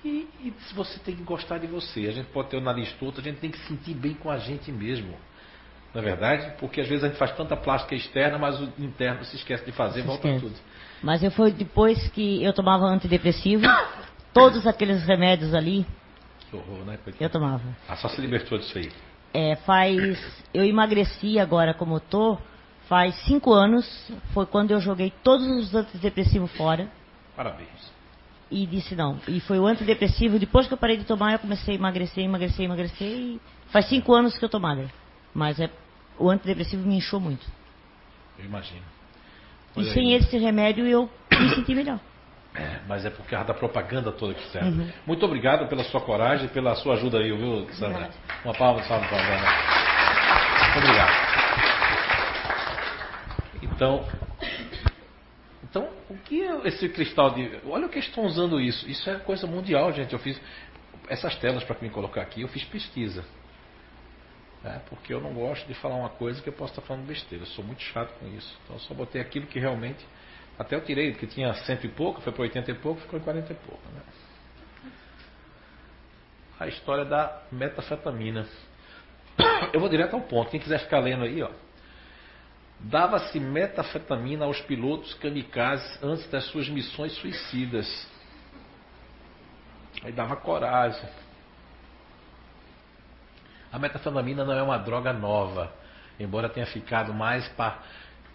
E, 0.05 0.29
e 0.41 0.55
você 0.75 0.99
tem 1.01 1.17
que 1.17 1.23
gostar 1.23 1.59
de 1.59 1.67
você. 1.67 2.07
A 2.07 2.13
gente 2.13 2.27
pode 2.27 2.51
ter 2.51 2.57
o 2.57 2.61
nariz 2.61 2.93
torto, 2.93 3.21
a 3.21 3.23
gente 3.23 3.39
tem 3.39 3.51
que 3.51 3.59
sentir 3.67 3.95
bem 3.95 4.15
com 4.15 4.31
a 4.31 4.39
gente 4.39 4.71
mesmo. 4.71 5.17
Não 5.93 6.03
é 6.03 6.05
verdade? 6.05 6.53
Porque 6.59 6.81
às 6.81 6.89
vezes 6.89 7.05
a 7.05 7.09
gente 7.09 7.19
faz 7.19 7.35
tanta 7.35 7.57
plástica 7.57 7.95
externa, 7.95 8.39
mas 8.39 8.61
o 8.61 8.71
interno 8.79 9.25
se 9.25 9.37
esquece 9.37 9.65
de 9.65 9.73
fazer, 9.73 10.03
se 10.03 10.07
volta 10.07 10.29
esquece. 10.29 10.47
tudo. 10.47 10.61
Mas 11.03 11.23
eu 11.23 11.31
foi 11.31 11.51
depois 11.51 12.09
que 12.09 12.43
eu 12.45 12.53
tomava 12.53 12.85
antidepressivo, 12.85 13.65
todos 14.33 14.67
aqueles 14.67 15.03
remédios 15.05 15.55
ali. 15.55 15.87
Que 16.51 16.57
horror, 16.57 16.85
né? 16.85 16.99
Eu 17.21 17.31
tomava. 17.31 17.63
Ah, 17.89 17.97
só 17.97 18.09
se 18.09 18.21
libertou 18.21 18.59
disso 18.59 18.79
aí. 18.79 18.91
É, 19.35 19.57
faz. 19.57 20.45
Eu 20.55 20.65
emagreci 20.65 21.39
agora 21.39 21.75
como 21.75 21.97
eu 21.97 22.01
tô, 22.01 22.39
faz 22.89 23.15
cinco 23.25 23.53
anos. 23.53 23.87
Foi 24.33 24.47
quando 24.47 24.71
eu 24.71 24.81
joguei 24.81 25.13
todos 25.23 25.47
os 25.47 25.75
antidepressivos 25.75 26.51
fora. 26.57 26.89
Parabéns 27.35 27.97
e 28.51 28.67
disse 28.67 28.95
não. 28.95 29.19
E 29.27 29.41
foi 29.41 29.59
o 29.59 29.67
antidepressivo. 29.67 30.39
Depois 30.39 30.67
que 30.67 30.75
eu 30.75 30.79
parei 30.79 30.97
de 30.97 31.05
tomar, 31.05 31.33
eu 31.33 31.39
comecei 31.39 31.75
a 31.75 31.79
emagrecer, 31.79 32.25
emagrecer, 32.25 32.65
emagrecer. 32.65 33.09
E 33.09 33.41
faz 33.69 33.89
cinco 33.89 34.15
anos 34.15 34.37
que 34.39 34.45
eu 34.45 34.49
tô 34.49 34.59
magra. 34.59 34.91
Mas 35.35 35.59
é, 35.61 35.71
o 36.19 36.31
antidepressivo 36.31 36.87
me 36.87 36.97
inchou 36.97 37.21
muito. 37.21 37.47
Eu 38.39 38.45
imagino. 38.45 38.83
e 39.77 39.85
sem 39.93 40.15
esse 40.15 40.37
remédio 40.39 40.87
eu 40.87 41.11
me 41.33 41.55
senti 41.55 41.75
melhor. 41.75 42.01
É, 42.57 42.81
mas 42.89 43.05
é 43.05 43.11
por 43.11 43.27
causa 43.27 43.49
da 43.49 43.55
propaganda 43.55 44.11
toda 44.11 44.35
que 44.35 44.49
serve. 44.51 44.81
Uhum. 44.81 44.93
Muito 45.07 45.25
obrigado 45.27 45.69
pela 45.69 45.85
sua 45.85 46.01
coragem 46.01 46.47
e 46.47 46.49
pela 46.49 46.75
sua 46.77 46.95
ajuda 46.95 47.19
aí, 47.19 47.31
viu, 47.31 47.69
Sandra? 47.75 48.11
Uma 48.45 48.55
palma 48.55 48.83
salve 48.85 49.07
para 49.09 49.19
a 49.19 49.21
Ana. 49.21 50.73
Muito 50.73 50.79
obrigado. 50.79 51.27
Então, 53.63 54.07
então, 55.65 55.91
o 56.09 56.17
que 56.17 56.43
é 56.43 56.69
esse 56.69 56.89
cristal 56.89 57.31
de. 57.35 57.61
Olha 57.67 57.87
o 57.87 57.91
que 57.91 57.99
estão 57.99 58.25
usando 58.25 58.59
isso. 58.59 58.89
Isso 58.89 59.11
é 59.11 59.17
coisa 59.17 59.47
mundial, 59.47 59.93
gente. 59.93 60.13
Eu 60.15 60.19
fiz 60.19 60.41
essas 61.09 61.37
telas 61.37 61.63
para 61.65 61.77
me 61.81 61.91
colocar 61.91 62.23
aqui, 62.23 62.41
eu 62.41 62.49
fiz 62.49 62.65
pesquisa. 62.65 63.23
É, 64.65 64.81
porque 64.89 65.13
eu 65.13 65.21
não 65.21 65.33
gosto 65.33 65.67
de 65.67 65.75
falar 65.75 65.97
uma 65.97 66.09
coisa 66.09 66.41
que 66.43 66.49
eu 66.49 66.53
posso 66.53 66.73
estar 66.73 66.83
falando 66.83 67.07
besteira. 67.07 67.45
Eu 67.45 67.49
sou 67.49 67.65
muito 67.65 67.83
chato 67.83 68.13
com 68.19 68.27
isso. 68.29 68.59
Então 68.65 68.77
eu 68.77 68.81
só 68.81 68.95
botei 68.95 69.21
aquilo 69.21 69.47
que 69.47 69.61
realmente. 69.61 70.05
Até 70.59 70.75
eu 70.75 70.81
tirei, 70.81 71.13
porque 71.13 71.27
tinha 71.27 71.53
cento 71.53 71.85
e 71.85 71.89
pouco, 71.89 72.21
foi 72.21 72.33
para 72.33 72.43
oitenta 72.43 72.71
e 72.71 72.75
pouco, 72.75 73.01
ficou 73.01 73.19
em 73.19 73.23
quarenta 73.23 73.53
e 73.53 73.57
pouco. 73.57 73.83
Né? 73.93 74.01
A 76.59 76.67
história 76.67 77.05
da 77.05 77.43
metafetamina. 77.53 78.47
Eu 79.75 79.81
vou 79.81 79.89
direto 79.91 80.15
ao 80.15 80.23
ponto. 80.23 80.51
Quem 80.51 80.59
quiser 80.59 80.79
ficar 80.81 81.01
lendo 81.01 81.25
aí, 81.25 81.43
ó. 81.43 81.51
Dava-se 82.81 83.39
metafetamina 83.39 84.47
aos 84.47 84.61
pilotos 84.63 85.13
kamikazes 85.15 86.03
antes 86.03 86.27
das 86.31 86.45
suas 86.47 86.69
missões 86.69 87.13
suicidas. 87.17 87.87
Aí 90.03 90.13
dava 90.13 90.37
coragem. 90.37 91.09
A 93.71 93.79
metafetamina 93.79 94.45
não 94.45 94.55
é 94.55 94.63
uma 94.63 94.79
droga 94.79 95.13
nova, 95.13 95.73
embora 96.19 96.49
tenha 96.49 96.67
ficado 96.67 97.13
mais 97.13 97.47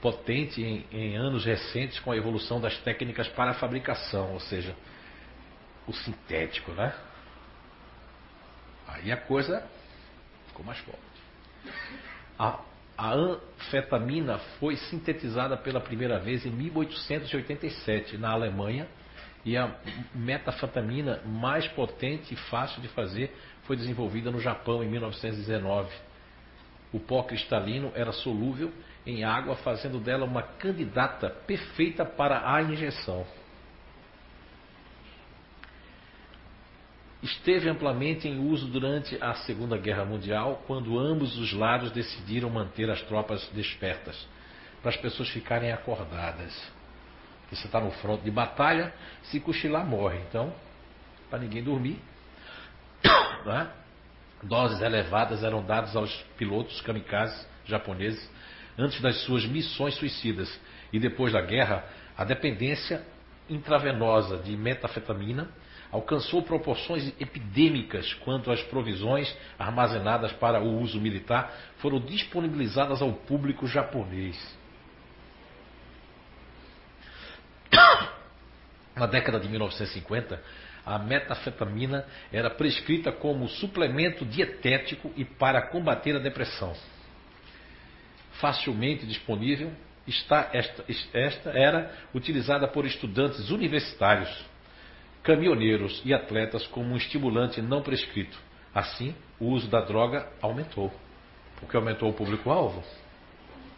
potente 0.01 0.61
em, 0.61 0.85
em 0.91 1.15
anos 1.15 1.45
recentes 1.45 1.99
com 1.99 2.11
a 2.11 2.17
evolução 2.17 2.59
das 2.59 2.77
técnicas 2.79 3.27
para 3.29 3.51
a 3.51 3.53
fabricação, 3.53 4.33
ou 4.33 4.39
seja, 4.39 4.75
o 5.87 5.93
sintético, 5.93 6.71
né? 6.71 6.93
Aí 8.87 9.11
a 9.11 9.17
coisa 9.17 9.63
ficou 10.47 10.65
mais 10.65 10.79
forte. 10.79 10.99
A, 12.37 12.59
a 12.97 13.13
anfetamina 13.13 14.37
foi 14.59 14.75
sintetizada 14.75 15.55
pela 15.55 15.79
primeira 15.79 16.19
vez 16.19 16.45
em 16.45 16.51
1887 16.51 18.17
na 18.17 18.31
Alemanha 18.31 18.87
e 19.43 19.57
a 19.57 19.75
metafetamina 20.13 21.21
mais 21.25 21.67
potente 21.69 22.33
e 22.33 22.37
fácil 22.37 22.81
de 22.81 22.87
fazer 22.89 23.35
foi 23.63 23.75
desenvolvida 23.75 24.29
no 24.29 24.39
Japão 24.39 24.83
em 24.83 24.87
1919. 24.89 25.89
O 26.91 26.99
pó 26.99 27.23
cristalino 27.23 27.91
era 27.95 28.11
solúvel 28.11 28.71
em 29.05 29.23
água, 29.23 29.55
fazendo 29.57 29.99
dela 29.99 30.25
uma 30.25 30.43
candidata 30.43 31.29
perfeita 31.29 32.05
para 32.05 32.53
a 32.53 32.61
injeção. 32.61 33.25
Esteve 37.21 37.69
amplamente 37.69 38.27
em 38.27 38.39
uso 38.39 38.67
durante 38.67 39.15
a 39.21 39.35
Segunda 39.35 39.77
Guerra 39.77 40.05
Mundial, 40.05 40.63
quando 40.65 40.97
ambos 40.97 41.37
os 41.37 41.53
lados 41.53 41.91
decidiram 41.91 42.49
manter 42.49 42.89
as 42.89 43.01
tropas 43.03 43.47
despertas, 43.49 44.27
para 44.81 44.89
as 44.89 44.97
pessoas 44.97 45.29
ficarem 45.29 45.71
acordadas. 45.71 46.51
Você 47.51 47.67
está 47.67 47.79
no 47.79 47.91
fronte 47.91 48.23
de 48.23 48.31
batalha, 48.31 48.93
se 49.23 49.39
cochilar 49.39 49.85
morre. 49.85 50.19
Então, 50.27 50.53
para 51.29 51.39
ninguém 51.39 51.63
dormir, 51.63 51.99
né? 53.45 53.71
doses 54.41 54.81
elevadas 54.81 55.43
eram 55.43 55.63
dadas 55.63 55.95
aos 55.95 56.11
pilotos 56.37 56.81
kamikazes 56.81 57.47
japoneses 57.65 58.27
antes 58.77 58.99
das 59.01 59.17
suas 59.23 59.45
missões 59.45 59.95
suicidas. 59.95 60.59
E 60.91 60.99
depois 60.99 61.33
da 61.33 61.41
guerra, 61.41 61.85
a 62.17 62.23
dependência 62.23 63.03
intravenosa 63.49 64.37
de 64.37 64.55
metafetamina 64.55 65.49
alcançou 65.91 66.41
proporções 66.41 67.13
epidêmicas 67.19 68.13
quando 68.23 68.51
as 68.51 68.61
provisões 68.63 69.35
armazenadas 69.59 70.31
para 70.33 70.61
o 70.61 70.79
uso 70.79 70.99
militar 71.01 71.53
foram 71.77 71.99
disponibilizadas 71.99 73.01
ao 73.01 73.11
público 73.11 73.67
japonês. 73.67 74.37
Na 78.95 79.05
década 79.05 79.39
de 79.39 79.49
1950, 79.49 80.41
a 80.85 80.97
metafetamina 80.97 82.05
era 82.31 82.49
prescrita 82.49 83.11
como 83.11 83.47
suplemento 83.47 84.25
dietético 84.25 85.11
e 85.15 85.25
para 85.25 85.61
combater 85.61 86.15
a 86.15 86.19
depressão. 86.19 86.73
Facilmente 88.41 89.05
disponível, 89.05 89.71
esta, 90.07 90.49
esta, 90.51 90.83
esta 91.13 91.49
era 91.51 91.93
utilizada 92.13 92.67
por 92.67 92.85
estudantes 92.85 93.51
universitários, 93.51 94.29
caminhoneiros 95.23 96.01
e 96.03 96.13
atletas 96.13 96.65
como 96.67 96.93
um 96.93 96.97
estimulante 96.97 97.61
não 97.61 97.83
prescrito. 97.83 98.37
Assim, 98.73 99.15
o 99.39 99.45
uso 99.47 99.69
da 99.69 99.81
droga 99.81 100.27
aumentou, 100.41 100.91
porque 101.59 101.77
aumentou 101.77 102.09
o 102.09 102.13
público-alvo. 102.13 102.83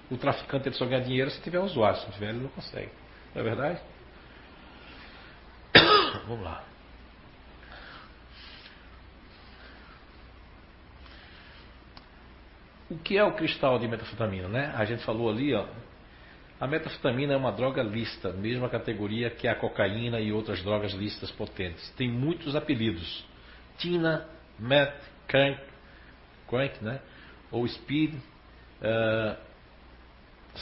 O 0.09 0.17
traficante 0.17 0.69
ele 0.69 0.75
só 0.75 0.85
ganha 0.85 1.01
dinheiro 1.01 1.29
se 1.29 1.41
tiver 1.41 1.59
usuário, 1.59 1.99
se 1.99 2.05
não 2.05 2.13
tiver, 2.13 2.29
ele 2.29 2.39
não 2.39 2.49
consegue. 2.49 2.91
Não 3.35 3.41
é 3.41 3.43
verdade? 3.43 3.81
Vamos 6.27 6.45
lá. 6.45 6.72
O 12.93 12.97
que 12.99 13.17
é 13.17 13.23
o 13.23 13.33
cristal 13.33 13.79
de 13.79 13.87
metafetamina? 13.87 14.47
Né? 14.47 14.71
A 14.75 14.85
gente 14.85 15.03
falou 15.03 15.27
ali, 15.27 15.51
ó, 15.51 15.65
a 16.59 16.67
metafetamina 16.67 17.33
é 17.33 17.37
uma 17.37 17.51
droga 17.51 17.81
lista, 17.81 18.31
mesma 18.31 18.69
categoria 18.69 19.31
que 19.31 19.47
a 19.47 19.55
cocaína 19.55 20.19
e 20.19 20.31
outras 20.31 20.61
drogas 20.61 20.93
listas 20.93 21.31
potentes. 21.31 21.89
Tem 21.97 22.07
muitos 22.07 22.55
apelidos: 22.55 23.25
Tina, 23.79 24.27
Meth, 24.59 24.93
Crank, 25.27 25.59
crank 26.47 26.83
né? 26.83 26.99
ou 27.51 27.67
Speed. 27.67 28.13
Uh, 28.13 29.35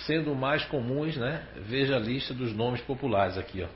sendo 0.06 0.34
mais 0.34 0.64
comuns, 0.66 1.18
né? 1.18 1.46
veja 1.58 1.98
a 1.98 2.00
lista 2.00 2.34
dos 2.34 2.54
nomes 2.54 2.80
populares 2.82 3.38
aqui. 3.38 3.62
Ó. 3.62 3.68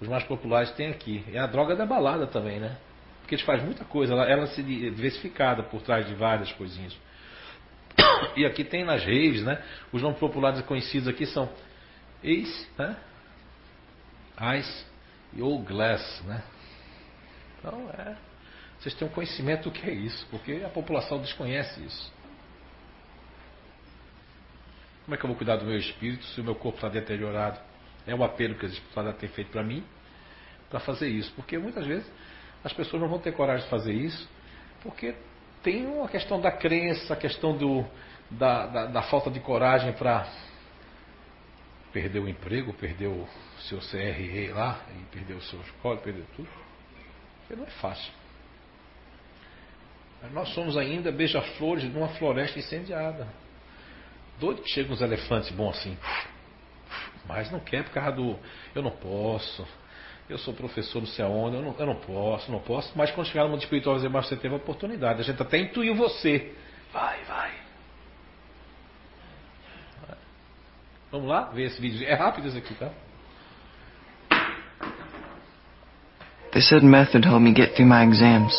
Os 0.00 0.06
mais 0.06 0.22
populares 0.22 0.70
tem 0.72 0.86
aqui. 0.88 1.24
É 1.32 1.38
a 1.40 1.48
droga 1.48 1.74
da 1.74 1.84
balada 1.84 2.28
também, 2.28 2.60
né? 2.60 2.76
Porque 3.20 3.34
eles 3.34 3.44
fazem 3.44 3.64
muita 3.64 3.84
coisa, 3.84 4.12
ela, 4.12 4.24
ela 4.24 4.46
se 4.46 4.62
diversificada 4.62 5.64
por 5.64 5.82
trás 5.82 6.06
de 6.06 6.14
várias 6.14 6.52
coisinhas. 6.52 6.94
E 8.36 8.44
aqui 8.44 8.64
tem 8.64 8.84
nas 8.84 9.04
redes, 9.04 9.42
né? 9.42 9.62
Os 9.92 10.02
nomes 10.02 10.18
populares 10.18 10.60
conhecidos 10.62 11.08
aqui 11.08 11.26
são 11.26 11.48
Ace, 12.22 12.68
né? 12.78 12.96
Ice 14.58 14.86
e 15.32 15.42
o 15.42 15.58
Glass, 15.58 16.22
né? 16.24 16.42
Então, 17.58 17.90
é, 17.90 18.16
vocês 18.78 18.94
têm 18.94 19.06
um 19.06 19.10
conhecimento 19.10 19.64
do 19.64 19.70
que 19.70 19.88
é 19.88 19.92
isso, 19.92 20.26
porque 20.30 20.62
a 20.64 20.68
população 20.68 21.20
desconhece 21.20 21.80
isso. 21.84 22.12
Como 25.04 25.14
é 25.14 25.18
que 25.18 25.24
eu 25.24 25.28
vou 25.28 25.36
cuidar 25.36 25.56
do 25.56 25.64
meu 25.64 25.78
espírito 25.78 26.24
se 26.26 26.40
o 26.40 26.44
meu 26.44 26.54
corpo 26.54 26.78
está 26.78 26.88
deteriorado? 26.88 27.60
É 28.06 28.14
um 28.14 28.24
apelo 28.24 28.54
que 28.54 28.66
a 28.66 28.68
espada 28.68 29.12
tem 29.12 29.28
feito 29.28 29.50
para 29.50 29.62
mim 29.62 29.84
para 30.70 30.80
fazer 30.80 31.08
isso, 31.08 31.32
porque 31.36 31.56
muitas 31.56 31.86
vezes 31.86 32.10
as 32.64 32.72
pessoas 32.72 33.00
não 33.00 33.08
vão 33.08 33.18
ter 33.18 33.32
coragem 33.32 33.64
de 33.64 33.70
fazer 33.70 33.92
isso, 33.92 34.28
porque 34.82 35.14
tem 35.64 35.86
uma 35.86 36.06
questão 36.06 36.40
da 36.40 36.52
crença, 36.52 37.14
a 37.14 37.16
questão 37.16 37.56
do, 37.56 37.84
da, 38.30 38.66
da, 38.66 38.86
da 38.86 39.02
falta 39.02 39.30
de 39.30 39.40
coragem 39.40 39.94
para 39.94 40.28
perder 41.90 42.20
o 42.20 42.28
emprego, 42.28 42.74
perder 42.74 43.06
o 43.06 43.26
seu 43.60 43.78
CRE 43.78 44.48
lá, 44.48 44.80
perder 45.10 45.34
o 45.34 45.40
seu 45.40 45.58
escola, 45.62 45.96
perder 45.96 46.24
tudo. 46.36 46.48
Porque 47.40 47.56
não 47.56 47.64
é 47.66 47.70
fácil. 47.70 48.12
Nós 50.32 50.50
somos 50.50 50.76
ainda 50.76 51.10
beija-flores 51.10 51.90
de 51.90 51.96
uma 51.96 52.08
floresta 52.08 52.58
incendiada. 52.58 53.26
Doido 54.38 54.62
que 54.62 54.68
chegam 54.68 54.92
os 54.92 55.00
elefantes 55.00 55.50
bom 55.50 55.70
assim. 55.70 55.96
Mas 57.26 57.50
não 57.50 57.60
quer 57.60 57.84
por 57.84 57.92
causa 57.92 58.12
do. 58.12 58.38
Eu 58.74 58.82
não 58.82 58.90
posso. 58.90 59.66
Eu 60.28 60.38
sou 60.38 60.54
professor 60.54 61.00
não 61.00 61.06
sei 61.06 61.24
aonde. 61.24 61.56
Eu 61.56 61.62
não, 61.62 61.74
eu 61.78 61.86
não 61.86 61.96
posso, 61.96 62.50
não 62.50 62.60
posso. 62.60 62.92
Mas 62.96 63.10
quando 63.10 63.26
chegar 63.26 63.44
no 63.44 63.50
mundo 63.50 63.62
espiritual, 63.62 63.98
você 63.98 64.36
teve 64.36 64.54
a 64.54 64.56
oportunidade. 64.56 65.20
A 65.20 65.24
gente 65.24 65.40
até 65.40 65.58
intuiu 65.58 65.94
você. 65.94 66.52
Vai, 66.92 67.22
vai. 67.24 67.50
Vamos 71.10 71.28
lá 71.28 71.42
ver 71.50 71.66
esse 71.66 71.80
vídeo. 71.80 72.04
É 72.08 72.14
rápido 72.14 72.48
esse 72.48 72.58
aqui, 72.58 72.74
tá? 72.74 72.90
They 76.52 76.62
said 76.62 76.82
meth 76.82 77.12
would 77.14 77.24
help 77.24 77.40
me 77.40 77.52
get 77.52 77.74
through 77.74 77.86
my 77.88 78.04
exams. 78.04 78.54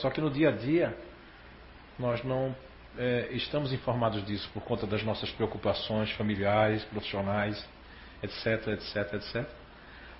Só 0.00 0.10
que 0.10 0.20
no 0.20 0.30
dia 0.30 0.48
a 0.48 0.52
dia 0.52 0.96
nós 1.98 2.22
não 2.24 2.54
é, 2.96 3.28
estamos 3.32 3.72
informados 3.72 4.24
disso 4.24 4.48
por 4.52 4.62
conta 4.62 4.86
das 4.86 5.02
nossas 5.02 5.30
preocupações 5.30 6.10
familiares, 6.12 6.84
profissionais, 6.84 7.64
etc, 8.22 8.68
etc, 8.68 9.14
etc. 9.14 9.46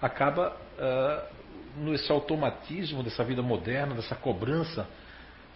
Acaba 0.00 0.56
uh, 0.78 1.36
nesse 1.76 2.10
automatismo 2.10 3.02
dessa 3.02 3.24
vida 3.24 3.42
moderna, 3.42 3.94
dessa 3.94 4.14
cobrança 4.14 4.86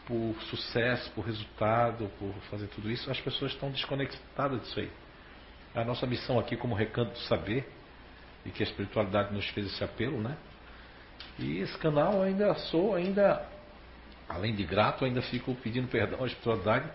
por 0.07 0.35
sucesso, 0.51 1.11
por 1.13 1.25
resultado, 1.25 2.11
por 2.19 2.33
fazer 2.51 2.67
tudo 2.69 2.91
isso, 2.91 3.11
as 3.11 3.21
pessoas 3.21 3.53
estão 3.53 3.71
desconectadas 3.71 4.61
disso 4.63 4.81
aí. 4.81 4.91
A 5.75 5.85
nossa 5.85 6.07
missão 6.07 6.39
aqui 6.39 6.57
como 6.57 6.75
recanto 6.75 7.13
do 7.13 7.19
saber, 7.21 7.71
e 8.45 8.51
que 8.51 8.63
a 8.63 8.67
espiritualidade 8.67 9.33
nos 9.33 9.49
fez 9.51 9.67
esse 9.67 9.85
apelo, 9.85 10.21
né? 10.21 10.37
E 11.39 11.59
esse 11.59 11.79
canal 11.79 12.21
ainda 12.23 12.55
sou, 12.55 12.95
ainda, 12.95 13.47
além 14.29 14.55
de 14.55 14.65
grato, 14.65 15.05
ainda 15.05 15.23
fico 15.23 15.55
pedindo 15.57 15.89
perdão 15.89 16.23
à 16.23 16.27
espiritualidade 16.27 16.91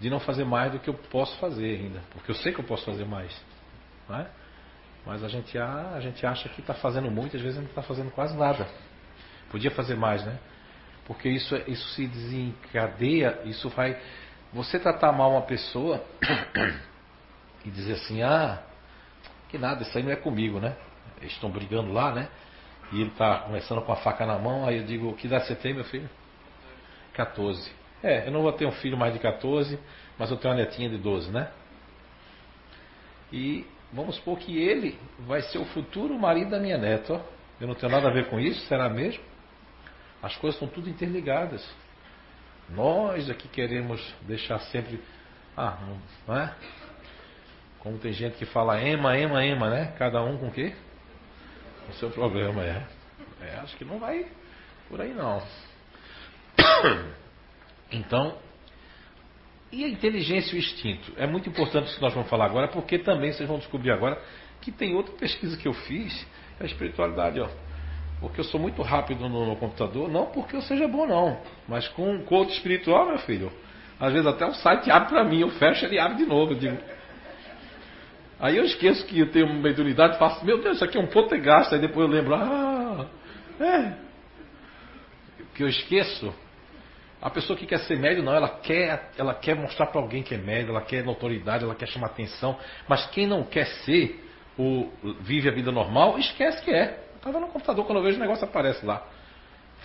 de 0.00 0.10
não 0.10 0.18
fazer 0.18 0.44
mais 0.44 0.72
do 0.72 0.78
que 0.78 0.90
eu 0.90 0.94
posso 0.94 1.38
fazer 1.38 1.78
ainda. 1.78 2.00
Porque 2.10 2.30
eu 2.30 2.34
sei 2.34 2.52
que 2.52 2.58
eu 2.58 2.64
posso 2.64 2.84
fazer 2.84 3.04
mais. 3.04 3.32
Não 4.08 4.18
é? 4.18 4.26
Mas 5.06 5.22
a 5.22 5.28
gente, 5.28 5.56
a, 5.58 5.92
a 5.94 6.00
gente 6.00 6.24
acha 6.26 6.48
que 6.48 6.60
está 6.60 6.74
fazendo 6.74 7.10
muito, 7.10 7.36
às 7.36 7.42
vezes 7.42 7.58
não 7.58 7.66
está 7.66 7.82
fazendo 7.82 8.10
quase 8.10 8.36
nada. 8.36 8.66
Podia 9.50 9.70
fazer 9.70 9.96
mais, 9.96 10.24
né? 10.24 10.38
Porque 11.04 11.28
isso, 11.28 11.56
isso 11.66 11.88
se 11.90 12.06
desencadeia, 12.06 13.40
isso 13.44 13.68
vai. 13.70 14.00
Você 14.52 14.78
tratar 14.78 15.12
mal 15.12 15.32
uma 15.32 15.42
pessoa 15.42 16.04
e 17.64 17.70
dizer 17.70 17.94
assim, 17.94 18.22
ah, 18.22 18.62
que 19.48 19.58
nada, 19.58 19.82
isso 19.82 19.96
aí 19.96 20.04
não 20.04 20.12
é 20.12 20.16
comigo, 20.16 20.60
né? 20.60 20.76
Eles 21.20 21.32
estão 21.32 21.50
brigando 21.50 21.92
lá, 21.92 22.12
né? 22.12 22.28
E 22.92 23.00
ele 23.00 23.10
está 23.10 23.40
começando 23.40 23.82
com 23.82 23.92
a 23.92 23.96
faca 23.96 24.26
na 24.26 24.38
mão, 24.38 24.66
aí 24.66 24.78
eu 24.78 24.84
digo, 24.84 25.14
que 25.14 25.26
idade 25.26 25.46
você 25.46 25.56
tem, 25.56 25.74
meu 25.74 25.84
filho? 25.84 26.08
14. 27.14 27.70
É, 28.02 28.26
eu 28.26 28.32
não 28.32 28.42
vou 28.42 28.52
ter 28.52 28.66
um 28.66 28.72
filho 28.72 28.96
mais 28.96 29.12
de 29.12 29.18
14, 29.20 29.78
mas 30.18 30.30
eu 30.30 30.36
tenho 30.36 30.54
uma 30.54 30.60
netinha 30.60 30.88
de 30.88 30.98
12, 30.98 31.30
né? 31.30 31.50
E 33.32 33.66
vamos 33.92 34.16
supor 34.16 34.38
que 34.38 34.58
ele 34.58 34.98
vai 35.20 35.42
ser 35.42 35.58
o 35.58 35.64
futuro 35.66 36.18
marido 36.18 36.50
da 36.50 36.58
minha 36.58 36.76
neta, 36.76 37.14
ó. 37.14 37.20
Eu 37.60 37.68
não 37.68 37.74
tenho 37.74 37.92
nada 37.92 38.08
a 38.08 38.10
ver 38.10 38.28
com 38.28 38.40
isso, 38.40 38.60
será 38.66 38.88
mesmo? 38.88 39.22
As 40.22 40.36
coisas 40.36 40.60
estão 40.60 40.68
tudo 40.68 40.90
interligadas. 40.90 41.64
Nós 42.68 43.28
aqui 43.30 43.48
queremos 43.48 44.00
deixar 44.22 44.58
sempre. 44.60 45.00
Ah, 45.56 45.78
não 46.26 46.36
é? 46.36 46.54
Como 47.78 47.98
tem 47.98 48.12
gente 48.12 48.36
que 48.36 48.46
fala 48.46 48.80
ema, 48.80 49.16
ema, 49.16 49.44
ema, 49.44 49.70
né? 49.70 49.94
Cada 49.98 50.22
um 50.22 50.38
com 50.38 50.48
o 50.48 50.52
quê? 50.52 50.72
O 51.88 51.92
seu 51.94 52.10
problema 52.10 52.62
é. 52.62 52.86
é. 53.40 53.56
Acho 53.56 53.76
que 53.76 53.84
não 53.84 53.98
vai 53.98 54.26
por 54.88 55.00
aí 55.00 55.12
não. 55.12 55.42
Então, 57.94 58.38
e 59.70 59.84
a 59.84 59.88
inteligência 59.88 60.54
e 60.54 60.56
o 60.56 60.58
instinto? 60.58 61.12
É 61.18 61.26
muito 61.26 61.46
importante 61.46 61.88
isso 61.88 61.96
que 61.96 62.02
nós 62.02 62.14
vamos 62.14 62.30
falar 62.30 62.46
agora, 62.46 62.68
porque 62.68 62.98
também 62.98 63.32
vocês 63.32 63.46
vão 63.46 63.58
descobrir 63.58 63.90
agora 63.90 64.18
que 64.62 64.72
tem 64.72 64.94
outra 64.94 65.14
pesquisa 65.14 65.58
que 65.58 65.68
eu 65.68 65.74
fiz, 65.74 66.26
é 66.58 66.62
a 66.62 66.66
espiritualidade, 66.66 67.38
ó. 67.38 67.48
Porque 68.18 68.40
eu 68.40 68.44
sou 68.44 68.58
muito 68.58 68.80
rápido 68.80 69.28
no, 69.28 69.44
no 69.44 69.56
computador, 69.56 70.08
não 70.08 70.26
porque 70.26 70.56
eu 70.56 70.62
seja 70.62 70.88
bom 70.88 71.06
não, 71.06 71.38
mas 71.68 71.86
com 71.88 72.10
um 72.10 72.24
coach 72.24 72.52
espiritual, 72.52 73.06
meu 73.06 73.18
filho, 73.18 73.52
às 74.00 74.12
vezes 74.12 74.26
até 74.26 74.46
o 74.46 74.54
site 74.54 74.90
abre 74.90 75.10
para 75.10 75.24
mim, 75.24 75.40
eu 75.40 75.50
fecho 75.50 75.84
ele 75.84 75.98
abre 75.98 76.16
de 76.16 76.24
novo, 76.24 76.52
eu 76.52 76.58
digo, 76.58 76.78
Aí 78.42 78.56
eu 78.56 78.64
esqueço 78.64 79.06
que 79.06 79.20
eu 79.20 79.30
tenho 79.30 79.54
mediunidade, 79.54 80.18
faço, 80.18 80.44
meu 80.44 80.60
Deus, 80.60 80.74
isso 80.74 80.84
aqui 80.84 80.98
é 80.98 81.00
um 81.00 81.06
potegasto, 81.06 81.76
aí 81.76 81.80
depois 81.80 82.08
eu 82.08 82.12
lembro, 82.12 82.34
ah, 82.34 83.06
é. 83.60 83.92
Que 85.54 85.62
eu 85.62 85.68
esqueço. 85.68 86.34
A 87.22 87.30
pessoa 87.30 87.56
que 87.56 87.64
quer 87.64 87.78
ser 87.78 87.96
médium, 87.96 88.24
não, 88.24 88.34
ela 88.34 88.48
quer, 88.48 89.10
ela 89.16 89.32
quer 89.32 89.54
mostrar 89.54 89.86
para 89.86 90.00
alguém 90.00 90.24
que 90.24 90.34
é 90.34 90.38
médium, 90.38 90.70
ela 90.70 90.82
quer 90.82 91.04
notoriedade, 91.04 91.62
ela 91.62 91.74
quer 91.74 91.86
chamar 91.86 92.08
atenção. 92.08 92.58
Mas 92.88 93.06
quem 93.10 93.28
não 93.28 93.44
quer 93.44 93.66
ser, 93.84 94.28
ou 94.58 94.92
vive 95.20 95.48
a 95.48 95.52
vida 95.52 95.70
normal, 95.70 96.18
esquece 96.18 96.60
que 96.64 96.72
é. 96.72 96.98
Estava 97.14 97.38
no 97.38 97.46
computador, 97.46 97.86
quando 97.86 97.98
eu 97.98 98.02
vejo 98.02 98.16
o 98.16 98.20
negócio 98.20 98.44
aparece 98.44 98.84
lá. 98.84 99.06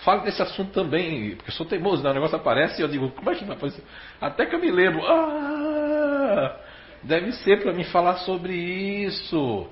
Falo 0.04 0.22
desse 0.22 0.42
assunto 0.42 0.72
também, 0.72 1.36
porque 1.36 1.50
eu 1.50 1.54
sou 1.54 1.64
teimoso, 1.64 2.02
né? 2.02 2.10
o 2.10 2.14
negócio 2.14 2.36
aparece 2.36 2.80
e 2.80 2.82
eu 2.82 2.88
digo, 2.88 3.08
como 3.10 3.30
é 3.30 3.36
que 3.36 3.44
vai 3.44 3.56
aparecer? 3.56 3.84
Até 4.20 4.44
que 4.46 4.56
eu 4.56 4.60
me 4.60 4.70
lembro, 4.72 5.00
ah, 5.06 6.56
deve 7.04 7.30
ser 7.32 7.62
para 7.62 7.72
me 7.72 7.84
falar 7.84 8.16
sobre 8.18 8.52
isso. 8.52 9.68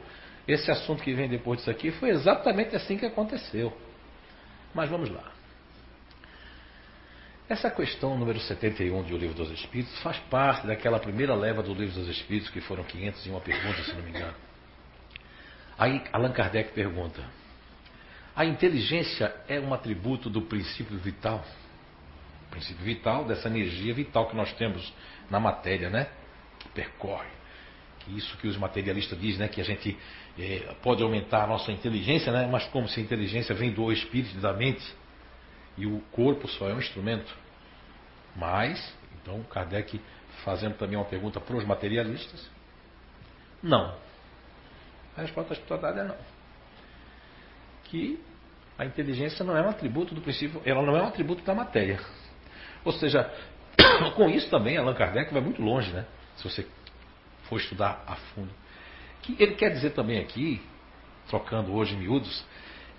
Esse 0.46 0.70
assunto 0.70 1.02
que 1.02 1.12
vem 1.12 1.28
depois 1.28 1.58
disso 1.58 1.70
aqui 1.70 1.90
foi 1.90 2.10
exatamente 2.10 2.76
assim 2.76 2.96
que 2.96 3.06
aconteceu. 3.06 3.76
Mas 4.72 4.88
vamos 4.88 5.10
lá. 5.10 5.35
Essa 7.48 7.70
questão 7.70 8.18
número 8.18 8.40
71 8.40 9.04
de 9.04 9.14
O 9.14 9.16
Livro 9.16 9.36
dos 9.36 9.50
Espíritos 9.52 9.96
faz 10.00 10.18
parte 10.30 10.66
daquela 10.66 10.98
primeira 10.98 11.34
leva 11.34 11.62
do 11.62 11.72
Livro 11.72 11.94
dos 11.94 12.08
Espíritos, 12.08 12.50
que 12.50 12.60
foram 12.60 12.82
501 12.82 13.40
perguntas, 13.40 13.86
se 13.86 13.94
não 13.94 14.02
me 14.02 14.10
engano. 14.10 14.34
Aí 15.78 16.02
Allan 16.12 16.32
Kardec 16.32 16.72
pergunta: 16.72 17.22
A 18.34 18.44
inteligência 18.44 19.32
é 19.46 19.60
um 19.60 19.72
atributo 19.72 20.28
do 20.28 20.42
princípio 20.42 20.98
vital? 20.98 21.44
O 22.48 22.50
princípio 22.50 22.84
vital, 22.84 23.24
dessa 23.24 23.48
energia 23.48 23.94
vital 23.94 24.28
que 24.28 24.34
nós 24.34 24.52
temos 24.54 24.92
na 25.30 25.38
matéria, 25.38 25.88
né? 25.88 26.08
percorre. 26.74 27.28
Que 28.00 28.16
isso 28.16 28.36
que 28.38 28.46
os 28.46 28.56
materialistas 28.56 29.18
dizem, 29.20 29.40
né? 29.40 29.48
Que 29.48 29.60
a 29.60 29.64
gente 29.64 29.96
é, 30.38 30.74
pode 30.82 31.02
aumentar 31.02 31.44
a 31.44 31.46
nossa 31.46 31.70
inteligência, 31.72 32.32
né? 32.32 32.48
Mas 32.50 32.64
como 32.66 32.88
se 32.88 32.98
a 32.98 33.02
inteligência 33.02 33.54
vem 33.54 33.72
do 33.72 33.90
espírito 33.92 34.36
da 34.38 34.52
mente 34.52 34.84
e 35.76 35.86
o 35.86 36.00
corpo 36.12 36.48
só 36.48 36.68
é 36.68 36.74
um 36.74 36.78
instrumento. 36.78 37.34
Mas, 38.34 38.94
então 39.20 39.42
Kardec 39.44 40.00
fazendo 40.44 40.76
também 40.76 40.96
uma 40.96 41.04
pergunta 41.04 41.40
para 41.40 41.56
os 41.56 41.64
materialistas, 41.64 42.48
não. 43.62 43.96
A 45.16 45.22
resposta 45.22 45.50
da 45.50 45.54
espiritualidade 45.54 46.00
é 46.00 46.04
não. 46.04 46.16
Que 47.84 48.20
a 48.78 48.84
inteligência 48.84 49.44
não 49.44 49.56
é 49.56 49.62
um 49.62 49.70
atributo 49.70 50.14
do 50.14 50.20
princípio, 50.20 50.60
ela 50.64 50.82
não 50.82 50.96
é 50.96 51.02
um 51.02 51.06
atributo 51.06 51.42
da 51.42 51.54
matéria. 51.54 51.98
Ou 52.84 52.92
seja, 52.92 53.32
com 54.14 54.28
isso 54.28 54.50
também 54.50 54.76
Allan 54.76 54.94
Kardec 54.94 55.32
vai 55.32 55.42
muito 55.42 55.62
longe, 55.62 55.92
né? 55.92 56.04
se 56.36 56.44
você 56.44 56.66
for 57.44 57.58
estudar 57.58 58.04
a 58.06 58.16
fundo. 58.16 58.50
Que 59.22 59.36
ele 59.42 59.54
quer 59.54 59.70
dizer 59.70 59.90
também 59.90 60.20
aqui, 60.20 60.62
trocando 61.28 61.72
hoje 61.72 61.96
miúdos, 61.96 62.44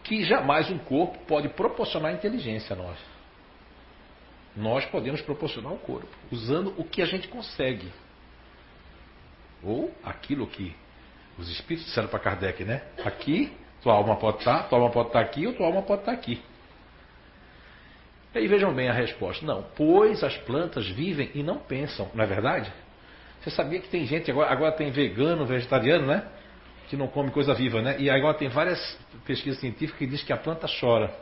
que 0.08 0.24
jamais 0.24 0.72
um 0.72 0.78
corpo 0.78 1.20
pode 1.28 1.49
proporcionar 1.49 2.14
inteligência 2.14 2.74
a 2.74 2.78
nós. 2.78 2.97
Nós 4.55 4.86
podemos 4.86 5.22
proporcionar 5.22 5.74
o 5.74 5.78
corpo, 5.78 6.08
usando 6.32 6.74
o 6.78 6.84
que 6.84 7.01
a 7.01 7.05
gente 7.05 7.28
consegue. 7.28 7.91
Ou 9.62 9.93
aquilo 10.03 10.47
que 10.47 10.74
os 11.38 11.49
espíritos 11.49 11.86
disseram 11.88 12.08
para 12.08 12.20
Kardec, 12.20 12.64
né? 12.64 12.84
Aqui, 13.03 13.51
tua 13.84 13.93
alma 13.93 14.16
pode 14.16 14.38
estar, 14.38 14.64
tua 14.70 14.80
alma 14.80 14.89
pode 14.91 15.10
estar 15.10 15.20
aqui, 15.20 15.45
ou 15.45 15.53
tua 15.53 15.68
alma 15.68 15.82
pode 15.82 16.01
estar 16.01 16.14
aqui. 16.14 16.41
E 18.34 18.38
aí 18.39 18.47
vejam 18.47 18.74
bem 18.74 18.88
a 18.88 18.93
resposta. 18.93 19.45
Não, 19.45 19.66
pois 19.76 20.24
as 20.24 20.38
plantas 20.38 20.88
vivem 20.88 21.32
e 21.36 21.43
não 21.43 21.58
pensam, 21.58 22.10
não 22.14 22.24
é 22.24 22.28
verdade? 22.28 22.72
Você 23.41 23.49
sabia 23.49 23.80
que 23.80 23.89
tem 23.89 24.05
gente, 24.05 24.32
agora, 24.32 24.51
agora 24.51 24.72
tem 24.72 24.89
vegano, 24.89 25.45
vegetariano, 25.45 26.08
né? 26.08 26.26
Que 26.90 26.96
não 26.96 27.08
come 27.08 27.32
coisa 27.32 27.54
viva, 27.54 27.82
né? 27.82 27.96
E 28.00 28.10
agora 28.10 28.34
tem 28.34 28.48
várias 28.48 28.98
pesquisas 29.26 29.60
científicas 29.60 29.98
que 29.98 30.06
dizem 30.06 30.26
que 30.26 30.34
a 30.34 30.38
planta 30.38 30.68
chora. 30.80 31.14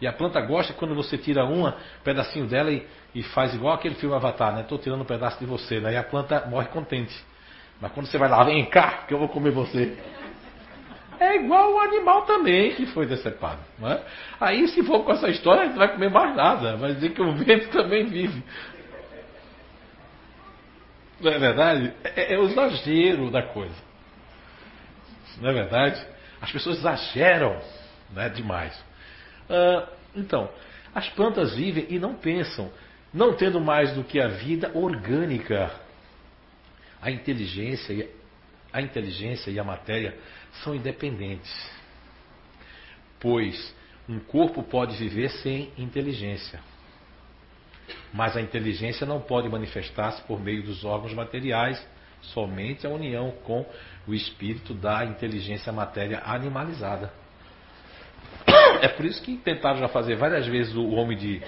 E 0.00 0.06
a 0.06 0.12
planta 0.12 0.40
gosta 0.40 0.72
quando 0.72 0.94
você 0.94 1.18
tira 1.18 1.44
uma, 1.44 1.70
um 1.70 2.02
pedacinho 2.04 2.46
dela 2.46 2.70
e, 2.70 2.86
e 3.14 3.22
faz 3.22 3.54
igual 3.54 3.74
aquele 3.74 3.96
filme 3.96 4.14
Avatar, 4.14 4.54
né? 4.54 4.62
Estou 4.62 4.78
tirando 4.78 5.02
um 5.02 5.04
pedaço 5.04 5.38
de 5.38 5.46
você, 5.46 5.80
né? 5.80 5.92
E 5.92 5.96
a 5.96 6.04
planta 6.04 6.46
morre 6.46 6.68
contente. 6.68 7.14
Mas 7.80 7.92
quando 7.92 8.06
você 8.06 8.16
vai 8.16 8.28
lá, 8.28 8.44
vem 8.44 8.64
cá, 8.66 9.04
que 9.06 9.14
eu 9.14 9.18
vou 9.18 9.28
comer 9.28 9.50
você. 9.50 9.96
É 11.20 11.36
igual 11.36 11.74
o 11.74 11.80
animal 11.80 12.22
também 12.22 12.74
que 12.74 12.86
foi 12.86 13.06
decepado. 13.06 13.60
É? 13.82 14.00
Aí, 14.40 14.68
se 14.68 14.84
for 14.84 15.04
com 15.04 15.12
essa 15.12 15.28
história, 15.28 15.66
não 15.66 15.76
vai 15.76 15.88
comer 15.88 16.10
mais 16.10 16.34
nada. 16.36 16.76
Vai 16.76 16.94
dizer 16.94 17.10
que 17.10 17.20
o 17.20 17.32
vento 17.32 17.68
também 17.76 18.06
vive. 18.06 18.42
Não 21.20 21.32
é 21.32 21.38
verdade? 21.38 21.92
É, 22.04 22.34
é 22.34 22.38
o 22.38 22.44
exagero 22.44 23.30
da 23.30 23.42
coisa. 23.42 23.87
Não 25.40 25.50
é 25.50 25.52
verdade? 25.52 26.04
As 26.40 26.50
pessoas 26.50 26.78
exageram 26.78 27.60
né, 28.10 28.28
demais. 28.28 28.78
Ah, 29.48 29.88
então, 30.14 30.50
as 30.94 31.08
plantas 31.10 31.54
vivem 31.54 31.86
e 31.88 31.98
não 31.98 32.14
pensam, 32.14 32.70
não 33.12 33.34
tendo 33.34 33.60
mais 33.60 33.92
do 33.94 34.04
que 34.04 34.20
a 34.20 34.28
vida 34.28 34.70
orgânica. 34.74 35.70
A 37.00 37.10
inteligência, 37.10 38.08
a 38.72 38.82
inteligência 38.82 39.50
e 39.50 39.58
a 39.58 39.64
matéria 39.64 40.16
são 40.62 40.74
independentes. 40.74 41.70
Pois 43.20 43.74
um 44.08 44.18
corpo 44.18 44.62
pode 44.62 44.96
viver 44.96 45.28
sem 45.30 45.70
inteligência. 45.76 46.60
Mas 48.12 48.36
a 48.36 48.40
inteligência 48.40 49.06
não 49.06 49.20
pode 49.20 49.48
manifestar-se 49.48 50.22
por 50.22 50.40
meio 50.40 50.62
dos 50.62 50.84
órgãos 50.84 51.12
materiais, 51.12 51.84
somente 52.20 52.86
a 52.86 52.90
união 52.90 53.32
com 53.44 53.64
o 54.06 54.14
espírito 54.14 54.74
da 54.74 55.04
inteligência 55.04 55.72
matéria 55.72 56.22
animalizada. 56.24 57.12
É 58.80 58.88
por 58.88 59.04
isso 59.04 59.20
que 59.22 59.36
tentaram 59.36 59.78
já 59.78 59.88
fazer 59.88 60.14
várias 60.14 60.46
vezes 60.46 60.74
o 60.74 60.90
homem 60.90 61.16
de 61.16 61.42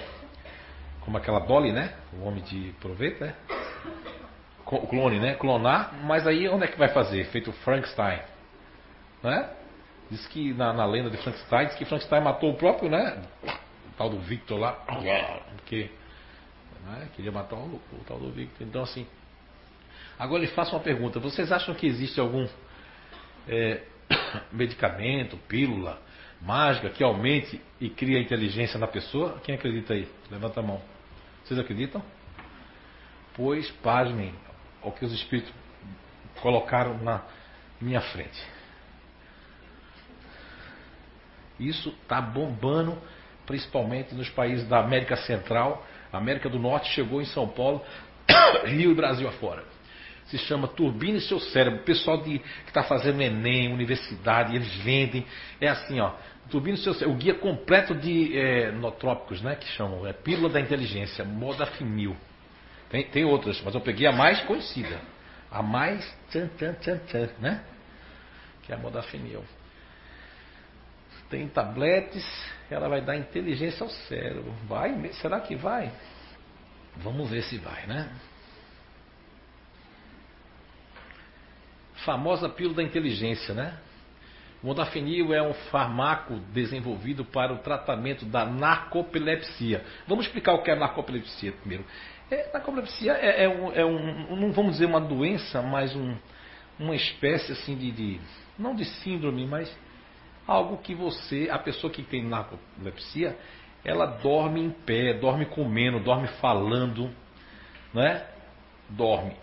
como 1.01 1.17
aquela 1.17 1.39
Dolly, 1.39 1.71
né? 1.71 1.93
O 2.13 2.25
homem 2.25 2.43
de 2.43 2.73
proveito, 2.79 3.23
né? 3.23 3.33
O 4.65 4.87
clone, 4.87 5.19
né? 5.19 5.35
Clonar, 5.35 5.93
mas 6.03 6.25
aí 6.25 6.47
onde 6.47 6.65
é 6.65 6.67
que 6.67 6.77
vai 6.77 6.89
fazer? 6.89 7.25
Feito 7.25 7.51
Frankenstein, 7.51 8.19
né? 9.23 9.49
Diz 10.09 10.25
que 10.27 10.53
na, 10.53 10.73
na, 10.73 10.85
lenda 10.85 11.09
de 11.09 11.17
Frankenstein, 11.17 11.67
diz 11.67 11.75
que 11.75 11.85
Frankenstein 11.85 12.21
matou 12.21 12.51
o 12.51 12.55
próprio, 12.55 12.89
né? 12.89 13.21
O 13.43 13.97
tal 13.97 14.09
do 14.09 14.19
Victor 14.19 14.59
lá, 14.59 14.73
porque 15.55 15.89
né? 16.85 17.09
queria 17.15 17.31
matar 17.31 17.55
o, 17.55 17.81
o 17.91 18.03
tal 18.07 18.19
do 18.19 18.31
Victor. 18.31 18.67
Então 18.67 18.83
assim, 18.83 19.07
agora 20.21 20.41
lhe 20.41 20.47
faço 20.47 20.75
uma 20.75 20.81
pergunta: 20.81 21.19
vocês 21.19 21.51
acham 21.51 21.73
que 21.73 21.87
existe 21.87 22.19
algum 22.19 22.47
é, 23.47 23.81
medicamento, 24.53 25.35
pílula, 25.47 25.99
mágica 26.39 26.89
que 26.91 27.03
aumente 27.03 27.59
e 27.79 27.89
crie 27.89 28.15
a 28.15 28.21
inteligência 28.21 28.79
na 28.79 28.87
pessoa? 28.87 29.39
Quem 29.43 29.55
acredita 29.55 29.93
aí? 29.93 30.07
Levanta 30.29 30.59
a 30.59 30.63
mão. 30.63 30.79
Vocês 31.43 31.59
acreditam? 31.59 32.03
Pois, 33.33 33.69
pasmem 33.83 34.33
o 34.83 34.91
que 34.91 35.03
os 35.03 35.11
espíritos 35.11 35.51
colocaram 36.39 36.99
na 36.99 37.23
minha 37.79 38.01
frente. 38.01 38.43
Isso 41.59 41.89
está 42.01 42.21
bombando, 42.21 42.97
principalmente 43.45 44.13
nos 44.13 44.29
países 44.29 44.67
da 44.67 44.79
América 44.79 45.15
Central. 45.15 45.83
América 46.13 46.49
do 46.49 46.59
Norte 46.59 46.89
chegou 46.89 47.21
em 47.21 47.25
São 47.25 47.47
Paulo, 47.47 47.81
Rio 48.65 48.91
e 48.91 48.93
Brasil 48.95 49.27
afora 49.27 49.70
se 50.31 50.37
chama 50.45 50.67
Turbine 50.67 51.19
Seu 51.19 51.39
Cérebro. 51.39 51.81
O 51.81 51.83
pessoal 51.83 52.21
de, 52.21 52.39
que 52.39 52.67
está 52.67 52.83
fazendo 52.83 53.21
Enem, 53.21 53.73
universidade, 53.73 54.55
eles 54.55 54.73
vendem. 54.77 55.25
É 55.59 55.67
assim, 55.67 55.99
ó. 55.99 56.13
Turbine 56.49 56.77
Seu 56.77 56.93
Cérebro. 56.93 57.15
O 57.15 57.17
guia 57.19 57.35
completo 57.35 57.93
de 57.93 58.37
é, 58.37 58.71
notrópicos, 58.71 59.41
né? 59.41 59.55
Que 59.55 59.67
chamam. 59.69 60.07
É 60.07 60.13
Pílula 60.13 60.49
da 60.49 60.59
Inteligência, 60.59 61.25
Modafinil. 61.25 62.15
Tem, 62.89 63.03
tem 63.05 63.25
outras, 63.25 63.61
mas 63.61 63.75
eu 63.75 63.81
peguei 63.81 64.07
a 64.07 64.11
mais 64.11 64.41
conhecida. 64.41 64.99
A 65.49 65.61
mais 65.61 66.05
tchan, 66.29 66.47
tchan, 66.57 66.73
tchan, 66.75 66.97
tchan, 67.07 67.29
né? 67.39 67.63
Que 68.63 68.71
é 68.71 68.75
a 68.75 68.77
Modafinil. 68.77 69.43
Tem 71.29 71.47
tabletes, 71.47 72.25
ela 72.69 72.89
vai 72.89 73.01
dar 73.01 73.17
inteligência 73.17 73.83
ao 73.83 73.89
cérebro. 73.89 74.53
Vai? 74.67 74.93
Será 75.13 75.39
que 75.39 75.55
vai? 75.55 75.91
Vamos 76.97 77.29
ver 77.29 77.43
se 77.43 77.57
vai, 77.57 77.85
né? 77.85 78.09
Famosa 82.05 82.49
pílula 82.49 82.77
da 82.77 82.83
inteligência, 82.83 83.53
né? 83.53 83.77
O 84.63 84.67
modafinil 84.67 85.33
é 85.33 85.41
um 85.41 85.53
fármaco 85.71 86.35
desenvolvido 86.53 87.25
para 87.25 87.51
o 87.51 87.57
tratamento 87.59 88.25
da 88.25 88.45
narcolepsia. 88.45 89.83
Vamos 90.07 90.25
explicar 90.25 90.53
o 90.53 90.61
que 90.61 90.69
é 90.69 90.75
narcolepsia 90.75 91.51
primeiro. 91.51 91.83
É, 92.29 92.51
narcolepsia 92.53 93.13
é, 93.13 93.45
é, 93.45 93.49
um, 93.49 93.71
é, 93.73 93.85
um, 93.85 94.35
não 94.35 94.51
vamos 94.51 94.73
dizer 94.73 94.85
uma 94.85 95.01
doença, 95.01 95.61
mas 95.61 95.95
um, 95.95 96.15
uma 96.79 96.95
espécie 96.95 97.51
assim 97.51 97.75
de, 97.75 97.91
de, 97.91 98.21
não 98.57 98.75
de 98.75 98.85
síndrome, 98.85 99.47
mas 99.47 99.75
algo 100.47 100.77
que 100.77 100.93
você, 100.93 101.49
a 101.51 101.57
pessoa 101.57 101.91
que 101.91 102.03
tem 102.03 102.23
narcolepsia, 102.23 103.35
ela 103.83 104.05
dorme 104.05 104.61
em 104.61 104.69
pé, 104.69 105.13
dorme 105.15 105.45
comendo, 105.45 105.99
dorme 105.99 106.27
falando, 106.39 107.09
né? 107.93 108.25
Dorme. 108.89 109.35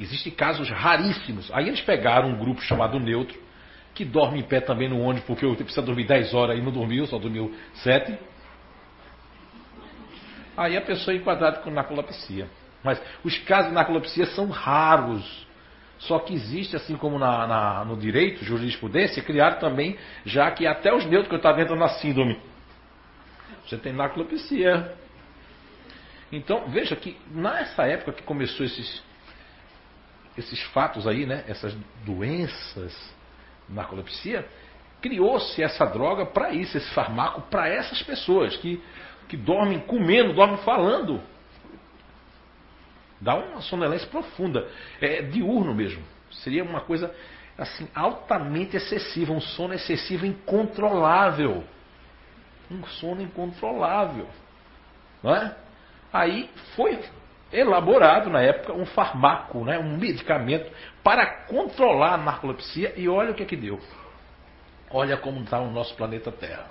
Existem 0.00 0.32
casos 0.32 0.70
raríssimos. 0.70 1.50
Aí 1.52 1.68
eles 1.68 1.82
pegaram 1.82 2.30
um 2.30 2.38
grupo 2.38 2.62
chamado 2.62 2.98
neutro, 2.98 3.38
que 3.94 4.02
dorme 4.02 4.40
em 4.40 4.42
pé 4.42 4.60
também 4.60 4.88
no 4.88 4.98
ônibus, 4.98 5.26
porque 5.26 5.44
eu 5.44 5.54
precisa 5.54 5.82
dormir 5.82 6.04
10 6.04 6.32
horas 6.32 6.58
e 6.58 6.62
não 6.62 6.72
dormiu, 6.72 7.06
só 7.06 7.18
dormiu 7.18 7.54
7. 7.74 8.18
Aí 10.56 10.74
a 10.76 10.80
pessoa 10.80 11.14
é 11.14 11.18
enquadrada 11.18 11.58
com 11.58 11.70
narcolepsia. 11.70 12.48
Mas 12.82 13.00
os 13.22 13.36
casos 13.40 13.68
de 13.68 13.74
narcolepsia 13.74 14.24
são 14.26 14.48
raros. 14.48 15.46
Só 15.98 16.18
que 16.18 16.32
existe, 16.32 16.74
assim 16.74 16.96
como 16.96 17.18
na, 17.18 17.46
na, 17.46 17.84
no 17.84 17.94
direito, 17.94 18.42
jurisprudência, 18.42 19.22
criaram 19.22 19.58
também, 19.58 19.98
já 20.24 20.50
que 20.50 20.66
até 20.66 20.94
os 20.94 21.04
neutros 21.04 21.28
que 21.28 21.36
estão 21.36 21.54
dentro 21.54 21.78
da 21.78 21.88
síndrome. 21.88 22.40
Você 23.66 23.76
tem 23.76 23.92
narcolepsia. 23.92 24.94
Então, 26.32 26.68
veja 26.68 26.96
que 26.96 27.18
nessa 27.30 27.86
época 27.86 28.12
que 28.12 28.22
começou 28.22 28.64
esses, 28.64 29.02
esses 30.40 30.60
fatos 30.72 31.06
aí, 31.06 31.24
né, 31.24 31.44
essas 31.46 31.74
doenças, 32.04 32.96
narcolepsia, 33.68 34.46
criou-se 35.00 35.62
essa 35.62 35.86
droga 35.86 36.26
para 36.26 36.52
isso, 36.52 36.76
esse 36.76 36.90
farmaco 36.90 37.42
para 37.42 37.68
essas 37.68 38.02
pessoas 38.02 38.56
que, 38.56 38.82
que 39.28 39.36
dormem 39.36 39.78
comendo, 39.80 40.32
dormem 40.32 40.58
falando. 40.58 41.20
Dá 43.20 43.34
uma 43.34 43.60
sonolência 43.60 44.08
profunda, 44.08 44.68
é 45.00 45.22
diurno 45.22 45.74
mesmo. 45.74 46.02
Seria 46.30 46.64
uma 46.64 46.80
coisa 46.80 47.14
assim 47.56 47.86
altamente 47.94 48.76
excessiva, 48.76 49.32
um 49.32 49.40
sono 49.40 49.74
excessivo 49.74 50.24
incontrolável. 50.24 51.64
Um 52.70 52.84
sono 52.86 53.20
incontrolável. 53.20 54.26
Não 55.22 55.34
é? 55.34 55.54
Aí 56.12 56.50
foi 56.74 56.98
elaborado 57.52 58.30
na 58.30 58.40
época 58.40 58.72
um 58.72 58.86
farmaco, 58.86 59.64
né, 59.64 59.78
um 59.78 59.96
medicamento 59.96 60.70
para 61.02 61.26
controlar 61.46 62.14
a 62.14 62.18
narcolepsia 62.18 62.94
e 62.96 63.08
olha 63.08 63.32
o 63.32 63.34
que 63.34 63.42
é 63.42 63.46
que 63.46 63.56
deu. 63.56 63.80
Olha 64.90 65.16
como 65.16 65.42
está 65.42 65.60
o 65.60 65.70
nosso 65.70 65.94
planeta 65.94 66.32
Terra. 66.32 66.66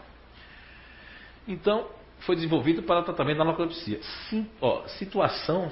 Então, 1.48 1.88
foi 2.20 2.36
desenvolvido 2.36 2.84
para 2.84 3.02
tratamento 3.02 3.38
da 3.38 3.46
narcolepsia. 3.46 4.00
Sim, 4.30 4.48
ó, 4.62 4.86
situação 4.88 5.72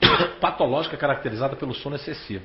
patológica 0.40 0.96
caracterizada 0.96 1.56
pelo 1.56 1.74
sono 1.74 1.96
excessivo 1.96 2.44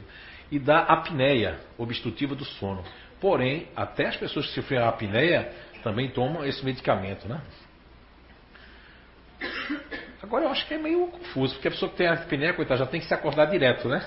e 0.51 0.59
da 0.59 0.79
apneia 0.79 1.59
obstrutiva 1.77 2.35
do 2.35 2.45
sono. 2.45 2.83
Porém, 3.19 3.67
até 3.75 4.07
as 4.07 4.17
pessoas 4.17 4.47
que 4.47 4.53
sofrem 4.53 4.79
a 4.79 4.89
apneia 4.89 5.51
também 5.83 6.09
tomam 6.09 6.45
esse 6.45 6.63
medicamento, 6.63 7.27
né? 7.27 7.41
Agora 10.25 10.45
eu 10.45 10.49
acho 10.49 10.65
que 10.67 10.73
é 10.73 10.77
meio 10.79 11.05
confuso, 11.05 11.53
porque 11.53 11.67
a 11.67 11.71
pessoa 11.71 11.91
que 11.91 11.97
tem 11.97 12.07
a 12.07 12.13
apneia, 12.13 12.51
coitada, 12.51 12.79
já 12.79 12.87
tem 12.87 12.99
que 12.99 13.05
se 13.05 13.13
acordar 13.13 13.45
direto, 13.45 13.87
né? 13.87 14.03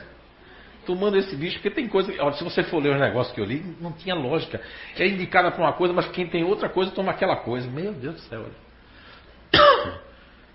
Tomando 0.84 1.16
esse 1.16 1.36
bicho, 1.36 1.54
porque 1.58 1.70
tem 1.70 1.86
coisa. 1.86 2.12
Olha, 2.20 2.32
se 2.32 2.42
você 2.42 2.64
for 2.64 2.82
ler 2.82 2.94
os 2.94 3.00
negócios 3.00 3.32
que 3.32 3.40
eu 3.40 3.44
li, 3.44 3.62
não 3.80 3.92
tinha 3.92 4.16
lógica. 4.16 4.60
É 4.96 5.06
indicada 5.06 5.52
para 5.52 5.62
uma 5.62 5.72
coisa, 5.74 5.94
mas 5.94 6.08
quem 6.08 6.26
tem 6.26 6.42
outra 6.42 6.68
coisa 6.68 6.90
toma 6.90 7.12
aquela 7.12 7.36
coisa. 7.36 7.70
Meu 7.70 7.92
Deus 7.92 8.16
do 8.16 8.20
céu, 8.22 8.44
olha. 8.44 9.98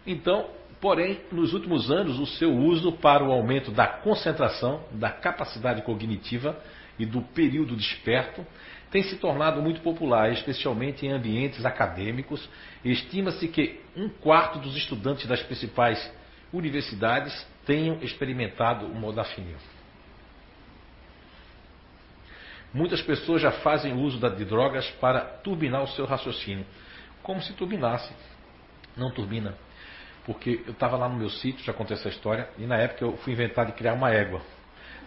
Então, 0.05 0.49
porém, 0.81 1.21
nos 1.31 1.53
últimos 1.53 1.89
anos, 1.89 2.19
o 2.19 2.25
seu 2.25 2.51
uso 2.53 2.91
para 2.91 3.23
o 3.23 3.31
aumento 3.31 3.71
da 3.71 3.87
concentração, 3.87 4.83
da 4.91 5.09
capacidade 5.09 5.81
cognitiva 5.83 6.61
e 6.99 7.05
do 7.05 7.21
período 7.21 7.73
desperto 7.73 8.45
tem 8.93 9.01
se 9.01 9.15
tornado 9.15 9.59
muito 9.59 9.81
popular, 9.81 10.31
especialmente 10.31 11.03
em 11.03 11.11
ambientes 11.11 11.65
acadêmicos. 11.65 12.47
Estima-se 12.85 13.47
que 13.47 13.81
um 13.97 14.07
quarto 14.07 14.59
dos 14.59 14.77
estudantes 14.77 15.25
das 15.25 15.41
principais 15.41 16.13
universidades 16.53 17.33
tenham 17.65 17.97
experimentado 18.03 18.85
o 18.85 18.93
modafinil. 18.93 19.57
Muitas 22.71 23.01
pessoas 23.01 23.41
já 23.41 23.51
fazem 23.51 23.93
uso 23.93 24.19
de 24.29 24.45
drogas 24.45 24.87
para 25.01 25.21
turbinar 25.21 25.81
o 25.81 25.87
seu 25.87 26.05
raciocínio, 26.05 26.65
como 27.23 27.41
se 27.41 27.51
turbinasse. 27.53 28.13
Não 28.95 29.09
turbina. 29.09 29.57
Porque 30.23 30.61
eu 30.67 30.73
estava 30.73 30.97
lá 30.97 31.09
no 31.09 31.17
meu 31.17 31.31
sítio, 31.31 31.65
já 31.65 31.73
contei 31.73 31.97
essa 31.97 32.09
história, 32.09 32.47
e 32.59 32.67
na 32.67 32.77
época 32.77 33.03
eu 33.03 33.17
fui 33.17 33.33
inventar 33.33 33.65
de 33.65 33.71
criar 33.71 33.93
uma 33.93 34.11
égua. 34.11 34.39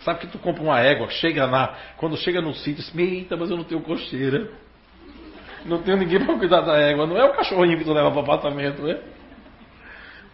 Sabe 0.01 0.21
que 0.21 0.27
tu 0.27 0.39
compra 0.39 0.63
uma 0.63 0.81
égua, 0.81 1.09
chega 1.11 1.47
lá, 1.47 1.77
quando 1.97 2.17
chega 2.17 2.41
no 2.41 2.55
sítio, 2.55 2.77
diz, 2.77 2.95
eita, 2.97 3.37
mas 3.37 3.51
eu 3.51 3.57
não 3.57 3.65
tenho 3.65 3.81
cocheira. 3.81 4.49
Não 5.65 5.83
tenho 5.83 5.97
ninguém 5.97 6.25
para 6.25 6.39
cuidar 6.39 6.61
da 6.61 6.77
égua. 6.79 7.07
Não 7.07 7.17
é 7.17 7.25
o 7.25 7.35
cachorrinho 7.35 7.77
que 7.77 7.85
tu 7.85 7.93
leva 7.93 8.11
para 8.11 8.21
o 8.21 8.23
apartamento, 8.23 8.89
é? 8.89 9.01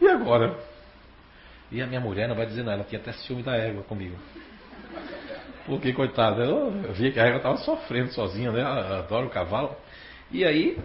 E 0.00 0.08
agora? 0.08 0.58
E 1.70 1.80
a 1.80 1.86
minha 1.86 2.00
mulher 2.00 2.28
não 2.28 2.34
vai 2.34 2.44
dizer 2.44 2.62
nada, 2.62 2.78
ela 2.78 2.84
tinha 2.84 3.00
até 3.00 3.12
ciúme 3.12 3.42
da 3.42 3.56
égua 3.56 3.82
comigo. 3.84 4.16
Porque, 5.64 5.92
coitada, 5.92 6.42
eu, 6.42 6.70
via 6.92 7.12
que 7.12 7.20
a 7.20 7.24
égua 7.24 7.36
estava 7.38 7.56
sofrendo 7.58 8.12
sozinha, 8.12 8.50
né? 8.50 8.60
Ela 8.60 8.98
adora 8.98 9.24
o 9.24 9.30
cavalo. 9.30 9.74
E 10.30 10.44
aí, 10.44 10.76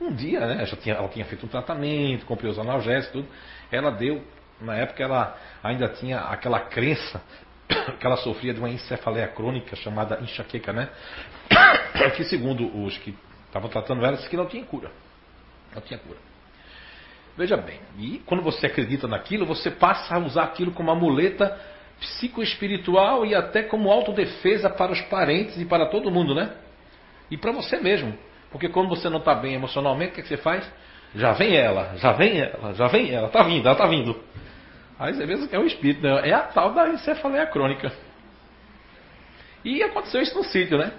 um 0.00 0.12
dia, 0.12 0.40
né? 0.40 0.64
Já 0.66 0.76
tinha, 0.76 0.94
ela 0.94 1.08
tinha 1.08 1.24
feito 1.24 1.44
um 1.44 1.48
tratamento, 1.48 2.24
comprei 2.24 2.50
os 2.50 2.58
analgésicos, 2.58 3.22
tudo. 3.22 3.28
Ela 3.72 3.90
deu, 3.90 4.22
na 4.60 4.76
época 4.76 5.02
ela 5.02 5.36
ainda 5.62 5.88
tinha 5.88 6.20
aquela 6.20 6.60
crença 6.60 7.20
que 7.98 8.06
ela 8.06 8.16
sofria 8.16 8.52
de 8.52 8.60
uma 8.60 8.70
encefaleia 8.70 9.28
crônica 9.28 9.76
chamada 9.76 10.18
enxaqueca, 10.22 10.72
né? 10.72 10.88
Que 12.16 12.24
segundo 12.24 12.66
os 12.84 12.96
que 12.98 13.14
estavam 13.46 13.68
tratando 13.68 14.04
ela, 14.04 14.16
que 14.16 14.36
não 14.36 14.46
tinha 14.46 14.64
cura. 14.64 14.90
Não 15.74 15.82
tinha 15.82 15.98
cura. 15.98 16.18
Veja 17.36 17.56
bem, 17.56 17.78
e 17.98 18.18
quando 18.26 18.42
você 18.42 18.66
acredita 18.66 19.06
naquilo, 19.06 19.46
você 19.46 19.70
passa 19.70 20.16
a 20.16 20.18
usar 20.18 20.44
aquilo 20.44 20.72
como 20.72 20.90
uma 20.90 20.98
muleta 20.98 21.56
psicoespiritual 22.00 23.24
e 23.24 23.34
até 23.34 23.62
como 23.62 23.90
autodefesa 23.90 24.68
para 24.70 24.92
os 24.92 25.00
parentes 25.02 25.56
e 25.60 25.64
para 25.64 25.86
todo 25.86 26.10
mundo, 26.10 26.34
né? 26.34 26.52
E 27.30 27.36
para 27.36 27.52
você 27.52 27.76
mesmo. 27.78 28.16
Porque 28.50 28.68
quando 28.68 28.88
você 28.88 29.08
não 29.08 29.18
está 29.18 29.34
bem 29.34 29.54
emocionalmente, 29.54 30.12
o 30.12 30.14
que, 30.14 30.20
é 30.20 30.22
que 30.22 30.28
você 30.28 30.36
faz? 30.36 30.68
Já 31.14 31.32
vem 31.32 31.56
ela, 31.56 31.96
já 31.96 32.12
vem 32.12 32.40
ela, 32.40 32.74
já 32.74 32.86
vem 32.88 33.12
ela, 33.12 33.28
tá 33.28 33.42
vindo, 33.42 33.66
ela 33.66 33.76
tá 33.76 33.86
vindo. 33.86 34.18
Aí 34.98 35.14
você 35.14 35.24
vê 35.24 35.46
que 35.46 35.54
é 35.54 35.58
o 35.58 35.66
espírito, 35.66 36.02
né? 36.02 36.28
é 36.28 36.32
a 36.32 36.40
tal 36.40 36.72
da 36.74 36.88
encefaleia 36.88 37.46
crônica. 37.46 37.92
E 39.64 39.82
aconteceu 39.82 40.20
isso 40.20 40.36
no 40.36 40.44
sítio, 40.44 40.78
né? 40.78 40.92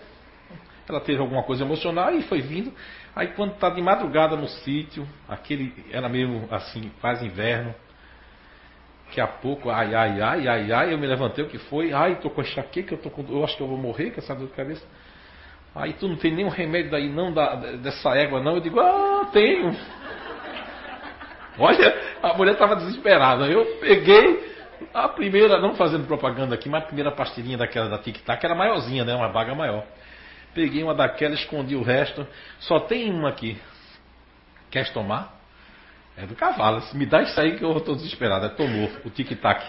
Ela 0.88 1.02
teve 1.02 1.20
alguma 1.20 1.44
coisa 1.44 1.64
emocional 1.64 2.14
e 2.14 2.22
foi 2.24 2.42
vindo. 2.42 2.74
Aí 3.16 3.28
quando 3.28 3.56
tá 3.56 3.70
de 3.70 3.82
madrugada 3.82 4.36
no 4.36 4.48
sítio, 4.48 5.08
aquele 5.28 5.74
era 5.92 6.08
meio 6.08 6.48
assim, 6.50 6.92
quase 7.02 7.26
inverno. 7.26 7.76
Daqui 9.06 9.22
a 9.22 9.28
pouco, 9.28 9.70
ai, 9.70 9.94
ai, 9.94 10.22
ai, 10.22 10.48
ai, 10.48 10.72
ai, 10.72 10.94
eu 10.94 10.98
me 10.98 11.08
levantei, 11.08 11.44
o 11.44 11.48
que 11.48 11.58
foi? 11.58 11.92
Ai, 11.92 12.20
tô 12.22 12.30
com 12.30 12.42
enxaqueca, 12.42 12.94
eu, 12.94 12.98
tô 13.00 13.10
com, 13.10 13.26
eu 13.28 13.44
acho 13.44 13.58
que 13.58 13.64
eu 13.64 13.68
vou 13.68 13.78
morrer 13.78 14.12
com 14.12 14.20
essa 14.20 14.36
dor 14.36 14.48
de 14.48 14.54
cabeça. 14.54 14.86
Aí 15.76 15.94
tu 15.94 16.08
não 16.08 16.16
tem 16.16 16.34
nenhum 16.34 16.50
remédio 16.50 16.92
daí 16.92 17.10
não, 17.10 17.34
da, 17.34 17.56
dessa 17.56 18.16
égua 18.16 18.42
não. 18.42 18.56
Eu 18.56 18.62
digo, 18.62 18.80
ah, 18.80 19.30
tenho. 19.32 19.76
Olha, 21.60 22.02
a 22.24 22.34
mulher 22.34 22.54
estava 22.54 22.76
desesperada. 22.78 23.46
Eu 23.48 23.66
peguei 23.80 24.50
a 24.94 25.08
primeira, 25.10 25.60
não 25.60 25.76
fazendo 25.76 26.08
propaganda 26.08 26.56
aqui, 26.56 26.70
mas 26.70 26.84
a 26.84 26.86
primeira 26.88 27.12
pastilhinha 27.12 27.58
daquela 27.58 27.90
da 27.90 27.98
Tic 27.98 28.18
Tac 28.22 28.44
era 28.44 28.56
maiorzinha, 28.56 29.04
né? 29.04 29.14
Uma 29.14 29.30
baga 29.30 29.54
maior. 29.54 29.84
Peguei 30.54 30.82
uma 30.82 30.96
daquela, 30.96 31.34
escondi 31.36 31.76
o 31.76 31.84
resto. 31.84 32.26
Só 32.60 32.80
tem 32.80 33.12
uma 33.12 33.30
aqui. 33.30 33.60
Queres 34.72 34.90
tomar? 34.92 35.38
É 36.18 36.26
do 36.26 36.36
cavalo. 36.36 36.82
Se 36.82 36.98
me 36.98 37.06
dá 37.06 37.22
isso 37.22 37.40
aí 37.40 37.58
que 37.58 37.64
eu 37.64 37.78
estou 37.78 37.96
desesperado. 37.96 38.46
É 38.46 38.50
tomou 38.50 38.90
o 39.06 39.10
tic-tac. 39.10 39.64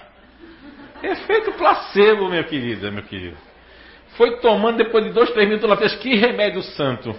Efeito 1.02 1.52
placebo, 1.52 2.28
minha 2.28 2.44
querida, 2.44 2.90
meu 2.90 3.02
querido. 3.02 3.36
Foi 4.16 4.36
tomando 4.38 4.78
depois 4.78 5.04
de 5.04 5.12
dois, 5.12 5.30
três 5.30 5.48
minutos, 5.48 5.64
ela 5.68 5.76
fez 5.76 5.94
que 5.96 6.14
remédio 6.16 6.62
santo. 6.62 7.14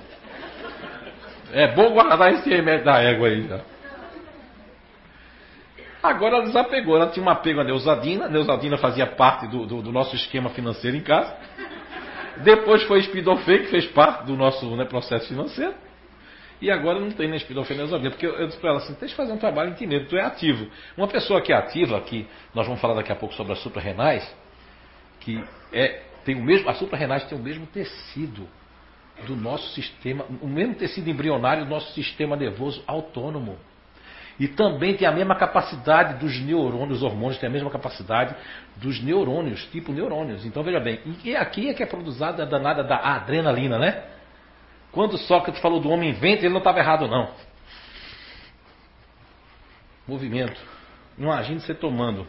É 1.53 1.67
bom 1.67 1.91
guardar 1.91 2.31
esse 2.33 2.49
remédio 2.49 2.85
da 2.85 3.01
égua 3.01 3.27
aí 3.27 3.47
já. 3.47 3.59
Agora 6.01 6.37
ela 6.37 6.45
desapegou, 6.45 6.95
ela 6.95 7.07
tinha 7.07 7.23
um 7.23 7.29
apego 7.29 7.59
a 7.59 7.63
Neusadina, 7.63 8.27
Neusadina 8.27 8.77
fazia 8.77 9.05
parte 9.05 9.47
do, 9.47 9.65
do, 9.65 9.81
do 9.83 9.91
nosso 9.91 10.15
esquema 10.15 10.49
financeiro 10.49 10.97
em 10.97 11.01
casa. 11.01 11.35
Depois 12.43 12.81
foi 12.83 13.01
Spidofei, 13.03 13.59
que 13.59 13.67
fez 13.67 13.85
parte 13.87 14.25
do 14.25 14.35
nosso 14.35 14.75
né, 14.75 14.85
processo 14.85 15.27
financeiro. 15.27 15.75
E 16.61 16.69
agora 16.69 16.99
não 16.99 17.09
tem 17.09 17.27
nem 17.27 17.37
espidofenezovia, 17.37 18.11
porque 18.11 18.25
eu, 18.25 18.35
eu 18.35 18.47
disse 18.47 18.59
para 18.59 18.69
ela 18.69 18.79
assim, 18.79 18.93
tem 18.93 19.09
que 19.09 19.15
fazer 19.15 19.31
um 19.31 19.37
trabalho 19.37 19.75
mesmo, 19.79 20.07
tu 20.07 20.15
é 20.15 20.21
ativo. 20.21 20.67
Uma 20.95 21.07
pessoa 21.07 21.41
que 21.41 21.51
é 21.51 21.55
ativa, 21.55 21.99
que 22.01 22.27
nós 22.53 22.67
vamos 22.67 22.79
falar 22.79 22.93
daqui 22.93 23.11
a 23.11 23.15
pouco 23.15 23.33
sobre 23.33 23.53
as 23.53 23.59
suprarrenais, 23.59 24.23
que 25.19 25.43
é, 25.73 26.03
tem 26.23 26.35
o 26.35 26.43
mesmo, 26.43 26.69
as 26.69 26.77
suprarrenais 26.77 27.23
têm 27.25 27.37
o 27.37 27.41
mesmo 27.41 27.65
tecido 27.65 28.47
do 29.25 29.35
nosso 29.35 29.73
sistema, 29.73 30.23
o 30.39 30.47
mesmo 30.47 30.75
tecido 30.75 31.09
embrionário 31.09 31.65
do 31.65 31.69
nosso 31.69 31.91
sistema 31.93 32.35
nervoso 32.35 32.83
autônomo. 32.85 33.57
E 34.41 34.47
também 34.47 34.97
tem 34.97 35.07
a 35.07 35.11
mesma 35.11 35.35
capacidade 35.35 36.15
dos 36.15 36.39
neurônios, 36.39 36.97
os 36.97 37.03
hormônios 37.03 37.37
têm 37.37 37.47
a 37.47 37.51
mesma 37.51 37.69
capacidade 37.69 38.35
dos 38.77 38.99
neurônios, 38.99 39.63
tipo 39.67 39.93
neurônios. 39.93 40.43
Então 40.43 40.63
veja 40.63 40.79
bem, 40.79 40.99
e 41.23 41.35
aqui 41.35 41.69
é 41.69 41.75
que 41.75 41.83
é 41.83 41.85
produzida 41.85 42.41
a 42.41 42.45
danada 42.45 42.83
da 42.83 42.97
adrenalina, 42.97 43.77
né? 43.77 44.03
Quando 44.91 45.15
Sócrates 45.15 45.61
falou 45.61 45.79
do 45.79 45.91
homem 45.91 46.13
vento, 46.13 46.39
ele 46.39 46.49
não 46.49 46.57
estava 46.57 46.79
errado, 46.79 47.07
não. 47.07 47.29
Movimento. 50.07 50.59
Imagine 51.19 51.59
você 51.59 51.75
tomando. 51.75 52.25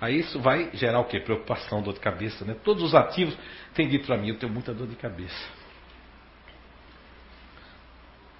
Aí 0.00 0.18
isso 0.18 0.40
vai 0.40 0.70
gerar 0.72 1.00
o 1.00 1.04
quê? 1.04 1.20
Preocupação, 1.20 1.82
dor 1.82 1.92
de 1.92 2.00
cabeça. 2.00 2.42
Né? 2.42 2.56
Todos 2.64 2.82
os 2.82 2.94
ativos 2.94 3.36
têm 3.74 3.86
dito 3.86 4.06
para 4.06 4.16
mim, 4.16 4.30
eu 4.30 4.38
tenho 4.38 4.50
muita 4.50 4.72
dor 4.72 4.86
de 4.86 4.96
cabeça. 4.96 5.46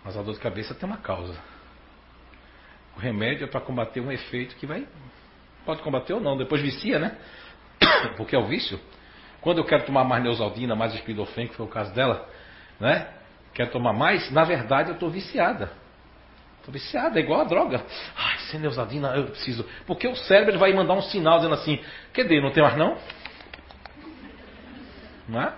Mas 0.03 0.17
a 0.17 0.23
dor 0.23 0.33
de 0.33 0.41
cabeça 0.41 0.75
tem 0.75 0.89
uma 0.89 0.97
causa. 0.97 1.39
O 2.97 3.01
remédio 3.01 3.45
é 3.45 3.47
para 3.47 3.61
combater 3.61 4.01
um 4.01 4.11
efeito 4.11 4.57
que 4.57 4.67
vai. 4.67 4.87
Pode 5.65 5.83
combater 5.83 6.13
ou 6.13 6.21
não, 6.21 6.37
depois 6.37 6.61
vicia, 6.61 6.99
né? 6.99 7.17
Porque 8.17 8.35
é 8.35 8.39
o 8.39 8.47
vício. 8.47 8.81
Quando 9.41 9.59
eu 9.59 9.65
quero 9.65 9.85
tomar 9.85 10.05
mais 10.05 10.23
neusaldina, 10.23 10.75
mais 10.75 10.95
espidofem, 10.95 11.49
que 11.49 11.55
foi 11.55 11.67
o 11.67 11.69
caso 11.69 11.95
dela, 11.95 12.29
né? 12.79 13.07
quer 13.55 13.71
tomar 13.71 13.93
mais, 13.93 14.31
na 14.31 14.45
verdade 14.45 14.91
eu 14.91 14.95
estou 14.95 15.11
viciada. 15.11 15.71
Estou 16.59 16.73
viciada, 16.73 17.19
é 17.19 17.23
igual 17.23 17.41
a 17.41 17.45
droga. 17.45 17.85
Ai, 18.17 18.39
sem 18.51 18.61
Neusadina, 18.61 19.17
eu 19.17 19.27
preciso. 19.29 19.67
Porque 19.87 20.07
o 20.07 20.15
cérebro 20.15 20.59
vai 20.59 20.73
mandar 20.73 20.95
um 20.95 21.03
sinal 21.03 21.39
dizendo 21.39 21.55
assim: 21.55 21.81
Cadê? 22.13 22.41
Não 22.41 22.51
tem 22.51 22.63
mais 22.63 22.77
não? 22.77 22.99
Não 25.27 25.41
é? 25.41 25.55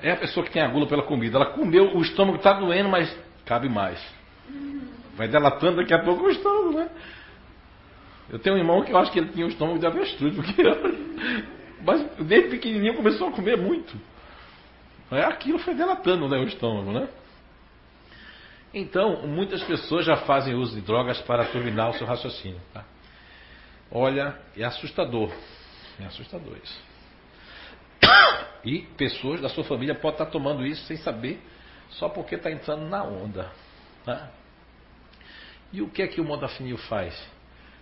É 0.00 0.12
a 0.12 0.16
pessoa 0.16 0.46
que 0.46 0.52
tem 0.52 0.62
a 0.62 0.68
gula 0.68 0.86
pela 0.86 1.02
comida. 1.02 1.38
Ela 1.38 1.46
comeu, 1.46 1.96
o 1.96 2.02
estômago 2.02 2.36
está 2.36 2.52
doendo, 2.52 2.88
mas 2.88 3.16
cabe 3.44 3.68
mais. 3.68 4.00
Vai 5.16 5.28
delatando 5.28 5.76
daqui 5.76 5.94
a 5.94 6.02
pouco 6.02 6.24
o 6.24 6.30
estômago, 6.30 6.78
né? 6.78 6.90
Eu 8.30 8.38
tenho 8.38 8.56
um 8.56 8.58
irmão 8.58 8.82
que 8.82 8.92
eu 8.92 8.98
acho 8.98 9.12
que 9.12 9.18
ele 9.18 9.28
tinha 9.28 9.46
o 9.46 9.48
estômago 9.48 9.78
de 9.78 9.86
avestruz, 9.86 10.34
porque. 10.36 10.62
Mas 11.82 12.02
desde 12.26 12.48
pequenininho 12.50 12.94
começou 12.94 13.28
a 13.28 13.32
comer 13.32 13.56
muito. 13.56 13.94
É, 15.10 15.22
aquilo 15.24 15.58
foi 15.58 15.74
delatando 15.74 16.28
né, 16.28 16.38
o 16.38 16.44
estômago, 16.44 16.92
né? 16.92 17.08
Então, 18.72 19.24
muitas 19.26 19.62
pessoas 19.62 20.04
já 20.04 20.16
fazem 20.16 20.54
uso 20.54 20.74
de 20.74 20.80
drogas 20.80 21.20
para 21.22 21.44
turbinar 21.44 21.90
o 21.90 21.94
seu 21.94 22.06
raciocínio. 22.06 22.60
Tá? 22.72 22.84
Olha, 23.90 24.36
é 24.56 24.64
assustador. 24.64 25.30
É 26.00 26.04
assustador 26.06 26.56
isso. 26.62 26.82
E 28.64 28.80
pessoas 28.96 29.42
da 29.42 29.50
sua 29.50 29.62
família 29.62 29.94
podem 29.94 30.12
estar 30.12 30.24
tomando 30.24 30.64
isso 30.64 30.82
sem 30.86 30.96
saber, 30.96 31.38
só 31.90 32.08
porque 32.08 32.34
está 32.34 32.50
entrando 32.50 32.88
na 32.88 33.04
onda. 33.04 33.52
Tá? 34.06 34.30
E 35.74 35.82
o 35.82 35.90
que 35.90 36.02
é 36.02 36.06
que 36.06 36.20
o 36.20 36.24
modafinil 36.24 36.78
faz? 36.78 37.20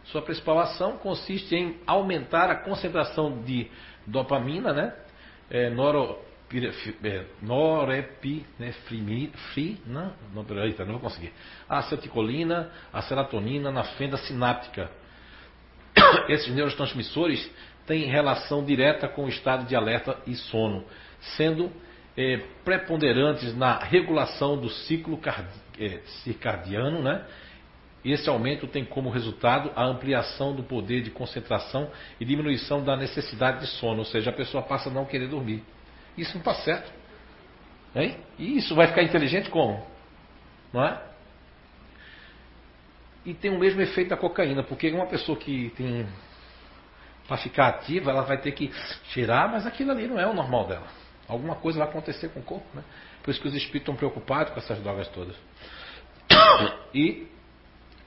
Sua 0.04 0.22
principal 0.22 0.58
ação 0.58 0.96
consiste 0.96 1.54
em 1.54 1.76
aumentar 1.86 2.50
a 2.50 2.56
concentração 2.56 3.42
de 3.42 3.70
dopamina, 4.06 4.72
né? 4.72 4.94
É, 5.50 5.68
noro, 5.68 6.18
é, 7.04 7.26
norepinefrina, 7.42 10.14
não, 10.32 10.46
eita, 10.64 10.86
não 10.86 10.92
vou 10.92 11.02
conseguir. 11.02 11.34
A 11.68 11.80
acetilcolina, 11.80 12.70
a 12.90 13.02
serotonina 13.02 13.70
na 13.70 13.84
fenda 13.84 14.16
sináptica. 14.16 14.90
Esses 16.30 16.54
neurotransmissores 16.54 17.50
têm 17.86 18.06
relação 18.06 18.64
direta 18.64 19.06
com 19.06 19.26
o 19.26 19.28
estado 19.28 19.66
de 19.66 19.76
alerta 19.76 20.16
e 20.26 20.34
sono, 20.34 20.82
sendo 21.36 21.70
é, 22.16 22.38
preponderantes 22.64 23.54
na 23.54 23.76
regulação 23.76 24.56
do 24.56 24.70
ciclo 24.70 25.20
é, 25.78 25.98
circadiano, 26.22 27.02
né? 27.02 27.26
Esse 28.04 28.28
aumento 28.28 28.66
tem 28.66 28.84
como 28.84 29.10
resultado 29.10 29.70
a 29.76 29.84
ampliação 29.84 30.54
do 30.54 30.62
poder 30.64 31.02
de 31.02 31.10
concentração 31.10 31.90
e 32.18 32.24
diminuição 32.24 32.82
da 32.82 32.96
necessidade 32.96 33.60
de 33.60 33.66
sono, 33.66 34.00
ou 34.00 34.04
seja, 34.04 34.30
a 34.30 34.32
pessoa 34.32 34.62
passa 34.62 34.88
a 34.88 34.92
não 34.92 35.04
querer 35.04 35.28
dormir. 35.28 35.62
Isso 36.18 36.32
não 36.32 36.40
está 36.40 36.54
certo. 36.54 36.92
Hein? 37.94 38.16
E 38.38 38.56
isso 38.58 38.74
vai 38.74 38.88
ficar 38.88 39.02
inteligente 39.02 39.50
como? 39.50 39.86
Não 40.72 40.84
é? 40.84 41.00
E 43.24 43.34
tem 43.34 43.50
o 43.52 43.58
mesmo 43.58 43.80
efeito 43.80 44.08
da 44.08 44.16
cocaína, 44.16 44.64
porque 44.64 44.90
uma 44.90 45.06
pessoa 45.06 45.38
que 45.38 45.72
tem. 45.76 46.06
Para 47.28 47.36
ficar 47.36 47.68
ativa, 47.68 48.10
ela 48.10 48.22
vai 48.22 48.36
ter 48.38 48.50
que 48.50 48.68
tirar, 49.12 49.48
mas 49.48 49.64
aquilo 49.64 49.92
ali 49.92 50.08
não 50.08 50.18
é 50.18 50.26
o 50.26 50.34
normal 50.34 50.66
dela. 50.66 50.86
Alguma 51.28 51.54
coisa 51.54 51.78
vai 51.78 51.88
acontecer 51.88 52.30
com 52.30 52.40
o 52.40 52.42
corpo, 52.42 52.66
né? 52.74 52.82
Por 53.22 53.30
isso 53.30 53.40
que 53.40 53.46
os 53.46 53.54
espíritos 53.54 53.82
estão 53.82 53.94
preocupados 53.94 54.52
com 54.52 54.58
essas 54.58 54.80
drogas 54.82 55.06
todas. 55.08 55.36
E 56.94 57.31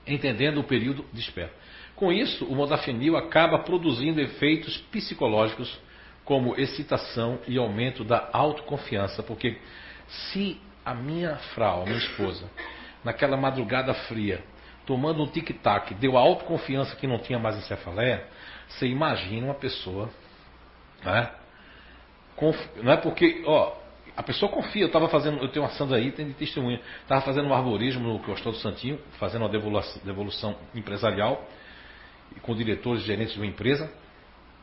entendendo 0.07 0.59
o 0.59 0.63
período 0.63 1.05
de 1.11 1.19
espera. 1.19 1.51
Com 1.95 2.11
isso, 2.11 2.45
o 2.45 2.55
modafinil 2.55 3.15
acaba 3.15 3.59
produzindo 3.59 4.19
efeitos 4.19 4.77
psicológicos 4.91 5.79
como 6.25 6.59
excitação 6.59 7.39
e 7.47 7.57
aumento 7.57 8.03
da 8.03 8.29
autoconfiança, 8.33 9.23
porque 9.23 9.57
se 10.07 10.59
a 10.83 10.93
minha 10.93 11.35
frau, 11.53 11.83
a 11.83 11.85
minha 11.85 11.97
esposa, 11.97 12.49
naquela 13.03 13.37
madrugada 13.37 13.93
fria, 13.93 14.43
tomando 14.85 15.23
um 15.23 15.27
tic-tac, 15.27 15.93
deu 15.95 16.17
a 16.17 16.21
autoconfiança 16.21 16.95
que 16.95 17.07
não 17.07 17.19
tinha 17.19 17.39
mais 17.39 17.57
encefaleia, 17.57 18.25
você 18.67 18.87
imagina 18.87 19.47
uma 19.47 19.55
pessoa, 19.55 20.09
né? 21.03 21.31
Conf... 22.35 22.57
Não 22.81 22.91
é 22.91 22.97
porque, 22.97 23.43
ó, 23.45 23.73
a 24.15 24.23
pessoa 24.23 24.51
confia, 24.51 24.83
eu 24.83 24.87
estava 24.87 25.09
fazendo, 25.09 25.41
eu 25.41 25.49
tenho 25.49 25.65
uma 25.65 25.71
Sandra 25.71 25.97
aí, 25.97 26.11
tem 26.11 26.27
de 26.27 26.33
testemunha, 26.33 26.79
estava 27.01 27.21
fazendo 27.21 27.47
um 27.47 27.53
arborismo 27.53 28.13
no 28.13 28.19
Costão 28.19 28.51
do 28.51 28.57
Santinho, 28.59 28.99
fazendo 29.19 29.41
uma 29.41 29.49
devolução, 29.49 30.01
devolução 30.03 30.55
empresarial, 30.73 31.45
com 32.41 32.55
diretores 32.55 33.03
e 33.03 33.05
gerentes 33.05 33.33
de 33.33 33.39
uma 33.39 33.45
empresa, 33.45 33.91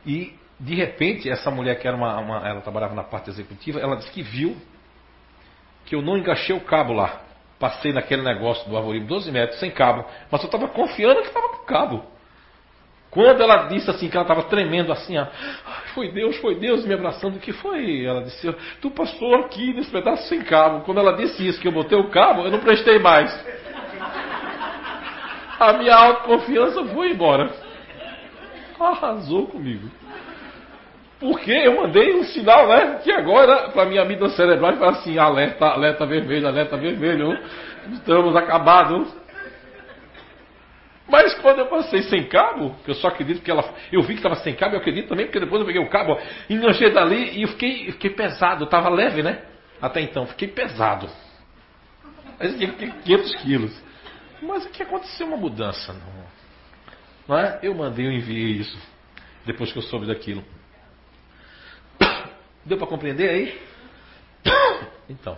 e 0.05 0.33
de 0.59 0.75
repente, 0.75 1.29
essa 1.29 1.51
mulher 1.51 1.79
que 1.79 1.87
era 1.87 1.95
uma, 1.95 2.19
uma, 2.19 2.47
ela 2.47 2.61
trabalhava 2.61 2.95
na 2.95 3.03
parte 3.03 3.29
executiva, 3.29 3.79
ela 3.79 3.95
disse 3.95 4.11
que 4.11 4.21
viu 4.21 4.55
que 5.85 5.95
eu 5.95 6.01
não 6.01 6.17
encaixei 6.17 6.55
o 6.55 6.61
cabo 6.61 6.93
lá. 6.93 7.21
Passei 7.59 7.93
naquele 7.93 8.21
negócio 8.21 8.69
do 8.69 8.77
arvorismo 8.77 9.07
12 9.07 9.31
metros 9.31 9.59
sem 9.59 9.71
cabo, 9.71 10.05
mas 10.31 10.41
eu 10.41 10.47
estava 10.47 10.67
confiando 10.69 11.21
que 11.21 11.27
estava 11.27 11.49
com 11.49 11.65
cabo. 11.65 12.05
Quando 13.13 13.41
ela 13.41 13.67
disse 13.67 13.89
assim, 13.91 14.09
que 14.09 14.17
ela 14.17 14.23
estava 14.23 14.43
tremendo 14.43 14.91
assim, 14.91 15.17
ó, 15.19 15.27
foi 15.93 16.11
Deus, 16.11 16.35
foi 16.37 16.55
Deus 16.55 16.83
me 16.83 16.95
abraçando, 16.95 17.35
o 17.35 17.39
que 17.39 17.53
foi? 17.53 18.03
Ela 18.03 18.23
disse, 18.23 18.53
tu 18.81 18.89
passou 18.89 19.35
aqui 19.35 19.71
nesse 19.71 19.91
pedaço 19.91 20.27
sem 20.27 20.41
cabo. 20.41 20.83
Quando 20.83 20.99
ela 20.99 21.13
disse 21.13 21.47
isso, 21.47 21.61
que 21.61 21.67
eu 21.67 21.71
botei 21.71 21.97
o 21.97 22.09
cabo, 22.09 22.41
eu 22.41 22.51
não 22.51 22.59
prestei 22.59 22.97
mais. 22.97 23.31
a 25.59 25.73
minha 25.73 25.95
autoconfiança 25.95 26.83
foi 26.85 27.11
embora. 27.11 27.51
Arrasou 28.79 29.45
comigo. 29.45 29.87
Porque 31.19 31.51
eu 31.51 31.77
mandei 31.81 32.15
um 32.15 32.23
sinal, 32.23 32.67
né? 32.67 32.99
Que 33.03 33.11
agora, 33.11 33.69
para 33.69 33.85
minha 33.85 34.01
amígdala 34.01 34.31
cerebral, 34.31 34.73
fala 34.73 34.91
assim: 34.91 35.17
alerta, 35.17 35.67
alerta 35.67 36.05
vermelho, 36.05 36.47
alerta 36.47 36.75
vermelho. 36.75 37.39
Estamos 37.93 38.35
acabados. 38.35 39.22
Mas 41.07 41.33
quando 41.35 41.59
eu 41.59 41.67
passei 41.67 42.03
sem 42.03 42.23
cabo, 42.27 42.75
que 42.83 42.91
eu 42.91 42.95
só 42.95 43.09
acredito 43.09 43.41
que 43.41 43.51
ela. 43.51 43.73
Eu 43.91 44.01
vi 44.01 44.09
que 44.09 44.19
estava 44.19 44.35
sem 44.35 44.55
cabo, 44.55 44.75
eu 44.75 44.79
acredito 44.79 45.09
também, 45.09 45.25
porque 45.25 45.39
depois 45.39 45.59
eu 45.59 45.65
peguei 45.65 45.81
o 45.81 45.89
cabo, 45.89 46.17
enganchei 46.49 46.91
dali 46.91 47.37
e 47.37 47.41
eu 47.41 47.49
fiquei, 47.49 47.91
fiquei 47.91 48.09
pesado. 48.11 48.63
Estava 48.63 48.89
leve, 48.89 49.21
né? 49.21 49.43
Até 49.81 50.01
então, 50.01 50.25
fiquei 50.25 50.47
pesado. 50.47 51.09
Mas 52.39 52.59
eu 52.61 52.69
fiquei 52.69 52.89
500 52.89 53.35
quilos. 53.41 53.83
Mas 54.41 54.65
o 54.65 54.69
que 54.69 54.83
aconteceu 54.83 55.27
uma 55.27 55.37
mudança? 55.37 55.93
Não, 55.93 56.25
não 57.27 57.37
é? 57.37 57.59
Eu 57.61 57.73
mandei, 57.75 58.05
eu 58.05 58.11
enviei 58.11 58.51
isso. 58.57 58.77
Depois 59.45 59.71
que 59.71 59.77
eu 59.77 59.83
soube 59.83 60.05
daquilo. 60.05 60.43
Deu 62.65 62.77
para 62.77 62.87
compreender 62.87 63.29
aí? 63.29 63.61
Então. 65.09 65.37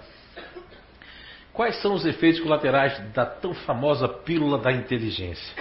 Quais 1.56 1.82
são 1.82 1.94
os 1.94 2.06
efeitos 2.06 2.42
colaterais 2.42 3.00
da 3.14 3.26
tão 3.26 3.54
famosa 3.54 4.10
pílula 4.10 4.58
da 4.58 4.74
inteligência? 4.74 5.56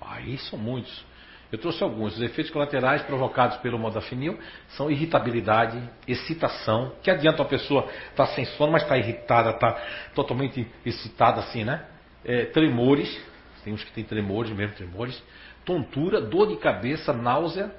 Aí 0.00 0.38
são 0.38 0.58
muitos. 0.58 1.04
Eu 1.52 1.58
trouxe 1.58 1.84
alguns. 1.84 2.14
Os 2.16 2.22
efeitos 2.22 2.50
colaterais 2.50 3.02
provocados 3.02 3.58
pelo 3.58 3.78
modafinil 3.78 4.38
são 4.70 4.90
irritabilidade, 4.90 5.78
excitação. 6.08 6.94
Que 7.02 7.10
adianta 7.10 7.42
a 7.42 7.44
pessoa 7.44 7.82
estar 7.82 8.26
tá 8.26 8.26
sem 8.28 8.46
sono, 8.46 8.72
mas 8.72 8.82
está 8.82 8.96
irritada, 8.96 9.50
está 9.50 9.78
totalmente 10.14 10.66
excitada 10.86 11.40
assim, 11.40 11.64
né? 11.64 11.84
É, 12.24 12.46
tremores, 12.46 13.22
tem 13.62 13.74
uns 13.74 13.84
que 13.84 13.92
têm 13.92 14.04
tremores, 14.04 14.50
mesmo 14.52 14.74
tremores. 14.74 15.22
Tontura, 15.66 16.18
dor 16.18 16.48
de 16.48 16.56
cabeça, 16.56 17.12
náusea, 17.12 17.70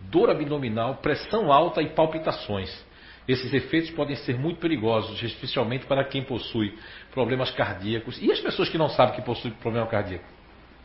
dor 0.00 0.30
abdominal, 0.30 0.94
pressão 0.96 1.52
alta 1.52 1.82
e 1.82 1.88
palpitações. 1.88 2.86
Esses 3.28 3.52
efeitos 3.52 3.90
podem 3.90 4.16
ser 4.16 4.38
muito 4.38 4.58
perigosos, 4.58 5.22
especialmente 5.22 5.84
para 5.84 6.02
quem 6.02 6.24
possui 6.24 6.76
problemas 7.12 7.50
cardíacos. 7.50 8.18
E 8.22 8.32
as 8.32 8.40
pessoas 8.40 8.70
que 8.70 8.78
não 8.78 8.88
sabem 8.88 9.16
que 9.16 9.22
possuem 9.22 9.52
problema 9.52 9.86
cardíaco? 9.86 10.24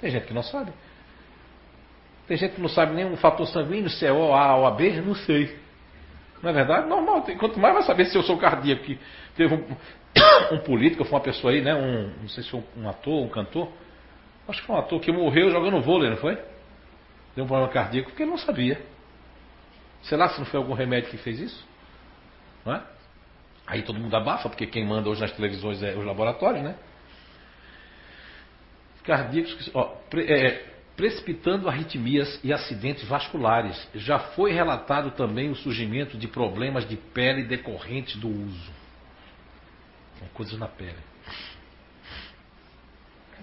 Tem 0.02 0.12
gente 0.12 0.28
que 0.28 0.34
não 0.34 0.44
sabe. 0.44 0.74
Tem 2.28 2.36
gente 2.36 2.56
que 2.56 2.62
não 2.62 2.68
sabe 2.68 2.94
nem 2.94 3.06
o 3.10 3.16
fator 3.16 3.48
sanguíneo, 3.48 3.89
se 3.89 4.06
é 4.06 4.12
O, 4.12 4.34
A 4.34 4.58
ou 4.58 4.66
AB, 4.68 5.02
não 5.02 5.16
sei. 5.16 5.58
Não 6.41 6.50
é 6.50 6.54
verdade? 6.54 6.89
Normal. 6.89 7.26
Quanto 7.39 7.58
mais 7.58 7.74
vai 7.74 7.84
saber 7.84 8.06
se 8.08 8.18
eu 8.18 8.24
sou 8.24 8.38
cardíaco, 8.38 8.84
que 8.84 9.00
teve 9.38 9.56
um, 9.56 9.66
um 10.56 10.60
político, 10.60 11.06
foi 11.06 11.14
uma 11.14 11.24
pessoa 11.24 11.54
aí, 11.54 11.62
né? 11.62 11.74
Um, 11.74 12.12
não 12.22 12.28
sei 12.28 12.44
se 12.44 12.50
foi 12.50 12.62
um 12.76 12.89
ator, 12.89 13.24
um 13.24 13.30
cantor. 13.30 13.70
Acho 14.50 14.60
que 14.60 14.68
foi 14.68 14.76
um 14.76 14.80
ator 14.80 15.00
que 15.00 15.14
morreu 15.14 15.50
jogando 15.50 15.80
vôlei, 15.80 16.10
não 16.10 16.18
foi? 16.18 16.38
Deu 17.38 17.46
um 17.46 17.48
problema 17.48 17.72
cardíaco 17.72 18.10
porque 18.10 18.24
ele 18.24 18.32
não 18.32 18.38
sabia. 18.38 18.82
Sei 20.02 20.18
lá 20.18 20.28
se 20.28 20.39
não 20.39 20.46
foi 20.46 20.60
algum 20.60 20.74
remédio 20.74 21.10
que 21.10 21.18
fez 21.18 21.39
isso. 21.39 21.72
Não 22.66 22.74
é? 22.74 22.84
Aí 23.66 23.82
todo 23.82 23.99
mundo 23.99 24.16
abafa, 24.16 24.49
porque 24.49 24.68
quem 24.68 24.86
manda 24.86 25.09
hoje 25.09 25.22
nas 25.22 25.32
televisões 25.32 25.82
é 25.82 25.95
os 25.95 26.05
laboratórios, 26.05 26.64
né? 26.64 26.76
Cardíacos, 29.03 29.70
ó, 29.74 29.84
pre, 30.09 30.32
é, 30.32 30.74
precipitando 30.95 31.68
arritmias 31.68 32.39
e 32.43 32.53
acidentes 32.53 33.07
vasculares. 33.07 33.88
Já 33.95 34.20
foi 34.20 34.51
relatado 34.51 35.11
também 35.11 35.49
o 35.49 35.55
surgimento 35.55 36.18
de 36.18 36.28
problemas 36.28 36.88
de 36.88 36.95
pele 36.95 37.43
decorrentes 37.43 38.16
do 38.18 38.30
uso. 38.30 38.72
Coisas 40.34 40.57
na 40.57 40.68
pele. 40.68 40.95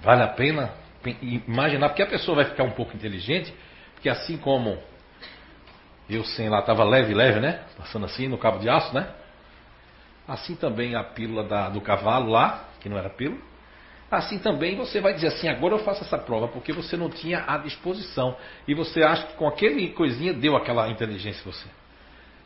Vale 0.02 0.22
a 0.22 0.28
pena 0.28 0.72
imaginar, 1.46 1.90
porque 1.90 2.02
a 2.02 2.06
pessoa 2.06 2.36
vai 2.36 2.46
ficar 2.46 2.64
um 2.64 2.70
pouco 2.70 2.96
inteligente, 2.96 3.52
porque 3.94 4.08
assim 4.08 4.38
como 4.38 4.78
eu 6.14 6.24
sem 6.24 6.48
lá 6.48 6.60
estava 6.60 6.84
leve, 6.84 7.14
leve, 7.14 7.40
né? 7.40 7.62
Passando 7.76 8.06
assim 8.06 8.26
no 8.28 8.38
cabo 8.38 8.58
de 8.58 8.68
aço, 8.68 8.94
né? 8.94 9.08
Assim 10.26 10.54
também 10.54 10.94
a 10.94 11.04
pílula 11.04 11.44
da, 11.44 11.68
do 11.68 11.80
cavalo 11.80 12.30
lá, 12.30 12.68
que 12.80 12.88
não 12.88 12.98
era 12.98 13.10
pílula. 13.10 13.40
Assim 14.10 14.38
também 14.38 14.76
você 14.76 15.00
vai 15.00 15.14
dizer 15.14 15.28
assim, 15.28 15.48
agora 15.48 15.74
eu 15.74 15.78
faço 15.80 16.02
essa 16.02 16.18
prova, 16.18 16.48
porque 16.48 16.72
você 16.72 16.96
não 16.96 17.08
tinha 17.08 17.44
a 17.46 17.58
disposição. 17.58 18.36
E 18.66 18.74
você 18.74 19.02
acha 19.02 19.26
que 19.28 19.34
com 19.34 19.46
aquele 19.46 19.90
coisinha 19.90 20.32
deu 20.32 20.56
aquela 20.56 20.88
inteligência 20.88 21.42
você. 21.44 21.68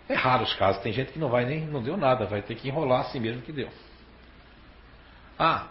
É 0.09 0.15
raro 0.15 0.43
os 0.45 0.55
casos, 0.55 0.83
tem 0.83 0.93
gente 0.93 1.13
que 1.13 1.19
não 1.19 1.29
vai 1.29 1.47
nem, 1.47 1.65
não 1.65 1.83
deu 1.83 1.97
nada, 1.97 2.27
vai 2.27 2.43
ter 2.43 2.55
que 2.55 2.69
enrolar 2.69 3.01
assim 3.01 3.19
mesmo 3.19 3.41
que 3.41 3.53
deu. 3.53 3.71
Ah, 5.39 5.69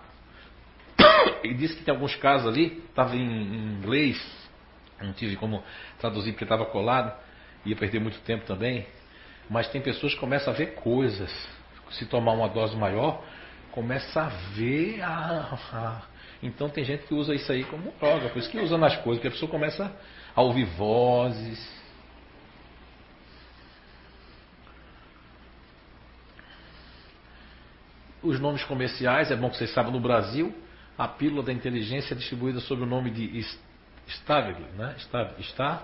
ele 1.43 1.53
disse 1.55 1.75
que 1.75 1.83
tem 1.83 1.93
alguns 1.93 2.15
casos 2.15 2.47
ali, 2.47 2.83
estava 2.89 3.15
em 3.15 3.21
inglês, 3.21 4.19
não 4.99 5.13
tive 5.13 5.35
como 5.35 5.63
traduzir 5.99 6.31
porque 6.31 6.43
estava 6.43 6.65
colado 6.65 7.13
ia 7.65 7.75
perder 7.75 7.99
muito 7.99 8.19
tempo 8.21 8.45
também. 8.45 8.85
Mas 9.49 9.67
tem 9.67 9.81
pessoas 9.81 10.13
que 10.13 10.19
começam 10.19 10.53
a 10.53 10.55
ver 10.55 10.75
coisas. 10.75 11.31
Se 11.91 12.05
tomar 12.05 12.33
uma 12.33 12.49
dose 12.49 12.75
maior, 12.75 13.23
começa 13.71 14.21
a 14.21 14.29
ver. 14.55 15.01
Ah, 15.01 15.57
ah. 15.73 16.01
Então 16.41 16.69
tem 16.69 16.83
gente 16.83 17.05
que 17.05 17.13
usa 17.13 17.33
isso 17.33 17.51
aí 17.51 17.63
como 17.63 17.93
droga, 17.99 18.29
por 18.29 18.39
isso 18.39 18.49
que 18.49 18.59
usa 18.59 18.77
nas 18.77 18.95
coisas, 18.97 19.17
porque 19.17 19.27
a 19.27 19.31
pessoa 19.31 19.49
começa 19.49 19.91
a 20.35 20.41
ouvir 20.41 20.65
vozes. 20.65 21.83
Os 28.21 28.39
nomes 28.39 28.63
comerciais, 28.63 29.31
é 29.31 29.35
bom 29.35 29.49
que 29.49 29.57
vocês 29.57 29.73
saibam, 29.73 29.91
no 29.91 29.99
Brasil, 29.99 30.53
a 30.97 31.07
pílula 31.07 31.43
da 31.43 31.53
inteligência 31.53 32.13
é 32.13 32.17
distribuída 32.17 32.59
sob 32.59 32.83
o 32.83 32.85
nome 32.85 33.09
de 33.09 33.45
Stavig, 34.07 34.59
né? 34.77 34.95
Está 34.97 35.83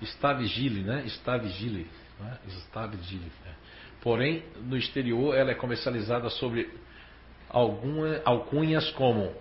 está 0.00 0.32
vigile, 0.32 0.82
né? 0.82 1.04
Está 1.06 1.36
vigile, 1.36 1.86
né? 2.20 2.38
está 2.46 2.86
vigile. 2.86 3.30
Né? 3.44 3.52
Porém, 4.02 4.44
no 4.62 4.76
exterior 4.76 5.34
ela 5.34 5.50
é 5.50 5.54
comercializada 5.54 6.28
sobre 6.30 6.70
alguma, 7.48 8.20
alcunhas 8.24 8.90
como 8.92 9.32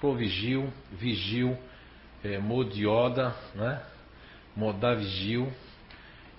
Provigil, 0.00 0.72
Vigil, 0.92 1.58
é, 2.24 2.38
Modioda, 2.38 3.34
né? 3.54 3.82
Modavigil, 4.56 5.52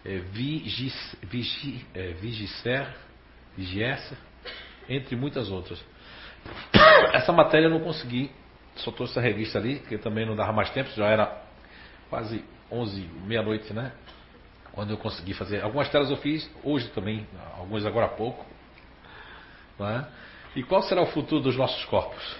é, 0.06 0.18
Vigis, 0.18 1.16
Vigi, 1.24 1.86
é, 1.94 2.14
Vigicer, 2.14 2.88
Vigiessa, 3.56 4.18
entre 4.88 5.16
muitas 5.16 5.50
outras. 5.50 5.84
Essa 7.14 7.32
matéria 7.32 7.68
eu 7.68 7.70
não 7.70 7.80
consegui, 7.80 8.32
só 8.76 8.92
trouxe 8.92 9.14
essa 9.14 9.22
revista 9.22 9.58
ali, 9.58 9.80
que 9.80 9.98
também 9.98 10.26
não 10.26 10.36
dava 10.36 10.52
mais 10.52 10.70
tempo, 10.72 10.90
já 10.92 11.06
era 11.06 11.44
quase 12.10 12.44
11, 12.72 13.02
meia-noite, 13.26 13.74
né? 13.74 13.92
Quando 14.72 14.92
eu 14.92 14.98
consegui 14.98 15.34
fazer. 15.34 15.64
Algumas 15.64 15.90
telas 15.90 16.10
eu 16.10 16.18
fiz 16.18 16.50
hoje 16.64 16.88
também, 16.90 17.28
algumas 17.58 17.86
agora 17.86 18.06
há 18.06 18.10
pouco. 18.10 18.46
É? 19.80 20.06
E 20.56 20.64
qual 20.64 20.82
será 20.84 21.02
o 21.02 21.08
futuro 21.08 21.42
dos 21.42 21.56
nossos 21.56 21.84
corpos? 21.86 22.36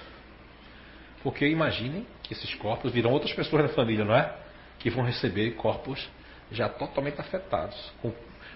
Porque 1.24 1.48
imaginem 1.48 2.06
que 2.24 2.34
esses 2.34 2.54
corpos 2.56 2.92
virão 2.92 3.12
outras 3.12 3.34
pessoas 3.34 3.64
na 3.64 3.70
família, 3.70 4.06
não 4.06 4.16
é? 4.16 4.36
Que 4.78 4.90
vão 4.90 5.04
receber 5.04 5.52
corpos 5.52 6.08
já 6.52 6.68
totalmente 6.68 7.20
afetados. 7.20 7.92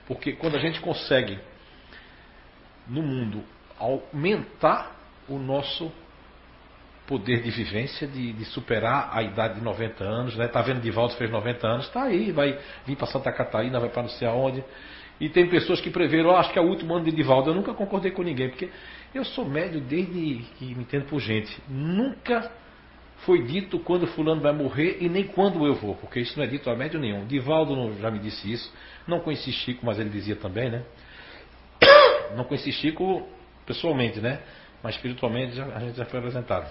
Porque 0.05 0.33
quando 0.33 0.55
a 0.55 0.59
gente 0.59 0.79
consegue, 0.81 1.39
no 2.87 3.01
mundo, 3.01 3.43
aumentar 3.79 4.95
o 5.27 5.37
nosso 5.37 5.91
poder 7.07 7.41
de 7.41 7.51
vivência 7.51 8.07
de, 8.07 8.33
de, 8.33 8.45
superar 8.45 9.09
a 9.11 9.21
idade 9.21 9.55
de 9.55 9.61
90 9.61 10.03
anos, 10.03 10.35
né? 10.35 10.47
Tá 10.47 10.61
vendo 10.61 10.81
Divaldo 10.81 11.13
fez 11.15 11.29
90 11.29 11.67
anos, 11.67 11.89
tá 11.89 12.03
aí, 12.03 12.31
vai 12.31 12.57
vir 12.85 12.95
para 12.95 13.07
Santa 13.07 13.31
Catarina, 13.31 13.79
vai 13.79 13.89
para 13.89 14.03
não 14.03 14.09
sei 14.09 14.27
aonde. 14.27 14.63
E 15.19 15.29
tem 15.29 15.47
pessoas 15.47 15.79
que 15.79 15.89
preveram, 15.89 16.31
oh, 16.31 16.35
acho 16.35 16.51
que 16.51 16.59
é 16.59 16.61
o 16.61 16.65
último 16.65 16.95
ano 16.95 17.05
de 17.05 17.11
Divaldo. 17.11 17.49
Eu 17.49 17.55
nunca 17.55 17.73
concordei 17.73 18.11
com 18.11 18.23
ninguém, 18.23 18.49
porque 18.49 18.69
eu 19.13 19.23
sou 19.23 19.45
médio 19.45 19.79
desde 19.81 20.43
que 20.57 20.65
me 20.75 20.83
entendo 20.83 21.05
por 21.05 21.19
gente. 21.19 21.61
Nunca 21.69 22.51
foi 23.17 23.43
dito 23.43 23.79
quando 23.79 24.07
fulano 24.07 24.41
vai 24.41 24.53
morrer 24.53 24.97
e 24.99 25.07
nem 25.07 25.25
quando 25.25 25.65
eu 25.65 25.75
vou, 25.75 25.95
porque 25.95 26.19
isso 26.19 26.37
não 26.37 26.45
é 26.45 26.47
dito 26.47 26.69
a 26.69 26.75
médio 26.75 26.99
nenhum. 26.99 27.25
Divaldo 27.25 27.93
já 27.99 28.09
me 28.09 28.19
disse 28.19 28.51
isso. 28.51 28.73
Não 29.07 29.19
conheci 29.19 29.51
Chico, 29.51 29.85
mas 29.85 29.99
ele 29.99 30.09
dizia 30.09 30.35
também, 30.35 30.69
né? 30.69 30.83
Não 32.35 32.45
conheci 32.45 32.71
Chico 32.71 33.27
pessoalmente, 33.65 34.19
né? 34.19 34.39
Mas 34.81 34.95
espiritualmente 34.95 35.59
a 35.59 35.79
gente 35.79 35.95
já 35.95 36.05
foi 36.05 36.19
apresentado. 36.19 36.69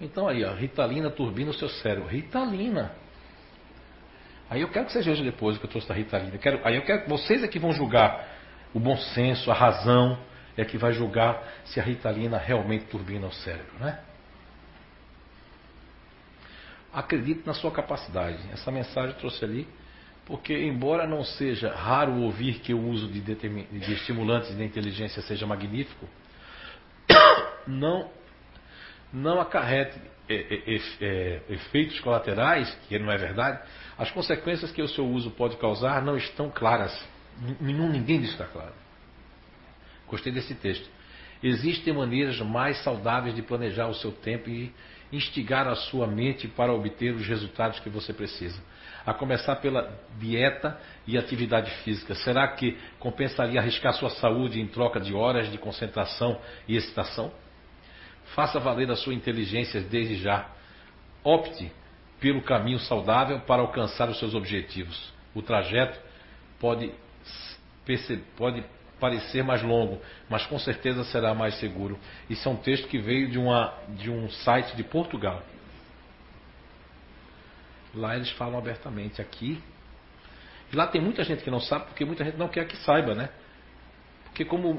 Então 0.00 0.28
aí, 0.28 0.44
ó, 0.44 0.52
Ritalina 0.52 1.10
turbina 1.10 1.50
o 1.50 1.54
seu 1.54 1.68
cérebro. 1.68 2.08
Ritalina. 2.08 2.92
Aí 4.48 4.60
eu 4.60 4.68
quero 4.68 4.86
que 4.86 4.92
vocês 4.92 5.06
vejam 5.06 5.24
depois 5.24 5.58
que 5.58 5.64
eu 5.64 5.70
trouxe 5.70 5.88
da 5.88 5.94
Ritalina. 5.94 6.34
Eu 6.34 6.38
quero, 6.38 6.60
aí 6.64 6.76
eu 6.76 6.82
quero 6.82 7.02
que 7.02 7.08
vocês 7.08 7.42
é 7.42 7.48
que 7.48 7.58
vão 7.58 7.72
julgar 7.72 8.36
o 8.72 8.78
bom 8.78 8.96
senso, 8.96 9.50
a 9.50 9.54
razão, 9.54 10.18
é 10.56 10.64
que 10.64 10.78
vai 10.78 10.92
julgar 10.92 11.42
se 11.64 11.80
a 11.80 11.82
Ritalina 11.82 12.38
realmente 12.38 12.86
turbina 12.86 13.26
o 13.26 13.32
cérebro, 13.32 13.72
né? 13.80 14.00
Acredite 16.92 17.42
na 17.46 17.52
sua 17.52 17.70
capacidade. 17.70 18.38
Essa 18.52 18.70
mensagem 18.70 19.10
eu 19.10 19.18
trouxe 19.18 19.44
ali, 19.44 19.68
porque 20.24 20.56
embora 20.56 21.06
não 21.06 21.24
seja 21.24 21.74
raro 21.74 22.14
ouvir 22.22 22.60
que 22.60 22.72
o 22.72 22.80
uso 22.80 23.08
de, 23.08 23.20
de 23.20 23.92
estimulantes 23.92 24.56
de 24.56 24.64
inteligência 24.64 25.20
seja 25.22 25.46
magnífico, 25.46 26.08
não 27.66 28.10
não 29.12 29.40
acarrete 29.40 29.98
é, 30.28 30.34
é, 30.34 30.80
é, 31.00 31.40
efeitos 31.50 32.00
colaterais, 32.00 32.68
que 32.88 32.98
não 32.98 33.12
é 33.12 33.16
verdade, 33.16 33.60
as 33.96 34.10
consequências 34.10 34.72
que 34.72 34.82
o 34.82 34.88
seu 34.88 35.06
uso 35.06 35.30
pode 35.30 35.56
causar 35.56 36.02
não 36.02 36.16
estão 36.16 36.50
claras. 36.50 36.92
Ninguém 37.60 38.22
está 38.22 38.44
claro. 38.44 38.72
Gostei 40.08 40.32
desse 40.32 40.54
texto. 40.54 40.88
Existem 41.42 41.92
maneiras 41.92 42.40
mais 42.40 42.82
saudáveis 42.82 43.34
de 43.34 43.42
planejar 43.42 43.88
o 43.88 43.94
seu 43.94 44.10
tempo 44.10 44.48
e 44.48 44.72
instigar 45.12 45.68
a 45.68 45.76
sua 45.76 46.06
mente 46.06 46.48
para 46.48 46.72
obter 46.72 47.14
os 47.14 47.26
resultados 47.26 47.78
que 47.80 47.88
você 47.88 48.12
precisa. 48.12 48.60
A 49.04 49.14
começar 49.14 49.56
pela 49.56 49.96
dieta 50.18 50.78
e 51.06 51.16
atividade 51.16 51.70
física. 51.84 52.14
Será 52.16 52.48
que 52.48 52.76
compensaria 52.98 53.60
arriscar 53.60 53.92
sua 53.92 54.10
saúde 54.10 54.60
em 54.60 54.66
troca 54.66 54.98
de 54.98 55.14
horas 55.14 55.50
de 55.50 55.58
concentração 55.58 56.40
e 56.66 56.74
excitação? 56.76 57.32
Faça 58.34 58.58
valer 58.58 58.90
a 58.90 58.96
sua 58.96 59.14
inteligência 59.14 59.80
desde 59.80 60.16
já. 60.16 60.48
Opte 61.22 61.70
pelo 62.20 62.42
caminho 62.42 62.78
saudável 62.78 63.40
para 63.40 63.62
alcançar 63.62 64.08
os 64.08 64.18
seus 64.18 64.34
objetivos. 64.34 65.12
O 65.34 65.42
trajeto 65.42 65.98
pode, 66.58 66.92
pode 68.36 68.64
parecer 68.98 69.42
mais 69.42 69.62
longo, 69.62 70.00
mas 70.28 70.46
com 70.46 70.58
certeza 70.58 71.04
será 71.04 71.34
mais 71.34 71.54
seguro. 71.58 71.98
Isso 72.28 72.48
é 72.48 72.52
um 72.52 72.56
texto 72.56 72.88
que 72.88 72.98
veio 72.98 73.28
de, 73.28 73.38
uma, 73.38 73.74
de 73.90 74.10
um 74.10 74.30
site 74.30 74.74
de 74.76 74.82
Portugal. 74.82 75.42
Lá 77.94 78.16
eles 78.16 78.30
falam 78.32 78.58
abertamente. 78.58 79.20
Aqui. 79.20 79.62
E 80.72 80.76
lá 80.76 80.86
tem 80.86 81.00
muita 81.00 81.22
gente 81.24 81.42
que 81.42 81.50
não 81.50 81.60
sabe, 81.60 81.86
porque 81.86 82.04
muita 82.04 82.24
gente 82.24 82.36
não 82.36 82.48
quer 82.48 82.66
que 82.66 82.76
saiba, 82.78 83.14
né? 83.14 83.30
Porque 84.36 84.44
como 84.44 84.70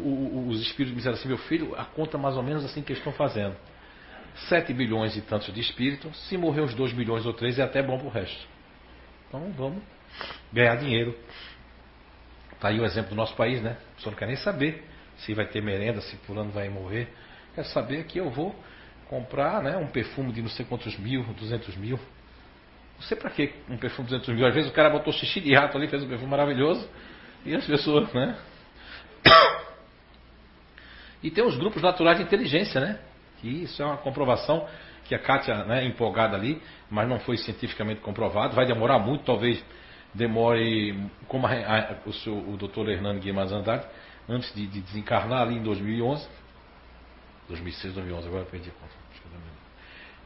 os 0.50 0.62
espíritos 0.62 0.92
me 0.92 0.98
disseram 0.98 1.18
assim, 1.18 1.28
meu 1.28 1.40
filho, 1.40 1.74
a 1.76 1.84
conta 1.84 2.16
mais 2.16 2.38
ou 2.38 2.44
menos 2.44 2.64
assim 2.64 2.84
que 2.84 2.92
eles 2.92 3.00
estão 3.00 3.12
fazendo. 3.12 3.56
7 4.50 4.72
bilhões 4.72 5.18
e 5.18 5.22
tantos 5.22 5.52
de 5.52 5.60
espíritos, 5.60 6.16
se 6.30 6.38
morrer 6.38 6.62
uns 6.62 6.76
2 6.76 6.94
bilhões 6.94 7.26
ou 7.26 7.34
3 7.34 7.58
é 7.58 7.64
até 7.64 7.82
bom 7.82 7.98
para 7.98 8.06
o 8.06 8.12
resto. 8.12 8.48
Então 9.28 9.52
vamos 9.58 9.82
ganhar 10.54 10.76
dinheiro. 10.76 11.18
Está 12.54 12.68
aí 12.68 12.80
o 12.80 12.86
exemplo 12.86 13.10
do 13.10 13.16
nosso 13.16 13.36
país, 13.36 13.60
né? 13.60 13.78
A 13.94 13.96
pessoa 13.96 14.12
não 14.12 14.20
quer 14.20 14.28
nem 14.28 14.36
saber 14.36 14.84
se 15.18 15.34
vai 15.34 15.48
ter 15.48 15.60
merenda, 15.60 16.02
se 16.02 16.16
fulano 16.18 16.52
vai 16.52 16.70
morrer. 16.70 17.12
Quer 17.56 17.66
saber 17.66 18.04
que 18.04 18.20
eu 18.20 18.30
vou 18.30 18.56
comprar 19.10 19.64
né, 19.64 19.76
um 19.76 19.88
perfume 19.88 20.32
de 20.34 20.44
não 20.44 20.50
sei 20.50 20.68
quantos 20.68 20.96
mil, 21.00 21.24
200 21.24 21.76
mil. 21.78 22.00
Não 22.96 23.02
sei 23.08 23.18
para 23.18 23.32
que 23.32 23.56
um 23.68 23.78
perfume 23.78 24.08
de 24.08 24.14
200 24.18 24.36
mil. 24.36 24.46
Às 24.46 24.54
vezes 24.54 24.70
o 24.70 24.74
cara 24.74 24.92
botou 24.92 25.12
xixi 25.12 25.42
de 25.42 25.56
rato 25.56 25.76
ali, 25.76 25.88
fez 25.88 26.04
um 26.04 26.08
perfume 26.08 26.30
maravilhoso. 26.30 26.88
E 27.44 27.56
as 27.56 27.66
pessoas, 27.66 28.14
né? 28.14 28.38
E 31.24 31.32
tem 31.32 31.44
os 31.44 31.58
grupos 31.58 31.82
naturais 31.82 32.20
de 32.20 32.24
inteligência, 32.24 32.80
né? 32.80 33.00
Que 33.42 33.64
isso 33.64 33.82
é 33.82 33.86
uma 33.86 33.98
comprovação 33.98 34.68
que 35.06 35.16
a 35.16 35.20
Kátia 35.20 35.64
né, 35.66 35.84
empolgada 35.84 36.36
ali, 36.36 36.62
mas 36.92 37.10
não 37.10 37.20
foi 37.20 37.38
cientificamente 37.38 38.02
comprovado. 38.02 38.56
Vai 38.56 38.68
demorar 38.68 39.00
muito, 39.00 39.24
talvez 39.24 39.64
demore, 40.14 40.96
como 41.28 41.48
a, 41.48 41.52
a, 41.52 41.96
o, 42.06 42.14
seu, 42.14 42.38
o 42.38 42.58
doutor 42.58 42.90
Hernando 42.90 43.20
Guimarães 43.20 43.52
Andrade, 43.52 43.86
antes 44.28 44.54
de, 44.54 44.68
de, 44.68 44.82
desencarnar 44.82 45.42
ali 45.42 45.56
em 45.56 45.64
2011, 45.64 46.28
2006, 47.48 47.94
2011, 47.94 48.28
agora 48.28 48.46
perdi 48.46 48.70
a 48.70 48.74
conta. 48.74 49.08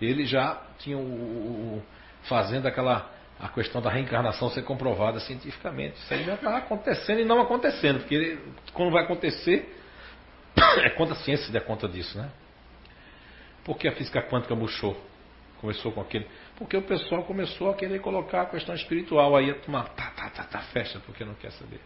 Ele 0.02 0.26
já 0.26 0.60
tinha 0.80 0.98
o, 0.98 1.02
o, 1.02 1.84
fazendo 2.24 2.68
aquela 2.68 3.08
a 3.42 3.50
questão 3.50 3.82
da 3.82 3.90
reencarnação 3.90 4.52
ser 4.52 4.62
comprovada 4.62 5.20
cientificamente. 5.20 5.98
Isso 5.98 6.14
aí 6.14 6.24
já 6.24 6.36
está 6.36 6.58
acontecendo 6.58 7.22
e 7.22 7.26
não 7.26 7.42
acontecendo, 7.42 8.00
porque 8.02 8.38
quando 8.72 8.92
vai 8.92 9.04
acontecer, 9.04 9.76
é 10.84 10.92
quando 10.92 11.14
a 11.14 11.16
ciência 11.16 11.48
se 11.48 11.52
der 11.52 11.66
conta 11.66 11.88
disso, 11.88 12.18
né? 12.20 12.30
Por 13.64 13.78
que 13.78 13.88
a 13.88 13.94
física 13.94 14.22
quântica 14.22 14.56
murchou? 14.56 14.96
Começou 15.60 15.92
com 15.92 16.02
aquele. 16.02 16.28
Porque 16.56 16.78
o 16.78 16.84
pessoal 16.84 17.24
começou 17.24 17.72
a 17.72 17.74
querer 17.74 18.00
colocar 18.00 18.44
a 18.44 18.46
questão 18.46 18.76
espiritual 18.76 19.36
aí, 19.36 19.50
a 19.50 19.56
tomar 19.56 19.90
tá, 19.90 20.12
tá, 20.12 20.30
tá, 20.30 20.44
tá, 20.44 20.60
fecha, 20.60 21.00
porque 21.00 21.26
não 21.26 21.34
quer 21.34 21.52
saber. 21.52 21.80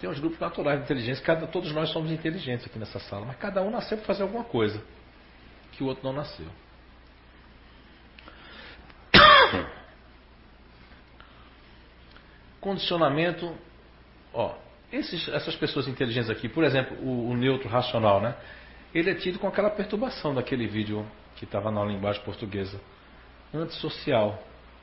Tem 0.00 0.10
uns 0.10 0.18
grupos 0.18 0.38
naturais 0.40 0.78
de 0.78 0.84
inteligência, 0.84 1.24
cada, 1.24 1.46
todos 1.46 1.72
nós 1.72 1.90
somos 1.90 2.10
inteligentes 2.10 2.66
aqui 2.66 2.78
nessa 2.78 2.98
sala, 3.00 3.26
mas 3.26 3.36
cada 3.36 3.62
um 3.62 3.70
nasceu 3.70 3.96
para 3.96 4.06
fazer 4.06 4.22
alguma 4.22 4.44
coisa 4.44 4.82
que 5.72 5.82
o 5.84 5.86
outro 5.86 6.04
não 6.04 6.12
nasceu. 6.12 6.46
Condicionamento, 12.68 13.56
ó, 14.30 14.54
esses, 14.92 15.26
essas 15.28 15.56
pessoas 15.56 15.88
inteligentes 15.88 16.28
aqui, 16.28 16.50
por 16.50 16.64
exemplo, 16.64 16.98
o, 16.98 17.30
o, 17.30 17.34
neutro 17.34 17.66
racional, 17.66 18.20
né? 18.20 18.36
Ele 18.94 19.10
é 19.10 19.14
tido 19.14 19.38
com 19.38 19.48
aquela 19.48 19.70
perturbação 19.70 20.34
daquele 20.34 20.66
vídeo 20.66 21.10
que 21.36 21.46
estava 21.46 21.70
na 21.70 21.82
linguagem 21.82 22.22
portuguesa. 22.22 22.78
Antissocial. 23.54 24.38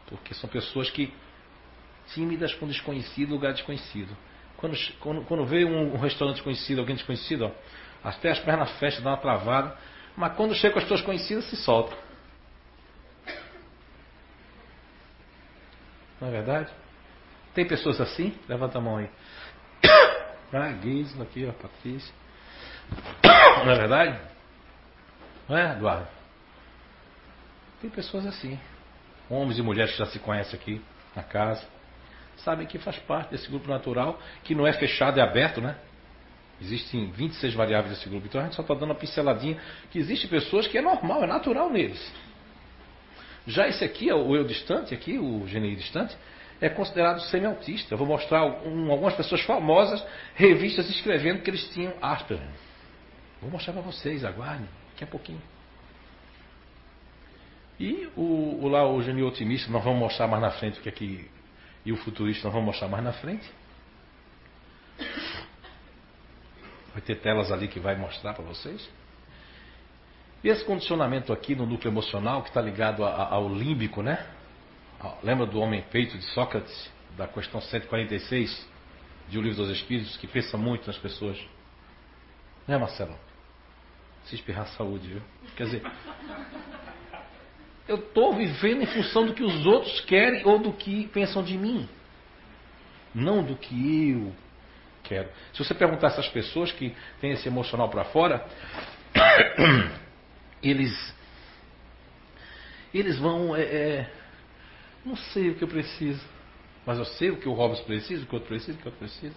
Porque 0.07 0.33
são 0.33 0.49
pessoas 0.49 0.89
que 0.89 1.13
tímidas 2.11 2.55
com 2.55 2.65
desconhecido, 2.65 3.29
lugar 3.29 3.53
desconhecido. 3.53 4.17
Quando, 4.57 4.75
quando, 4.99 5.21
quando 5.25 5.45
vê 5.45 5.63
um, 5.63 5.93
um, 5.93 5.97
restaurante 5.99 6.37
desconhecido, 6.37 6.79
alguém 6.79 6.95
desconhecido, 6.95 7.45
ó, 7.45 7.51
até 8.03 8.31
as 8.31 8.39
pernas 8.39 8.71
fecham, 8.79 9.03
dá 9.03 9.11
uma 9.11 9.17
travada. 9.17 9.77
Mas 10.17 10.33
quando 10.33 10.55
chega 10.55 10.73
com 10.73 10.79
as 10.79 10.85
pessoas 10.85 11.01
conhecidas, 11.01 11.45
se 11.45 11.55
solta. 11.55 11.95
Não 16.19 16.29
é 16.29 16.31
verdade? 16.31 16.84
Tem 17.55 17.65
pessoas 17.65 17.99
assim? 18.01 18.37
Levanta 18.47 18.77
a 18.77 18.81
mão 18.81 18.97
aí. 18.97 19.09
Ah, 20.53 20.71
Gisela 20.81 21.23
aqui, 21.23 21.45
ó, 21.45 21.51
Patrícia. 21.51 22.13
Não 23.65 23.71
é 23.71 23.75
verdade? 23.75 24.19
Não 25.49 25.57
é, 25.57 25.73
Eduardo? 25.73 26.07
Tem 27.81 27.89
pessoas 27.89 28.25
assim. 28.25 28.57
Homens 29.29 29.57
e 29.57 29.61
mulheres 29.61 29.91
que 29.91 29.97
já 29.97 30.05
se 30.05 30.19
conhecem 30.19 30.57
aqui 30.57 30.81
na 31.13 31.23
casa. 31.23 31.65
Sabem 32.37 32.65
que 32.67 32.77
faz 32.77 32.97
parte 32.99 33.31
desse 33.31 33.49
grupo 33.49 33.67
natural, 33.67 34.19
que 34.43 34.55
não 34.55 34.65
é 34.65 34.71
fechado, 34.73 35.19
é 35.19 35.23
aberto, 35.23 35.59
né? 35.59 35.75
Existem 36.61 37.11
26 37.11 37.53
variáveis 37.53 37.97
desse 37.97 38.07
grupo. 38.07 38.27
Então 38.27 38.39
a 38.39 38.45
gente 38.45 38.55
só 38.55 38.61
está 38.61 38.73
dando 38.73 38.85
uma 38.85 38.95
pinceladinha 38.95 39.59
que 39.91 39.99
existem 39.99 40.29
pessoas 40.29 40.67
que 40.67 40.77
é 40.77 40.81
normal, 40.81 41.23
é 41.23 41.27
natural 41.27 41.69
neles. 41.69 42.13
Já 43.45 43.67
esse 43.67 43.83
aqui, 43.83 44.11
o 44.11 44.35
eu 44.35 44.45
distante, 44.45 44.93
aqui, 44.93 45.17
o 45.17 45.39
GNI 45.41 45.75
distante, 45.75 46.15
é 46.61 46.69
considerado 46.69 47.19
semi-autista. 47.21 47.93
Eu 47.93 47.97
vou 47.97 48.07
mostrar 48.07 48.45
um, 48.45 48.91
algumas 48.91 49.13
pessoas 49.15 49.41
famosas, 49.41 50.03
revistas 50.35 50.89
escrevendo 50.89 51.41
que 51.41 51.49
eles 51.49 51.67
tinham 51.69 51.93
Asperger. 52.01 52.47
Vou 53.41 53.51
mostrar 53.51 53.73
para 53.73 53.81
vocês, 53.81 54.23
aguardem, 54.23 54.67
daqui 54.91 55.03
a 55.03 55.07
pouquinho. 55.07 55.41
E 57.79 58.07
o, 58.15 58.63
o 58.63 58.67
lá, 58.67 58.87
o 58.87 59.01
genio 59.03 59.27
otimista, 59.27 59.69
nós 59.69 59.83
vamos 59.83 59.99
mostrar 59.99 60.27
mais 60.27 60.41
na 60.41 60.51
frente 60.51 60.79
o 60.79 60.81
que 60.81 60.89
aqui. 60.89 61.29
E 61.85 61.91
o 61.91 61.97
futurista, 61.97 62.45
nós 62.45 62.53
vamos 62.53 62.67
mostrar 62.67 62.87
mais 62.87 63.03
na 63.03 63.13
frente. 63.13 63.47
Vai 66.93 67.01
ter 67.01 67.15
telas 67.15 67.51
ali 67.51 67.67
que 67.67 67.79
vai 67.79 67.95
mostrar 67.95 68.33
para 68.33 68.43
vocês. 68.45 68.89
E 70.43 70.47
esse 70.47 70.63
condicionamento 70.63 71.33
aqui 71.33 71.55
no 71.55 71.65
núcleo 71.65 71.91
emocional, 71.91 72.41
que 72.41 72.49
está 72.49 72.61
ligado 72.61 73.03
a, 73.03 73.09
a, 73.09 73.33
ao 73.33 73.49
límbico, 73.49 74.01
né? 74.01 74.25
Lembra 75.23 75.45
do 75.45 75.59
homem 75.59 75.81
feito 75.91 76.17
de 76.17 76.23
Sócrates, 76.25 76.91
da 77.17 77.27
questão 77.27 77.61
146 77.61 78.67
de 79.27 79.37
O 79.37 79.41
Livro 79.41 79.57
dos 79.57 79.69
Espíritos, 79.69 80.15
que 80.17 80.27
pensa 80.27 80.57
muito 80.57 80.87
nas 80.87 80.97
pessoas? 80.97 81.37
Né, 82.67 82.77
Marcelo? 82.77 83.17
Se 84.25 84.35
espirrar 84.35 84.67
saúde, 84.69 85.07
viu? 85.07 85.21
Quer 85.55 85.65
dizer, 85.65 85.83
eu 87.87 87.97
estou 87.97 88.33
vivendo 88.33 88.81
em 88.81 88.87
função 88.87 89.25
do 89.25 89.33
que 89.33 89.43
os 89.43 89.65
outros 89.65 90.01
querem 90.01 90.45
ou 90.45 90.57
do 90.57 90.73
que 90.73 91.07
pensam 91.09 91.43
de 91.43 91.57
mim, 91.57 91.87
não 93.13 93.43
do 93.43 93.55
que 93.55 94.11
eu 94.11 94.33
quero. 95.03 95.29
Se 95.53 95.63
você 95.63 95.73
perguntar 95.73 96.07
a 96.07 96.11
essas 96.11 96.27
pessoas 96.29 96.71
que 96.71 96.95
têm 97.21 97.31
esse 97.31 97.47
emocional 97.47 97.89
para 97.89 98.05
fora, 98.05 98.45
eles 100.61 101.15
eles 102.93 103.19
vão 103.19 103.55
é, 103.55 103.61
é, 103.61 104.11
não 105.05 105.15
sei 105.15 105.51
o 105.51 105.55
que 105.55 105.63
eu 105.63 105.67
preciso. 105.67 106.23
Mas 106.85 106.97
eu 106.97 107.05
sei 107.05 107.31
o 107.31 107.37
que 107.37 107.47
o 107.47 107.53
Robson 107.53 107.83
precisa, 107.83 108.23
o 108.23 108.27
que 108.27 108.33
o 108.33 108.35
outro 108.35 108.49
precisa, 108.49 108.77
o 108.77 108.81
que 108.81 108.87
o 108.87 108.91
outro 108.91 108.99
precisa. 108.99 109.35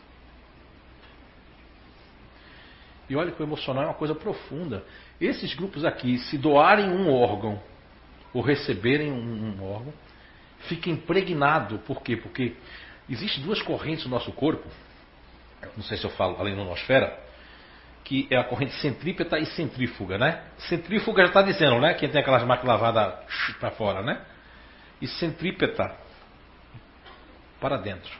E 3.08 3.16
olha 3.16 3.32
que 3.32 3.42
o 3.42 3.46
emocional 3.46 3.84
é 3.84 3.86
uma 3.86 3.94
coisa 3.94 4.14
profunda. 4.14 4.84
Esses 5.20 5.54
grupos 5.54 5.84
aqui, 5.84 6.18
se 6.18 6.36
doarem 6.36 6.90
um 6.90 7.10
órgão 7.10 7.60
ou 8.34 8.42
receberem 8.42 9.10
um, 9.10 9.56
um 9.58 9.64
órgão, 9.64 9.94
fica 10.68 10.90
impregnado. 10.90 11.78
Por 11.80 12.02
quê? 12.02 12.16
Porque 12.16 12.54
existem 13.08 13.42
duas 13.42 13.62
correntes 13.62 14.04
no 14.04 14.10
nosso 14.10 14.30
corpo. 14.32 14.68
Não 15.74 15.82
sei 15.84 15.96
se 15.96 16.04
eu 16.04 16.10
falo 16.10 16.36
além 16.38 16.54
da 16.54 16.64
nosfera, 16.64 17.18
que 18.04 18.28
é 18.30 18.36
a 18.36 18.44
corrente 18.44 18.74
centrípeta 18.74 19.38
e 19.38 19.46
centrífuga, 19.46 20.18
né? 20.18 20.42
Centrífuga 20.58 21.22
já 21.22 21.28
está 21.28 21.42
dizendo, 21.42 21.80
né? 21.80 21.94
Quem 21.94 22.10
tem 22.10 22.20
aquelas 22.20 22.44
máquinas 22.44 22.78
lavadas 22.78 23.14
para 23.58 23.70
fora, 23.70 24.02
né? 24.02 24.20
E 25.00 25.06
centrípeta 25.06 25.94
para 27.60 27.76
dentro. 27.76 28.10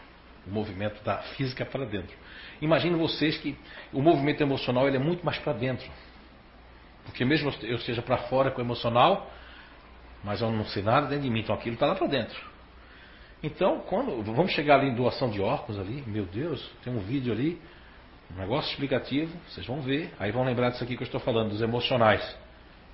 O 0.46 0.50
movimento 0.50 1.02
da 1.04 1.18
física 1.36 1.64
para 1.64 1.84
dentro. 1.84 2.16
Imagine 2.60 2.96
vocês 2.96 3.36
que 3.38 3.56
o 3.92 4.00
movimento 4.00 4.40
emocional 4.40 4.86
ele 4.88 4.96
é 4.96 5.00
muito 5.00 5.24
mais 5.24 5.38
para 5.38 5.52
dentro. 5.52 5.88
Porque 7.04 7.24
mesmo 7.24 7.52
eu 7.62 7.76
esteja 7.76 8.02
para 8.02 8.18
fora 8.18 8.50
com 8.50 8.60
o 8.60 8.64
emocional, 8.64 9.30
mas 10.24 10.40
eu 10.40 10.50
não 10.50 10.64
sei 10.66 10.82
nada 10.82 11.06
dentro 11.06 11.24
de 11.24 11.30
mim, 11.30 11.40
então 11.40 11.54
aquilo 11.54 11.74
está 11.74 11.86
lá 11.86 11.94
para 11.94 12.06
dentro. 12.06 12.38
Então, 13.42 13.80
quando 13.88 14.22
vamos 14.22 14.52
chegar 14.52 14.80
ali 14.80 14.88
em 14.88 14.94
doação 14.94 15.30
de 15.30 15.40
órgãos 15.40 15.78
ali, 15.78 16.02
meu 16.06 16.24
Deus, 16.24 16.68
tem 16.82 16.92
um 16.92 16.98
vídeo 16.98 17.32
ali, 17.32 17.60
um 18.34 18.38
negócio 18.38 18.70
explicativo, 18.70 19.32
vocês 19.48 19.66
vão 19.66 19.80
ver, 19.80 20.12
aí 20.18 20.32
vão 20.32 20.44
lembrar 20.44 20.70
disso 20.70 20.82
aqui 20.82 20.96
que 20.96 21.02
eu 21.02 21.06
estou 21.06 21.20
falando, 21.20 21.50
dos 21.50 21.62
emocionais. 21.62 22.36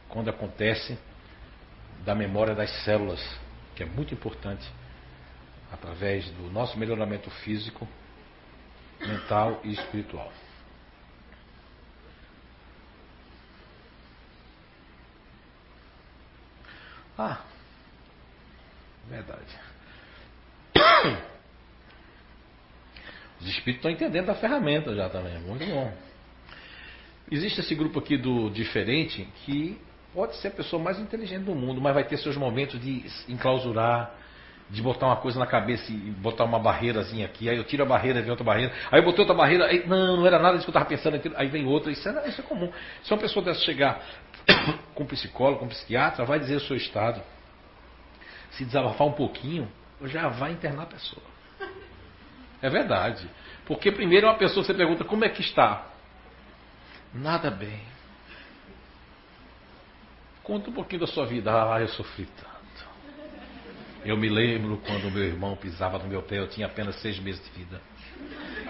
Quando 0.08 0.28
acontece 0.28 0.98
da 2.04 2.14
memória 2.14 2.54
das 2.54 2.70
células, 2.84 3.20
que 3.74 3.82
é 3.82 3.86
muito 3.86 4.14
importante, 4.14 4.70
através 5.72 6.28
do 6.30 6.50
nosso 6.50 6.78
melhoramento 6.78 7.30
físico, 7.30 7.88
mental 9.00 9.60
e 9.64 9.72
espiritual. 9.72 10.32
Ah, 17.18 17.40
verdade. 19.08 19.58
Os 23.40 23.48
espíritos 23.48 23.76
estão 23.76 23.90
entendendo 23.90 24.30
a 24.30 24.34
ferramenta 24.34 24.94
já 24.94 25.08
também, 25.08 25.38
muito 25.40 25.64
bom. 25.66 25.96
Existe 27.30 27.60
esse 27.60 27.74
grupo 27.74 27.98
aqui 27.98 28.16
do 28.16 28.50
diferente 28.50 29.28
que 29.44 29.80
pode 30.14 30.36
ser 30.36 30.48
a 30.48 30.50
pessoa 30.52 30.80
mais 30.80 30.98
inteligente 30.98 31.42
do 31.42 31.54
mundo, 31.54 31.80
mas 31.80 31.92
vai 31.92 32.04
ter 32.04 32.16
seus 32.18 32.36
momentos 32.36 32.80
de 32.80 33.04
enclausurar, 33.28 34.14
de 34.70 34.80
botar 34.80 35.06
uma 35.06 35.16
coisa 35.16 35.38
na 35.38 35.46
cabeça 35.46 35.92
e 35.92 35.96
botar 35.96 36.44
uma 36.44 36.58
barreirazinha 36.58 37.26
aqui, 37.26 37.50
aí 37.50 37.56
eu 37.56 37.64
tiro 37.64 37.82
a 37.82 37.86
barreira 37.86 38.22
vem 38.22 38.30
outra 38.30 38.44
barreira, 38.44 38.72
aí 38.90 39.00
eu 39.00 39.04
botei 39.04 39.20
outra 39.20 39.36
barreira, 39.36 39.66
aí, 39.66 39.86
não, 39.86 40.16
não 40.16 40.26
era 40.26 40.38
nada 40.38 40.56
disso 40.56 40.64
que 40.64 40.70
eu 40.70 40.72
estava 40.72 40.86
pensando, 40.86 41.16
aquilo, 41.16 41.34
aí 41.36 41.48
vem 41.48 41.66
outra, 41.66 41.90
isso 41.90 42.08
é, 42.08 42.28
isso 42.28 42.40
é 42.40 42.44
comum. 42.44 42.72
Se 43.02 43.12
uma 43.12 43.20
pessoa 43.20 43.44
dessa 43.44 43.60
chegar 43.60 44.00
com 44.94 45.02
um 45.02 45.06
psicólogo, 45.06 45.58
com 45.58 45.64
um 45.66 45.68
psiquiatra, 45.68 46.24
vai 46.24 46.38
dizer 46.38 46.56
o 46.56 46.60
seu 46.60 46.76
estado, 46.76 47.20
se 48.52 48.64
desabafar 48.64 49.06
um 49.06 49.12
pouquinho, 49.12 49.68
já 50.04 50.28
vai 50.28 50.52
internar 50.52 50.84
a 50.84 50.86
pessoa. 50.86 51.22
É 52.62 52.70
verdade. 52.70 53.28
Porque 53.66 53.90
primeiro 53.90 54.26
uma 54.26 54.34
pessoa 54.34 54.64
você 54.64 54.72
pergunta 54.72 55.04
como 55.04 55.24
é 55.24 55.28
que 55.28 55.42
está? 55.42 55.86
Nada 57.12 57.50
bem. 57.50 57.93
Conta 60.44 60.68
um 60.68 60.74
pouquinho 60.74 61.00
da 61.00 61.06
sua 61.06 61.24
vida. 61.24 61.50
Ah, 61.50 61.80
eu 61.80 61.88
sofri 61.88 62.26
tanto. 62.26 62.54
Eu 64.04 64.16
me 64.18 64.28
lembro 64.28 64.76
quando 64.86 65.10
meu 65.10 65.24
irmão 65.24 65.56
pisava 65.56 65.98
no 65.98 66.06
meu 66.06 66.22
pé, 66.22 66.38
eu 66.38 66.46
tinha 66.46 66.66
apenas 66.66 66.96
seis 67.00 67.18
meses 67.18 67.42
de 67.42 67.50
vida. 67.50 67.80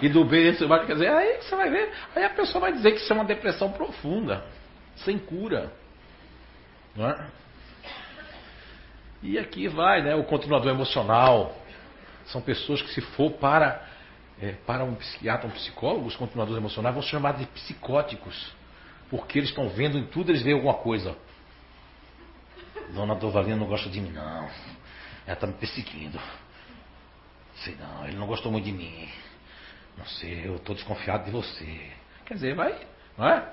E 0.01 0.07
do 0.07 0.23
berço, 0.23 0.65
vai 0.67 0.85
dizer, 0.85 1.09
aí 1.09 1.41
você 1.41 1.55
vai 1.55 1.69
ver, 1.69 1.91
aí 2.15 2.23
a 2.23 2.29
pessoa 2.29 2.61
vai 2.61 2.71
dizer 2.71 2.91
que 2.91 2.97
isso 2.97 3.11
é 3.11 3.15
uma 3.15 3.25
depressão 3.25 3.71
profunda, 3.73 4.45
sem 4.95 5.19
cura. 5.19 5.71
Não 6.95 7.09
é? 7.09 7.27
E 9.21 9.37
aqui 9.37 9.67
vai, 9.67 10.01
né, 10.01 10.15
o 10.15 10.23
continuador 10.23 10.71
emocional. 10.71 11.53
São 12.27 12.41
pessoas 12.41 12.81
que 12.81 12.89
se 12.91 13.01
for 13.01 13.31
para, 13.31 13.85
é, 14.41 14.53
para 14.65 14.85
um 14.85 14.95
psiquiatra, 14.95 15.47
um 15.47 15.51
psicólogo, 15.51 16.07
os 16.07 16.15
continuadores 16.15 16.57
emocionais 16.57 16.93
vão 16.93 17.03
ser 17.03 17.09
chamados 17.09 17.41
de 17.41 17.47
psicóticos. 17.47 18.53
Porque 19.09 19.39
eles 19.39 19.49
estão 19.49 19.67
vendo 19.67 19.97
em 19.97 20.05
tudo, 20.05 20.31
eles 20.31 20.41
veem 20.41 20.55
alguma 20.55 20.75
coisa. 20.75 21.15
Dona 22.93 23.15
Dovalina 23.15 23.55
não 23.55 23.67
gosta 23.67 23.89
de 23.89 23.99
mim, 23.99 24.11
não. 24.11 24.49
Ela 25.25 25.33
está 25.33 25.47
me 25.47 25.53
perseguindo. 25.53 26.19
Sei 27.55 27.75
não, 27.75 28.07
ele 28.07 28.17
não 28.17 28.27
gostou 28.27 28.51
muito 28.51 28.65
de 28.65 28.71
mim. 28.71 29.09
Não 29.97 30.05
sei, 30.05 30.45
eu 30.45 30.57
estou 30.57 30.75
desconfiado 30.75 31.25
de 31.25 31.31
você. 31.31 31.91
Quer 32.25 32.33
dizer, 32.35 32.55
vai, 32.55 32.75
não 33.17 33.27
é? 33.27 33.47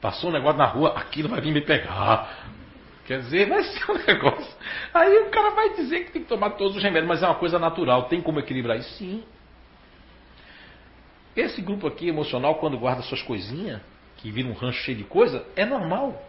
Passou 0.00 0.30
um 0.30 0.32
negócio 0.32 0.58
na 0.58 0.66
rua, 0.66 0.94
aquilo 0.96 1.28
vai 1.28 1.40
vir 1.40 1.52
me 1.52 1.60
pegar. 1.60 2.48
Quer 3.06 3.20
dizer, 3.20 3.48
vai 3.48 3.62
ser 3.62 3.90
um 3.90 3.98
negócio. 4.06 4.56
Aí 4.92 5.18
o 5.18 5.30
cara 5.30 5.50
vai 5.50 5.74
dizer 5.74 6.04
que 6.04 6.12
tem 6.12 6.22
que 6.22 6.28
tomar 6.28 6.50
todos 6.50 6.76
os 6.76 6.82
remédios, 6.82 7.08
mas 7.08 7.22
é 7.22 7.26
uma 7.26 7.34
coisa 7.34 7.58
natural. 7.58 8.04
Tem 8.04 8.20
como 8.22 8.40
equilibrar 8.40 8.78
isso? 8.78 8.90
Sim. 8.96 9.22
Esse 11.36 11.60
grupo 11.60 11.86
aqui 11.86 12.08
emocional, 12.08 12.56
quando 12.56 12.78
guarda 12.78 13.02
suas 13.02 13.20
coisinhas, 13.22 13.80
que 14.16 14.30
vira 14.30 14.48
um 14.48 14.52
rancho 14.52 14.80
cheio 14.82 14.96
de 14.96 15.04
coisa, 15.04 15.44
é 15.56 15.66
normal. 15.66 16.22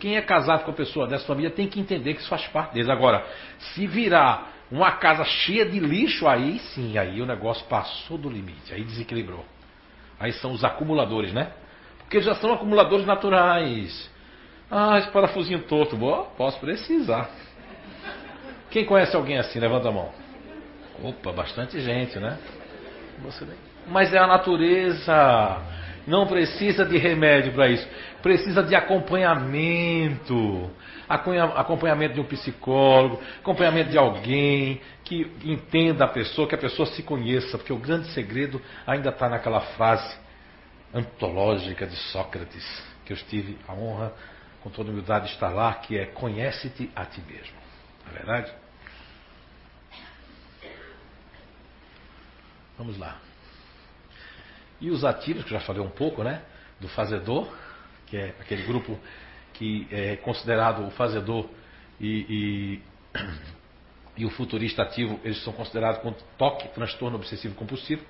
Quem 0.00 0.16
é 0.16 0.22
casado 0.22 0.64
com 0.64 0.70
a 0.70 0.74
pessoa 0.74 1.06
dessa 1.06 1.26
família 1.26 1.50
tem 1.50 1.68
que 1.68 1.78
entender 1.78 2.14
que 2.14 2.20
isso 2.20 2.28
faz 2.28 2.46
parte 2.48 2.72
deles. 2.72 2.88
Agora, 2.88 3.24
se 3.58 3.86
virar 3.86 4.50
uma 4.72 4.92
casa 4.92 5.24
cheia 5.24 5.66
de 5.66 5.78
lixo, 5.78 6.26
aí 6.26 6.58
sim, 6.58 6.96
aí 6.96 7.20
o 7.20 7.26
negócio 7.26 7.64
passou 7.66 8.16
do 8.16 8.30
limite, 8.30 8.72
aí 8.72 8.82
desequilibrou. 8.82 9.44
Aí 10.18 10.32
são 10.32 10.52
os 10.52 10.64
acumuladores, 10.64 11.32
né? 11.32 11.52
Porque 11.98 12.20
já 12.20 12.34
são 12.34 12.52
acumuladores 12.52 13.06
naturais. 13.06 14.10
Ah, 14.70 14.98
esse 14.98 15.10
parafusinho 15.10 15.62
torto. 15.62 15.96
Boa, 15.96 16.24
posso 16.36 16.58
precisar. 16.58 17.28
Quem 18.70 18.84
conhece 18.84 19.14
alguém 19.14 19.38
assim? 19.38 19.58
Levanta 19.58 19.88
a 19.88 19.92
mão. 19.92 20.10
Opa, 21.02 21.32
bastante 21.32 21.80
gente, 21.80 22.18
né? 22.18 22.38
Mas 23.86 24.14
é 24.14 24.18
a 24.18 24.26
natureza. 24.26 25.60
Não 26.06 26.26
precisa 26.26 26.84
de 26.84 26.98
remédio 26.98 27.52
para 27.52 27.68
isso. 27.68 27.86
Precisa 28.22 28.62
de 28.62 28.74
acompanhamento. 28.74 30.70
Acompanhamento 31.08 32.14
de 32.14 32.20
um 32.20 32.24
psicólogo, 32.24 33.20
acompanhamento 33.40 33.90
de 33.90 33.98
alguém 33.98 34.80
que 35.02 35.28
entenda 35.42 36.04
a 36.04 36.08
pessoa, 36.08 36.46
que 36.46 36.54
a 36.54 36.58
pessoa 36.58 36.86
se 36.86 37.02
conheça, 37.02 37.58
porque 37.58 37.72
o 37.72 37.78
grande 37.78 38.06
segredo 38.12 38.62
ainda 38.86 39.08
está 39.08 39.28
naquela 39.28 39.60
frase 39.60 40.16
antológica 40.94 41.84
de 41.84 41.96
Sócrates, 41.96 42.64
que 43.04 43.12
eu 43.12 43.16
tive 43.16 43.58
a 43.66 43.72
honra 43.72 44.12
com 44.62 44.70
toda 44.70 44.90
humildade 44.90 45.32
está 45.32 45.48
lá, 45.48 45.74
que 45.74 45.98
é 45.98 46.06
conhece-te 46.06 46.90
a 46.94 47.04
ti 47.04 47.20
mesmo. 47.22 47.56
Não 48.04 48.12
é 48.12 48.14
verdade? 48.16 48.52
Vamos 52.78 52.98
lá. 52.98 53.18
E 54.80 54.90
os 54.90 55.04
ativos, 55.04 55.44
que 55.44 55.50
já 55.50 55.60
falei 55.60 55.82
um 55.82 55.90
pouco, 55.90 56.22
né? 56.22 56.42
Do 56.80 56.88
fazedor, 56.88 57.52
que 58.06 58.16
é 58.16 58.34
aquele 58.40 58.62
grupo 58.62 58.98
que 59.52 59.86
é 59.90 60.16
considerado 60.16 60.86
o 60.86 60.90
fazedor 60.90 61.48
e, 62.00 62.80
e, 63.18 63.20
e 64.16 64.24
o 64.24 64.30
futurista 64.30 64.82
ativo, 64.82 65.20
eles 65.22 65.42
são 65.44 65.52
considerados 65.52 66.00
com 66.00 66.12
toque, 66.38 66.68
transtorno 66.68 67.16
obsessivo 67.16 67.54
compulsivo. 67.54 68.02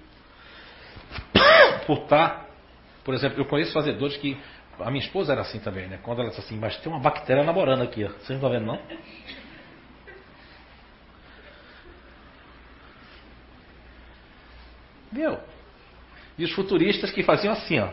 Por 1.87 1.99
estar, 1.99 2.47
por 3.03 3.15
exemplo, 3.15 3.41
eu 3.41 3.47
conheço 3.47 3.73
fazedores 3.73 4.17
que 4.19 4.41
a 4.79 4.91
minha 4.91 5.05
esposa 5.05 5.33
era 5.33 5.41
assim 5.41 5.59
também, 5.59 5.89
né? 5.89 5.99
Quando 6.03 6.21
ela 6.21 6.31
disse 6.31 6.41
assim, 6.41 6.57
mas 6.57 6.77
tem 6.79 6.91
uma 6.91 7.01
bactéria 7.01 7.43
namorando 7.43 7.83
aqui, 7.83 8.05
ó. 8.05 8.09
Vocês 8.09 8.29
não 8.29 8.37
estão 8.37 8.51
vendo, 8.51 8.67
não? 8.67 8.81
Viu? 15.13 15.37
E 16.41 16.45
os 16.45 16.53
futuristas 16.53 17.13
que 17.13 17.23
faziam 17.23 17.53
assim, 17.53 17.79
ó. 17.79 17.93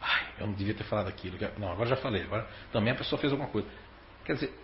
Ai, 0.00 0.26
eu 0.40 0.46
não 0.46 0.54
devia 0.54 0.72
ter 0.72 0.84
falado 0.84 1.08
aquilo. 1.08 1.36
Não, 1.58 1.70
agora 1.70 1.90
já 1.90 1.96
falei. 1.96 2.22
Agora 2.22 2.48
também 2.72 2.90
a 2.90 2.96
pessoa 2.96 3.20
fez 3.20 3.30
alguma 3.30 3.50
coisa. 3.50 3.68
Quer 4.24 4.32
dizer, 4.32 4.58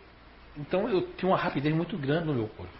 então 0.57 0.89
eu 0.89 1.13
tinha 1.13 1.31
uma 1.31 1.37
rapidez 1.37 1.75
muito 1.75 1.99
grande 1.99 2.25
no 2.25 2.33
meu 2.33 2.49
corpo. 2.49 2.73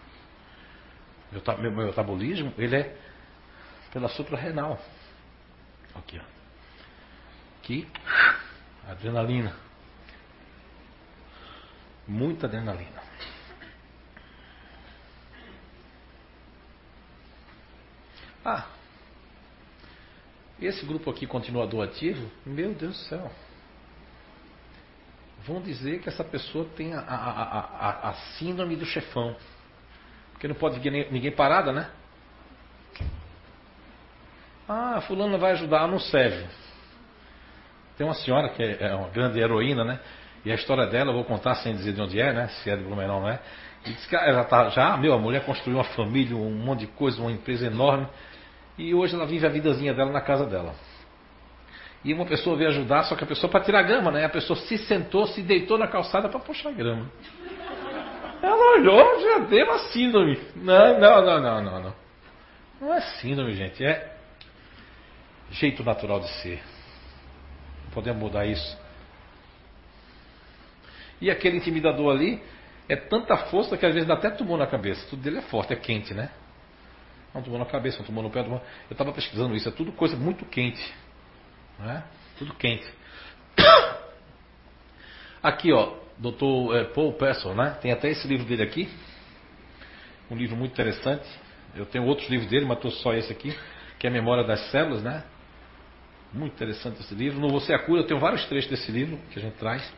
Meu, 1.31 1.43
meu, 1.59 1.71
meu 1.71 1.87
metabolismo, 1.89 2.55
ele 2.57 2.75
é 2.75 2.97
pela 3.93 4.09
suprarrenal. 4.09 4.83
Aqui, 5.95 6.19
ó. 6.19 6.25
Aqui, 7.59 7.87
adrenalina. 8.89 9.55
Muita 12.07 12.47
adrenalina. 12.47 13.03
Ah, 18.45 18.67
esse 20.61 20.85
grupo 20.85 21.11
aqui 21.11 21.27
continuador 21.27 21.85
ativo, 21.85 22.31
meu 22.45 22.75
Deus 22.75 22.97
do 22.97 23.05
céu. 23.05 23.31
Vão 25.47 25.63
dizer 25.63 26.01
que 26.01 26.09
essa 26.09 26.25
pessoa 26.25 26.67
tem 26.77 26.95
a, 26.95 27.01
a, 27.01 27.61
a, 27.61 28.09
a 28.11 28.13
síndrome 28.39 28.75
do 28.75 28.85
chefão. 28.85 29.37
Porque 30.33 30.49
não 30.49 30.55
pode 30.55 30.79
ninguém 31.11 31.31
parada, 31.31 31.73
né? 31.73 31.91
Ah, 34.69 35.01
fulano 35.07 35.39
vai 35.39 35.53
ajudar, 35.53 35.87
não 35.87 35.99
serve. 35.99 36.47
Tem 37.97 38.07
uma 38.07 38.15
senhora 38.15 38.49
que 38.51 38.63
é 38.63 38.95
uma 38.95 39.09
grande 39.09 39.39
heroína, 39.39 39.85
né? 39.85 40.01
E 40.45 40.53
a 40.53 40.55
história 40.55 40.87
dela, 40.87 41.11
eu 41.11 41.15
vou 41.15 41.25
contar 41.25 41.55
sem 41.57 41.75
dizer 41.75 41.93
de 41.93 42.01
onde 42.01 42.21
é, 42.21 42.33
né? 42.33 42.49
Se 42.49 42.71
é 42.71 42.77
de 42.77 42.83
Blumenau, 42.83 43.21
não 43.21 43.29
é? 43.29 43.41
E 43.87 43.91
diz 43.91 44.07
que 44.07 44.17
ela 44.17 44.45
tá, 44.45 44.69
já, 44.71 44.97
meu, 44.97 45.15
a 45.15 45.19
mulher 45.19 45.45
construiu 45.45 45.79
uma 45.79 45.85
família, 45.85 46.37
um 46.37 46.51
monte 46.51 46.81
de 46.81 46.87
coisa, 46.89 47.21
uma 47.21 47.31
empresa 47.31 47.67
enorme. 47.67 48.07
E 48.77 48.95
hoje 48.95 49.15
ela 49.15 49.27
vive 49.27 49.47
a 49.47 49.49
vidazinha 49.49 49.95
dela 49.95 50.13
na 50.13 50.21
casa 50.21 50.47
dela. 50.47 50.75
E 52.05 52.15
uma 52.15 52.27
pessoa 52.27 52.57
veio 52.57 52.71
ajudar, 52.71 53.05
só 53.05 53.17
que 53.17 53.25
a 53.25 53.27
pessoa 53.27 53.51
para 53.51 53.65
tirar 53.65 53.83
grama, 53.83 54.11
né? 54.11 54.25
A 54.25 54.29
pessoa 54.29 54.57
se 54.57 54.79
sentou, 54.79 55.27
se 55.27 55.43
deitou 55.43 55.77
na 55.77 55.89
calçada 55.89 56.29
para 56.29 56.39
puxar 56.39 56.73
grama. 56.73 57.11
Ela 58.41 58.77
olhou, 58.77 59.21
já 59.21 59.39
deu 59.41 59.65
uma 59.65 59.79
síndrome. 59.91 60.39
Não, 60.57 60.99
não, 61.01 61.25
não, 61.25 61.41
não, 61.41 61.63
não, 61.63 61.83
não. 61.83 61.95
Não 62.81 62.95
é 62.95 63.01
síndrome, 63.01 63.53
gente. 63.55 63.85
É 63.85 64.17
jeito 65.51 65.83
natural 65.83 66.21
de 66.21 66.29
ser. 66.41 66.63
Podemos 67.93 68.23
mudar 68.23 68.47
isso. 68.47 68.79
E 71.21 71.31
aquele 71.31 71.57
intimidador 71.57 72.15
ali 72.15 72.41
é 72.89 72.97
tanta 72.97 73.37
força 73.37 73.77
que 73.77 73.85
às 73.85 73.93
vezes 73.93 74.09
dá 74.09 74.15
até 74.15 74.31
tumor 74.31 74.59
na 74.59 74.67
cabeça. 74.67 75.07
Tudo 75.11 75.23
dele 75.23 75.39
é 75.39 75.43
forte, 75.43 75.73
é 75.73 75.77
quente, 75.77 76.15
né? 76.15 76.31
Um 77.35 77.43
tumor 77.43 77.59
na 77.59 77.67
cabeça, 77.67 78.01
um 78.03 78.05
tumor 78.05 78.23
no 78.23 78.31
pé. 78.31 78.41
Um... 78.43 78.55
Eu 78.55 78.63
estava 78.91 79.13
pesquisando 79.13 79.55
isso, 79.55 79.69
é 79.69 79.73
tudo 79.73 79.93
coisa 79.93 80.17
muito 80.17 80.45
quente. 80.47 80.83
Né? 81.79 82.03
Tudo 82.39 82.55
quente. 82.55 82.87
Aqui, 85.43 85.73
ó, 85.73 85.95
Dr. 86.19 86.75
É, 86.75 86.85
Paul 86.85 87.13
Pesson, 87.13 87.55
né? 87.55 87.77
Tem 87.81 87.93
até 87.93 88.09
esse 88.09 88.27
livro 88.27 88.45
dele 88.45 88.63
aqui. 88.63 88.89
Um 90.31 90.37
livro 90.37 90.57
muito 90.57 90.73
interessante. 90.73 91.29
Eu 91.77 91.87
tenho 91.87 92.05
outros 92.05 92.29
livros 92.29 92.51
dele, 92.51 92.65
mas 92.65 92.79
estou 92.79 92.91
só 92.91 93.15
esse 93.15 93.33
aqui, 93.33 93.57
que 93.99 94.07
é 94.07 94.11
a 94.11 94.13
Memória 94.13 94.43
das 94.43 94.71
Células, 94.71 95.03
né? 95.03 95.23
Muito 96.33 96.55
interessante 96.55 97.01
esse 97.01 97.15
livro. 97.15 97.39
No 97.39 97.49
Você 97.51 97.73
é 97.73 97.77
a 97.77 97.79
Cura, 97.79 98.01
eu 98.01 98.07
tenho 98.07 98.19
vários 98.19 98.45
trechos 98.47 98.69
desse 98.69 98.91
livro 98.91 99.19
que 99.31 99.39
a 99.39 99.43
gente 99.43 99.55
traz. 99.55 99.95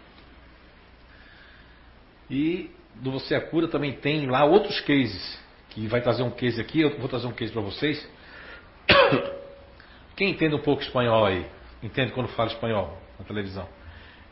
E 2.29 2.71
do 2.97 3.13
Você 3.13 3.35
é 3.35 3.39
a 3.39 3.41
Cura 3.41 3.69
também 3.69 3.93
tem 3.93 4.27
lá 4.27 4.45
outros 4.45 4.81
cases. 4.81 5.41
Que 5.71 5.87
vai 5.87 6.01
trazer 6.01 6.23
um 6.23 6.31
case 6.31 6.61
aqui, 6.61 6.81
eu 6.81 6.99
vou 6.99 7.09
trazer 7.09 7.27
um 7.27 7.33
case 7.33 7.53
para 7.53 7.63
vocês. 7.63 8.09
Quem 10.17 10.31
entende 10.31 10.55
um 10.55 10.61
pouco 10.61 10.83
espanhol 10.83 11.25
aí? 11.25 11.47
Entende 11.83 12.13
quando 12.13 12.29
fala 12.29 12.51
espanhol 12.51 12.99
na 13.19 13.25
televisão? 13.25 13.67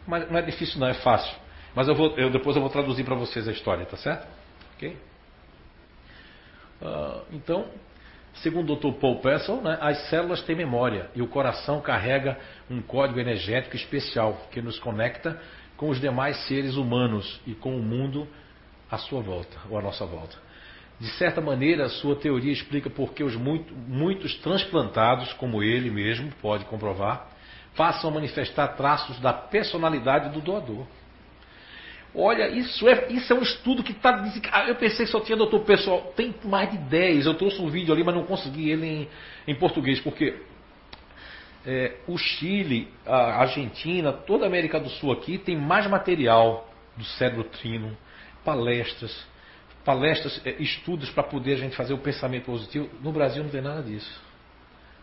Mas 0.06 0.30
não 0.30 0.39
é 0.39 0.43
difícil 0.43 0.80
não, 0.80 0.89
é 0.89 0.94
fácil. 0.94 1.35
Mas 1.74 1.86
eu 1.86 1.94
vou, 1.94 2.16
eu, 2.18 2.30
depois 2.30 2.56
eu 2.56 2.62
vou 2.62 2.70
traduzir 2.70 3.05
para 3.05 3.14
vocês 3.14 3.47
a 3.47 3.52
história, 3.52 3.86
tá 3.86 3.97
certo? 3.97 4.26
Ok? 4.74 4.97
Uh, 6.80 7.22
então, 7.32 7.66
segundo 8.35 8.72
o 8.72 8.76
Dr. 8.76 8.98
Paul 8.98 9.20
Pessel, 9.20 9.60
né, 9.60 9.78
as 9.80 10.09
células 10.09 10.43
têm 10.43 10.56
memória 10.56 11.10
e 11.14 11.22
o 11.22 11.26
coração 11.26 11.80
carrega 11.80 12.39
um 12.70 12.80
código 12.80 13.20
energético 13.20 13.76
especial 13.76 14.48
que 14.51 14.60
nos 14.60 14.78
conecta 14.78 15.40
com 15.76 15.89
os 15.89 16.01
demais 16.01 16.36
seres 16.47 16.76
humanos 16.76 17.40
e 17.47 17.55
com 17.55 17.76
o 17.76 17.82
mundo 17.82 18.26
à 18.90 18.98
sua 18.98 19.20
volta, 19.20 19.56
ou 19.70 19.78
à 19.78 19.82
nossa 19.82 20.05
volta. 20.05 20.36
De 21.01 21.09
certa 21.10 21.40
maneira, 21.40 21.89
sua 21.89 22.16
teoria 22.16 22.52
explica 22.52 22.90
por 22.90 23.12
que 23.12 23.23
os 23.23 23.36
muito, 23.36 23.73
muitos 23.73 24.35
transplantados, 24.36 25.32
como 25.35 25.62
ele 25.62 25.90
mesmo 25.90 26.32
pode 26.43 26.65
comprovar, 26.65 27.28
passam 27.77 28.10
a 28.10 28.15
manifestar 28.15 28.69
traços 28.69 29.20
da 29.20 29.32
personalidade 29.32 30.31
do 30.31 30.40
doador. 30.40 30.85
Olha, 32.15 32.48
isso 32.48 32.89
é, 32.89 33.12
isso 33.12 33.32
é 33.32 33.36
um 33.36 33.43
estudo 33.43 33.82
que 33.82 33.93
está. 33.93 34.24
Ah, 34.51 34.66
eu 34.66 34.74
pensei 34.74 35.05
que 35.05 35.12
só 35.12 35.20
tinha 35.20 35.36
doutor 35.36 35.60
pessoal. 35.60 36.12
Tem 36.16 36.35
mais 36.43 36.70
de 36.70 36.78
10. 36.78 37.27
Eu 37.27 37.35
trouxe 37.35 37.60
um 37.60 37.69
vídeo 37.69 37.93
ali, 37.93 38.02
mas 38.02 38.15
não 38.15 38.24
consegui 38.24 38.70
ele 38.70 38.86
em, 38.86 39.09
em 39.47 39.55
português, 39.55 40.01
porque 40.01 40.35
é, 41.66 41.97
o 42.09 42.16
Chile, 42.16 42.89
a 43.06 43.43
Argentina, 43.43 44.12
toda 44.12 44.44
a 44.44 44.48
América 44.48 44.81
do 44.81 44.89
Sul 44.89 45.12
aqui 45.12 45.39
tem 45.39 45.56
mais 45.56 45.86
material 45.86 46.69
do 46.97 47.05
cérebro 47.05 47.44
trino, 47.44 47.97
palestras, 48.49 49.27
palestras, 49.85 50.41
é, 50.43 50.53
estudos 50.53 51.11
para 51.11 51.23
poder 51.23 51.53
a 51.53 51.57
gente 51.59 51.77
fazer 51.77 51.93
o 51.93 51.99
pensamento 51.99 52.47
positivo. 52.47 52.89
No 53.03 53.12
Brasil 53.12 53.43
não 53.45 53.51
tem 53.51 53.61
nada 53.61 53.83
disso. 53.83 54.23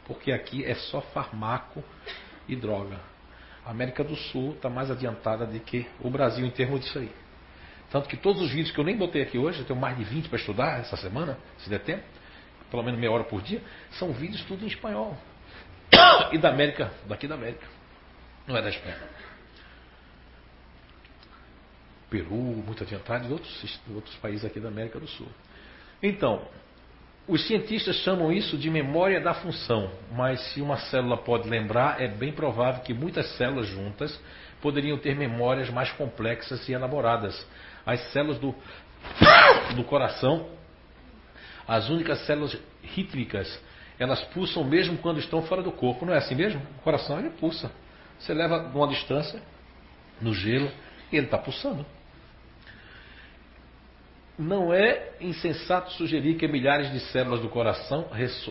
Porque 0.08 0.32
aqui 0.32 0.66
é 0.66 0.74
só 0.74 1.00
farmaco 1.00 1.84
e 2.48 2.56
droga. 2.56 3.00
A 3.64 3.70
América 3.70 4.04
do 4.04 4.16
Sul 4.16 4.54
está 4.54 4.68
mais 4.68 4.90
adiantada 4.90 5.46
do 5.46 5.60
que 5.60 5.86
o 6.02 6.10
Brasil 6.10 6.44
em 6.44 6.50
termos 6.50 6.80
disso 6.82 6.98
aí. 6.98 7.12
Tanto 7.92 8.10
que 8.10 8.18
todos 8.18 8.42
os 8.42 8.50
vídeos 8.50 8.72
que 8.72 8.80
eu 8.80 8.84
nem 8.84 8.98
botei 8.98 9.22
aqui 9.22 9.38
hoje, 9.38 9.60
eu 9.60 9.66
tenho 9.66 9.80
mais 9.80 9.96
de 9.96 10.04
20 10.04 10.28
para 10.28 10.40
estudar 10.40 10.80
essa 10.80 10.98
semana, 10.98 11.38
se 11.60 11.70
der 11.70 11.82
tempo, 11.82 12.04
pelo 12.72 12.82
menos 12.82 13.00
meia 13.00 13.12
hora 13.12 13.26
por 13.26 13.44
dia, 13.44 13.62
são 13.92 14.12
vídeos 14.12 14.44
tudo 14.46 14.64
em 14.66 14.68
espanhol. 14.68 15.16
E 16.34 16.40
da 16.40 16.50
América, 16.50 16.92
daqui 17.08 17.28
da 17.28 17.36
América. 17.36 17.68
Não 18.48 18.58
é 18.58 18.62
da 18.62 18.70
Espanha. 18.70 18.98
Peru, 22.10 22.36
muito 22.36 22.84
adiantado, 22.84 23.28
e 23.28 23.32
outros, 23.32 23.80
outros 23.94 24.16
países 24.18 24.46
aqui 24.46 24.60
da 24.60 24.70
América 24.70 25.00
do 25.00 25.08
Sul. 25.08 25.28
Então, 26.02 26.48
os 27.28 27.48
cientistas 27.48 27.96
chamam 27.98 28.32
isso 28.32 28.56
de 28.58 28.70
memória 28.70 29.20
da 29.20 29.34
função, 29.34 29.90
mas 30.12 30.40
se 30.54 30.62
uma 30.62 30.78
célula 30.78 31.18
pode 31.18 31.50
lembrar, 31.50 32.00
é 32.00 32.08
bem 32.08 32.32
provável 32.32 32.84
que 32.84 32.94
muitas 32.94 33.28
células 33.36 33.68
juntas 33.68 34.20
poderiam 34.62 34.98
ter 34.98 35.16
memórias 35.16 35.70
mais 35.70 35.92
complexas 35.94 36.68
e 36.70 36.74
elaboradas. 36.74 37.46
As 37.84 38.00
células 38.12 38.38
do, 38.38 38.54
do 39.76 39.84
coração, 39.86 40.50
as 41.68 41.90
únicas 41.90 42.20
células 42.28 42.56
rítmicas, 42.84 43.60
elas 43.98 44.24
pulsam 44.26 44.64
mesmo 44.64 44.98
quando 45.00 45.20
estão 45.20 45.42
fora 45.44 45.64
do 45.64 45.72
corpo. 45.72 46.06
Não 46.06 46.14
é 46.14 46.18
assim 46.18 46.36
mesmo? 46.36 46.62
O 46.78 46.82
coração 46.82 47.18
ele 47.18 47.32
pulsa. 47.32 47.72
Você 48.20 48.34
leva 48.34 48.72
uma 48.74 48.88
distância 48.88 49.42
no 50.22 50.34
gelo 50.34 50.70
e 51.12 51.18
ele 51.18 51.26
está 51.26 51.38
pulsando. 51.38 51.86
Não 54.38 54.74
é 54.74 55.12
insensato 55.22 55.94
sugerir 55.94 56.36
que 56.36 56.46
milhares 56.46 56.92
de 56.92 57.00
células 57.00 57.40
do 57.40 57.48
coração, 57.48 58.10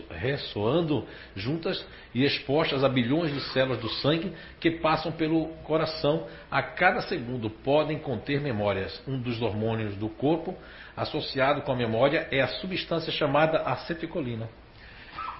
ressoando 0.09 1.05
juntas 1.35 1.85
e 2.11 2.23
expostas 2.25 2.83
a 2.83 2.89
bilhões 2.89 3.31
de 3.31 3.39
células 3.51 3.79
do 3.79 3.89
sangue 3.89 4.33
que 4.59 4.71
passam 4.71 5.11
pelo 5.11 5.49
coração 5.63 6.25
a 6.49 6.63
cada 6.63 7.01
segundo, 7.01 7.51
podem 7.51 7.99
conter 7.99 8.41
memórias. 8.41 8.99
Um 9.07 9.21
dos 9.21 9.39
hormônios 9.39 9.95
do 9.95 10.09
corpo 10.09 10.57
associado 10.97 11.61
com 11.61 11.71
a 11.71 11.75
memória 11.75 12.27
é 12.31 12.41
a 12.41 12.47
substância 12.47 13.11
chamada 13.11 13.59
acetilcolina. 13.59 14.49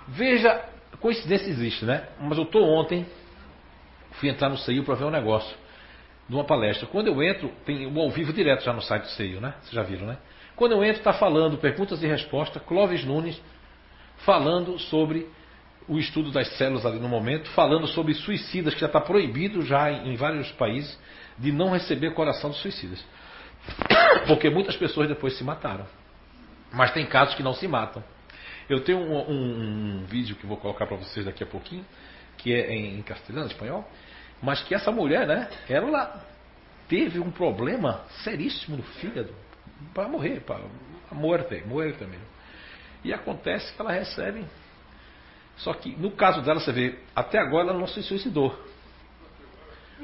Veja, 0.08 0.64
coincidência 1.00 1.50
existe, 1.50 1.86
né? 1.86 2.08
Mas 2.20 2.38
eu 2.38 2.44
estou 2.44 2.64
ontem, 2.64 3.04
fui 4.12 4.30
entrar 4.30 4.50
no 4.50 4.58
CEIU 4.60 4.84
para 4.84 4.94
ver 4.94 5.06
um 5.06 5.10
negócio, 5.10 5.58
de 6.30 6.36
uma 6.36 6.44
palestra. 6.44 6.86
Quando 6.86 7.08
eu 7.08 7.24
entro, 7.24 7.52
tem 7.66 7.88
o 7.88 8.00
ao 8.00 8.12
vivo 8.12 8.32
direto 8.32 8.64
já 8.64 8.74
no 8.74 8.82
site 8.82 9.04
do 9.04 9.10
CEIU, 9.10 9.42
né? 9.42 9.56
Vocês 9.62 9.74
já 9.74 9.82
viram, 9.82 10.06
né? 10.06 10.18
Quando 10.56 10.72
eu 10.72 10.84
entro, 10.84 11.00
está 11.00 11.14
falando, 11.14 11.58
perguntas 11.58 12.02
e 12.02 12.08
respostas, 12.08 12.62
Clóvis 12.64 13.04
Nunes 13.04 13.42
falando 14.20 14.80
sobre 14.80 15.28
o 15.88 16.00
estudo 16.00 16.32
das 16.32 16.48
células 16.58 16.86
ali 16.86 17.00
no 17.00 17.10
momento, 17.10 17.50
falando 17.52 17.86
sobre 17.88 18.14
suicidas, 18.14 18.74
que 18.74 18.80
já 18.80 18.88
está 18.88 19.02
proibido 19.02 19.62
já 19.62 19.92
em 19.92 20.16
vários 20.16 20.52
países 20.54 20.98
de 21.38 21.52
não 21.52 21.72
receber 21.72 22.14
coração 22.14 22.50
dos 22.50 22.60
suicidas. 22.60 23.04
Porque 24.28 24.50
muitas 24.50 24.76
pessoas 24.78 25.08
depois 25.08 25.38
se 25.38 25.44
mataram. 25.44 25.86
Mas 26.72 26.92
tem 26.92 27.06
casos 27.06 27.36
que 27.36 27.44
não 27.44 27.54
se 27.54 27.68
matam. 27.68 28.04
Eu 28.70 28.82
tenho 28.84 28.98
um, 28.98 29.30
um, 29.30 30.02
um 30.02 30.06
vídeo 30.06 30.36
que 30.36 30.46
vou 30.46 30.58
colocar 30.58 30.88
para 30.88 30.98
vocês 30.98 31.26
daqui 31.26 31.44
a 31.44 31.48
pouquinho, 31.48 31.86
que 32.38 32.54
é 32.54 32.74
em 32.74 33.02
castelhano, 33.02 33.48
espanhol, 33.48 33.88
mas 34.42 34.62
que 34.64 34.74
essa 34.74 34.92
mulher, 34.92 35.28
né, 35.28 35.50
ela 35.70 36.26
teve 36.88 37.20
um 37.20 37.30
problema 37.30 38.04
seríssimo 38.24 38.78
no 38.78 38.84
fígado 38.84 39.34
para 39.94 40.08
morrer, 40.08 40.42
para 40.42 40.60
morte, 41.12 41.64
morte 41.66 42.04
mesmo. 42.04 42.26
E 43.04 43.14
acontece 43.14 43.74
que 43.74 43.82
ela 43.82 43.92
recebe. 43.92 44.46
Só 45.58 45.74
que 45.74 45.96
no 45.96 46.12
caso 46.12 46.42
dela, 46.42 46.60
você 46.60 46.72
vê, 46.72 47.00
até 47.16 47.40
agora 47.40 47.70
ela 47.70 47.80
não 47.80 47.88
se 47.88 48.04
suicidou. 48.04 48.58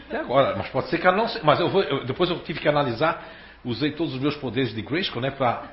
Até 0.08 0.18
agora, 0.18 0.56
mas 0.56 0.70
pode 0.70 0.90
ser 0.90 1.00
que 1.00 1.06
ela 1.06 1.18
não 1.18 1.28
se. 1.28 1.44
Mas 1.44 1.60
eu 1.60 1.70
vou, 1.70 1.84
eu, 1.84 2.06
depois 2.06 2.30
eu 2.30 2.40
tive 2.44 2.60
que 2.60 2.68
analisar, 2.68 3.28
usei 3.66 3.92
todos 3.92 4.14
os 4.14 4.22
meus 4.22 4.36
poderes 4.38 4.74
de 4.74 4.82
Grayskull, 4.82 5.22
né, 5.22 5.32
para. 5.32 5.70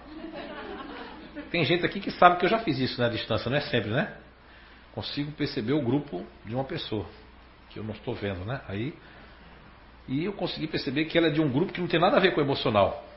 Tem 1.51 1.64
gente 1.64 1.86
aqui 1.86 2.01
que 2.01 2.10
sabe 2.10 2.39
que 2.39 2.44
eu 2.44 2.48
já 2.48 2.59
fiz 2.59 2.78
isso 2.78 3.01
na 3.01 3.09
né, 3.09 3.14
distância, 3.14 3.48
não 3.48 3.56
é 3.56 3.60
sempre, 3.60 3.90
né? 3.90 4.12
Consigo 4.93 5.30
perceber 5.32 5.72
o 5.72 5.80
grupo 5.80 6.26
de 6.44 6.55
uma 6.55 6.64
pessoa 6.64 7.06
que 7.70 7.78
eu 7.78 7.85
não 7.85 7.94
estou 7.94 8.14
vendo, 8.14 8.44
né? 8.44 8.60
Aí 8.68 8.93
e 10.09 10.24
eu 10.24 10.32
consegui 10.32 10.66
perceber 10.66 11.05
que 11.05 11.18
ela 11.18 11.26
é 11.26 11.30
de 11.30 11.40
um 11.40 11.51
grupo 11.51 11.72
que 11.72 11.80
não 11.80 11.86
tem 11.86 12.01
nada 12.01 12.16
a 12.16 12.20
ver 12.20 12.32
com 12.32 12.40
o 12.40 12.44
emocional. 12.44 13.07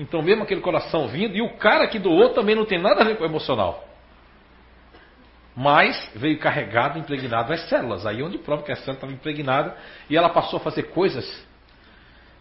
Então, 0.00 0.22
mesmo 0.22 0.42
aquele 0.42 0.62
coração 0.62 1.08
vindo, 1.08 1.36
e 1.36 1.42
o 1.42 1.58
cara 1.58 1.86
que 1.86 1.98
doou 1.98 2.30
também 2.30 2.54
não 2.54 2.64
tem 2.64 2.80
nada 2.80 3.02
a 3.02 3.04
ver 3.04 3.18
com 3.18 3.22
o 3.22 3.26
emocional. 3.26 3.86
Mas 5.54 6.10
veio 6.14 6.38
carregado, 6.38 6.98
impregnado 6.98 7.52
as 7.52 7.68
células. 7.68 8.06
Aí 8.06 8.22
é 8.22 8.24
onde 8.24 8.38
prova 8.38 8.62
que 8.62 8.72
a 8.72 8.76
célula 8.76 8.94
estava 8.94 9.12
impregnada 9.12 9.76
e 10.08 10.16
ela 10.16 10.30
passou 10.30 10.56
a 10.56 10.60
fazer 10.60 10.84
coisas 10.84 11.46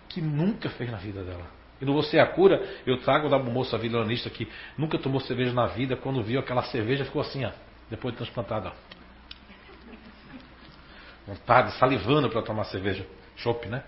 que 0.07 0.22
nunca 0.22 0.69
fez 0.69 0.90
na 0.90 0.98
vida 0.99 1.22
dela. 1.22 1.45
E 1.81 1.86
no 1.86 1.94
Você 1.95 2.15
é 2.15 2.22
a 2.22 2.27
Cura, 2.27 2.65
eu 2.86 2.98
trago 3.02 3.27
da 3.27 3.38
moça 3.38 3.77
vilanista 3.77 4.30
que 4.30 4.48
nunca 4.77 4.98
tomou 4.98 5.19
cerveja 5.19 5.52
na 5.52 5.68
vida, 5.68 5.98
quando 5.98 6.23
viu 6.23 6.40
aquela 6.40 6.64
cerveja 6.64 7.03
ficou 7.03 7.22
assim, 7.22 7.44
ó, 7.44 7.52
depois 7.90 8.14
de 8.14 8.19
transplantada. 8.19 8.72
Vontade, 11.27 11.73
salivando 11.73 12.30
para 12.30 12.41
tomar 12.41 12.64
cerveja. 12.64 13.06
Chopp, 13.36 13.68
né? 13.68 13.84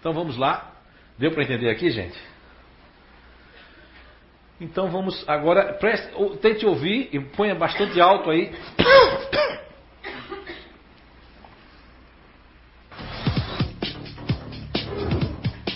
Então 0.00 0.14
vamos 0.14 0.38
lá. 0.38 0.72
Deu 1.18 1.30
para 1.32 1.42
entender 1.42 1.68
aqui, 1.68 1.90
gente? 1.90 2.35
Então 4.58 4.88
vamos 4.90 5.22
agora, 5.28 5.74
preste, 5.74 6.08
tente 6.40 6.64
ouvir 6.64 7.10
e 7.12 7.54
bastante 7.54 8.00
alto 8.00 8.30
aí. 8.30 8.50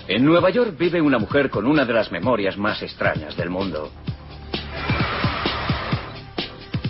En 0.09 0.25
Nueva 0.25 0.51
York 0.51 0.77
vive 0.77 1.01
una 1.01 1.19
mujer 1.19 1.51
con 1.51 1.67
una 1.67 1.85
de 1.85 1.93
las 1.93 2.11
memorias 2.11 2.57
más 2.57 2.83
extrañas 2.83 3.37
del 3.37 3.51
mundo. 3.51 3.93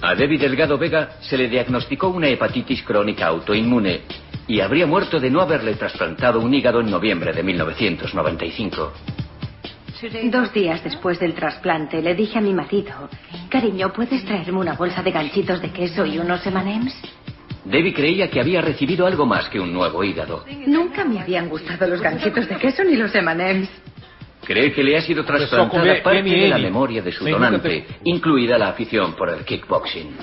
A 0.00 0.14
Debbie 0.14 0.38
Delgado 0.38 0.78
Vega 0.78 1.18
se 1.20 1.36
le 1.36 1.48
diagnosticó 1.48 2.08
una 2.08 2.28
hepatitis 2.28 2.82
crónica 2.82 3.26
autoinmune 3.26 4.02
y 4.46 4.60
habría 4.60 4.86
muerto 4.86 5.20
de 5.20 5.28
no 5.28 5.40
haberle 5.40 5.74
trasplantado 5.74 6.40
un 6.40 6.54
hígado 6.54 6.80
en 6.80 6.90
noviembre 6.90 7.32
de 7.32 7.42
1995. 7.42 8.92
Dos 10.30 10.52
días 10.54 10.82
después 10.82 11.18
del 11.20 11.34
trasplante 11.34 12.00
le 12.00 12.14
dije 12.14 12.38
a 12.38 12.40
mi 12.40 12.54
marido, 12.54 13.10
cariño, 13.50 13.92
¿puedes 13.92 14.24
traerme 14.24 14.58
una 14.58 14.72
bolsa 14.72 15.02
de 15.02 15.10
ganchitos 15.10 15.60
de 15.60 15.70
queso 15.70 16.06
y 16.06 16.18
unos 16.18 16.46
M&M's? 16.46 16.94
Debbie 17.64 17.92
creía 17.92 18.30
que 18.30 18.40
había 18.40 18.62
recibido 18.62 19.06
algo 19.06 19.26
más 19.26 19.50
que 19.50 19.60
un 19.60 19.74
nuevo 19.74 20.02
hígado. 20.02 20.46
Nunca 20.66 21.04
me 21.04 21.20
habían 21.20 21.50
gustado 21.50 21.86
los 21.86 22.00
ganchitos 22.00 22.48
de 22.48 22.56
queso 22.56 22.82
ni 22.82 22.96
los 22.96 23.14
M&M's. 23.14 23.68
Cree 24.44 24.72
que 24.72 24.82
le 24.82 24.96
ha 24.96 25.02
sido 25.02 25.22
trasplantada 25.22 26.02
parte 26.02 26.22
de 26.22 26.48
la 26.48 26.56
memoria 26.56 27.02
de 27.02 27.12
su 27.12 27.26
donante, 27.26 27.86
incluida 28.04 28.56
la 28.56 28.68
afición 28.68 29.12
por 29.12 29.28
el 29.28 29.44
kickboxing. 29.44 30.16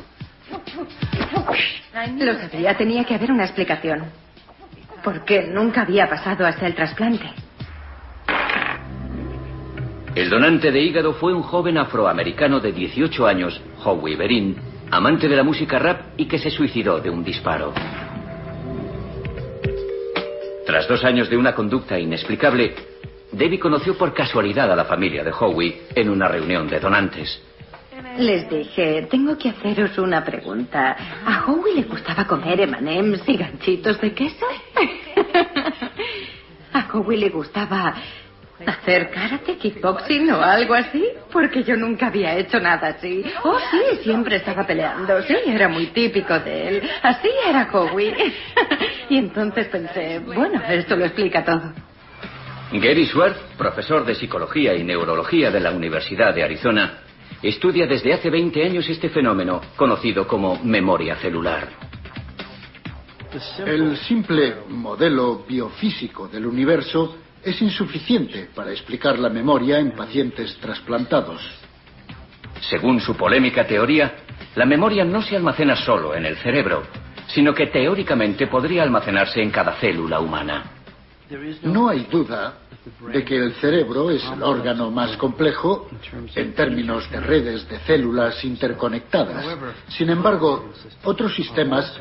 Lo 2.18 2.34
sabía, 2.34 2.76
tenía 2.76 3.04
que 3.04 3.14
haber 3.14 3.32
una 3.32 3.45
explicación. 3.45 4.06
Porque 5.04 5.44
nunca 5.44 5.84
había 5.84 6.10
pasado 6.10 6.48
hasta 6.48 6.66
el 6.66 6.74
trasplante. 6.74 7.32
El 10.18 10.31
donante 10.31 10.72
de 10.72 10.81
hígado 10.81 11.14
fue 11.14 11.31
un 11.31 11.44
joven 11.44 11.77
afroamericano 11.77 12.60
de 12.60 12.72
18 12.72 13.27
años, 13.27 13.61
Howie 13.84 14.15
Berin, 14.15 14.57
amante 14.89 15.27
de 15.27 15.35
la 15.35 15.44
música 15.44 15.77
rap 15.77 16.18
y 16.18 16.26
que 16.26 16.39
se 16.39 16.49
suicidó 16.49 16.99
de 16.99 17.11
un 17.11 17.23
disparo. 17.23 17.72
Tras 20.65 20.88
dos 20.88 21.03
años 21.03 21.30
de 21.30 21.38
una 21.38 21.53
conducta 21.53 21.99
inexplicable, 21.99 22.73
Debbie 23.31 23.60
conoció 23.60 23.95
por 23.95 24.15
casualidad 24.15 24.72
a 24.72 24.76
la 24.76 24.85
familia 24.85 25.23
de 25.23 25.31
Howie 25.31 25.84
en 25.94 26.10
una 26.10 26.27
reunión 26.27 26.68
de 26.68 26.80
donantes. 26.80 27.39
Les 28.18 28.49
dije, 28.49 29.07
tengo 29.11 29.38
que 29.38 29.49
haceros 29.49 29.99
una 29.99 30.26
pregunta. 30.26 30.98
¿A 31.27 31.45
Howie 31.45 31.76
le 31.76 31.84
gustaba 31.84 32.26
comer 32.26 32.61
M&M's 32.61 33.22
y 33.30 33.38
ganchitos 33.38 34.02
de 34.02 34.14
queso? 34.15 34.48
¿A 36.73 36.89
Howie 36.91 37.19
le 37.19 37.30
gustaba 37.30 37.94
hacer 38.66 39.12
karate, 39.12 39.58
kickboxing 39.58 40.32
o 40.32 40.42
algo 40.42 40.74
así? 40.74 41.06
Porque 41.32 41.64
yo 41.64 41.76
nunca 41.76 42.08
había 42.08 42.36
hecho 42.36 42.60
nada 42.60 42.90
así. 42.90 43.24
Oh, 43.44 43.58
sí, 43.60 44.04
siempre 44.04 44.38
estaba 44.38 44.66
peleando. 44.66 45.22
Sí, 45.24 45.36
era 45.46 45.68
muy 45.68 45.88
típico 45.88 46.40
de 46.40 46.68
él. 46.68 46.90
Así 47.04 47.30
era 47.48 47.70
Howie. 47.72 48.16
y 49.10 49.18
entonces 49.18 49.68
pensé, 49.68 50.20
bueno, 50.20 50.62
esto 50.68 50.96
lo 50.96 51.06
explica 51.06 51.44
todo. 51.44 51.74
Gary 52.72 53.06
Schwartz, 53.06 53.40
profesor 53.58 54.06
de 54.06 54.16
psicología 54.16 54.76
y 54.76 54.84
neurología 54.84 55.52
de 55.52 55.60
la 55.60 55.72
Universidad 55.72 56.34
de 56.34 56.44
Arizona, 56.44 57.00
estudia 57.42 57.88
desde 57.88 58.14
hace 58.14 58.30
20 58.30 58.64
años 58.64 58.90
este 58.90 59.10
fenómeno, 59.10 59.62
conocido 59.76 60.28
como 60.28 60.62
memoria 60.64 61.16
celular. 61.16 61.70
El 63.66 63.98
simple 63.98 64.56
modelo 64.70 65.46
biofísico 65.48 66.28
del 66.28 66.46
universo 66.46 67.18
es 67.49 67.61
insuficiente 67.61 68.49
para 68.53 68.72
explicar 68.72 69.18
la 69.18 69.30
memoria 69.30 69.80
en 69.80 69.91
pacientes 69.91 70.57
trasplantados. 70.57 71.41
Según 72.61 72.99
su 72.99 73.15
polémica 73.15 73.65
teoría, 73.65 74.15
la 74.56 74.65
memoria 74.65 75.06
no 75.06 75.22
se 75.22 75.36
almacena 75.36 75.76
solo 75.76 76.15
en 76.15 76.26
el 76.26 76.38
cerebro, 76.38 76.84
sino 77.28 77.53
que 77.53 77.68
teóricamente 77.68 78.48
podría 78.48 78.84
almacenarse 78.84 79.41
en 79.41 79.52
cada 79.52 79.74
célula 79.74 80.19
humana. 80.19 80.64
No 81.64 81.90
hay 81.90 82.06
duda 82.10 82.53
de 83.11 83.24
que 83.24 83.36
el 83.36 83.53
cerebro 83.56 84.10
es 84.11 84.24
el 84.32 84.41
órgano 84.41 84.90
más 84.90 85.18
complejo 85.18 85.90
en 86.36 86.53
términos 86.53 87.10
de 87.11 87.19
redes 87.19 87.68
de 87.68 87.80
células 87.80 88.44
interconectadas. 88.45 89.45
Sin 89.90 90.10
embargo, 90.10 90.72
otros 91.03 91.36
sistemas 91.36 91.99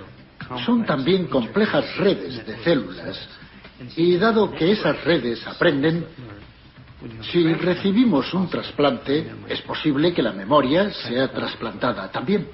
son 0.64 0.84
también 0.86 1.26
complejas 1.26 1.96
redes 1.96 2.46
de 2.46 2.56
células. 2.58 3.28
Y 3.96 4.16
dado 4.16 4.52
que 4.52 4.72
esas 4.72 5.02
redes 5.04 5.46
aprenden, 5.46 6.06
si 7.30 7.52
recibimos 7.54 8.32
un 8.32 8.48
trasplante, 8.48 9.32
es 9.48 9.60
posible 9.62 10.12
que 10.12 10.22
la 10.22 10.32
memoria 10.32 10.90
sea 10.92 11.28
trasplantada 11.30 12.10
también. 12.10 12.48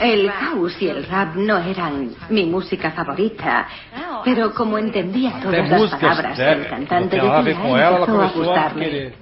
El 0.00 0.30
house 0.30 0.76
y 0.80 0.88
el 0.88 1.04
rap 1.04 1.34
no 1.34 1.58
eran 1.58 2.14
mi 2.28 2.46
música 2.46 2.92
favorita, 2.92 3.66
pero 4.24 4.52
como 4.52 4.78
entendía 4.78 5.40
todas 5.40 5.68
las 5.68 5.90
palabras 5.90 6.36
que 6.36 6.44
né, 6.44 6.52
el 6.52 6.68
cantante 6.68 7.16
ela 7.16 7.38
empezó 7.38 7.76
a 7.76 8.30
gustarme. 8.30 9.12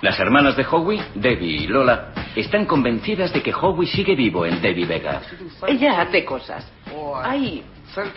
Las 0.00 0.18
hermanas 0.18 0.56
de 0.56 0.64
Howie, 0.64 1.02
Debbie 1.14 1.64
y 1.64 1.66
Lola, 1.66 2.12
están 2.34 2.64
convencidas 2.64 3.32
de 3.32 3.42
que 3.42 3.52
Howie 3.52 3.86
sigue 3.86 4.14
vivo 4.14 4.46
en 4.46 4.62
Debbie 4.62 4.86
Vega. 4.86 5.20
Ella 5.66 6.00
hace 6.00 6.24
cosas. 6.24 6.66
Hay 7.22 7.62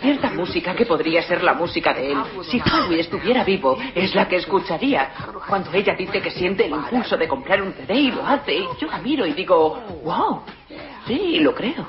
cierta 0.00 0.30
música 0.30 0.74
que 0.74 0.86
podría 0.86 1.22
ser 1.22 1.42
la 1.42 1.54
música 1.54 1.92
de 1.92 2.12
él. 2.12 2.18
Si 2.42 2.60
Howie 2.60 3.00
estuviera 3.00 3.44
vivo, 3.44 3.76
es 3.94 4.14
la 4.14 4.28
que 4.28 4.36
escucharía. 4.36 5.10
Cuando 5.48 5.72
ella 5.72 5.94
dice 5.94 6.20
que 6.20 6.30
siente 6.30 6.66
el 6.66 6.72
impulso 6.72 7.16
de 7.16 7.26
comprar 7.26 7.60
un 7.62 7.72
CD 7.72 7.94
y 7.94 8.12
lo 8.12 8.24
hace, 8.26 8.64
yo 8.80 8.86
la 8.88 8.98
miro 8.98 9.26
y 9.26 9.32
digo, 9.32 9.82
wow, 10.04 10.42
sí, 11.06 11.40
lo 11.40 11.54
creo. 11.54 11.88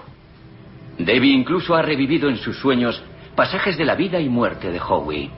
Debbie 0.97 1.33
incluso 1.33 1.75
ha 1.75 1.81
revivido 1.81 2.29
en 2.29 2.37
sus 2.37 2.57
sueños 2.57 3.01
pasajes 3.35 3.77
de 3.77 3.85
la 3.85 3.95
vida 3.95 4.19
y 4.19 4.29
muerte 4.29 4.71
de 4.71 4.79
Howie. 4.79 5.29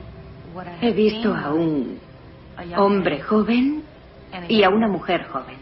He 0.80 0.92
visto 0.92 1.34
a 1.34 1.52
un 1.52 1.98
hombre 2.76 3.20
joven 3.20 3.82
y 4.48 4.62
a 4.62 4.70
una 4.70 4.88
mujer 4.88 5.26
joven. 5.28 5.56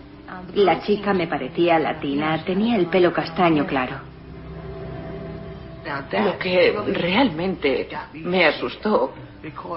La 0.54 0.80
chica 0.82 1.12
me 1.12 1.26
parecía 1.26 1.78
latina, 1.78 2.42
tenía 2.44 2.76
el 2.76 2.86
pelo 2.86 3.12
castaño 3.12 3.66
claro. 3.66 4.05
Lo 6.24 6.38
que 6.38 6.74
realmente 6.88 7.88
me 8.14 8.44
asustó 8.46 9.12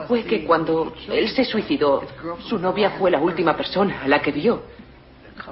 fue 0.08 0.24
que 0.24 0.44
cuando 0.44 0.94
él 1.10 1.30
se 1.30 1.46
suicidó, 1.46 2.04
su 2.40 2.58
novia 2.58 2.92
fue 2.92 3.12
la 3.12 3.20
última 3.20 3.56
persona 3.56 4.02
a 4.04 4.08
la 4.08 4.20
que 4.20 4.32
vio. 4.32 4.64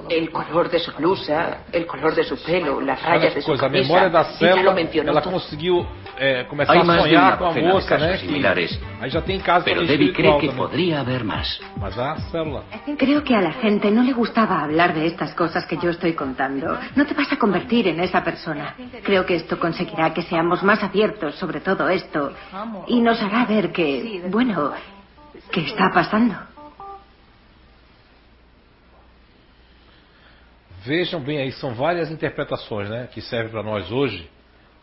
El 0.08 0.30
color 0.30 0.70
de 0.70 0.78
su 0.78 0.92
blusa, 0.92 1.64
el 1.72 1.86
color 1.86 2.14
de 2.14 2.24
su 2.24 2.36
pelo, 2.42 2.80
las 2.80 3.02
rayas 3.02 3.34
de 3.34 3.42
su 3.42 3.46
coisa, 3.48 3.66
a 3.66 3.68
camisa. 3.68 3.88
memória 3.88 4.08
da 4.08 4.20
ella 4.20 4.48
lo 4.48 4.56
célula, 4.56 4.74
mencionó 4.74 5.12
ela 5.12 5.22
conseguiu 5.22 5.86
é, 6.18 6.44
começar 6.44 6.72
Hay 6.72 6.80
a 6.80 6.84
sonhar 6.84 7.38
com 7.38 7.46
a 7.46 7.52
moça, 7.54 7.98
né? 7.98 8.16
similares. 8.18 8.78
Aí 9.00 9.10
já 9.10 9.20
tem 9.22 9.38
casos 9.40 9.64
Pero 9.64 9.86
Debbie 9.86 10.12
cree 10.12 10.38
que 10.38 10.50
podría 10.52 11.00
haber 11.00 11.24
más. 11.24 11.60
Mas 11.76 11.98
a 11.98 12.16
célula. 12.30 12.64
Creo 12.96 13.22
que 13.22 13.34
a 13.34 13.40
la 13.40 13.52
gente 13.52 13.90
no 13.90 14.02
le 14.02 14.12
gustaba 14.12 14.62
hablar 14.62 14.94
de 14.94 15.06
estas 15.06 15.34
cosas 15.34 15.66
que 15.66 15.76
yo 15.76 15.90
estoy 15.90 16.14
contando. 16.14 16.76
No 16.96 17.06
te 17.06 17.14
vas 17.14 17.30
a 17.32 17.36
convertir 17.36 17.88
en 17.88 18.00
esa 18.00 18.22
persona. 18.24 18.74
Creo 19.02 19.24
que 19.24 19.36
esto 19.36 19.58
conseguirá 19.58 20.12
que 20.12 20.22
seamos 20.22 20.62
más 20.62 20.82
abiertos 20.82 21.36
sobre 21.36 21.60
todo 21.60 21.88
esto 21.88 22.32
y 22.86 23.00
nos 23.00 23.20
hará 23.22 23.44
ver 23.46 23.72
que, 23.72 24.24
bueno, 24.28 24.72
que 25.50 25.60
está 25.60 25.90
pasando. 25.92 26.34
Vejam 30.88 31.20
bem 31.20 31.36
aí, 31.36 31.52
são 31.52 31.74
várias 31.74 32.10
interpretações 32.10 32.88
né, 32.88 33.10
que 33.12 33.20
servem 33.20 33.52
para 33.52 33.62
nós 33.62 33.92
hoje. 33.92 34.26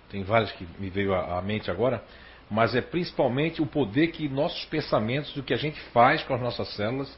Tem 0.08 0.22
várias 0.22 0.52
que 0.52 0.64
me 0.78 0.88
veio 0.88 1.16
à 1.16 1.42
mente 1.42 1.72
agora. 1.72 2.04
Mas 2.48 2.76
é 2.76 2.82
principalmente 2.82 3.60
o 3.60 3.66
poder 3.66 4.10
que 4.10 4.30
nossos 4.30 4.66
pensamentos, 4.66 5.34
do 5.34 5.42
que 5.42 5.52
a 5.52 5.58
gente 5.58 5.82
faz 5.90 6.22
com 6.22 6.36
as 6.36 6.40
nossas 6.40 6.68
células, 6.76 7.18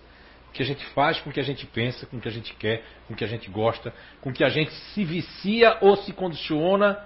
que 0.54 0.64
a 0.64 0.66
gente 0.66 0.86
faz 0.92 1.20
com 1.20 1.30
o 1.30 1.34
que 1.34 1.40
a 1.42 1.44
gente 1.44 1.66
pensa, 1.66 2.06
com 2.06 2.16
o 2.16 2.22
que 2.22 2.30
a 2.30 2.32
gente 2.32 2.54
quer, 2.54 2.82
com 3.06 3.14
o 3.14 3.18
que 3.18 3.26
a 3.26 3.28
gente 3.28 3.50
gosta, 3.50 3.94
com 4.22 4.30
o 4.30 4.34
que 4.34 4.42
a 4.42 4.48
gente 4.48 4.72
se 4.72 5.04
vicia 5.04 5.78
ou 5.82 5.98
se 5.98 6.14
condiciona, 6.14 6.98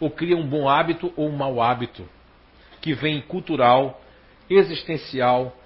ou 0.00 0.10
cria 0.10 0.36
um 0.36 0.44
bom 0.44 0.68
hábito 0.68 1.12
ou 1.14 1.28
um 1.28 1.36
mau 1.36 1.62
hábito, 1.62 2.08
que 2.80 2.92
vem 2.92 3.20
cultural, 3.20 4.02
existencial, 4.50 5.56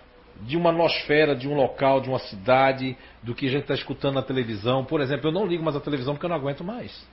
de 0.41 0.57
uma 0.57 0.71
nosfera, 0.71 1.35
de 1.35 1.49
um 1.49 1.55
local, 1.55 2.01
de 2.01 2.09
uma 2.09 2.19
cidade, 2.19 2.97
do 3.23 3.35
que 3.35 3.47
a 3.47 3.51
gente 3.51 3.63
está 3.63 3.75
escutando 3.75 4.15
na 4.15 4.23
televisão. 4.23 4.85
Por 4.85 5.01
exemplo, 5.01 5.29
eu 5.29 5.33
não 5.33 5.47
ligo 5.47 5.65
mais 5.65 5.77
a 5.77 5.81
televisão 5.81 6.15
porque 6.15 6.27
eu 6.27 6.31
não 6.31 6.37
aguento 6.37 6.63
mais. 6.63 7.07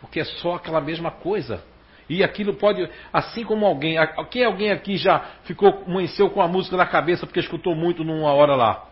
Porque 0.00 0.20
é 0.20 0.24
só 0.24 0.54
aquela 0.54 0.80
mesma 0.80 1.10
coisa. 1.10 1.62
E 2.08 2.22
aquilo 2.22 2.54
pode, 2.54 2.88
assim 3.12 3.44
como 3.44 3.64
alguém, 3.64 3.96
quem 4.30 4.44
alguém 4.44 4.70
aqui 4.70 4.96
já 4.96 5.20
ficou, 5.44 5.84
amanheceu 5.86 6.28
com 6.30 6.42
a 6.42 6.48
música 6.48 6.76
na 6.76 6.86
cabeça 6.86 7.26
porque 7.26 7.40
escutou 7.40 7.74
muito 7.74 8.04
numa 8.04 8.32
hora 8.32 8.54
lá? 8.54 8.86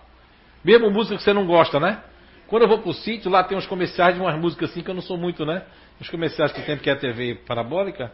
Mesmo 0.64 0.90
música 0.90 1.16
que 1.16 1.22
você 1.22 1.32
não 1.32 1.46
gosta, 1.46 1.80
né? 1.80 2.02
Quando 2.46 2.62
eu 2.62 2.68
vou 2.68 2.78
pro 2.78 2.92
sítio, 2.92 3.30
lá 3.30 3.44
tem 3.44 3.56
uns 3.56 3.66
comerciais 3.66 4.14
de 4.14 4.20
umas 4.20 4.38
músicas 4.38 4.70
assim 4.70 4.82
que 4.82 4.90
eu 4.90 4.94
não 4.94 5.02
sou 5.02 5.16
muito, 5.16 5.44
né? 5.44 5.62
Os 6.00 6.08
comerciais 6.08 6.52
que 6.52 6.62
tem 6.62 6.76
que 6.76 6.90
é 6.90 6.92
a 6.92 6.96
TV 6.96 7.36
parabólica. 7.46 8.12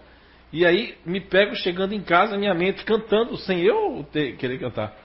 E 0.52 0.64
aí 0.64 0.96
me 1.04 1.20
pego 1.20 1.54
chegando 1.56 1.92
em 1.92 2.00
casa, 2.00 2.38
minha 2.38 2.54
mente 2.54 2.84
cantando 2.84 3.36
sem 3.36 3.60
eu 3.62 4.06
ter- 4.12 4.36
querer 4.36 4.58
cantar. 4.58 4.96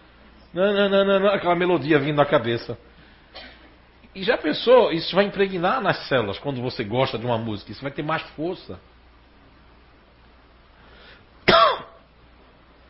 Não, 0.54 1.28
aquela 1.28 1.56
melodia 1.56 2.00
vindo 2.00 2.18
na 2.18 2.26
cabeça. 2.26 2.78
E 4.14 4.24
já 4.24 4.38
pensou, 4.38 4.92
isso 4.92 5.16
vai 5.16 5.26
impregnar 5.26 5.82
nas 5.82 6.08
células 6.08 6.38
quando 6.38 6.62
você 6.62 6.84
gosta 6.84 7.18
de 7.18 7.26
uma 7.26 7.38
música, 7.38 7.72
isso 7.72 7.82
vai 7.82 7.92
ter 7.92 8.04
mais 8.04 8.22
força. 8.32 8.80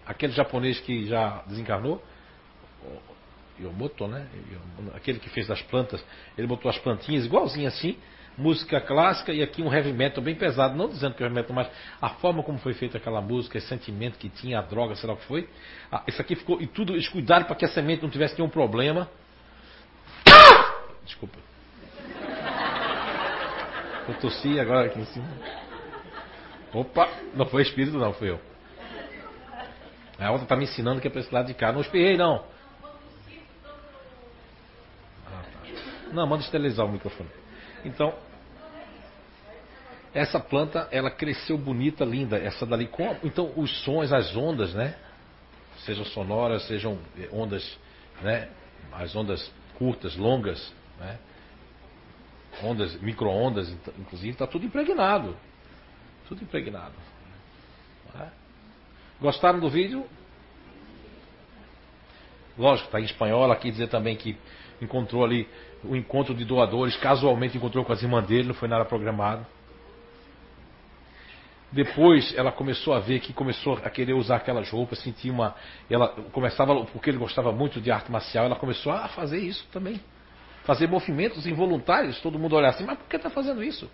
Aquele 0.05 0.33
japonês 0.33 0.79
que 0.79 1.05
já 1.05 1.43
desencarnou, 1.47 2.03
Yomoto, 3.59 4.07
né? 4.07 4.25
Aquele 4.95 5.19
que 5.19 5.29
fez 5.29 5.49
as 5.51 5.61
plantas, 5.61 6.03
ele 6.35 6.47
botou 6.47 6.69
as 6.69 6.77
plantinhas 6.79 7.25
igualzinho 7.25 7.67
assim, 7.67 7.97
música 8.41 8.81
clássica 8.81 9.31
e 9.31 9.43
aqui 9.43 9.61
um 9.61 9.71
heavy 9.71 9.93
metal 9.93 10.23
bem 10.23 10.35
pesado, 10.35 10.75
não 10.75 10.89
dizendo 10.89 11.13
que 11.13 11.23
é 11.23 11.25
heavy 11.25 11.35
metal, 11.35 11.55
mas 11.55 11.69
a 12.01 12.09
forma 12.09 12.41
como 12.41 12.57
foi 12.57 12.73
feita 12.73 12.97
aquela 12.97 13.21
música, 13.21 13.57
esse 13.57 13.67
sentimento 13.67 14.17
que 14.17 14.29
tinha, 14.29 14.59
a 14.59 14.61
droga, 14.61 14.95
sei 14.95 15.07
lá 15.07 15.13
o 15.13 15.17
que 15.17 15.25
foi. 15.25 15.47
Ah, 15.91 16.03
isso 16.07 16.21
aqui 16.21 16.35
ficou, 16.35 16.59
e 16.61 16.67
tudo, 16.67 16.93
eles 16.93 17.07
cuidaram 17.07 17.45
para 17.45 17.55
que 17.55 17.65
a 17.65 17.69
semente 17.69 18.01
não 18.01 18.09
tivesse 18.09 18.35
nenhum 18.37 18.49
problema. 18.49 19.07
Desculpa. 21.05 21.37
Eu 24.07 24.15
tossi 24.15 24.59
agora 24.59 24.87
aqui 24.87 24.99
em 24.99 25.05
cima. 25.05 25.27
Opa, 26.73 27.07
não 27.35 27.45
foi 27.45 27.61
espírito 27.61 27.97
não, 27.97 28.13
foi 28.13 28.31
eu. 28.31 28.39
A 30.19 30.29
outra 30.29 30.43
está 30.43 30.55
me 30.55 30.65
ensinando 30.65 31.01
que 31.01 31.07
é 31.07 31.11
para 31.11 31.21
esse 31.21 31.33
lado 31.33 31.47
de 31.47 31.53
cá. 31.53 31.71
Não 31.71 31.81
espirrei 31.81 32.15
não. 32.15 32.45
Ah, 35.25 35.43
tá. 35.51 36.13
Não, 36.13 36.27
manda 36.27 36.43
esterilizar 36.43 36.85
o 36.85 36.89
microfone. 36.89 37.29
Então, 37.83 38.13
essa 40.13 40.39
planta, 40.39 40.87
ela 40.91 41.09
cresceu 41.09 41.57
bonita, 41.57 42.03
linda. 42.03 42.37
Essa 42.37 42.65
dali, 42.65 42.89
então 43.23 43.53
os 43.55 43.83
sons, 43.83 44.11
as 44.11 44.35
ondas, 44.35 44.73
né? 44.73 44.95
Sejam 45.85 46.03
sonoras, 46.05 46.63
sejam 46.67 46.99
eh, 47.17 47.29
ondas, 47.31 47.77
né? 48.21 48.49
As 48.91 49.15
ondas 49.15 49.51
curtas, 49.77 50.15
longas, 50.17 50.73
né? 50.99 51.17
Ondas, 52.61 52.99
micro-ondas, 53.01 53.71
inclusive, 53.97 54.31
está 54.31 54.45
tudo 54.45 54.65
impregnado. 54.65 55.35
Tudo 56.27 56.43
impregnado. 56.43 56.93
É? 58.19 58.27
Gostaram 59.21 59.59
do 59.59 59.69
vídeo? 59.69 60.05
Lógico, 62.57 62.87
está 62.87 62.99
em 62.99 63.05
espanhol. 63.05 63.49
Aqui 63.49 63.71
dizer 63.71 63.87
também 63.87 64.17
que 64.17 64.37
encontrou 64.81 65.23
ali 65.23 65.47
o 65.83 65.95
encontro 65.95 66.35
de 66.35 66.43
doadores, 66.43 66.97
casualmente 66.97 67.57
encontrou 67.57 67.85
com 67.85 67.93
as 67.93 68.01
irmãs 68.03 68.27
dele, 68.27 68.49
não 68.49 68.53
foi 68.53 68.67
nada 68.67 68.83
programado. 68.83 69.45
Depois 71.71 72.33
ela 72.35 72.51
começou 72.51 72.93
a 72.93 72.99
ver 72.99 73.21
que 73.21 73.31
começou 73.31 73.75
a 73.77 73.89
querer 73.89 74.13
usar 74.13 74.37
aquelas 74.37 74.69
roupas, 74.69 74.99
sentia 74.99 75.31
uma. 75.31 75.55
Ela 75.89 76.09
começava, 76.31 76.85
porque 76.85 77.09
ele 77.09 77.17
gostava 77.17 77.51
muito 77.53 77.79
de 77.79 77.89
arte 77.89 78.11
marcial, 78.11 78.45
ela 78.45 78.57
começou 78.57 78.91
a 78.91 79.07
fazer 79.07 79.39
isso 79.39 79.65
também. 79.71 80.01
Fazer 80.63 80.87
movimentos 80.87 81.47
involuntários, 81.47 82.19
todo 82.21 82.37
mundo 82.37 82.55
olhar 82.55 82.69
assim, 82.69 82.83
mas 82.83 82.97
por 82.97 83.07
que 83.07 83.15
está 83.15 83.29
fazendo 83.29 83.63
isso? 83.63 83.89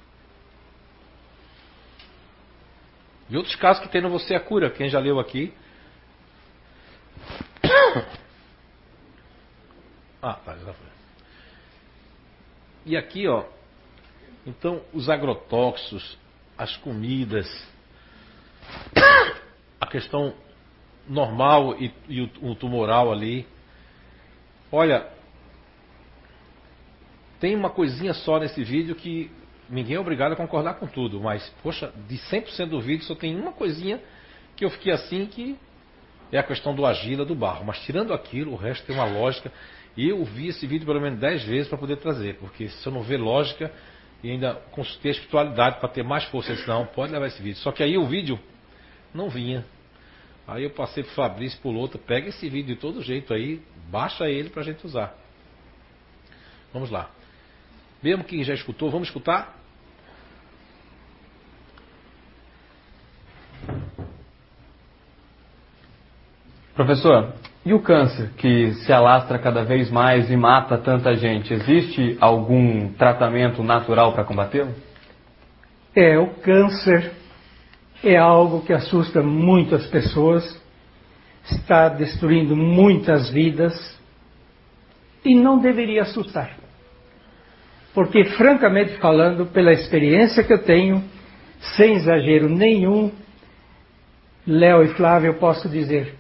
E 3.30 3.38
outros 3.38 3.56
casos 3.56 3.84
que 3.84 3.90
tem 3.90 4.02
no 4.02 4.10
Você 4.10 4.34
a 4.34 4.40
Cura, 4.40 4.72
quem 4.72 4.90
já 4.90 5.00
leu 5.00 5.20
aqui. 5.20 5.54
Ah, 10.20 10.34
tá, 10.34 10.58
já 10.58 10.74
foi. 10.74 10.88
E 12.88 12.98
aqui, 12.98 13.28
ó. 13.28 13.46
Então, 14.48 14.82
os 14.92 15.10
agrotóxicos, 15.10 16.18
as 16.58 16.76
comidas, 16.78 17.48
a 19.80 19.88
questão 19.88 20.34
normal 21.08 21.76
e, 21.80 21.94
e 22.10 22.22
o, 22.22 22.30
o 22.42 22.56
tumoral 22.56 23.12
ali. 23.12 23.46
Olha, 24.72 25.08
tem 27.40 27.56
uma 27.56 27.70
coisinha 27.70 28.14
só 28.14 28.40
nesse 28.40 28.64
vídeo 28.64 28.96
que 28.96 29.32
ninguém 29.70 29.96
é 29.96 30.00
obrigado 30.00 30.34
a 30.34 30.36
concordar 30.36 30.76
com 30.76 30.88
tudo, 30.88 31.20
mas, 31.20 31.48
poxa, 31.62 31.94
de 32.08 32.18
100% 32.18 32.70
do 32.70 32.82
vídeo 32.82 33.06
só 33.06 33.16
tem 33.16 33.40
uma 33.40 33.52
coisinha 33.52 34.02
que 34.56 34.66
eu 34.66 34.70
fiquei 34.70 34.92
assim 34.92 35.26
que 35.26 35.58
é 36.32 36.38
a 36.38 36.44
questão 36.44 36.76
do 36.76 36.86
agila 36.86 37.24
do 37.24 37.36
barro. 37.36 37.66
Mas 37.66 37.80
tirando 37.82 38.14
aquilo, 38.14 38.54
o 38.54 38.56
resto 38.56 38.86
tem 38.86 38.96
uma 38.96 39.06
lógica. 39.06 39.52
E 39.96 40.10
eu 40.10 40.24
vi 40.26 40.48
esse 40.48 40.66
vídeo 40.68 40.86
pelo 40.86 41.02
menos 41.02 41.20
10 41.20 41.44
vezes 41.46 41.68
para 41.68 41.78
poder 41.78 41.98
trazer, 41.98 42.36
porque 42.36 42.70
se 42.70 42.86
eu 42.86 42.92
não 42.92 43.02
ver 43.02 43.18
lógica, 43.18 43.72
e 44.24 44.32
ainda 44.32 44.62
espiritualidade 45.04 45.80
para 45.80 45.90
ter 45.90 46.04
mais 46.04 46.24
força. 46.26 46.52
Eu 46.52 46.56
disse, 46.56 46.68
não, 46.68 46.86
pode 46.86 47.12
levar 47.12 47.28
esse 47.28 47.42
vídeo. 47.42 47.60
Só 47.60 47.72
que 47.72 47.84
aí 47.84 47.98
o 47.98 48.06
vídeo 48.06 48.40
não 49.14 49.30
vinha. 49.30 49.66
Aí 50.48 50.64
eu 50.64 50.70
passei 50.70 51.04
para 51.04 51.12
o 51.12 51.16
Fabrício 51.16 51.60
por 51.62 51.76
outro, 51.76 52.00
pega 52.00 52.30
esse 52.30 52.50
vídeo 52.50 52.76
de 52.76 52.82
todo 52.82 53.02
jeito 53.02 53.34
aí, 53.34 53.62
baixa 53.90 54.30
ele 54.30 54.50
para 54.50 54.62
a 54.62 54.66
gente 54.66 54.86
usar. 54.86 55.14
Vamos 56.74 56.90
lá. 56.90 57.10
Mesmo 58.02 58.24
quem 58.24 58.44
já 58.44 58.54
escutou, 58.54 58.90
vamos 58.90 59.08
escutar? 59.08 59.58
Professor, 66.74 67.34
e 67.68 67.74
o 67.74 67.82
câncer 67.82 68.30
que 68.38 68.72
se 68.76 68.94
alastra 68.94 69.38
cada 69.38 69.66
vez 69.66 69.92
mais 69.92 70.32
e 70.32 70.38
mata 70.38 70.78
tanta 70.78 71.14
gente? 71.16 71.54
Existe 71.54 72.18
algum 72.22 72.94
tratamento 72.94 73.62
natural 73.62 74.14
para 74.14 74.24
combatê-lo? 74.24 74.74
É, 75.94 76.18
o 76.18 76.28
câncer 76.36 77.12
é 78.02 78.16
algo 78.16 78.62
que 78.62 78.72
assusta 78.72 79.22
muitas 79.22 79.86
pessoas, 79.88 80.46
está 81.52 81.90
destruindo 81.90 82.56
muitas 82.56 83.30
vidas 83.32 83.74
e 85.26 85.36
não 85.36 85.60
deveria 85.60 86.04
assustar. 86.04 86.56
Porque, 87.94 88.24
francamente 88.38 88.98
falando, 89.00 89.46
pela 89.48 89.74
experiência 89.74 90.42
que 90.42 90.54
eu 90.54 90.64
tenho, 90.64 91.04
sem 91.76 91.96
exagero 91.96 92.48
nenhum, 92.48 93.12
Léo 94.46 94.84
e 94.84 94.88
Flávio, 94.90 95.32
eu 95.32 95.34
posso 95.34 95.68
dizer, 95.68 96.16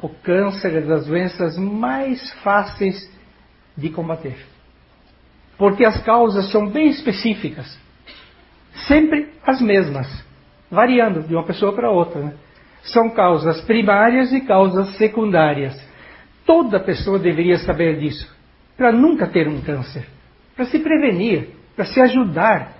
o 0.00 0.08
câncer 0.08 0.76
é 0.76 0.80
das 0.80 1.06
doenças 1.06 1.56
mais 1.58 2.32
fáceis 2.42 3.10
de 3.76 3.90
combater. 3.90 4.36
Porque 5.56 5.84
as 5.84 6.00
causas 6.02 6.50
são 6.50 6.68
bem 6.68 6.88
específicas. 6.88 7.78
Sempre 8.86 9.32
as 9.44 9.60
mesmas, 9.60 10.06
variando 10.70 11.22
de 11.22 11.34
uma 11.34 11.44
pessoa 11.44 11.72
para 11.72 11.90
outra. 11.90 12.20
Né? 12.20 12.34
São 12.82 13.10
causas 13.10 13.60
primárias 13.62 14.32
e 14.32 14.40
causas 14.40 14.96
secundárias. 14.96 15.76
Toda 16.46 16.80
pessoa 16.80 17.18
deveria 17.18 17.58
saber 17.58 17.98
disso, 17.98 18.32
para 18.76 18.92
nunca 18.92 19.26
ter 19.26 19.48
um 19.48 19.60
câncer, 19.60 20.06
para 20.54 20.64
se 20.66 20.78
prevenir, 20.78 21.50
para 21.74 21.84
se 21.84 22.00
ajudar 22.00 22.72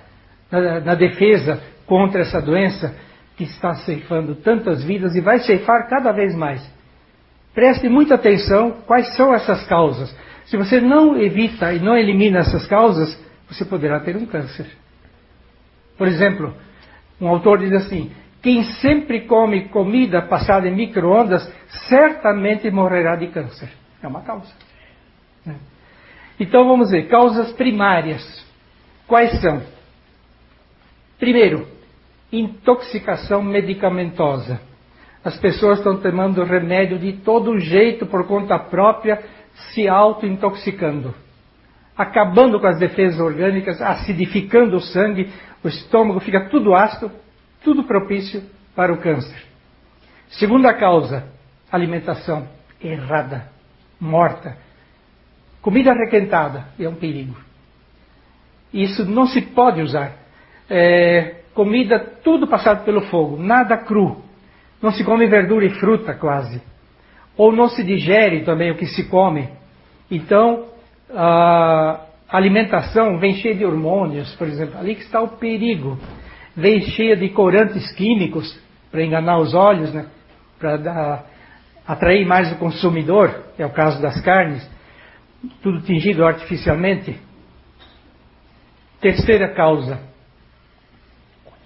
na, 0.50 0.80
na 0.80 0.94
defesa 0.94 1.60
contra 1.84 2.22
essa 2.22 2.40
doença 2.40 2.94
que 3.36 3.44
está 3.44 3.74
ceifando 3.74 4.34
tantas 4.36 4.82
vidas 4.82 5.14
e 5.14 5.20
vai 5.20 5.40
ceifar 5.40 5.88
cada 5.88 6.12
vez 6.12 6.34
mais. 6.34 6.77
Preste 7.54 7.88
muita 7.88 8.14
atenção 8.14 8.82
quais 8.86 9.14
são 9.16 9.34
essas 9.34 9.66
causas. 9.66 10.14
Se 10.46 10.56
você 10.56 10.80
não 10.80 11.20
evita 11.20 11.72
e 11.72 11.80
não 11.80 11.96
elimina 11.96 12.38
essas 12.38 12.66
causas, 12.66 13.18
você 13.48 13.64
poderá 13.64 14.00
ter 14.00 14.16
um 14.16 14.26
câncer. 14.26 14.66
Por 15.96 16.06
exemplo, 16.06 16.54
um 17.20 17.28
autor 17.28 17.58
diz 17.58 17.72
assim: 17.72 18.12
quem 18.40 18.62
sempre 18.62 19.22
come 19.22 19.68
comida 19.68 20.22
passada 20.22 20.68
em 20.68 20.74
microondas 20.74 21.52
certamente 21.88 22.70
morrerá 22.70 23.16
de 23.16 23.26
câncer. 23.28 23.68
É 24.02 24.06
uma 24.06 24.22
causa. 24.22 24.52
Né? 25.44 25.56
Então 26.38 26.66
vamos 26.66 26.90
ver, 26.90 27.08
causas 27.08 27.52
primárias. 27.52 28.46
Quais 29.06 29.40
são? 29.40 29.62
Primeiro, 31.18 31.66
intoxicação 32.30 33.42
medicamentosa. 33.42 34.60
As 35.24 35.38
pessoas 35.38 35.78
estão 35.78 35.96
tomando 36.00 36.44
remédio 36.44 36.98
de 36.98 37.14
todo 37.14 37.58
jeito 37.58 38.06
por 38.06 38.26
conta 38.26 38.58
própria, 38.58 39.22
se 39.72 39.88
auto-intoxicando, 39.88 41.14
acabando 41.96 42.60
com 42.60 42.66
as 42.66 42.78
defesas 42.78 43.18
orgânicas, 43.18 43.82
acidificando 43.82 44.76
o 44.76 44.80
sangue, 44.80 45.32
o 45.64 45.68
estômago 45.68 46.20
fica 46.20 46.48
tudo 46.48 46.74
ácido, 46.74 47.10
tudo 47.64 47.84
propício 47.84 48.42
para 48.74 48.92
o 48.92 48.98
câncer. 48.98 49.44
Segunda 50.30 50.72
causa, 50.74 51.26
alimentação 51.70 52.46
errada, 52.80 53.48
morta. 54.00 54.56
Comida 55.60 55.92
requentada 55.92 56.66
é 56.78 56.88
um 56.88 56.94
perigo. 56.94 57.36
Isso 58.72 59.04
não 59.04 59.26
se 59.26 59.40
pode 59.42 59.82
usar. 59.82 60.12
É, 60.70 61.36
comida 61.54 61.98
tudo 61.98 62.46
passado 62.46 62.84
pelo 62.84 63.00
fogo, 63.02 63.36
nada 63.36 63.76
cru. 63.78 64.22
Não 64.80 64.92
se 64.92 65.04
come 65.04 65.26
verdura 65.26 65.66
e 65.66 65.70
fruta 65.70 66.14
quase. 66.14 66.62
Ou 67.36 67.52
não 67.52 67.68
se 67.68 67.82
digere 67.82 68.44
também 68.44 68.70
o 68.70 68.76
que 68.76 68.86
se 68.86 69.08
come. 69.08 69.48
Então, 70.10 70.66
a 71.14 72.00
alimentação 72.28 73.18
vem 73.18 73.34
cheia 73.34 73.54
de 73.54 73.64
hormônios, 73.64 74.34
por 74.36 74.46
exemplo. 74.46 74.78
Ali 74.78 74.94
que 74.94 75.02
está 75.02 75.20
o 75.20 75.36
perigo. 75.36 75.98
Vem 76.56 76.80
cheia 76.80 77.16
de 77.16 77.28
corantes 77.30 77.92
químicos 77.92 78.58
para 78.90 79.04
enganar 79.04 79.38
os 79.38 79.54
olhos, 79.54 79.92
né? 79.92 80.06
para 80.58 81.24
atrair 81.86 82.26
mais 82.26 82.52
o 82.52 82.56
consumidor, 82.56 83.44
é 83.56 83.64
o 83.64 83.70
caso 83.70 84.02
das 84.02 84.20
carnes. 84.20 84.68
Tudo 85.62 85.80
tingido 85.82 86.24
artificialmente. 86.24 87.18
Terceira 89.00 89.54
causa: 89.54 90.00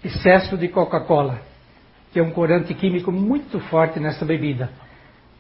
excesso 0.05 0.59
de 0.59 0.69
Coca-Cola 0.69 1.52
que 2.13 2.21
é 2.21 2.23
um 2.23 2.31
corante 2.31 2.75
químico 2.75 3.11
muito 3.11 3.59
forte 3.61 3.99
nessa 3.99 4.25
bebida. 4.25 4.71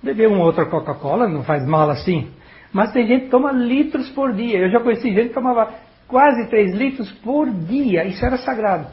Beber 0.02 0.28
uma 0.28 0.42
outra 0.42 0.66
Coca-Cola 0.66 1.28
não 1.28 1.44
faz 1.44 1.64
mal 1.66 1.90
assim, 1.90 2.30
Mas 2.72 2.90
tem 2.92 3.06
gente 3.06 3.24
que 3.26 3.30
toma 3.30 3.52
litros 3.52 4.08
por 4.10 4.32
dia. 4.32 4.60
Eu 4.60 4.70
já 4.70 4.80
conheci 4.80 5.12
gente 5.12 5.28
que 5.28 5.34
tomava 5.34 5.74
quase 6.08 6.48
3 6.48 6.74
litros 6.74 7.12
por 7.12 7.50
dia. 7.50 8.04
Isso 8.06 8.24
era 8.24 8.38
sagrado. 8.38 8.86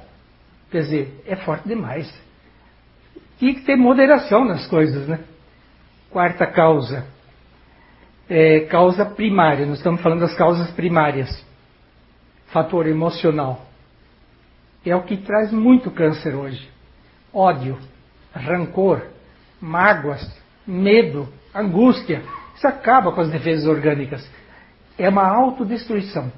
Quer 0.70 0.82
dizer, 0.82 1.24
é 1.26 1.38
forte 1.38 1.68
demais. 1.68 2.14
Tem 3.40 3.56
que 3.56 3.62
ter 3.62 3.78
moderação 3.78 4.44
nas 4.44 4.68
coisas, 4.68 5.08
né? 5.08 5.22
Quarta 6.12 6.46
causa. 6.46 7.06
É, 8.30 8.62
causa 8.62 9.06
primária. 9.06 9.66
Nós 9.66 9.78
estamos 9.78 10.02
falando 10.02 10.20
das 10.20 10.36
causas 10.36 10.70
primárias. 10.72 11.30
Fator 12.48 12.86
emocional. 12.86 13.66
É 14.86 14.94
o 14.96 15.04
que 15.04 15.18
traz 15.18 15.54
muito 15.54 15.90
câncer 15.90 16.36
hoje. 16.36 16.70
Ódio, 17.34 17.78
rancor, 18.34 19.04
mágoas, 19.62 20.22
medo, 20.66 21.28
angústia. 21.54 22.24
Isso 22.56 22.68
acaba 22.68 23.12
com 23.12 23.22
as 23.22 23.30
defesas 23.30 23.68
orgânicas. 23.68 24.30
É 24.98 25.08
uma 25.10 25.28
autodestruição. 25.28 26.32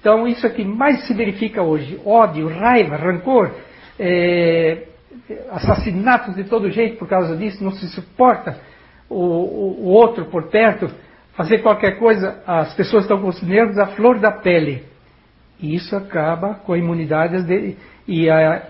Então, 0.00 0.26
isso 0.26 0.46
é 0.46 0.50
que 0.50 0.64
mais 0.64 1.06
se 1.06 1.14
verifica 1.14 1.62
hoje: 1.62 2.00
ódio, 2.04 2.48
raiva, 2.48 2.96
rancor, 2.96 3.50
é, 3.98 4.86
assassinatos 5.50 6.34
de 6.34 6.44
todo 6.44 6.70
jeito 6.70 6.96
por 6.98 7.08
causa 7.08 7.36
disso, 7.36 7.62
não 7.62 7.72
se 7.72 7.86
suporta 7.88 8.58
o, 9.08 9.16
o, 9.16 9.80
o 9.80 9.88
outro 9.88 10.26
por 10.26 10.48
perto, 10.48 10.90
fazer 11.32 11.58
qualquer 11.58 11.98
coisa, 11.98 12.42
as 12.46 12.74
pessoas 12.74 13.04
estão 13.04 13.20
com 13.20 13.28
os 13.28 13.42
nervos 13.42 13.78
à 13.78 13.88
flor 13.88 14.18
da 14.18 14.30
pele. 14.30 14.84
E 15.58 15.74
isso 15.74 15.94
acaba 15.94 16.54
com 16.54 16.72
a 16.72 16.78
imunidade 16.78 17.42
de, 17.42 17.76
e 18.08 18.30
a 18.30 18.62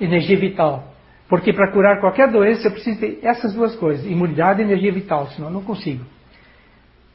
energia 0.00 0.38
vital. 0.38 0.92
Porque 1.28 1.52
para 1.52 1.72
curar 1.72 2.00
qualquer 2.00 2.30
doença 2.30 2.66
eu 2.66 2.72
preciso 2.72 3.00
ter 3.00 3.18
essas 3.22 3.54
duas 3.54 3.74
coisas, 3.76 4.04
imunidade 4.06 4.60
e 4.60 4.64
energia 4.64 4.92
vital, 4.92 5.26
senão 5.28 5.48
eu 5.48 5.54
não 5.54 5.62
consigo. 5.62 6.04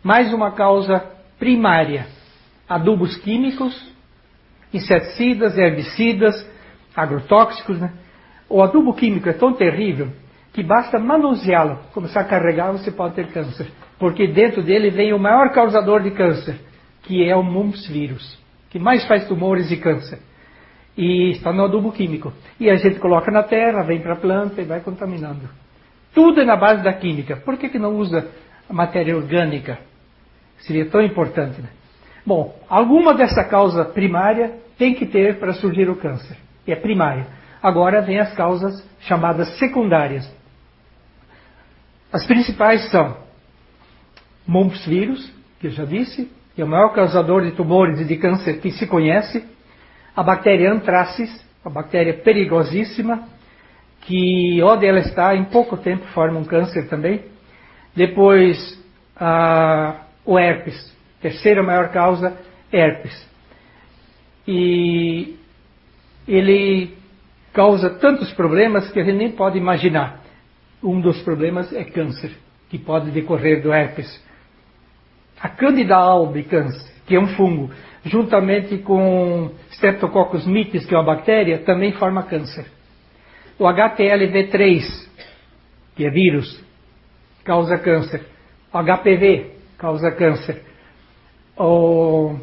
Mais 0.04 0.34
uma 0.34 0.52
causa 0.52 1.04
primária: 1.38 2.08
adubos 2.68 3.16
químicos, 3.18 3.94
inseticidas, 4.74 5.58
herbicidas, 5.58 6.48
agrotóxicos. 6.96 7.80
Né? 7.80 7.92
O 8.50 8.64
adubo 8.64 8.94
químico 8.94 9.30
é 9.30 9.34
tão 9.34 9.54
terrível 9.54 10.12
que 10.54 10.64
basta 10.64 10.98
manuseá-lo, 10.98 11.80
começar 11.94 12.22
a 12.22 12.26
carregar, 12.26 12.72
você 12.72 12.92
pode 12.92 13.16
ter 13.16 13.28
câncer. 13.28 13.68
Porque 14.00 14.28
dentro 14.28 14.64
dele 14.64 14.90
vem 14.90 15.14
o 15.14 15.20
maior 15.20 15.52
causador 15.52 16.02
de 16.02 16.12
câncer, 16.12 16.60
que 17.04 17.24
é 17.24 17.36
o 17.36 17.44
mumps 17.44 17.86
vírus, 17.88 18.40
que 18.70 18.80
mais 18.80 19.06
faz 19.06 19.28
tumores 19.28 19.72
e 19.72 19.78
câncer. 19.78 20.20
E 21.00 21.32
está 21.32 21.54
no 21.54 21.64
adubo 21.64 21.94
químico. 21.94 22.34
E 22.60 22.70
a 22.70 22.76
gente 22.76 23.00
coloca 23.00 23.32
na 23.32 23.42
terra, 23.42 23.84
vem 23.84 24.02
para 24.02 24.16
a 24.16 24.18
planta 24.18 24.62
e 24.62 24.66
vai 24.66 24.82
contaminando. 24.82 25.48
Tudo 26.14 26.42
é 26.42 26.44
na 26.44 26.58
base 26.58 26.84
da 26.84 26.92
química. 26.92 27.38
Por 27.38 27.56
que, 27.56 27.70
que 27.70 27.80
não 27.80 27.96
usa 27.96 28.28
a 28.70 28.74
matéria 28.74 29.16
orgânica? 29.16 29.80
Seria 30.58 30.90
tão 30.90 31.02
importante, 31.02 31.62
né? 31.62 31.70
Bom, 32.26 32.54
alguma 32.68 33.14
dessa 33.14 33.46
causa 33.46 33.86
primária 33.86 34.58
tem 34.78 34.94
que 34.94 35.06
ter 35.06 35.40
para 35.40 35.54
surgir 35.54 35.90
o 35.90 35.96
câncer. 35.96 36.36
É 36.68 36.76
primária. 36.76 37.28
Agora 37.64 38.02
vem 38.02 38.20
as 38.20 38.34
causas 38.34 38.86
chamadas 39.00 39.58
secundárias. 39.58 40.30
As 42.12 42.26
principais 42.26 42.92
são 42.92 43.16
mumps 44.46 44.86
vírus, 44.86 45.32
que 45.62 45.68
eu 45.68 45.72
já 45.72 45.86
disse, 45.86 46.30
que 46.56 46.62
é 46.62 46.66
o 46.66 46.68
maior 46.68 46.90
causador 46.90 47.44
de 47.44 47.52
tumores 47.52 48.02
e 48.02 48.06
de 48.06 48.18
câncer 48.18 48.60
que 48.60 48.72
se 48.74 48.86
conhece, 48.86 49.48
a 50.20 50.24
bactéria 50.24 50.70
antracis, 50.70 51.30
uma 51.64 51.72
bactéria 51.72 52.14
perigosíssima, 52.14 53.24
que 54.02 54.62
onde 54.62 54.86
ela 54.86 55.00
está, 55.00 55.34
em 55.34 55.46
pouco 55.46 55.78
tempo 55.78 56.06
forma 56.08 56.38
um 56.38 56.44
câncer 56.44 56.90
também. 56.90 57.24
Depois, 57.96 58.78
o 60.26 60.38
herpes, 60.38 60.94
terceira 61.22 61.64
maior 61.64 61.90
causa, 61.94 62.38
herpes. 62.70 63.30
E 64.46 65.38
ele 66.28 66.98
causa 67.54 67.90
tantos 67.90 68.34
problemas 68.34 68.92
que 68.92 69.00
a 69.00 69.04
gente 69.06 69.18
nem 69.18 69.32
pode 69.32 69.58
imaginar. 69.58 70.20
Um 70.84 71.00
dos 71.00 71.22
problemas 71.22 71.72
é 71.72 71.86
câncer, 71.86 72.32
que 72.70 72.78
pode 72.78 73.10
decorrer 73.12 73.64
do 73.64 73.72
herpes. 73.72 74.22
A 75.40 75.48
Candida 75.48 75.96
albicans, 75.96 76.76
que 77.08 77.16
é 77.16 77.20
um 77.22 77.28
fungo, 77.38 77.72
juntamente 78.06 78.78
com 78.78 79.52
Streptococcus 79.72 80.46
mitis, 80.46 80.86
que 80.86 80.94
é 80.94 80.98
uma 80.98 81.06
bactéria, 81.06 81.60
também 81.60 81.92
forma 81.94 82.24
câncer. 82.24 82.66
O 83.58 83.66
HTLV3, 83.66 84.84
que 85.96 86.06
é 86.06 86.10
vírus, 86.10 86.64
causa 87.44 87.78
câncer. 87.78 88.22
O 88.74 88.78
HPV 88.78 89.52
causa 89.78 90.12
câncer. 90.12 90.62
O 91.58 92.36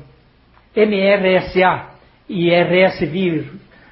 MRSA 0.74 1.86
e 2.28 2.50
RS 2.50 3.00
vírus, 3.10 3.46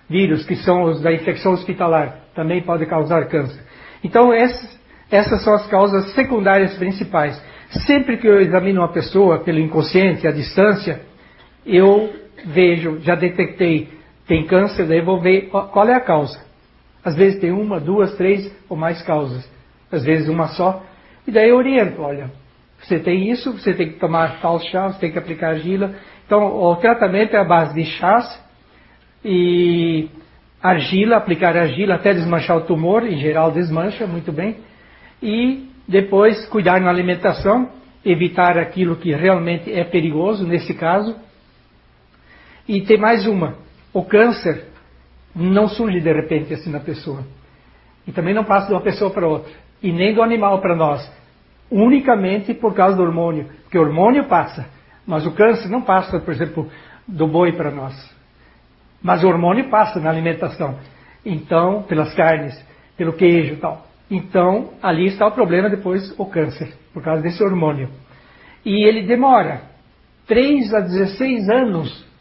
vírus, 0.08 0.44
que 0.44 0.56
são 0.56 0.82
os 0.82 1.00
da 1.00 1.12
infecção 1.12 1.52
hospitalar, 1.52 2.18
também 2.34 2.62
pode 2.62 2.84
causar 2.86 3.26
câncer. 3.28 3.62
Então, 4.02 4.32
essas, 4.32 4.80
essas 5.10 5.42
são 5.42 5.54
as 5.54 5.66
causas 5.68 6.12
secundárias 6.14 6.76
principais. 6.76 7.40
Sempre 7.86 8.18
que 8.18 8.26
eu 8.26 8.40
examino 8.40 8.82
uma 8.82 8.92
pessoa 8.92 9.38
pelo 9.38 9.58
inconsciente, 9.58 10.26
à 10.26 10.30
distância, 10.30 11.00
eu 11.66 12.12
vejo, 12.46 13.00
já 13.00 13.14
detectei, 13.14 13.88
tem 14.26 14.46
câncer, 14.46 14.86
daí 14.86 15.00
vou 15.00 15.20
ver 15.20 15.48
qual 15.48 15.88
é 15.88 15.94
a 15.94 16.00
causa. 16.00 16.38
Às 17.04 17.14
vezes 17.14 17.40
tem 17.40 17.52
uma, 17.52 17.78
duas, 17.78 18.16
três 18.16 18.50
ou 18.68 18.76
mais 18.76 19.02
causas. 19.02 19.48
Às 19.92 20.04
vezes 20.04 20.28
uma 20.28 20.48
só. 20.48 20.82
E 21.26 21.30
daí 21.30 21.50
eu 21.50 21.56
oriento, 21.56 22.00
olha, 22.00 22.30
você 22.80 22.98
tem 22.98 23.30
isso, 23.30 23.52
você 23.52 23.74
tem 23.74 23.92
que 23.92 23.98
tomar 23.98 24.40
tal 24.40 24.58
chá, 24.60 24.88
você 24.88 24.98
tem 25.00 25.12
que 25.12 25.18
aplicar 25.18 25.50
argila. 25.50 25.94
Então, 26.26 26.56
o 26.56 26.76
tratamento 26.76 27.34
é 27.34 27.38
a 27.38 27.44
base 27.44 27.74
de 27.74 27.84
chás 27.84 28.42
e 29.24 30.08
argila, 30.62 31.16
aplicar 31.16 31.56
argila 31.56 31.94
até 31.94 32.14
desmanchar 32.14 32.56
o 32.56 32.62
tumor, 32.62 33.06
em 33.06 33.18
geral 33.18 33.50
desmancha 33.50 34.06
muito 34.06 34.32
bem. 34.32 34.56
E 35.22 35.68
depois 35.86 36.46
cuidar 36.46 36.80
na 36.80 36.90
alimentação, 36.90 37.70
evitar 38.04 38.58
aquilo 38.58 38.96
que 38.96 39.14
realmente 39.14 39.72
é 39.72 39.84
perigoso, 39.84 40.46
nesse 40.46 40.74
caso, 40.74 41.16
e 42.68 42.80
tem 42.82 42.98
mais 42.98 43.26
uma: 43.26 43.56
o 43.92 44.04
câncer 44.04 44.66
não 45.34 45.68
surge 45.68 46.00
de 46.00 46.12
repente 46.12 46.54
assim 46.54 46.70
na 46.70 46.80
pessoa. 46.80 47.24
E 48.06 48.12
também 48.12 48.34
não 48.34 48.44
passa 48.44 48.66
de 48.66 48.72
uma 48.72 48.82
pessoa 48.82 49.10
para 49.10 49.26
outra. 49.26 49.52
E 49.82 49.92
nem 49.92 50.14
do 50.14 50.22
animal 50.22 50.60
para 50.60 50.76
nós. 50.76 51.10
Unicamente 51.70 52.52
por 52.54 52.74
causa 52.74 52.96
do 52.96 53.02
hormônio. 53.02 53.48
Porque 53.62 53.78
o 53.78 53.82
hormônio 53.82 54.28
passa. 54.28 54.66
Mas 55.06 55.26
o 55.26 55.32
câncer 55.32 55.68
não 55.68 55.82
passa, 55.82 56.20
por 56.20 56.32
exemplo, 56.32 56.70
do 57.06 57.26
boi 57.26 57.52
para 57.52 57.70
nós. 57.70 57.94
Mas 59.02 59.24
o 59.24 59.28
hormônio 59.28 59.68
passa 59.70 60.00
na 60.00 60.10
alimentação. 60.10 60.78
Então, 61.24 61.82
pelas 61.82 62.14
carnes, 62.14 62.54
pelo 62.96 63.14
queijo 63.14 63.54
e 63.54 63.56
tal. 63.56 63.86
Então, 64.10 64.74
ali 64.82 65.06
está 65.06 65.26
o 65.26 65.32
problema 65.32 65.70
depois, 65.70 66.14
o 66.18 66.26
câncer, 66.26 66.74
por 66.92 67.02
causa 67.02 67.22
desse 67.22 67.42
hormônio. 67.42 67.88
E 68.64 68.86
ele 68.86 69.06
demora 69.06 69.62
3 70.26 70.74
a 70.74 70.80
16 70.80 71.48
anos 71.48 72.13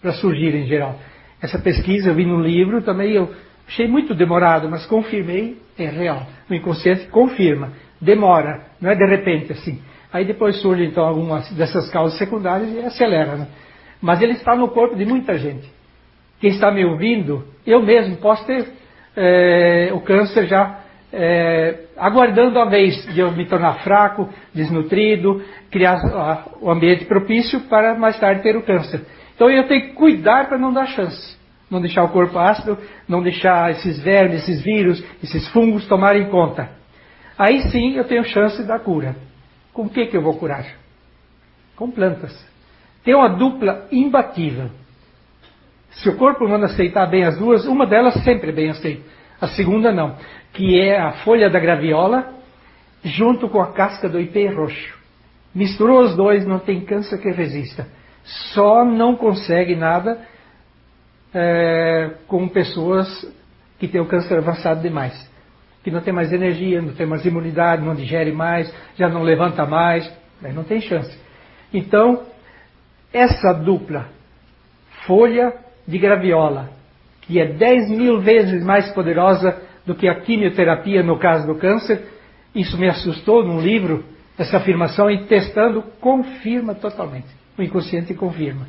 para 0.00 0.12
surgir 0.14 0.54
em 0.54 0.66
geral. 0.66 0.96
Essa 1.40 1.58
pesquisa 1.58 2.10
eu 2.10 2.14
vi 2.14 2.24
no 2.24 2.40
livro, 2.40 2.82
também 2.82 3.12
eu 3.12 3.30
achei 3.66 3.86
muito 3.86 4.14
demorado, 4.14 4.68
mas 4.68 4.86
confirmei, 4.86 5.56
é 5.78 5.86
real. 5.86 6.26
O 6.48 6.54
inconsciente 6.54 7.06
confirma, 7.08 7.72
demora, 8.00 8.62
não 8.80 8.90
é 8.90 8.94
de 8.94 9.06
repente 9.06 9.52
assim. 9.52 9.80
Aí 10.12 10.24
depois 10.24 10.60
surge 10.60 10.84
então 10.84 11.04
algumas 11.04 11.50
dessas 11.52 11.90
causas 11.90 12.18
secundárias 12.18 12.72
e 12.72 12.80
acelera, 12.80 13.36
né? 13.36 13.46
Mas 14.00 14.22
ele 14.22 14.32
está 14.32 14.56
no 14.56 14.68
corpo 14.68 14.96
de 14.96 15.04
muita 15.04 15.36
gente. 15.36 15.68
Quem 16.40 16.50
está 16.50 16.70
me 16.70 16.84
ouvindo, 16.84 17.44
eu 17.66 17.82
mesmo 17.82 18.16
posso 18.16 18.46
ter 18.46 18.66
é, 19.16 19.90
o 19.92 20.00
câncer 20.00 20.46
já 20.46 20.80
é, 21.12 21.80
aguardando 21.96 22.58
a 22.58 22.66
vez 22.66 22.94
de 23.12 23.20
eu 23.20 23.32
me 23.32 23.46
tornar 23.46 23.82
fraco, 23.82 24.28
desnutrido, 24.54 25.42
criar 25.70 25.96
o 26.60 26.70
ambiente 26.70 27.04
propício 27.06 27.60
para 27.62 27.94
mais 27.98 28.18
tarde 28.18 28.42
ter 28.42 28.56
o 28.56 28.62
câncer. 28.62 29.04
Então 29.38 29.48
eu 29.48 29.68
tenho 29.68 29.82
que 29.82 29.92
cuidar 29.92 30.48
para 30.48 30.58
não 30.58 30.72
dar 30.72 30.86
chance. 30.86 31.38
Não 31.70 31.80
deixar 31.80 32.02
o 32.02 32.08
corpo 32.08 32.36
ácido, 32.36 32.76
não 33.06 33.22
deixar 33.22 33.70
esses 33.70 33.96
vermes, 34.02 34.42
esses 34.42 34.60
vírus, 34.60 35.00
esses 35.22 35.46
fungos 35.50 35.86
tomarem 35.86 36.28
conta. 36.28 36.68
Aí 37.38 37.62
sim 37.70 37.92
eu 37.92 38.02
tenho 38.02 38.24
chance 38.24 38.60
da 38.64 38.80
cura. 38.80 39.14
Com 39.72 39.82
o 39.82 39.88
que, 39.88 40.06
que 40.06 40.16
eu 40.16 40.22
vou 40.22 40.36
curar? 40.36 40.66
Com 41.76 41.88
plantas. 41.88 42.36
Tem 43.04 43.14
uma 43.14 43.28
dupla 43.28 43.86
imbatível. 43.92 44.70
Se 45.90 46.08
o 46.08 46.16
corpo 46.16 46.44
humano 46.44 46.64
aceitar 46.64 47.06
bem 47.06 47.22
as 47.22 47.38
duas, 47.38 47.64
uma 47.64 47.86
delas 47.86 48.14
sempre 48.24 48.48
é 48.50 48.52
bem 48.52 48.70
aceita. 48.70 49.02
A 49.40 49.46
segunda 49.46 49.92
não. 49.92 50.16
Que 50.52 50.80
é 50.80 50.98
a 50.98 51.12
folha 51.22 51.48
da 51.48 51.60
graviola 51.60 52.34
junto 53.04 53.48
com 53.48 53.62
a 53.62 53.72
casca 53.72 54.08
do 54.08 54.20
ipê 54.20 54.48
roxo. 54.48 54.98
Misturou 55.54 56.00
os 56.00 56.16
dois, 56.16 56.44
não 56.44 56.58
tem 56.58 56.80
câncer 56.80 57.18
que 57.18 57.30
resista 57.30 57.86
só 58.52 58.84
não 58.84 59.16
consegue 59.16 59.74
nada 59.74 60.20
é, 61.34 62.10
com 62.26 62.46
pessoas 62.48 63.08
que 63.78 63.88
têm 63.88 64.00
o 64.00 64.06
câncer 64.06 64.38
avançado 64.38 64.82
demais. 64.82 65.28
Que 65.82 65.90
não 65.90 66.00
tem 66.00 66.12
mais 66.12 66.32
energia, 66.32 66.82
não 66.82 66.92
tem 66.92 67.06
mais 67.06 67.24
imunidade, 67.24 67.84
não 67.84 67.94
digere 67.94 68.32
mais, 68.32 68.72
já 68.96 69.08
não 69.08 69.22
levanta 69.22 69.64
mais. 69.64 70.10
Aí 70.42 70.52
não 70.52 70.64
tem 70.64 70.80
chance. 70.80 71.18
Então, 71.72 72.22
essa 73.12 73.52
dupla 73.52 74.08
folha 75.06 75.52
de 75.86 75.98
graviola, 75.98 76.70
que 77.22 77.40
é 77.40 77.46
10 77.46 77.90
mil 77.90 78.20
vezes 78.20 78.62
mais 78.64 78.90
poderosa 78.92 79.58
do 79.86 79.94
que 79.94 80.06
a 80.06 80.20
quimioterapia 80.20 81.02
no 81.02 81.18
caso 81.18 81.46
do 81.46 81.58
câncer, 81.58 82.04
isso 82.54 82.76
me 82.78 82.88
assustou 82.88 83.42
num 83.42 83.60
livro, 83.60 84.04
essa 84.36 84.58
afirmação, 84.58 85.10
e 85.10 85.24
testando, 85.24 85.82
confirma 86.00 86.74
totalmente. 86.74 87.37
O 87.58 87.62
inconsciente 87.62 88.14
confirma. 88.14 88.66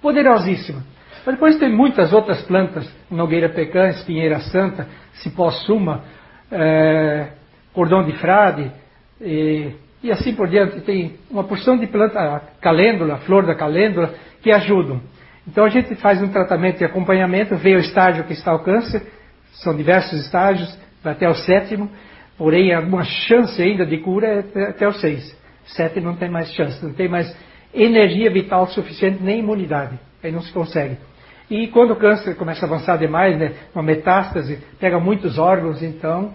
Poderosíssima. 0.00 0.82
Mas 1.24 1.36
depois 1.36 1.58
tem 1.58 1.72
muitas 1.72 2.12
outras 2.12 2.42
plantas, 2.42 2.92
Nogueira 3.08 3.48
Pecan, 3.48 3.90
Espinheira 3.90 4.40
Santa, 4.40 4.88
Cipó 5.14 5.50
Suma, 5.50 6.02
é, 6.50 7.28
Cordão 7.72 8.04
de 8.04 8.12
Frade, 8.14 8.72
e, 9.20 9.70
e, 10.02 10.10
assim 10.10 10.34
por 10.34 10.48
diante. 10.48 10.80
Tem 10.80 11.14
uma 11.30 11.44
porção 11.44 11.78
de 11.78 11.86
planta, 11.86 12.42
calêndula, 12.60 13.18
flor 13.18 13.46
da 13.46 13.54
calêndula, 13.54 14.12
que 14.42 14.50
ajudam. 14.50 15.00
Então 15.46 15.64
a 15.64 15.68
gente 15.68 15.94
faz 15.96 16.20
um 16.20 16.28
tratamento 16.28 16.78
de 16.78 16.84
acompanhamento, 16.84 17.56
vê 17.56 17.76
o 17.76 17.80
estágio 17.80 18.24
que 18.24 18.32
está 18.32 18.52
o 18.52 18.60
câncer, 18.60 19.02
são 19.52 19.76
diversos 19.76 20.24
estágios, 20.24 20.76
vai 21.02 21.12
até 21.12 21.28
o 21.28 21.34
sétimo, 21.34 21.88
porém 22.36 22.74
alguma 22.74 23.04
chance 23.04 23.60
ainda 23.62 23.86
de 23.86 23.98
cura 23.98 24.44
é 24.54 24.70
até 24.70 24.88
o 24.88 24.92
seis. 24.92 25.36
Sete 25.66 26.00
não 26.00 26.16
tem 26.16 26.28
mais 26.28 26.52
chance, 26.52 26.84
não 26.84 26.92
tem 26.92 27.08
mais 27.08 27.32
energia 27.74 28.30
vital 28.30 28.66
suficiente 28.68 29.22
nem 29.22 29.40
imunidade. 29.40 29.98
Aí 30.22 30.30
não 30.30 30.42
se 30.42 30.52
consegue. 30.52 30.96
E 31.50 31.68
quando 31.68 31.92
o 31.92 31.96
câncer 31.96 32.34
começa 32.36 32.64
a 32.64 32.68
avançar 32.68 32.96
demais, 32.96 33.38
né, 33.38 33.54
uma 33.74 33.82
metástase, 33.82 34.58
pega 34.78 34.98
muitos 34.98 35.38
órgãos, 35.38 35.82
então, 35.82 36.34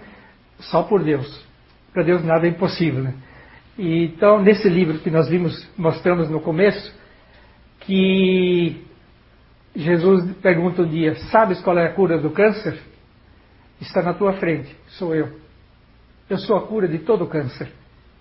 só 0.59 0.83
por 0.83 1.03
Deus. 1.03 1.43
Para 1.93 2.03
Deus 2.03 2.23
nada 2.23 2.45
é 2.45 2.49
impossível. 2.49 3.03
Né? 3.03 3.13
E, 3.77 4.05
então, 4.05 4.41
nesse 4.41 4.69
livro 4.69 4.99
que 4.99 5.09
nós 5.09 5.27
vimos, 5.27 5.67
mostramos 5.77 6.29
no 6.29 6.39
começo, 6.39 6.93
que 7.79 8.85
Jesus 9.75 10.35
pergunta 10.41 10.81
um 10.81 10.87
dia: 10.87 11.15
Sabes 11.31 11.61
qual 11.61 11.77
é 11.77 11.85
a 11.85 11.93
cura 11.93 12.19
do 12.19 12.31
câncer? 12.31 12.79
Está 13.79 14.01
na 14.01 14.13
tua 14.13 14.33
frente, 14.33 14.75
sou 14.87 15.15
eu. 15.15 15.29
Eu 16.29 16.37
sou 16.37 16.57
a 16.57 16.67
cura 16.67 16.87
de 16.87 16.99
todo 16.99 17.25
câncer. 17.27 17.69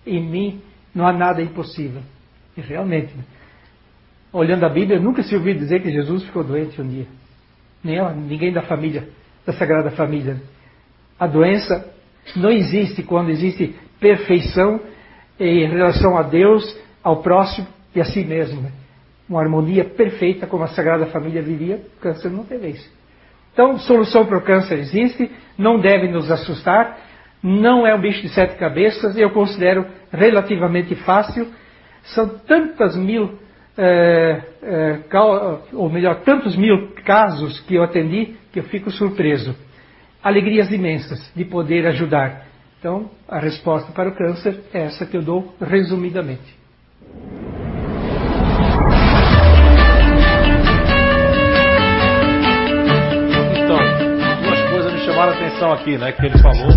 Em 0.05 0.23
mim 0.23 0.61
não 0.95 1.05
há 1.05 1.11
nada 1.11 1.41
impossível. 1.41 2.01
E 2.57 2.61
realmente, 2.61 3.15
né? 3.15 3.23
olhando 4.33 4.65
a 4.65 4.69
Bíblia, 4.69 4.99
nunca 4.99 5.23
se 5.23 5.35
ouviu 5.35 5.53
dizer 5.53 5.81
que 5.81 5.91
Jesus 5.91 6.23
ficou 6.23 6.43
doente 6.43 6.81
um 6.81 6.87
dia. 6.87 7.05
Nem 7.83 7.99
ninguém 8.15 8.51
da 8.51 8.63
família, 8.63 9.07
da 9.45 9.53
Sagrada 9.53 9.91
Família. 9.91 10.33
Né? 10.33 10.41
A 11.19 11.27
doença 11.27 11.93
não 12.35 12.49
existe 12.49 13.03
quando 13.03 13.29
existe 13.29 13.75
perfeição 13.99 14.81
em 15.39 15.67
relação 15.67 16.17
a 16.17 16.23
Deus, 16.23 16.77
ao 17.03 17.21
próximo 17.21 17.67
e 17.95 18.01
a 18.01 18.05
si 18.05 18.23
mesmo. 18.23 18.61
Né? 18.61 18.71
uma 19.29 19.41
harmonia 19.41 19.83
perfeita 19.83 20.47
como 20.47 20.63
a 20.63 20.67
Sagrada 20.67 21.07
Família 21.07 21.41
vivia, 21.41 21.81
o 21.97 21.99
câncer 21.99 22.29
não 22.29 22.45
teve 22.45 22.69
isso. 22.69 22.89
Então, 23.51 23.77
solução 23.79 24.25
para 24.25 24.37
o 24.37 24.41
câncer 24.41 24.79
existe, 24.79 25.29
não 25.57 25.79
deve 25.79 26.07
nos 26.07 26.31
assustar, 26.31 26.97
não 27.43 27.85
é 27.85 27.93
um 27.93 27.99
bicho 27.99 28.21
de 28.21 28.29
sete 28.29 28.55
cabeças, 28.55 29.17
eu 29.17 29.31
considero 29.31 29.85
relativamente 30.11 30.95
fácil. 30.95 31.47
São 32.13 32.27
tantas 32.39 32.95
mil, 32.95 33.37
é, 33.77 34.41
é, 34.63 34.99
ou 35.73 35.89
melhor, 35.89 36.21
tantos 36.21 36.55
mil 36.55 36.93
casos 37.05 37.59
que 37.61 37.75
eu 37.75 37.83
atendi 37.83 38.35
que 38.51 38.59
eu 38.59 38.63
fico 38.63 38.89
surpreso. 38.91 39.55
Alegrias 40.23 40.71
imensas 40.71 41.31
de 41.35 41.45
poder 41.45 41.85
ajudar. 41.87 42.45
Então, 42.79 43.09
a 43.27 43.39
resposta 43.39 43.91
para 43.91 44.09
o 44.09 44.15
câncer 44.15 44.61
é 44.73 44.83
essa 44.83 45.05
que 45.05 45.17
eu 45.17 45.21
dou 45.21 45.53
resumidamente. 45.59 46.55
chamaram 55.17 55.31
a 55.31 55.35
atenção 55.35 55.71
aqui, 55.71 55.97
né? 55.97 56.11
Que 56.11 56.25
ele 56.25 56.37
falou 56.37 56.67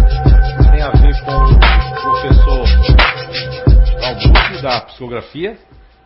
tem 0.71 0.83
a 0.83 0.91
ver 0.93 1.25
com 1.25 1.33
o 1.33 1.59
professor 2.01 2.40
Da 4.63 4.81
psicografia, 4.83 5.59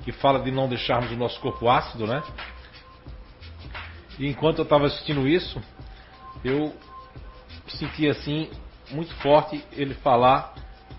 que 0.04 0.12
fala 0.12 0.38
de 0.40 0.50
não 0.50 0.68
deixarmos 0.68 1.10
o 1.10 1.16
nosso 1.16 1.40
corpo 1.40 1.68
ácido, 1.68 2.06
né? 2.06 2.22
E 4.18 4.26
enquanto 4.28 4.58
eu 4.58 4.64
estava 4.64 4.86
assistindo 4.86 5.26
isso, 5.26 5.60
eu 6.44 6.74
senti 7.68 8.08
assim 8.08 8.50
muito 8.90 9.14
forte 9.16 9.64
ele 9.72 9.94
falar 9.94 10.54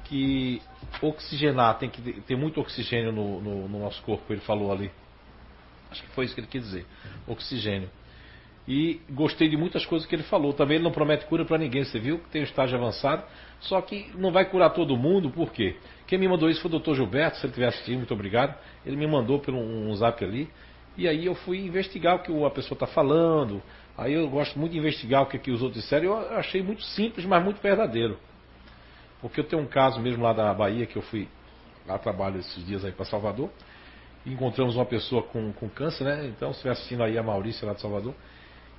que 0.06 0.62
oxigenar, 1.02 1.78
tem 1.78 1.90
que 1.90 2.22
ter 2.22 2.36
muito 2.36 2.60
oxigênio 2.60 3.12
no, 3.12 3.42
no, 3.42 3.68
no 3.68 3.80
nosso 3.80 4.02
corpo, 4.04 4.32
ele 4.32 4.42
falou 4.42 4.72
ali. 4.72 4.92
Acho 5.92 6.04
que 6.04 6.10
foi 6.10 6.26
isso 6.26 6.34
que 6.34 6.42
ele 6.42 6.48
quis 6.48 6.64
dizer. 6.64 6.86
Oxigênio. 7.28 7.90
E 8.68 9.00
gostei 9.12 9.48
de 9.48 9.56
muitas 9.56 9.86
coisas 9.86 10.08
que 10.08 10.16
ele 10.16 10.24
falou. 10.24 10.52
Também 10.52 10.76
ele 10.76 10.84
não 10.84 10.92
promete 10.92 11.26
cura 11.26 11.46
para 11.46 11.58
ninguém, 11.58 11.84
você 11.84 12.00
viu? 12.00 12.20
Tem 12.32 12.42
um 12.42 12.46
estágio 12.46 12.78
avançado. 12.78 13.24
Só 13.62 13.80
que 13.80 14.12
não 14.16 14.32
vai 14.32 14.46
curar 14.46 14.72
todo 14.72 14.98
mundo, 14.98 15.30
por 15.30 15.52
quê? 15.52 15.78
Quem 16.08 16.20
me 16.20 16.28
mandou 16.28 16.50
isso 16.50 16.62
foi 16.62 16.72
o 16.72 16.80
Dr. 16.80 16.94
Gilberto, 16.96 17.38
se 17.38 17.46
ele 17.46 17.52
estiver 17.52 17.68
assistindo, 17.68 17.98
muito 17.98 18.14
obrigado. 18.14 18.56
Ele 18.86 18.96
me 18.96 19.08
mandou 19.08 19.40
por 19.40 19.54
um, 19.54 19.90
um 19.90 19.96
zap 19.96 20.24
ali. 20.24 20.50
E 20.98 21.08
aí 21.08 21.26
eu 21.26 21.36
fui 21.36 21.60
investigar 21.60 22.16
o 22.16 22.20
que 22.20 22.46
a 22.46 22.50
pessoa 22.50 22.76
está 22.76 22.88
falando. 22.88 23.62
Aí 23.98 24.14
eu 24.14 24.30
gosto 24.30 24.58
muito 24.58 24.74
de 24.74 24.78
investigar 24.78 25.24
o 25.24 25.26
que, 25.26 25.38
que 25.40 25.52
os 25.52 25.62
outros 25.62 25.82
disseram. 25.82 26.06
Eu 26.06 26.38
achei 26.38 26.62
muito 26.62 26.84
simples, 26.84 27.26
mas 27.26 27.44
muito 27.44 27.62
verdadeiro. 27.62 28.18
Porque 29.20 29.40
eu 29.40 29.44
tenho 29.44 29.62
um 29.62 29.68
caso 29.68 30.00
mesmo 30.00 30.24
lá 30.24 30.34
da 30.34 30.54
Bahia 30.54 30.86
que 30.86 30.96
eu 30.96 31.02
fui 31.02 31.28
lá 31.88 31.98
trabalho 31.98 32.40
esses 32.40 32.66
dias 32.66 32.86
aí 32.86 32.92
para 32.92 33.06
Salvador. 33.06 33.50
Encontramos 34.26 34.76
uma 34.76 34.86
pessoa 34.86 35.24
com, 35.24 35.52
com 35.54 35.70
câncer, 35.70 36.04
né? 36.04 36.28
Então, 36.28 36.50
se 36.52 36.58
estiver 36.58 36.72
assistindo 36.72 37.04
aí 37.04 37.18
a 37.18 37.24
Maurícia 37.24 37.66
lá 37.68 37.74
de 37.74 37.82
Salvador. 37.82 38.14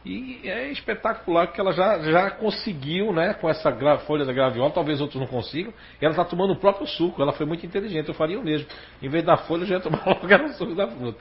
E 0.04 0.40
é 0.44 0.70
espetacular 0.70 1.48
que 1.48 1.60
ela 1.60 1.72
já, 1.72 1.98
já 1.98 2.30
conseguiu, 2.30 3.12
né, 3.12 3.34
com 3.34 3.50
essa 3.50 3.72
folha 4.06 4.24
da 4.24 4.32
graviola, 4.32 4.70
talvez 4.70 5.00
outros 5.00 5.20
não 5.20 5.26
consigam. 5.26 5.74
Ela 6.00 6.12
está 6.12 6.24
tomando 6.24 6.52
o 6.52 6.56
próprio 6.56 6.86
suco, 6.86 7.20
ela 7.20 7.32
foi 7.32 7.44
muito 7.44 7.66
inteligente, 7.66 8.08
eu 8.08 8.14
faria 8.14 8.38
o 8.38 8.44
mesmo. 8.44 8.68
Em 9.02 9.08
vez 9.08 9.24
da 9.24 9.36
folha, 9.36 9.62
eu 9.62 9.66
já 9.66 9.74
ia 9.76 9.80
tomar 9.80 10.06
logo 10.06 10.26
o 10.26 10.52
suco 10.52 10.74
da 10.76 10.86
fruta. 10.86 11.18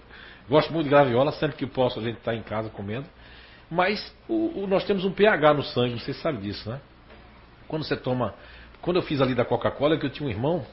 Gosto 0.48 0.72
muito 0.72 0.84
de 0.84 0.92
graviola, 0.92 1.32
sempre 1.32 1.58
que 1.58 1.66
posso 1.66 2.00
a 2.00 2.04
gente 2.04 2.18
está 2.18 2.36
em 2.36 2.44
casa 2.44 2.70
comendo. 2.70 3.08
Mas 3.70 4.16
o, 4.28 4.64
o, 4.64 4.68
nós 4.68 4.84
temos 4.86 5.04
um 5.04 5.12
pH 5.12 5.54
no 5.56 5.64
sangue, 5.64 6.00
você 6.00 6.14
sabe 6.14 6.40
disso, 6.40 6.70
né? 6.70 6.80
Quando 7.68 7.84
você 7.84 7.98
toma. 7.98 8.36
Quando 8.82 8.98
eu 8.98 9.02
fiz 9.02 9.20
ali 9.20 9.34
da 9.34 9.44
Coca-Cola, 9.44 9.98
que 9.98 10.06
eu 10.06 10.12
tinha 10.12 10.28
um 10.28 10.32
irmão 10.32 10.64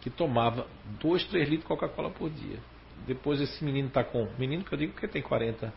que 0.00 0.08
tomava 0.08 0.66
2, 1.00 1.24
3 1.24 1.48
litros 1.50 1.60
de 1.64 1.68
Coca-Cola 1.68 2.08
por 2.08 2.30
dia. 2.30 2.58
Depois 3.06 3.40
esse 3.42 3.62
menino 3.62 3.88
está 3.88 4.02
com. 4.02 4.26
Menino 4.38 4.64
que 4.64 4.72
eu 4.72 4.78
digo 4.78 4.94
que 4.94 5.06
tem 5.06 5.20
40 5.20 5.70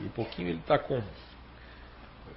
e 0.00 0.08
pouquinho 0.08 0.48
ele 0.48 0.60
está 0.60 0.78
com 0.78 1.02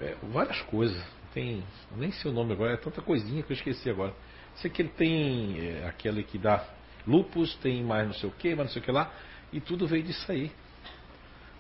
é, 0.01 0.15
várias 0.23 0.61
coisas. 0.64 1.01
Tem, 1.34 1.64
nem 1.95 2.11
sei 2.11 2.31
o 2.31 2.34
nome 2.34 2.53
agora, 2.53 2.73
é 2.73 2.77
tanta 2.77 3.01
coisinha 3.01 3.43
que 3.43 3.51
eu 3.51 3.55
esqueci 3.55 3.89
agora. 3.89 4.14
Sei 4.55 4.72
que 4.72 4.81
ele 4.81 4.89
tem 4.89 5.59
é, 5.59 5.88
aquele 5.88 6.23
que 6.23 6.38
dá 6.38 6.65
lupus, 7.05 7.55
tem 7.55 7.84
mais 7.84 8.07
não 8.07 8.14
sei 8.14 8.30
o 8.30 8.31
que, 8.31 8.49
mais 8.49 8.69
não 8.69 8.73
sei 8.73 8.81
o 8.81 8.85
que 8.85 8.91
lá, 8.91 9.11
e 9.51 9.59
tudo 9.59 9.88
veio 9.88 10.03
disso 10.03 10.31
aí. 10.31 10.51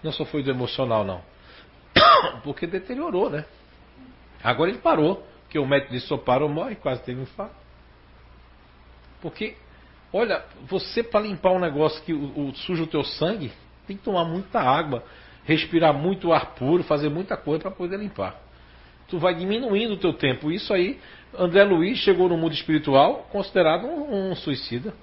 Não 0.03 0.11
só 0.11 0.25
foi 0.25 0.43
do 0.43 0.51
emocional, 0.51 1.03
não. 1.03 1.23
Porque 2.43 2.67
deteriorou, 2.67 3.29
né? 3.29 3.45
Agora 4.43 4.69
ele 4.69 4.79
parou, 4.79 5.25
porque 5.43 5.57
o 5.57 5.65
médico 5.65 5.93
disse 5.93 6.07
só 6.07 6.17
parou, 6.17 6.47
morre, 6.47 6.75
quase 6.75 7.01
teve 7.03 7.19
um 7.19 7.23
infarto. 7.23 7.55
Porque, 9.21 9.55
olha, 10.13 10.45
você 10.67 11.01
para 11.01 11.21
limpar 11.21 11.51
um 11.51 11.59
negócio 11.59 12.03
que 12.03 12.13
o, 12.13 12.49
o, 12.49 12.55
suja 12.55 12.83
o 12.83 12.87
teu 12.87 13.03
sangue, 13.03 13.51
tem 13.87 13.97
que 13.97 14.03
tomar 14.03 14.25
muita 14.25 14.59
água 14.59 15.03
respirar 15.47 15.93
muito 15.93 16.33
ar 16.33 16.53
puro, 16.55 16.83
fazer 16.83 17.09
muita 17.09 17.37
coisa 17.37 17.61
para 17.61 17.71
poder 17.71 17.97
limpar. 17.97 18.35
Tu 19.07 19.17
vai 19.17 19.33
diminuindo 19.33 19.93
o 19.93 19.97
teu 19.97 20.11
tempo. 20.11 20.51
Isso 20.51 20.73
aí, 20.73 20.99
André 21.33 21.63
Luiz 21.63 21.97
chegou 21.99 22.27
no 22.27 22.37
mundo 22.37 22.53
espiritual 22.53 23.29
considerado 23.31 23.87
um, 23.87 24.31
um 24.31 24.35
suicida. 24.35 24.93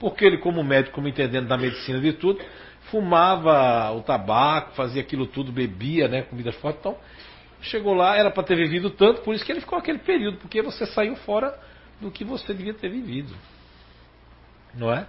Porque 0.00 0.24
ele, 0.24 0.38
como 0.38 0.64
médico, 0.64 0.96
como 0.96 1.06
entendendo 1.06 1.46
da 1.46 1.56
medicina 1.56 2.00
de 2.00 2.12
tudo, 2.12 2.40
fumava 2.90 3.92
o 3.92 4.02
tabaco, 4.02 4.74
fazia 4.74 5.00
aquilo 5.00 5.26
tudo, 5.26 5.52
bebia, 5.52 6.08
né, 6.08 6.22
comidas 6.22 6.56
fortes. 6.56 6.80
Então, 6.80 6.96
chegou 7.62 7.94
lá, 7.94 8.16
era 8.16 8.30
para 8.32 8.42
ter 8.42 8.56
vivido 8.56 8.90
tanto, 8.90 9.20
por 9.22 9.34
isso 9.34 9.44
que 9.44 9.52
ele 9.52 9.60
ficou 9.60 9.78
aquele 9.78 9.98
período, 9.98 10.38
porque 10.38 10.60
você 10.60 10.86
saiu 10.86 11.14
fora 11.16 11.56
do 12.00 12.10
que 12.10 12.24
você 12.24 12.52
devia 12.52 12.74
ter 12.74 12.88
vivido. 12.88 13.32
Não 14.74 14.92
é? 14.92 15.06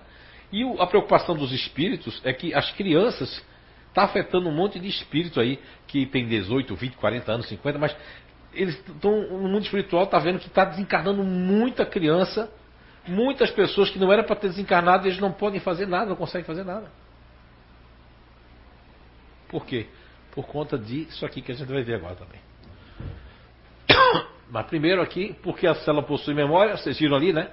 E 0.51 0.63
a 0.79 0.85
preocupação 0.87 1.35
dos 1.35 1.51
espíritos 1.51 2.21
é 2.23 2.33
que 2.33 2.53
as 2.53 2.71
crianças 2.71 3.43
Está 3.99 4.05
afetando 4.05 4.47
um 4.47 4.53
monte 4.53 4.80
de 4.80 4.88
espírito 4.88 5.41
aí 5.41 5.59
que 5.85 6.05
tem 6.05 6.26
18, 6.26 6.73
20, 6.73 6.95
40 6.95 7.31
anos, 7.34 7.49
50, 7.49 7.77
mas 7.77 7.93
eles 8.53 8.76
estão 8.76 9.11
no 9.11 9.49
mundo 9.49 9.63
espiritual 9.63 10.05
está 10.05 10.17
vendo 10.19 10.39
que 10.39 10.47
está 10.47 10.63
desencarnando 10.63 11.21
muita 11.21 11.85
criança, 11.85 12.49
muitas 13.05 13.51
pessoas 13.51 13.89
que 13.89 13.99
não 13.99 14.09
era 14.09 14.23
para 14.23 14.38
ter 14.38 14.47
desencarnado, 14.47 15.05
eles 15.05 15.19
não 15.19 15.34
podem 15.34 15.59
fazer 15.59 15.85
nada, 15.85 16.05
não 16.05 16.15
conseguem 16.15 16.45
fazer 16.45 16.63
nada. 16.63 16.89
Por 19.49 19.65
quê? 19.65 19.88
Por 20.31 20.47
conta 20.47 20.77
disso 20.77 21.26
aqui 21.26 21.41
que 21.41 21.51
a 21.51 21.55
gente 21.55 21.67
vai 21.67 21.84
ver 21.84 21.95
agora 21.95 22.15
também. 22.15 22.39
Mas 24.49 24.65
primeiro 24.67 25.01
aqui, 25.01 25.35
porque 25.43 25.67
a 25.67 25.76
célula 25.76 26.03
possui 26.03 26.34
memória, 26.34 26.77
vocês 26.77 26.97
viram 26.97 27.17
ali, 27.17 27.34
né? 27.34 27.49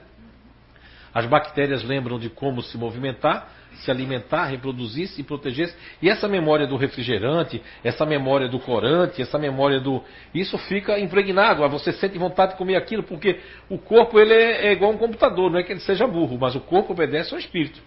As 1.17 1.25
bactérias 1.25 1.83
lembram 1.83 2.19
de 2.19 2.29
como 2.29 2.61
se 2.61 2.77
movimentar, 2.77 3.51
se 3.77 3.91
alimentar, 3.91 4.45
reproduzir-se 4.49 5.19
e 5.19 5.25
proteger-se. 5.25 5.75
E 6.03 6.11
essa 6.11 6.29
memória 6.29 6.67
do 6.67 6.77
refrigerante, 6.77 7.63
essa 7.83 8.05
memória 8.05 8.47
do 8.49 8.61
corante, 8.61 9.23
essa 9.23 9.39
memória 9.39 9.81
do. 9.81 10.03
Isso 10.35 10.59
fica 10.59 10.99
impregnado. 10.99 11.67
Você 11.71 11.91
sente 11.95 12.19
vontade 12.19 12.53
de 12.53 12.59
comer 12.59 12.77
aquilo, 12.77 13.03
porque 13.03 13.41
o 13.67 13.79
corpo 13.79 14.21
ele 14.21 14.35
é, 14.35 14.67
é 14.67 14.73
igual 14.73 14.93
um 14.93 14.99
computador, 14.99 15.51
não 15.51 15.59
é 15.59 15.63
que 15.63 15.73
ele 15.73 15.81
seja 15.81 16.07
burro, 16.07 16.37
mas 16.39 16.55
o 16.55 16.61
corpo 16.61 16.93
obedece 16.93 17.33
ao 17.33 17.41
espírito. 17.41 17.81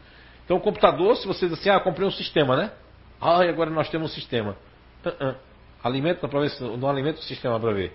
Então 0.43 0.57
o 0.57 0.59
computador, 0.59 1.15
se 1.15 1.27
você 1.27 1.47
diz 1.47 1.59
assim, 1.59 1.69
ah, 1.69 1.79
comprei 1.79 2.07
um 2.07 2.11
sistema, 2.11 2.57
né? 2.57 2.71
Ah, 3.21 3.45
e 3.45 3.49
agora 3.49 3.69
nós 3.69 3.87
temos 3.89 4.09
um 4.09 4.13
sistema. 4.15 4.57
Uh 5.05 5.09
-uh. 5.09 5.35
Alimenta 5.83 6.27
para 6.27 6.39
ver 6.39 6.49
se 6.49 6.63
não 6.63 6.89
alimenta 6.89 7.19
o 7.19 7.23
sistema 7.23 7.59
para 7.59 7.73
ver. 7.73 7.93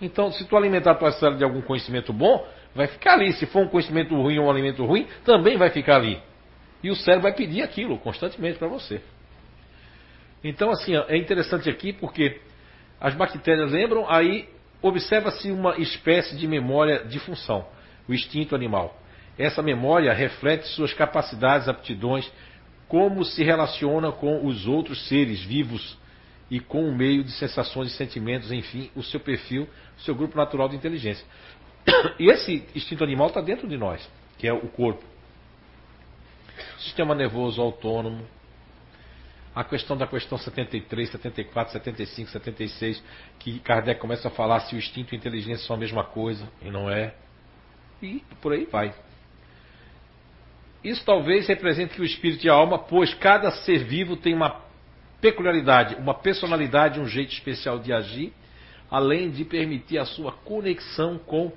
Então, 0.00 0.30
se 0.30 0.44
tu 0.44 0.56
alimentar 0.56 0.92
a 0.92 0.94
tua 0.94 1.12
célula 1.12 1.38
de 1.38 1.44
algum 1.44 1.62
conhecimento 1.62 2.12
bom, 2.12 2.46
vai 2.74 2.86
ficar 2.86 3.14
ali. 3.14 3.32
Se 3.32 3.46
for 3.46 3.62
um 3.62 3.68
conhecimento 3.68 4.14
ruim 4.14 4.38
ou 4.38 4.46
um 4.46 4.50
alimento 4.50 4.84
ruim, 4.84 5.06
também 5.24 5.56
vai 5.56 5.70
ficar 5.70 5.96
ali. 5.96 6.20
E 6.82 6.90
o 6.90 6.96
cérebro 6.96 7.22
vai 7.22 7.32
pedir 7.32 7.62
aquilo 7.62 7.98
constantemente 7.98 8.58
para 8.58 8.68
você. 8.68 9.00
Então, 10.44 10.70
assim, 10.70 10.94
é 11.08 11.16
interessante 11.16 11.68
aqui 11.70 11.92
porque 11.92 12.40
as 13.00 13.14
bactérias 13.14 13.72
lembram, 13.72 14.08
aí 14.08 14.48
observa-se 14.82 15.50
uma 15.50 15.76
espécie 15.78 16.36
de 16.36 16.46
memória 16.46 17.04
de 17.04 17.18
função, 17.18 17.66
o 18.08 18.14
instinto 18.14 18.54
animal. 18.54 18.96
Essa 19.38 19.62
memória 19.62 20.12
reflete 20.12 20.66
suas 20.68 20.92
capacidades, 20.92 21.68
aptidões, 21.68 22.30
como 22.88 23.24
se 23.24 23.42
relaciona 23.42 24.12
com 24.12 24.46
os 24.46 24.66
outros 24.66 25.08
seres 25.08 25.42
vivos 25.42 25.98
e 26.50 26.60
com 26.60 26.88
o 26.88 26.96
meio 26.96 27.24
de 27.24 27.32
sensações 27.32 27.92
e 27.92 27.96
sentimentos, 27.96 28.52
enfim, 28.52 28.90
o 28.94 29.02
seu 29.02 29.18
perfil, 29.18 29.68
seu 29.98 30.14
grupo 30.14 30.36
natural 30.36 30.68
de 30.68 30.76
inteligência. 30.76 31.24
E 32.18 32.30
esse 32.30 32.64
instinto 32.74 33.04
animal 33.04 33.28
está 33.28 33.40
dentro 33.40 33.68
de 33.68 33.76
nós, 33.76 34.08
que 34.38 34.46
é 34.46 34.52
o 34.52 34.68
corpo. 34.68 35.04
Sistema 36.78 37.14
nervoso 37.14 37.60
autônomo. 37.60 38.26
A 39.54 39.64
questão 39.64 39.96
da 39.96 40.06
questão 40.06 40.36
73, 40.36 41.10
74, 41.10 41.72
75, 41.72 42.30
76, 42.30 43.02
que 43.38 43.58
Kardec 43.60 43.98
começa 44.00 44.28
a 44.28 44.30
falar 44.30 44.60
se 44.60 44.74
o 44.74 44.78
instinto 44.78 45.14
e 45.14 45.16
a 45.16 45.18
inteligência 45.18 45.66
são 45.66 45.76
a 45.76 45.78
mesma 45.78 46.04
coisa, 46.04 46.46
e 46.60 46.70
não 46.70 46.90
é. 46.90 47.14
E 48.02 48.22
por 48.42 48.52
aí 48.52 48.66
vai. 48.66 48.94
Isso 50.84 51.02
talvez 51.04 51.48
represente 51.48 51.94
que 51.94 52.02
o 52.02 52.04
espírito 52.04 52.46
e 52.46 52.50
a 52.50 52.52
alma, 52.52 52.78
pois 52.78 53.14
cada 53.14 53.50
ser 53.50 53.84
vivo 53.84 54.16
tem 54.16 54.34
uma 54.34 54.60
peculiaridade, 55.20 55.94
uma 55.94 56.14
personalidade, 56.14 57.00
um 57.00 57.08
jeito 57.08 57.32
especial 57.32 57.78
de 57.78 57.92
agir, 57.92 58.32
além 58.90 59.30
de 59.30 59.44
permitir 59.44 59.98
a 59.98 60.04
sua 60.04 60.32
conexão 60.32 61.18
com 61.18 61.52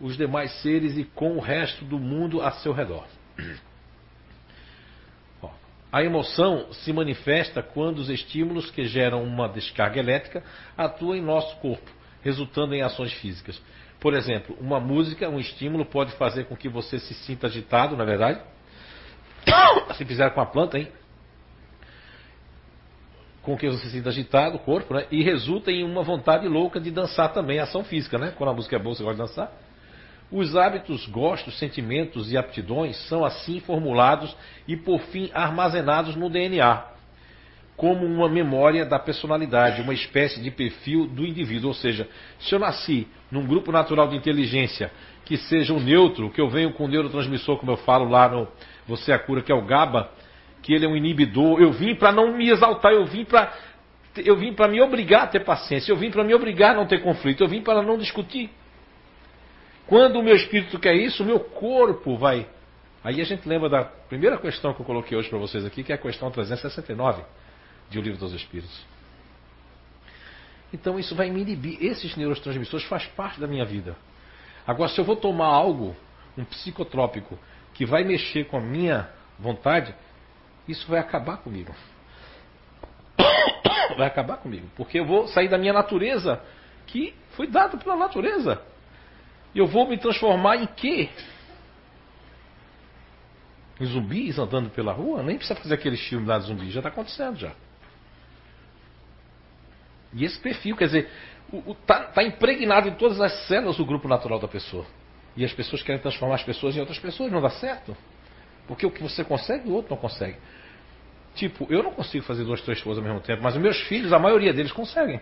os 0.00 0.16
demais 0.16 0.52
seres 0.60 0.96
e 0.96 1.04
com 1.04 1.36
o 1.36 1.40
resto 1.40 1.84
do 1.84 1.98
mundo 1.98 2.42
a 2.42 2.50
seu 2.52 2.72
redor. 2.72 3.06
A 5.94 6.02
emoção 6.02 6.72
se 6.72 6.92
manifesta 6.92 7.62
quando 7.62 8.00
os 8.00 8.10
estímulos 8.10 8.68
que 8.68 8.84
geram 8.84 9.22
uma 9.22 9.48
descarga 9.48 10.00
elétrica 10.00 10.42
atuam 10.76 11.14
em 11.14 11.22
nosso 11.22 11.54
corpo, 11.58 11.88
resultando 12.20 12.74
em 12.74 12.82
ações 12.82 13.12
físicas. 13.12 13.62
Por 14.00 14.12
exemplo, 14.12 14.56
uma 14.60 14.80
música, 14.80 15.28
um 15.28 15.38
estímulo 15.38 15.84
pode 15.84 16.10
fazer 16.16 16.46
com 16.46 16.56
que 16.56 16.68
você 16.68 16.98
se 16.98 17.14
sinta 17.14 17.46
agitado, 17.46 17.96
na 17.96 18.02
é 18.02 18.06
verdade? 18.08 18.40
Se 19.96 20.04
fizer 20.04 20.28
com 20.30 20.40
a 20.40 20.46
planta, 20.46 20.80
hein? 20.80 20.88
Com 23.44 23.56
que 23.58 23.68
você 23.68 23.84
se 23.84 23.90
sinta 23.90 24.08
agitado, 24.08 24.56
o 24.56 24.58
corpo, 24.58 24.94
né? 24.94 25.04
E 25.10 25.22
resulta 25.22 25.70
em 25.70 25.84
uma 25.84 26.02
vontade 26.02 26.48
louca 26.48 26.80
de 26.80 26.90
dançar 26.90 27.32
também, 27.32 27.58
ação 27.58 27.84
física, 27.84 28.18
né? 28.18 28.32
Quando 28.36 28.50
a 28.50 28.54
música 28.54 28.76
é 28.76 28.78
boa, 28.78 28.94
você 28.94 29.02
gosta 29.02 29.22
de 29.22 29.28
dançar. 29.28 29.52
Os 30.32 30.56
hábitos, 30.56 31.06
gostos, 31.06 31.58
sentimentos 31.58 32.32
e 32.32 32.36
aptidões 32.38 32.96
são 33.08 33.24
assim 33.24 33.60
formulados 33.60 34.34
e, 34.66 34.76
por 34.76 34.98
fim, 35.02 35.30
armazenados 35.34 36.16
no 36.16 36.30
DNA, 36.30 36.84
como 37.76 38.06
uma 38.06 38.28
memória 38.28 38.86
da 38.86 38.98
personalidade, 38.98 39.82
uma 39.82 39.92
espécie 39.92 40.40
de 40.40 40.50
perfil 40.50 41.06
do 41.06 41.26
indivíduo. 41.26 41.68
Ou 41.68 41.74
seja, 41.74 42.08
se 42.38 42.54
eu 42.54 42.58
nasci 42.58 43.06
num 43.30 43.46
grupo 43.46 43.70
natural 43.70 44.08
de 44.08 44.16
inteligência 44.16 44.90
que 45.24 45.36
seja 45.36 45.74
o 45.74 45.80
neutro, 45.80 46.30
que 46.30 46.40
eu 46.40 46.48
venho 46.48 46.72
com 46.72 46.84
o 46.86 46.88
neurotransmissor, 46.88 47.58
como 47.58 47.72
eu 47.72 47.76
falo 47.76 48.08
lá 48.08 48.28
no 48.28 48.48
Você 48.86 49.12
é 49.12 49.14
a 49.14 49.18
Cura, 49.18 49.42
que 49.42 49.52
é 49.52 49.54
o 49.54 49.64
GABA, 49.64 50.10
que 50.64 50.72
ele 50.72 50.86
é 50.86 50.88
um 50.88 50.96
inibidor, 50.96 51.60
eu 51.60 51.70
vim 51.72 51.94
para 51.94 52.10
não 52.10 52.34
me 52.34 52.48
exaltar, 52.48 52.90
eu 52.90 53.04
vim 53.04 53.24
para 53.24 53.52
eu 54.16 54.36
vim 54.36 54.54
para 54.54 54.66
me 54.66 54.80
obrigar 54.80 55.24
a 55.24 55.26
ter 55.26 55.44
paciência, 55.44 55.92
eu 55.92 55.96
vim 55.96 56.10
para 56.10 56.24
me 56.24 56.32
obrigar 56.32 56.70
a 56.70 56.74
não 56.74 56.86
ter 56.86 57.02
conflito, 57.02 57.42
eu 57.42 57.48
vim 57.48 57.60
para 57.60 57.82
não 57.82 57.98
discutir. 57.98 58.50
Quando 59.86 60.18
o 60.18 60.22
meu 60.22 60.34
espírito 60.34 60.78
quer 60.78 60.94
isso, 60.94 61.22
o 61.22 61.26
meu 61.26 61.38
corpo 61.40 62.16
vai. 62.16 62.46
Aí 63.02 63.20
a 63.20 63.24
gente 63.24 63.46
lembra 63.46 63.68
da 63.68 63.84
primeira 63.84 64.38
questão 64.38 64.72
que 64.72 64.80
eu 64.80 64.86
coloquei 64.86 65.18
hoje 65.18 65.28
para 65.28 65.38
vocês 65.38 65.66
aqui, 65.66 65.82
que 65.82 65.92
é 65.92 65.96
a 65.96 65.98
questão 65.98 66.30
369 66.30 67.22
de 67.90 67.98
O 67.98 68.02
Livro 68.02 68.18
dos 68.18 68.32
Espíritos. 68.32 68.86
Então 70.72 70.98
isso 70.98 71.14
vai 71.14 71.28
me 71.28 71.42
inibir. 71.42 71.76
Esses 71.84 72.16
neurotransmissores 72.16 72.86
faz 72.86 73.04
parte 73.08 73.38
da 73.38 73.46
minha 73.46 73.66
vida. 73.66 73.96
Agora, 74.66 74.88
se 74.88 74.98
eu 74.98 75.04
vou 75.04 75.16
tomar 75.16 75.48
algo, 75.48 75.94
um 76.38 76.44
psicotrópico, 76.44 77.38
que 77.74 77.84
vai 77.84 78.04
mexer 78.04 78.44
com 78.46 78.56
a 78.56 78.60
minha 78.60 79.10
vontade, 79.38 79.94
isso 80.66 80.86
vai 80.88 80.98
acabar 80.98 81.38
comigo. 81.38 81.74
Vai 83.96 84.06
acabar 84.06 84.38
comigo. 84.38 84.68
Porque 84.76 84.98
eu 84.98 85.04
vou 85.04 85.28
sair 85.28 85.48
da 85.48 85.58
minha 85.58 85.72
natureza, 85.72 86.42
que 86.86 87.14
foi 87.32 87.46
dada 87.46 87.76
pela 87.76 87.94
natureza. 87.96 88.60
Eu 89.54 89.66
vou 89.66 89.88
me 89.88 89.98
transformar 89.98 90.56
em 90.56 90.66
quê? 90.66 91.10
Em 93.80 93.86
zumbis 93.86 94.38
andando 94.38 94.70
pela 94.70 94.92
rua? 94.92 95.22
Nem 95.22 95.36
precisa 95.36 95.58
fazer 95.58 95.74
aquele 95.74 95.96
filme 95.96 96.26
lá 96.26 96.38
de 96.38 96.46
zumbis, 96.46 96.72
já 96.72 96.80
está 96.80 96.88
acontecendo 96.88 97.36
já. 97.36 97.52
E 100.12 100.24
esse 100.24 100.40
perfil, 100.40 100.76
quer 100.76 100.86
dizer, 100.86 101.10
está 101.68 102.04
tá 102.04 102.22
impregnado 102.22 102.88
em 102.88 102.94
todas 102.94 103.20
as 103.20 103.46
células 103.46 103.76
do 103.76 103.84
grupo 103.84 104.08
natural 104.08 104.38
da 104.38 104.48
pessoa. 104.48 104.86
E 105.36 105.44
as 105.44 105.52
pessoas 105.52 105.82
querem 105.82 106.00
transformar 106.00 106.36
as 106.36 106.44
pessoas 106.44 106.76
em 106.76 106.80
outras 106.80 106.98
pessoas, 106.98 107.30
não 107.30 107.40
dá 107.40 107.50
certo. 107.50 107.96
Porque 108.66 108.86
o 108.86 108.90
que 108.90 109.02
você 109.02 109.24
consegue, 109.24 109.68
o 109.68 109.72
outro 109.72 109.94
não 109.94 110.00
consegue. 110.00 110.36
Tipo, 111.34 111.66
eu 111.68 111.82
não 111.82 111.92
consigo 111.92 112.24
fazer 112.24 112.44
duas, 112.44 112.60
três 112.62 112.80
coisas 112.80 113.02
ao 113.02 113.08
mesmo 113.08 113.24
tempo, 113.24 113.42
mas 113.42 113.54
os 113.54 113.60
meus 113.60 113.80
filhos, 113.82 114.12
a 114.12 114.18
maioria 114.18 114.52
deles 114.52 114.72
conseguem. 114.72 115.20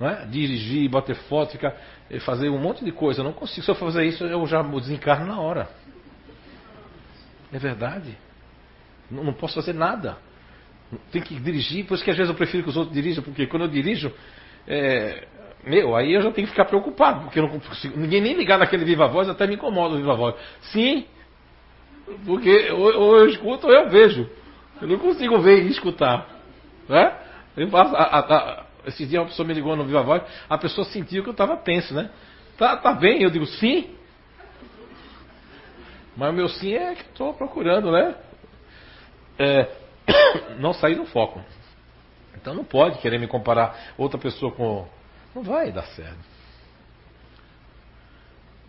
É? 0.00 0.24
Dirigir, 0.24 0.88
bater 0.88 1.14
foto, 1.14 1.52
ficar, 1.52 1.76
eh, 2.08 2.18
fazer 2.20 2.48
um 2.48 2.58
monte 2.58 2.82
de 2.82 2.90
coisa. 2.90 3.20
Eu 3.20 3.24
não 3.24 3.34
consigo. 3.34 3.62
Se 3.62 3.70
eu 3.70 3.74
fazer 3.74 4.04
isso, 4.06 4.24
eu 4.24 4.46
já 4.46 4.62
desencarno 4.62 5.26
na 5.26 5.38
hora. 5.38 5.68
É 7.52 7.58
verdade. 7.58 8.16
Não, 9.10 9.22
não 9.22 9.34
posso 9.34 9.56
fazer 9.56 9.74
nada. 9.74 10.16
Tem 11.12 11.20
que 11.20 11.38
dirigir, 11.38 11.84
por 11.84 11.94
isso 11.94 12.04
que 12.04 12.10
às 12.10 12.16
vezes 12.16 12.30
eu 12.30 12.36
prefiro 12.36 12.62
que 12.62 12.70
os 12.70 12.76
outros 12.76 12.94
dirijam, 12.94 13.22
porque 13.22 13.46
quando 13.46 13.64
eu 13.64 13.68
dirijo, 13.68 14.12
é, 14.66 15.28
meu, 15.64 15.94
aí 15.94 16.14
eu 16.14 16.22
já 16.22 16.32
tenho 16.32 16.46
que 16.46 16.52
ficar 16.52 16.64
preocupado, 16.64 17.20
porque 17.24 17.40
não 17.40 17.48
consigo, 17.48 17.98
ninguém 17.98 18.20
nem 18.20 18.34
ligar 18.34 18.58
naquele 18.58 18.84
viva 18.84 19.06
voz 19.06 19.28
até 19.28 19.46
me 19.46 19.54
incomoda 19.54 19.94
o 19.94 19.98
viva 19.98 20.14
voz. 20.14 20.34
Sim, 20.72 21.06
porque 22.24 22.70
ou, 22.70 22.94
ou, 22.96 23.16
eu 23.18 23.28
escuto 23.28 23.66
ou 23.66 23.72
eu 23.72 23.88
vejo. 23.88 24.28
Eu 24.80 24.88
não 24.88 24.98
consigo 24.98 25.38
ver 25.40 25.64
e 25.64 25.68
escutar. 25.68 26.26
Né? 26.88 27.16
Eu 27.56 27.68
faço, 27.68 27.94
a, 27.94 28.02
a, 28.02 28.18
a, 28.18 28.64
esses 28.86 29.08
dias 29.08 29.22
uma 29.22 29.28
pessoa 29.28 29.46
me 29.46 29.54
ligou 29.54 29.76
no 29.76 29.84
Viva 29.84 30.02
Voz, 30.02 30.22
a 30.48 30.58
pessoa 30.58 30.84
sentiu 30.86 31.22
que 31.22 31.28
eu 31.28 31.32
estava 31.32 31.56
tenso, 31.56 31.94
né? 31.94 32.10
Tá, 32.56 32.76
tá 32.76 32.92
bem? 32.92 33.22
Eu 33.22 33.30
digo, 33.30 33.46
sim. 33.46 33.94
Mas 36.16 36.30
o 36.30 36.32
meu 36.32 36.48
sim 36.48 36.74
é 36.74 36.94
que 36.94 37.02
estou 37.02 37.32
procurando, 37.34 37.90
né? 37.90 38.14
É, 39.38 39.68
não 40.58 40.72
sair 40.72 40.94
do 40.94 41.06
foco. 41.06 41.42
Então 42.34 42.54
não 42.54 42.64
pode 42.64 42.98
querer 42.98 43.18
me 43.18 43.26
comparar 43.26 43.92
outra 43.98 44.18
pessoa 44.18 44.52
com. 44.52 44.86
Não 45.34 45.42
vai 45.42 45.70
dar 45.70 45.84
certo. 45.88 46.18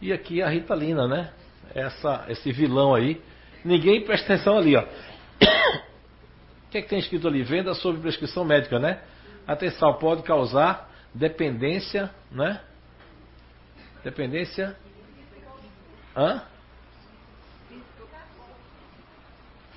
E 0.01 0.11
aqui 0.11 0.41
a 0.41 0.49
Ritalina, 0.49 1.07
né? 1.07 1.31
Essa, 1.73 2.25
esse 2.27 2.51
vilão 2.51 2.93
aí. 2.93 3.21
Ninguém 3.63 4.03
presta 4.03 4.33
atenção 4.33 4.57
ali, 4.57 4.75
ó. 4.75 4.83
O 6.67 6.71
que 6.71 6.77
é 6.77 6.81
que 6.81 6.87
tem 6.87 6.99
escrito 6.99 7.27
ali? 7.27 7.43
Venda 7.43 7.73
sob 7.73 7.99
prescrição 7.99 8.45
médica, 8.45 8.79
né? 8.79 9.01
Atenção, 9.45 9.93
pode 9.95 10.23
causar 10.23 10.89
dependência, 11.13 12.09
né? 12.31 12.61
Dependência. 14.05 14.77
Hã? 16.15 16.43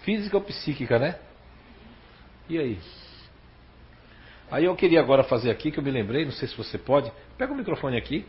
Física 0.02 0.36
ou 0.36 0.42
psíquica, 0.44 0.98
né? 0.98 1.18
E 2.48 2.58
aí? 2.58 2.78
Aí 4.50 4.66
eu 4.66 4.76
queria 4.76 5.00
agora 5.00 5.24
fazer 5.24 5.50
aqui, 5.50 5.72
que 5.72 5.78
eu 5.78 5.82
me 5.82 5.90
lembrei, 5.90 6.24
não 6.24 6.32
sei 6.32 6.46
se 6.46 6.56
você 6.56 6.78
pode. 6.78 7.10
Pega 7.36 7.52
o 7.52 7.56
microfone 7.56 7.96
aqui. 7.96 8.24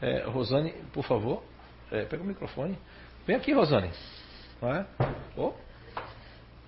É, 0.00 0.24
Rosane, 0.24 0.72
por 0.92 1.04
favor. 1.04 1.42
É, 1.90 2.04
pega 2.04 2.22
o 2.22 2.26
microfone. 2.26 2.78
Vem 3.26 3.36
aqui, 3.36 3.52
Rosane. 3.52 3.90
É? 4.62 4.84
Oh. 5.36 5.52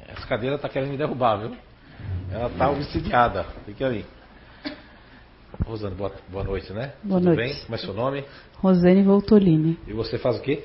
Essa 0.09 0.27
cadeira 0.27 0.57
está 0.57 0.69
querendo 0.69 0.91
me 0.91 0.97
derrubar, 0.97 1.37
viu? 1.37 1.57
Ela 2.31 2.49
está 2.49 2.71
obsidiada. 2.71 3.45
Fica 3.67 3.87
aí. 3.89 4.05
Rosane, 5.67 5.95
boa, 5.95 6.13
boa 6.29 6.45
noite, 6.45 6.73
né? 6.73 6.95
Boa 7.03 7.21
Tudo 7.21 7.35
noite. 7.35 7.37
bem? 7.37 7.63
Como 7.65 7.75
é 7.75 7.79
seu 7.79 7.93
nome? 7.93 8.25
Rosane 8.57 9.03
Voltolini. 9.03 9.79
E 9.87 9.93
você 9.93 10.19
faz 10.19 10.39
o 10.39 10.43
quê? 10.43 10.65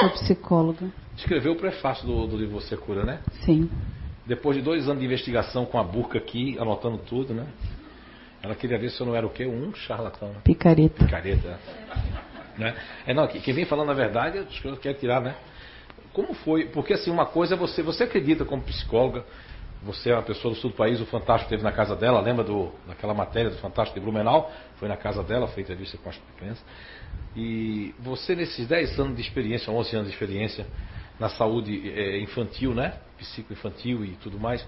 sou 0.00 0.10
psicóloga. 0.10 0.90
Escreveu 1.16 1.52
o 1.52 1.56
prefácio 1.56 2.06
do, 2.06 2.26
do 2.26 2.36
livro 2.36 2.60
Você 2.60 2.76
Cura, 2.76 3.04
né? 3.04 3.20
Sim. 3.44 3.70
Depois 4.26 4.56
de 4.56 4.62
dois 4.62 4.86
anos 4.86 5.00
de 5.00 5.06
investigação 5.06 5.64
com 5.64 5.78
a 5.78 5.82
burca 5.82 6.18
aqui, 6.18 6.56
anotando 6.58 6.98
tudo, 6.98 7.32
né? 7.32 7.46
Ela 8.42 8.54
queria 8.54 8.78
ver 8.78 8.90
se 8.90 9.00
eu 9.00 9.06
não 9.06 9.16
era 9.16 9.26
o 9.26 9.30
quê? 9.30 9.46
Um 9.46 9.74
charlatão. 9.74 10.32
Picareta. 10.44 11.04
Picareta. 11.04 11.58
Né? 12.56 12.74
É, 13.06 13.14
não, 13.14 13.26
quem 13.26 13.54
vem 13.54 13.64
falando 13.64 13.90
a 13.90 13.94
verdade, 13.94 14.38
eu 14.64 14.76
quero 14.76 14.96
tirar, 14.96 15.20
né? 15.20 15.34
Como 16.18 16.34
foi? 16.34 16.64
Porque 16.64 16.94
assim, 16.94 17.12
uma 17.12 17.26
coisa 17.26 17.54
é 17.54 17.56
você, 17.56 17.80
você 17.80 18.02
acredita 18.02 18.44
como 18.44 18.60
psicóloga, 18.60 19.24
você 19.84 20.10
é 20.10 20.14
uma 20.14 20.22
pessoa 20.24 20.52
do 20.52 20.58
sul 20.58 20.70
do 20.70 20.76
país, 20.76 21.00
o 21.00 21.06
Fantástico 21.06 21.48
teve 21.48 21.62
na 21.62 21.70
casa 21.70 21.94
dela, 21.94 22.20
lembra 22.20 22.42
do, 22.42 22.72
daquela 22.88 23.14
matéria 23.14 23.50
do 23.50 23.56
Fantástico 23.58 24.00
de 24.00 24.04
Blumenau? 24.04 24.50
Foi 24.78 24.88
na 24.88 24.96
casa 24.96 25.22
dela, 25.22 25.46
foi 25.46 25.62
entrevista 25.62 25.96
com 25.96 26.08
as 26.08 26.20
crianças. 26.36 26.64
E 27.36 27.94
você, 28.00 28.34
nesses 28.34 28.66
10 28.66 28.98
anos 28.98 29.14
de 29.14 29.22
experiência, 29.22 29.72
11 29.72 29.94
anos 29.94 30.08
de 30.08 30.14
experiência 30.14 30.66
na 31.20 31.28
saúde 31.28 31.88
é, 31.88 32.18
infantil, 32.18 32.74
né? 32.74 32.94
Psicoinfantil 33.16 34.04
e 34.04 34.16
tudo 34.20 34.40
mais, 34.40 34.66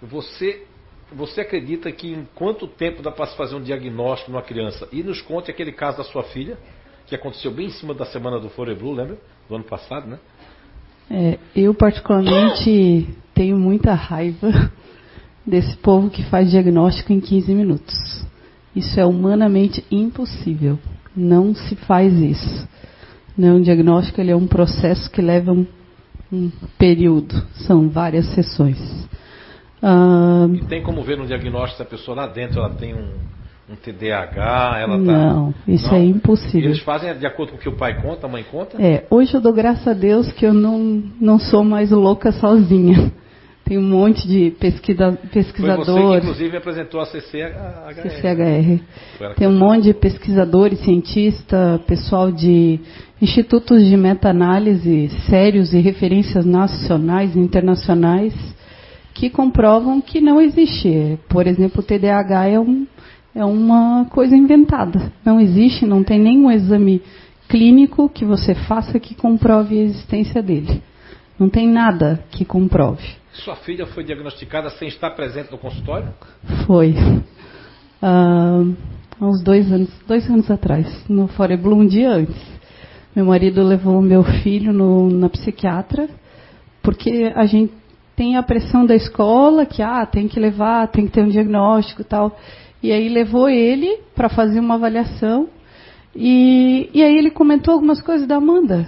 você, 0.00 0.68
você 1.10 1.40
acredita 1.40 1.90
que 1.90 2.12
em 2.12 2.28
quanto 2.32 2.68
tempo 2.68 3.02
dá 3.02 3.10
para 3.10 3.26
se 3.26 3.36
fazer 3.36 3.56
um 3.56 3.60
diagnóstico 3.60 4.30
numa 4.30 4.42
criança? 4.42 4.88
E 4.92 5.02
nos 5.02 5.20
conte 5.20 5.50
aquele 5.50 5.72
caso 5.72 5.98
da 5.98 6.04
sua 6.04 6.22
filha, 6.22 6.56
que 7.08 7.14
aconteceu 7.16 7.50
bem 7.50 7.66
em 7.66 7.70
cima 7.70 7.92
da 7.92 8.06
semana 8.06 8.38
do 8.38 8.48
Foreblu, 8.50 8.92
lembra? 8.92 9.18
Do 9.48 9.56
ano 9.56 9.64
passado, 9.64 10.06
né? 10.06 10.20
É, 11.10 11.38
eu, 11.54 11.74
particularmente, 11.74 13.08
tenho 13.34 13.58
muita 13.58 13.94
raiva 13.94 14.72
desse 15.46 15.76
povo 15.76 16.10
que 16.10 16.24
faz 16.24 16.50
diagnóstico 16.50 17.12
em 17.12 17.20
15 17.20 17.54
minutos. 17.54 18.24
Isso 18.74 18.98
é 18.98 19.06
humanamente 19.06 19.84
impossível. 19.90 20.78
Não 21.16 21.54
se 21.54 21.76
faz 21.76 22.12
isso. 22.12 22.68
Não, 23.36 23.56
o 23.56 23.62
diagnóstico 23.62 24.20
ele 24.20 24.30
é 24.30 24.36
um 24.36 24.46
processo 24.46 25.10
que 25.10 25.22
leva 25.22 25.52
um, 25.52 25.66
um 26.32 26.50
período, 26.78 27.34
são 27.66 27.88
várias 27.88 28.26
sessões. 28.34 28.78
Ah, 29.82 30.46
e 30.52 30.64
tem 30.64 30.82
como 30.82 31.02
ver 31.02 31.16
no 31.18 31.26
diagnóstico 31.26 31.76
se 31.76 31.82
a 31.82 31.86
pessoa 31.86 32.16
lá 32.16 32.26
dentro 32.26 32.58
ela 32.58 32.70
tem 32.70 32.94
um, 32.94 33.10
um 33.68 33.74
TDAH, 33.74 34.78
ela 34.80 34.96
Não, 34.96 35.52
tá... 35.52 35.58
isso 35.66 35.88
não? 35.88 35.96
é 35.96 36.04
impossível. 36.04 36.70
Eles 36.70 36.80
fazem 36.80 37.12
de 37.18 37.26
acordo 37.26 37.52
com 37.52 37.58
o 37.58 37.60
que 37.60 37.68
o 37.68 37.76
pai 37.76 38.00
conta, 38.00 38.26
a 38.26 38.30
mãe 38.30 38.44
conta? 38.44 38.80
É, 38.80 39.04
hoje 39.10 39.34
eu 39.34 39.40
dou 39.40 39.52
graças 39.52 39.86
a 39.88 39.92
Deus 39.92 40.30
que 40.32 40.46
eu 40.46 40.54
não, 40.54 41.02
não 41.20 41.38
sou 41.38 41.64
mais 41.64 41.90
louca 41.90 42.30
sozinha. 42.32 43.12
Tem 43.64 43.76
um 43.76 43.82
monte 43.82 44.28
de 44.28 44.52
pesquisa, 44.52 45.18
pesquisadores. 45.32 45.86
Foi 45.86 45.94
você 45.94 46.10
que, 46.12 46.16
inclusive, 46.18 46.56
apresentou 46.56 47.00
a 47.00 47.06
CCHR. 47.06 48.00
CCHR. 48.00 49.34
Tem 49.34 49.48
um 49.48 49.58
monte 49.58 49.82
de 49.82 49.94
pesquisadores, 49.94 50.78
cientistas, 50.84 51.80
pessoal 51.82 52.30
de 52.30 52.78
institutos 53.20 53.84
de 53.84 53.96
meta-análise 53.96 55.08
sérios 55.28 55.74
e 55.74 55.80
referências 55.80 56.46
nacionais 56.46 57.34
e 57.34 57.40
internacionais 57.40 58.32
que 59.12 59.28
comprovam 59.28 60.00
que 60.00 60.20
não 60.20 60.40
existe. 60.40 61.18
Por 61.28 61.48
exemplo, 61.48 61.80
o 61.80 61.82
TDAH 61.82 62.46
é 62.46 62.60
um 62.60 62.86
é 63.36 63.44
uma 63.44 64.06
coisa 64.06 64.34
inventada. 64.34 65.12
Não 65.22 65.38
existe, 65.38 65.84
não 65.84 66.02
tem 66.02 66.18
nenhum 66.18 66.50
exame 66.50 67.02
clínico 67.46 68.08
que 68.08 68.24
você 68.24 68.54
faça 68.54 68.98
que 68.98 69.14
comprove 69.14 69.78
a 69.78 69.82
existência 69.82 70.42
dele. 70.42 70.82
Não 71.38 71.50
tem 71.50 71.68
nada 71.68 72.24
que 72.30 72.46
comprove. 72.46 73.06
Sua 73.34 73.54
filha 73.56 73.84
foi 73.88 74.04
diagnosticada 74.04 74.70
sem 74.70 74.88
estar 74.88 75.10
presente 75.10 75.52
no 75.52 75.58
consultório? 75.58 76.08
Foi. 76.66 76.94
Uh, 78.02 78.74
há 79.20 79.26
uns 79.26 79.42
dois 79.44 79.70
anos, 79.70 79.90
dois 80.08 80.26
anos 80.30 80.50
atrás, 80.50 81.04
no 81.06 81.28
Foreblu, 81.28 81.76
um 81.76 81.86
dia 81.86 82.10
antes. 82.10 82.42
Meu 83.14 83.26
marido 83.26 83.62
levou 83.62 84.00
meu 84.00 84.24
filho 84.24 84.72
no, 84.72 85.10
na 85.10 85.28
psiquiatra, 85.28 86.08
porque 86.82 87.30
a 87.34 87.44
gente 87.44 87.72
tem 88.16 88.36
a 88.38 88.42
pressão 88.42 88.86
da 88.86 88.94
escola 88.94 89.66
que 89.66 89.82
ah, 89.82 90.06
tem 90.06 90.26
que 90.26 90.40
levar, 90.40 90.88
tem 90.88 91.04
que 91.06 91.12
ter 91.12 91.22
um 91.22 91.28
diagnóstico 91.28 92.00
e 92.00 92.04
tal. 92.04 92.34
E 92.86 92.92
aí 92.92 93.08
levou 93.08 93.48
ele 93.48 93.98
para 94.14 94.28
fazer 94.28 94.60
uma 94.60 94.76
avaliação. 94.76 95.48
E, 96.14 96.88
e 96.94 97.02
aí 97.02 97.18
ele 97.18 97.32
comentou 97.32 97.74
algumas 97.74 98.00
coisas 98.00 98.28
da 98.28 98.36
Amanda. 98.36 98.86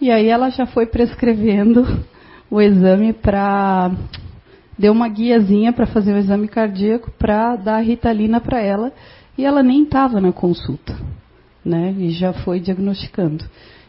E 0.00 0.10
aí 0.10 0.26
ela 0.26 0.50
já 0.50 0.66
foi 0.66 0.84
prescrevendo 0.84 1.86
o 2.50 2.60
exame 2.60 3.12
para. 3.12 3.92
Deu 4.76 4.92
uma 4.92 5.06
guiazinha 5.06 5.72
para 5.72 5.86
fazer 5.86 6.12
o 6.12 6.18
exame 6.18 6.48
cardíaco 6.48 7.12
para 7.12 7.54
dar 7.54 7.76
a 7.76 7.80
ritalina 7.80 8.40
para 8.40 8.60
ela. 8.60 8.92
E 9.38 9.44
ela 9.44 9.62
nem 9.62 9.84
estava 9.84 10.20
na 10.20 10.32
consulta. 10.32 10.98
Né? 11.64 11.94
E 11.98 12.10
já 12.10 12.32
foi 12.32 12.58
diagnosticando. 12.58 13.44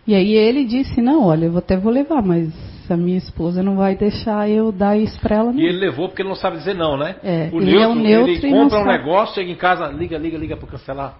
E 0.05 0.13
aí 0.13 0.33
ele 0.33 0.65
disse: 0.65 1.01
Não, 1.01 1.23
olha, 1.23 1.47
eu 1.47 1.57
até 1.57 1.75
vou 1.75 1.91
levar, 1.91 2.21
mas 2.21 2.47
a 2.93 2.97
minha 2.97 3.17
esposa 3.17 3.63
não 3.63 3.75
vai 3.75 3.95
deixar 3.95 4.49
eu 4.49 4.71
dar 4.71 4.97
isso 4.97 5.19
para 5.19 5.37
ela. 5.37 5.51
Não. 5.51 5.59
E 5.59 5.65
ele 5.65 5.79
levou 5.79 6.07
porque 6.07 6.21
ele 6.21 6.29
não 6.29 6.35
sabe 6.35 6.57
dizer 6.57 6.75
não, 6.75 6.97
né? 6.97 7.15
É, 7.23 7.49
o 7.51 7.57
ele 7.57 7.71
neutro, 7.71 7.81
é 7.81 7.87
um 7.87 7.95
neutro 7.95 8.31
ele 8.31 8.51
compra 8.51 8.79
um 8.79 8.85
negócio, 8.85 9.35
chega 9.35 9.51
em 9.51 9.55
casa, 9.55 9.87
liga, 9.87 10.17
liga, 10.17 10.37
liga 10.37 10.57
para 10.57 10.67
cancelar. 10.67 11.17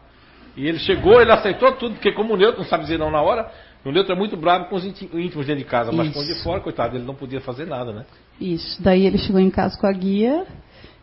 E 0.55 0.67
ele 0.67 0.79
chegou, 0.79 1.21
ele 1.21 1.31
aceitou 1.31 1.71
tudo, 1.73 1.93
porque 1.93 2.11
como 2.11 2.33
o 2.33 2.37
neutro 2.37 2.61
não 2.61 2.67
sabe 2.67 2.83
dizer 2.83 2.99
não 2.99 3.09
na 3.09 3.21
hora, 3.21 3.49
o 3.85 3.91
neutro 3.91 4.13
é 4.13 4.15
muito 4.15 4.37
bravo 4.37 4.65
com 4.65 4.75
os 4.75 4.85
íntimos 4.85 5.45
dentro 5.45 5.63
de 5.63 5.65
casa, 5.65 5.91
mas 5.91 6.13
com 6.13 6.19
os 6.19 6.27
de 6.27 6.43
fora, 6.43 6.59
coitado, 6.59 6.95
ele 6.95 7.05
não 7.05 7.15
podia 7.15 7.41
fazer 7.41 7.65
nada, 7.65 7.91
né? 7.91 8.05
Isso. 8.39 8.81
Daí 8.81 9.05
ele 9.05 9.17
chegou 9.17 9.39
em 9.39 9.49
casa 9.49 9.77
com 9.79 9.87
a 9.87 9.91
guia. 9.91 10.45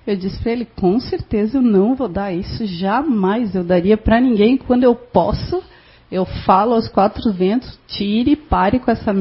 Eu 0.06 0.16
disse 0.16 0.40
para 0.42 0.52
ele, 0.52 0.64
com 0.64 0.98
certeza 1.00 1.58
eu 1.58 1.62
não 1.62 1.94
vou 1.94 2.08
dar 2.08 2.32
isso, 2.32 2.64
jamais 2.64 3.54
eu 3.54 3.62
daria 3.62 3.96
para 3.96 4.20
ninguém 4.20 4.56
quando 4.56 4.84
eu 4.84 4.94
posso. 4.94 5.62
Eu 6.10 6.24
falo 6.24 6.74
aos 6.74 6.88
quatro 6.88 7.30
ventos, 7.32 7.78
tire, 7.86 8.34
pare 8.34 8.78
com 8.78 8.90
essa 8.90 9.12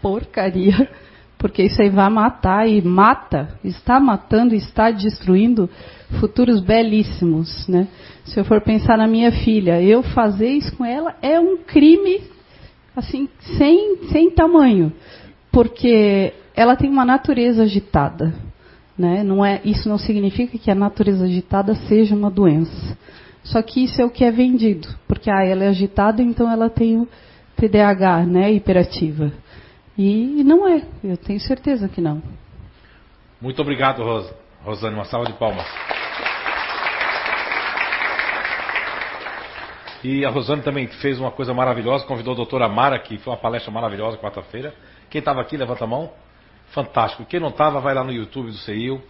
porcaria 0.00 0.88
porque 1.38 1.62
isso 1.62 1.80
aí 1.82 1.90
vai 1.90 2.08
matar 2.08 2.68
e 2.68 2.80
mata, 2.80 3.48
está 3.62 4.00
matando, 4.00 4.54
está 4.54 4.90
destruindo 4.90 5.68
futuros 6.18 6.60
belíssimos, 6.60 7.68
né? 7.68 7.88
Se 8.24 8.40
eu 8.40 8.44
for 8.44 8.60
pensar 8.60 8.96
na 8.96 9.06
minha 9.06 9.30
filha, 9.30 9.80
eu 9.80 10.02
fazer 10.02 10.48
isso 10.48 10.74
com 10.76 10.84
ela 10.84 11.14
é 11.20 11.38
um 11.38 11.58
crime 11.58 12.22
assim 12.96 13.28
sem 13.58 14.08
sem 14.10 14.30
tamanho, 14.30 14.92
porque 15.52 16.32
ela 16.54 16.74
tem 16.74 16.88
uma 16.88 17.04
natureza 17.04 17.64
agitada, 17.64 18.34
né? 18.98 19.22
Não 19.22 19.44
é 19.44 19.60
isso 19.64 19.88
não 19.88 19.98
significa 19.98 20.56
que 20.56 20.70
a 20.70 20.74
natureza 20.74 21.24
agitada 21.24 21.74
seja 21.86 22.14
uma 22.14 22.30
doença. 22.30 22.96
Só 23.44 23.62
que 23.62 23.84
isso 23.84 24.02
é 24.02 24.04
o 24.04 24.10
que 24.10 24.24
é 24.24 24.30
vendido, 24.32 24.88
porque 25.06 25.30
ah, 25.30 25.44
ela 25.44 25.64
é 25.64 25.68
agitada, 25.68 26.20
então 26.20 26.50
ela 26.50 26.68
tem 26.68 26.96
o 26.96 27.06
TDAH, 27.56 28.26
né, 28.26 28.52
hiperativa. 28.52 29.32
E 29.98 30.44
não 30.44 30.68
é, 30.68 30.82
eu 31.02 31.16
tenho 31.16 31.40
certeza 31.40 31.88
que 31.88 32.00
não. 32.00 32.22
Muito 33.40 33.60
obrigado, 33.62 34.02
Rosa. 34.02 34.34
Rosane, 34.62 34.94
uma 34.94 35.04
salva 35.04 35.26
de 35.26 35.32
palmas. 35.34 35.66
E 40.04 40.24
a 40.24 40.30
Rosane 40.30 40.62
também 40.62 40.86
fez 40.86 41.18
uma 41.18 41.30
coisa 41.30 41.54
maravilhosa, 41.54 42.04
convidou 42.04 42.32
a 42.34 42.36
doutora 42.36 42.68
Mara, 42.68 42.98
que 42.98 43.18
foi 43.18 43.32
uma 43.32 43.38
palestra 43.38 43.72
maravilhosa 43.72 44.18
quarta-feira. 44.18 44.74
Quem 45.08 45.18
estava 45.20 45.40
aqui, 45.40 45.56
levanta 45.56 45.84
a 45.84 45.86
mão. 45.86 46.12
Fantástico. 46.68 47.24
Quem 47.24 47.40
não 47.40 47.48
estava, 47.48 47.80
vai 47.80 47.94
lá 47.94 48.04
no 48.04 48.12
YouTube 48.12 48.48
do 48.48 48.56
CEIU. 48.56 49.02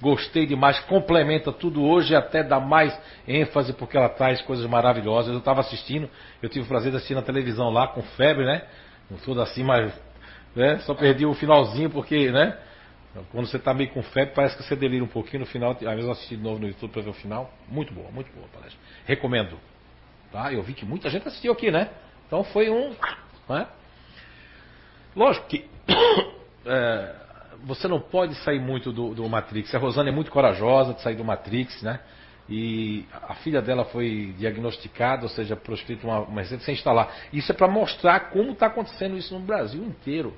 Gostei 0.00 0.44
demais, 0.44 0.78
complementa 0.80 1.50
tudo 1.50 1.82
hoje, 1.82 2.14
até 2.14 2.42
dá 2.44 2.60
mais 2.60 2.96
ênfase, 3.26 3.72
porque 3.72 3.96
ela 3.96 4.10
traz 4.10 4.42
coisas 4.42 4.66
maravilhosas. 4.66 5.32
Eu 5.32 5.38
estava 5.38 5.60
assistindo, 5.60 6.08
eu 6.42 6.48
tive 6.50 6.66
o 6.66 6.68
prazer 6.68 6.90
de 6.90 6.98
assistir 6.98 7.14
na 7.14 7.22
televisão 7.22 7.70
lá, 7.70 7.88
com 7.88 8.02
febre, 8.02 8.44
né? 8.44 8.62
Tudo 9.24 9.40
assim, 9.40 9.64
mas 9.64 9.92
né? 10.56 10.78
Só 10.80 10.94
perdi 10.94 11.24
o 11.26 11.34
finalzinho 11.34 11.90
porque, 11.90 12.32
né? 12.32 12.58
Quando 13.30 13.46
você 13.46 13.56
está 13.56 13.72
meio 13.72 13.90
com 13.90 14.02
febre, 14.02 14.34
parece 14.34 14.56
que 14.56 14.62
você 14.62 14.76
delira 14.76 15.04
um 15.04 15.08
pouquinho 15.08 15.40
no 15.40 15.46
final. 15.46 15.72
Às 15.72 15.78
vezes 15.78 16.04
eu 16.04 16.10
assisti 16.10 16.36
de 16.36 16.42
novo 16.42 16.58
no 16.58 16.66
YouTube 16.66 16.90
para 16.90 17.02
ver 17.02 17.10
o 17.10 17.14
final. 17.14 17.52
Muito 17.68 17.92
boa, 17.92 18.10
muito 18.10 18.32
boa 18.32 18.46
a 18.46 18.56
palestra. 18.56 18.78
Recomendo. 19.04 19.58
Tá? 20.32 20.52
Eu 20.52 20.62
vi 20.62 20.74
que 20.74 20.84
muita 20.84 21.08
gente 21.08 21.26
assistiu 21.28 21.52
aqui, 21.52 21.70
né? 21.70 21.90
Então 22.26 22.42
foi 22.44 22.68
um. 22.68 22.94
Né? 23.48 23.66
Lógico 25.14 25.46
que 25.46 25.64
é, 26.66 27.14
você 27.64 27.88
não 27.88 28.00
pode 28.00 28.34
sair 28.36 28.60
muito 28.60 28.92
do, 28.92 29.14
do, 29.14 29.28
Matrix. 29.28 29.74
A 29.74 29.78
Rosana 29.78 30.10
é 30.10 30.12
muito 30.12 30.30
corajosa 30.30 30.92
de 30.92 31.00
sair 31.00 31.16
do 31.16 31.24
Matrix, 31.24 31.82
né? 31.82 32.00
E 32.48 33.04
a 33.12 33.34
filha 33.36 33.60
dela 33.60 33.84
foi 33.86 34.34
diagnosticada, 34.38 35.24
ou 35.24 35.28
seja, 35.28 35.56
proscrita 35.56 36.06
uma, 36.06 36.20
uma 36.20 36.40
receita 36.42 36.64
sem 36.64 36.74
instalar. 36.74 37.12
Isso 37.32 37.50
é 37.50 37.54
para 37.54 37.66
mostrar 37.66 38.30
como 38.30 38.52
está 38.52 38.66
acontecendo 38.66 39.16
isso 39.16 39.34
no 39.34 39.40
Brasil 39.40 39.82
inteiro. 39.82 40.36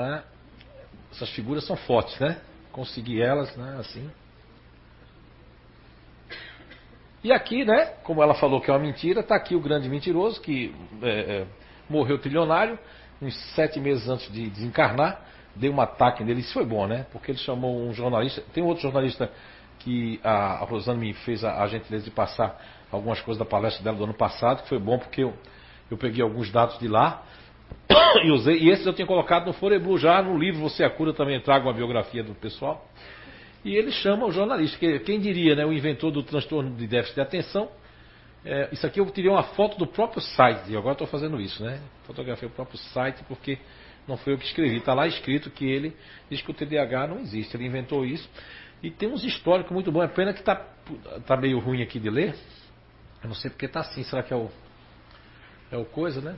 É? 0.00 0.22
Essas 1.12 1.30
figuras 1.30 1.64
são 1.66 1.76
fortes, 1.76 2.18
né? 2.18 2.38
Conseguir 2.70 3.20
elas, 3.20 3.54
né? 3.56 3.76
Assim. 3.78 4.10
E 7.24 7.32
aqui, 7.32 7.64
né? 7.64 7.86
Como 8.02 8.22
ela 8.22 8.34
falou 8.34 8.60
que 8.60 8.70
é 8.70 8.74
uma 8.74 8.80
mentira, 8.80 9.20
está 9.20 9.36
aqui 9.36 9.54
o 9.54 9.60
grande 9.60 9.88
mentiroso 9.88 10.40
que 10.40 10.74
é, 11.02 11.08
é, 11.08 11.46
morreu 11.88 12.18
trilionário, 12.18 12.78
uns 13.20 13.36
sete 13.54 13.78
meses 13.78 14.08
antes 14.08 14.30
de 14.32 14.50
desencarnar, 14.50 15.20
deu 15.54 15.72
um 15.72 15.80
ataque 15.80 16.24
nele. 16.24 16.40
Isso 16.40 16.54
foi 16.54 16.64
bom, 16.64 16.86
né? 16.86 17.06
Porque 17.12 17.30
ele 17.30 17.38
chamou 17.38 17.86
um 17.86 17.92
jornalista. 17.92 18.42
Tem 18.52 18.64
outro 18.64 18.82
jornalista 18.82 19.30
que 19.78 20.18
a, 20.24 20.64
Rosane 20.64 20.98
me 20.98 21.12
fez 21.12 21.44
a, 21.44 21.62
a 21.62 21.66
gentileza 21.68 22.04
de 22.04 22.10
passar 22.10 22.60
algumas 22.90 23.20
coisas 23.20 23.38
da 23.38 23.44
palestra 23.44 23.84
dela 23.84 23.96
do 23.96 24.04
ano 24.04 24.14
passado, 24.14 24.62
que 24.62 24.68
foi 24.68 24.78
bom 24.78 24.98
porque 24.98 25.22
eu, 25.22 25.34
Eu 25.90 25.98
peguei 25.98 26.22
alguns 26.22 26.50
dados 26.50 26.78
de 26.78 26.88
lá 26.88 27.22
e 28.22 28.30
usei. 28.30 28.58
E 28.58 28.70
esses 28.70 28.86
eu 28.86 28.92
tinha 28.92 29.06
colocado 29.06 29.46
no 29.46 29.52
Foreblu 29.52 29.98
já 29.98 30.22
no 30.22 30.38
livro 30.38 30.60
Você 30.62 30.82
é 30.82 30.86
a 30.86 30.90
Cura 30.90 31.12
também 31.12 31.40
trago 31.40 31.66
uma 31.66 31.74
biografia 31.74 32.22
do 32.22 32.34
pessoal. 32.34 32.86
E 33.64 33.76
ele 33.76 33.92
chama 33.92 34.26
o 34.26 34.32
jornalista, 34.32 34.76
que 34.78 34.98
quem 35.00 35.20
diria, 35.20 35.54
né, 35.54 35.64
o 35.64 35.72
inventor 35.72 36.10
do 36.10 36.22
transtorno 36.22 36.74
de 36.74 36.86
déficit 36.86 37.14
de 37.14 37.20
atenção. 37.20 37.68
É, 38.44 38.68
isso 38.72 38.84
aqui 38.84 38.98
eu 38.98 39.08
tirei 39.10 39.30
uma 39.30 39.44
foto 39.44 39.78
do 39.78 39.86
próprio 39.86 40.20
site, 40.20 40.72
e 40.72 40.76
agora 40.76 40.94
estou 40.94 41.06
fazendo 41.06 41.40
isso, 41.40 41.62
né? 41.62 41.80
Fotografei 42.04 42.48
o 42.48 42.50
próprio 42.50 42.76
site 42.76 43.22
porque 43.28 43.56
não 44.06 44.16
foi 44.16 44.32
eu 44.32 44.38
que 44.38 44.44
escrevi. 44.44 44.78
Está 44.78 44.94
lá 44.94 45.06
escrito 45.06 45.48
que 45.48 45.64
ele 45.64 45.96
diz 46.28 46.42
que 46.42 46.50
o 46.50 46.54
TDAH 46.54 47.06
não 47.06 47.20
existe, 47.20 47.56
ele 47.56 47.66
inventou 47.66 48.04
isso. 48.04 48.28
E 48.82 48.90
tem 48.90 49.08
uns 49.08 49.22
históricos 49.22 49.70
muito 49.70 49.92
bons. 49.92 50.02
É 50.02 50.08
pena 50.08 50.32
que 50.32 50.40
está 50.40 50.56
tá 51.24 51.36
meio 51.36 51.60
ruim 51.60 51.82
aqui 51.82 52.00
de 52.00 52.10
ler. 52.10 52.34
Eu 53.22 53.28
não 53.28 53.34
sei 53.36 53.48
porque 53.48 53.66
está 53.66 53.78
assim, 53.78 54.02
será 54.02 54.24
que 54.24 54.34
é 54.34 54.36
o, 54.36 54.50
é 55.70 55.76
o 55.76 55.84
coisa, 55.84 56.20
né? 56.20 56.36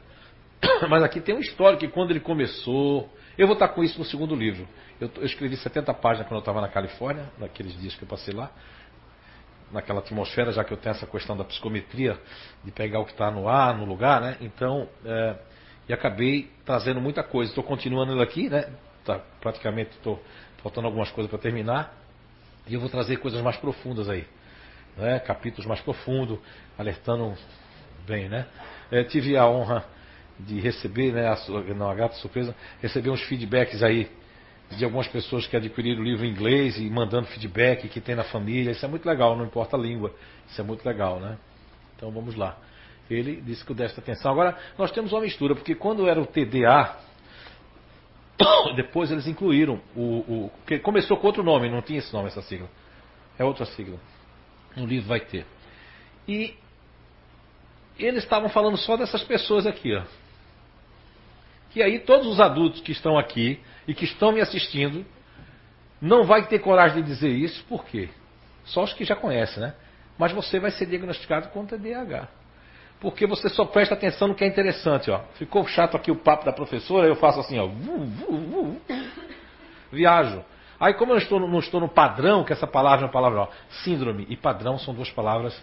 Mas 0.88 1.02
aqui 1.02 1.20
tem 1.20 1.34
um 1.34 1.40
histórico 1.40 1.80
que 1.80 1.88
quando 1.88 2.10
ele 2.10 2.20
começou. 2.20 3.08
Eu 3.36 3.46
vou 3.46 3.54
estar 3.54 3.68
com 3.68 3.82
isso 3.82 3.98
no 3.98 4.04
segundo 4.04 4.34
livro. 4.34 4.66
Eu, 5.00 5.10
eu 5.16 5.24
escrevi 5.24 5.56
70 5.56 5.92
páginas 5.94 6.28
quando 6.28 6.36
eu 6.36 6.40
estava 6.40 6.60
na 6.60 6.68
Califórnia, 6.68 7.28
naqueles 7.38 7.78
dias 7.80 7.94
que 7.94 8.04
eu 8.04 8.08
passei 8.08 8.32
lá. 8.32 8.50
Naquela 9.72 9.98
atmosfera, 9.98 10.52
já 10.52 10.62
que 10.62 10.72
eu 10.72 10.76
tenho 10.76 10.94
essa 10.94 11.06
questão 11.06 11.36
da 11.36 11.42
psicometria, 11.42 12.18
de 12.62 12.70
pegar 12.70 13.00
o 13.00 13.04
que 13.04 13.10
está 13.10 13.30
no 13.30 13.48
ar, 13.48 13.76
no 13.76 13.84
lugar, 13.84 14.20
né? 14.20 14.36
Então, 14.40 14.88
é, 15.04 15.36
e 15.88 15.92
acabei 15.92 16.50
trazendo 16.64 17.00
muita 17.00 17.24
coisa. 17.24 17.50
Estou 17.50 17.64
continuando 17.64 18.12
ele 18.12 18.22
aqui, 18.22 18.48
né? 18.48 18.70
Tá, 19.04 19.20
praticamente 19.40 19.90
estou 19.90 20.22
faltando 20.62 20.86
algumas 20.86 21.10
coisas 21.10 21.28
para 21.28 21.40
terminar. 21.40 21.92
E 22.66 22.74
eu 22.74 22.80
vou 22.80 22.88
trazer 22.88 23.16
coisas 23.16 23.42
mais 23.42 23.56
profundas 23.56 24.08
aí. 24.08 24.24
Né? 24.96 25.18
Capítulos 25.18 25.66
mais 25.66 25.80
profundos, 25.80 26.38
alertando 26.78 27.34
bem, 28.06 28.28
né? 28.28 28.46
É, 28.92 29.02
tive 29.02 29.36
a 29.36 29.46
honra 29.46 29.84
de 30.38 30.60
receber, 30.60 31.12
né, 31.12 31.28
a, 31.28 31.36
não, 31.74 31.88
a 31.88 31.94
grata 31.94 32.14
surpresa, 32.16 32.54
receber 32.80 33.10
uns 33.10 33.22
feedbacks 33.22 33.82
aí 33.82 34.08
de 34.70 34.84
algumas 34.84 35.06
pessoas 35.06 35.46
que 35.46 35.56
adquiriram 35.56 36.00
o 36.00 36.04
livro 36.04 36.24
em 36.24 36.30
inglês 36.30 36.78
e 36.78 36.88
mandando 36.90 37.26
feedback 37.28 37.88
que 37.88 38.00
tem 38.00 38.14
na 38.14 38.24
família. 38.24 38.72
Isso 38.72 38.84
é 38.84 38.88
muito 38.88 39.06
legal, 39.06 39.36
não 39.36 39.44
importa 39.44 39.76
a 39.76 39.78
língua. 39.78 40.12
Isso 40.48 40.60
é 40.60 40.64
muito 40.64 40.84
legal, 40.84 41.20
né? 41.20 41.38
Então 41.96 42.10
vamos 42.10 42.34
lá. 42.34 42.58
Ele 43.08 43.40
disse 43.40 43.64
que 43.64 43.72
o 43.72 43.74
déficit 43.74 44.02
de 44.02 44.10
atenção. 44.10 44.32
Agora, 44.32 44.56
nós 44.78 44.90
temos 44.90 45.12
uma 45.12 45.20
mistura, 45.20 45.54
porque 45.54 45.74
quando 45.74 46.08
era 46.08 46.20
o 46.20 46.26
TDA, 46.26 46.96
depois 48.76 49.10
eles 49.10 49.26
incluíram 49.26 49.80
o, 49.94 50.50
o. 50.50 50.52
começou 50.82 51.16
com 51.18 51.26
outro 51.26 51.42
nome, 51.42 51.70
não 51.70 51.82
tinha 51.82 51.98
esse 51.98 52.12
nome, 52.12 52.28
essa 52.28 52.42
sigla. 52.42 52.68
É 53.38 53.44
outra 53.44 53.66
sigla. 53.66 53.98
No 54.74 54.86
livro 54.86 55.08
vai 55.08 55.20
ter. 55.20 55.46
E 56.26 56.54
eles 57.98 58.24
estavam 58.24 58.48
falando 58.48 58.76
só 58.76 58.96
dessas 58.96 59.22
pessoas 59.22 59.66
aqui, 59.66 59.94
ó. 59.94 60.02
Que 61.74 61.82
aí 61.82 61.98
todos 61.98 62.28
os 62.28 62.38
adultos 62.38 62.80
que 62.82 62.92
estão 62.92 63.18
aqui 63.18 63.60
e 63.88 63.92
que 63.92 64.04
estão 64.04 64.30
me 64.30 64.40
assistindo 64.40 65.04
não 66.00 66.22
vai 66.22 66.46
ter 66.46 66.60
coragem 66.60 67.02
de 67.02 67.08
dizer 67.08 67.30
isso, 67.30 67.64
por 67.64 67.84
quê? 67.84 68.10
Só 68.64 68.84
os 68.84 68.92
que 68.92 69.04
já 69.04 69.16
conhecem, 69.16 69.60
né? 69.60 69.74
Mas 70.16 70.30
você 70.30 70.60
vai 70.60 70.70
ser 70.70 70.86
diagnosticado 70.86 71.48
com 71.48 71.66
TDAH. 71.66 72.28
Porque 73.00 73.26
você 73.26 73.48
só 73.48 73.64
presta 73.64 73.94
atenção 73.94 74.28
no 74.28 74.36
que 74.36 74.44
é 74.44 74.46
interessante, 74.46 75.10
ó. 75.10 75.18
Ficou 75.34 75.66
chato 75.66 75.96
aqui 75.96 76.12
o 76.12 76.16
papo 76.16 76.44
da 76.44 76.52
professora, 76.52 77.08
eu 77.08 77.16
faço 77.16 77.40
assim, 77.40 77.58
ó. 77.58 77.68
Viajo. 79.90 80.44
Aí 80.78 80.94
como 80.94 81.12
eu 81.12 81.18
estou, 81.18 81.40
não 81.40 81.58
estou 81.58 81.80
no 81.80 81.88
padrão, 81.88 82.44
que 82.44 82.52
essa 82.52 82.68
palavra 82.68 83.04
é 83.04 83.06
uma 83.06 83.12
palavra, 83.12 83.40
ó, 83.40 83.48
síndrome 83.82 84.24
e 84.28 84.36
padrão 84.36 84.78
são 84.78 84.94
duas 84.94 85.10
palavras 85.10 85.60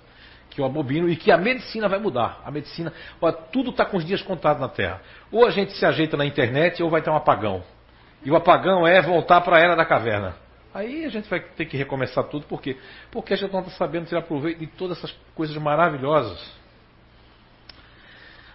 que 0.52 0.62
eu 0.62 0.66
abobino 0.66 1.10
e 1.10 1.16
que 1.16 1.32
a 1.32 1.38
medicina 1.38 1.88
vai 1.88 1.98
mudar. 1.98 2.42
A 2.46 2.52
medicina, 2.52 2.94
ó, 3.20 3.32
tudo 3.32 3.72
está 3.72 3.86
com 3.86 3.98
os 3.98 4.06
dias 4.06 4.22
contados 4.22 4.62
na 4.62 4.68
Terra. 4.68 5.02
Ou 5.32 5.48
a 5.48 5.50
gente 5.50 5.72
se 5.72 5.86
ajeita 5.86 6.16
na 6.16 6.26
internet 6.26 6.84
ou 6.84 6.90
vai 6.90 7.02
ter 7.02 7.10
um 7.10 7.16
apagão. 7.16 7.64
E 8.24 8.30
o 8.30 8.36
apagão 8.36 8.86
é 8.86 9.02
voltar 9.02 9.42
para 9.42 9.58
a 9.58 9.60
era 9.60 9.76
da 9.76 9.86
caverna. 9.86 10.36
Aí 10.74 11.06
a 11.06 11.10
gente 11.10 11.30
vai 11.30 11.40
ter 11.40 11.66
que 11.66 11.76
recomeçar 11.76 12.24
tudo, 12.26 12.46
por 12.46 12.62
quê? 12.62 12.78
Porque 13.10 13.34
a 13.34 13.38
gente 13.38 13.52
não 13.52 13.62
está 13.62 13.72
sabendo 13.72 14.06
tirar 14.06 14.22
proveito 14.22 14.60
de 14.60 14.68
todas 14.68 14.98
essas 14.98 15.12
coisas 15.34 15.56
maravilhosas. 15.58 16.40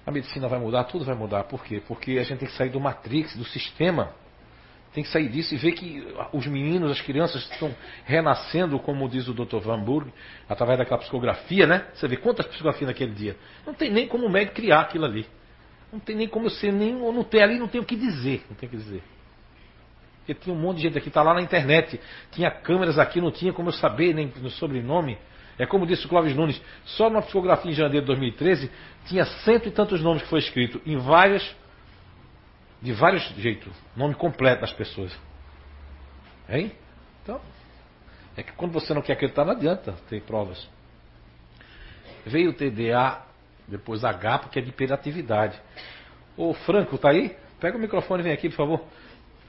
A 0.07 0.11
medicina 0.11 0.47
vai 0.49 0.59
mudar, 0.59 0.85
tudo 0.85 1.05
vai 1.05 1.17
mudar. 1.17 1.45
Por 1.45 1.65
quê? 1.65 1.83
Porque 1.87 2.13
a 2.13 2.23
gente 2.23 2.39
tem 2.39 2.49
que 2.49 2.55
sair 2.55 2.71
do 2.71 2.79
matrix, 2.79 3.37
do 3.37 3.45
sistema. 3.45 4.15
Tem 4.97 5.05
que 5.05 5.11
sair 5.11 5.29
disso 5.29 5.55
e 5.55 5.59
ver 5.59 5.73
que 5.73 6.03
os 6.33 6.47
meninos, 6.47 6.91
as 6.91 7.03
crianças 7.03 7.47
estão 7.51 7.71
renascendo, 8.07 8.79
como 8.79 9.07
diz 9.11 9.29
o 9.29 9.35
Dr. 9.35 9.59
Van 9.59 9.79
Burg, 9.79 10.11
através 10.49 10.79
daquela 10.79 10.99
psicografia, 10.99 11.67
né? 11.67 11.85
Você 11.93 12.09
vê 12.09 12.17
quantas 12.17 12.47
psicografias 12.47 12.89
naquele 12.89 13.13
dia. 13.13 13.37
Não 13.67 13.75
tem 13.75 13.91
nem 13.91 14.09
como 14.09 14.25
o 14.25 14.31
médico 14.31 14.57
criar 14.57 14.81
aquilo 14.81 15.05
ali. 15.05 15.27
Não 15.93 16.01
tem 16.01 16.17
nem 16.17 16.27
como 16.27 16.47
eu 16.47 16.51
ser, 16.51 16.73
nem, 16.73 16.95
não 16.95 17.23
tem 17.23 17.43
ali, 17.43 17.59
não 17.59 17.69
tem 17.69 17.79
o 17.79 17.85
que 17.85 17.95
dizer. 17.95 18.43
Não 18.49 18.57
tem 18.57 18.71
o 18.71 18.71
que 18.71 18.79
dizer. 18.79 19.03
Porque 20.21 20.33
tinha 20.33 20.57
um 20.57 20.59
monte 20.59 20.79
de 20.79 20.85
gente 20.85 20.97
aqui, 20.97 21.09
está 21.09 21.23
lá 21.23 21.35
na 21.35 21.43
internet. 21.43 22.01
Tinha 22.33 22.51
câmeras 22.51 22.99
aqui, 22.99 23.21
não 23.21 23.31
tinha 23.31 23.53
como 23.53 23.69
eu 23.69 23.75
saber 23.75 24.15
nem 24.15 24.33
no 24.41 24.49
sobrenome. 24.49 25.19
É 25.59 25.67
como 25.67 25.87
disse 25.87 26.07
o 26.07 26.09
Clóvis 26.09 26.35
Nunes, 26.35 26.59
só 26.87 27.11
numa 27.11 27.21
psicografia 27.21 27.71
em 27.71 27.75
janeiro 27.75 28.01
de 28.01 28.07
2013 28.07 28.71
tinha 29.09 29.27
cento 29.27 29.69
e 29.69 29.71
tantos 29.71 30.01
nomes 30.01 30.23
que 30.23 30.29
foi 30.31 30.39
escrito 30.39 30.81
em 30.87 30.97
várias, 30.97 31.55
de 32.87 32.93
vários 32.93 33.25
jeitos, 33.31 33.73
nome 33.97 34.15
completo 34.15 34.61
das 34.61 34.73
pessoas. 34.73 35.13
Hein? 36.49 36.71
Então, 37.21 37.41
é 38.37 38.45
que 38.45 38.53
quando 38.53 38.71
você 38.71 38.95
não 38.95 39.03
quer 39.03 39.15
acreditar, 39.15 39.45
não 39.45 39.55
adianta 39.55 39.93
ter 40.09 40.23
provas. 40.23 40.69
Veio 42.25 42.51
o 42.51 42.53
TDA, 42.53 43.23
depois 43.67 44.05
H, 44.05 44.39
porque 44.39 44.61
é 44.61 44.63
de 44.63 44.69
hiperatividade. 44.69 45.61
Ô 46.37 46.55
Franco, 46.55 46.97
tá 46.97 47.11
aí? 47.11 47.37
Pega 47.59 47.77
o 47.77 47.81
microfone 47.81 48.21
e 48.21 48.23
vem 48.23 48.33
aqui, 48.33 48.49
por 48.51 48.57
favor. 48.57 48.85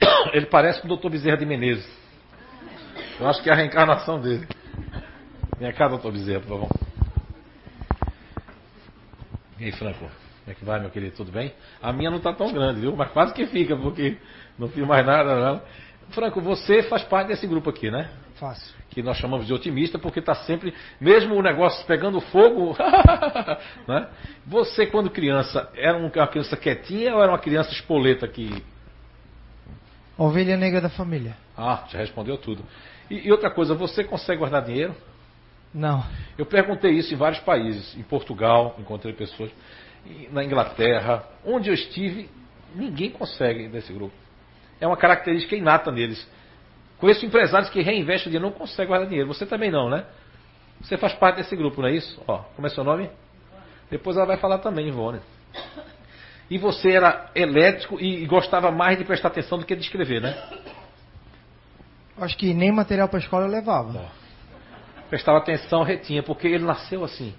Ele 0.34 0.46
parece 0.46 0.82
com 0.82 0.92
o 0.92 0.96
Dr. 0.96 1.08
Bezerra 1.08 1.36
de 1.36 1.46
Menezes. 1.46 1.88
Eu 3.20 3.28
acho 3.28 3.40
que 3.40 3.48
é 3.48 3.52
a 3.52 3.56
reencarnação 3.56 4.20
dele. 4.20 4.48
Vem 5.60 5.72
cá, 5.74 5.86
doutor 5.86 6.10
Bezerra, 6.10 6.40
por 6.40 6.48
favor. 6.48 6.70
E 9.60 9.66
aí, 9.66 9.70
Franco? 9.70 10.27
Como 10.48 10.56
é 10.56 10.60
que 10.60 10.64
vai, 10.64 10.80
meu 10.80 10.88
querido? 10.88 11.14
Tudo 11.14 11.30
bem? 11.30 11.52
A 11.82 11.92
minha 11.92 12.08
não 12.08 12.16
está 12.16 12.32
tão 12.32 12.50
grande, 12.50 12.80
viu? 12.80 12.96
Mas 12.96 13.10
quase 13.10 13.34
que 13.34 13.46
fica, 13.48 13.76
porque 13.76 14.16
não 14.58 14.66
fiz 14.68 14.82
mais 14.86 15.04
nada. 15.04 15.36
Não. 15.36 15.62
Franco, 16.08 16.40
você 16.40 16.84
faz 16.84 17.04
parte 17.04 17.28
desse 17.28 17.46
grupo 17.46 17.68
aqui, 17.68 17.90
né? 17.90 18.08
Faço. 18.36 18.74
Que 18.88 19.02
nós 19.02 19.18
chamamos 19.18 19.46
de 19.46 19.52
otimista, 19.52 19.98
porque 19.98 20.20
está 20.20 20.34
sempre, 20.34 20.72
mesmo 20.98 21.34
o 21.34 21.42
negócio 21.42 21.84
pegando 21.86 22.18
fogo, 22.22 22.74
né? 23.86 24.08
Você, 24.46 24.86
quando 24.86 25.10
criança, 25.10 25.68
era 25.74 25.98
uma 25.98 26.08
criança 26.08 26.56
quietinha 26.56 27.14
ou 27.14 27.22
era 27.22 27.30
uma 27.30 27.38
criança 27.38 27.70
espoleta 27.70 28.26
que. 28.26 28.64
Ovelha 30.16 30.56
negra 30.56 30.80
da 30.80 30.88
família. 30.88 31.36
Ah, 31.54 31.84
já 31.90 31.98
respondeu 31.98 32.38
tudo. 32.38 32.64
E, 33.10 33.28
e 33.28 33.30
outra 33.30 33.50
coisa, 33.50 33.74
você 33.74 34.02
consegue 34.02 34.38
guardar 34.38 34.64
dinheiro? 34.64 34.96
Não. 35.74 36.02
Eu 36.38 36.46
perguntei 36.46 36.92
isso 36.92 37.12
em 37.12 37.18
vários 37.18 37.40
países. 37.42 37.94
Em 37.98 38.02
Portugal, 38.02 38.74
encontrei 38.78 39.12
pessoas. 39.12 39.50
Na 40.30 40.44
Inglaterra, 40.44 41.24
onde 41.44 41.70
eu 41.70 41.74
estive, 41.74 42.30
ninguém 42.74 43.10
consegue 43.10 43.68
desse 43.68 43.92
grupo. 43.92 44.14
É 44.80 44.86
uma 44.86 44.96
característica 44.96 45.56
inata 45.56 45.90
neles. 45.90 46.26
Conheço 46.98 47.24
empresários 47.24 47.70
que 47.70 47.80
reinvestem 47.80 48.32
dinheiro, 48.32 48.50
não 48.50 48.52
conseguem 48.52 48.88
guardar 48.88 49.08
dinheiro. 49.08 49.28
Você 49.28 49.46
também 49.46 49.70
não, 49.70 49.88
né? 49.88 50.04
Você 50.80 50.96
faz 50.96 51.14
parte 51.14 51.36
desse 51.36 51.54
grupo, 51.56 51.80
não 51.80 51.88
é 51.88 51.92
isso? 51.92 52.22
Ó, 52.26 52.38
como 52.54 52.66
é 52.66 52.70
seu 52.70 52.84
nome? 52.84 53.10
Depois 53.90 54.16
ela 54.16 54.26
vai 54.26 54.36
falar 54.36 54.58
também, 54.58 54.88
Ivone. 54.88 55.20
E 56.50 56.58
você 56.58 56.92
era 56.92 57.30
elétrico 57.34 58.00
e 58.00 58.24
gostava 58.26 58.70
mais 58.70 58.98
de 58.98 59.04
prestar 59.04 59.28
atenção 59.28 59.58
do 59.58 59.66
que 59.66 59.74
de 59.74 59.82
escrever, 59.82 60.20
né? 60.20 60.36
Acho 62.18 62.36
que 62.36 62.54
nem 62.54 62.72
material 62.72 63.08
para 63.08 63.18
escola 63.18 63.46
eu 63.46 63.50
levava. 63.50 63.98
Ó 63.98 64.28
prestava 65.08 65.38
atenção, 65.38 65.82
retinha, 65.82 66.22
porque 66.22 66.46
ele 66.46 66.64
nasceu 66.64 67.02
assim. 67.04 67.34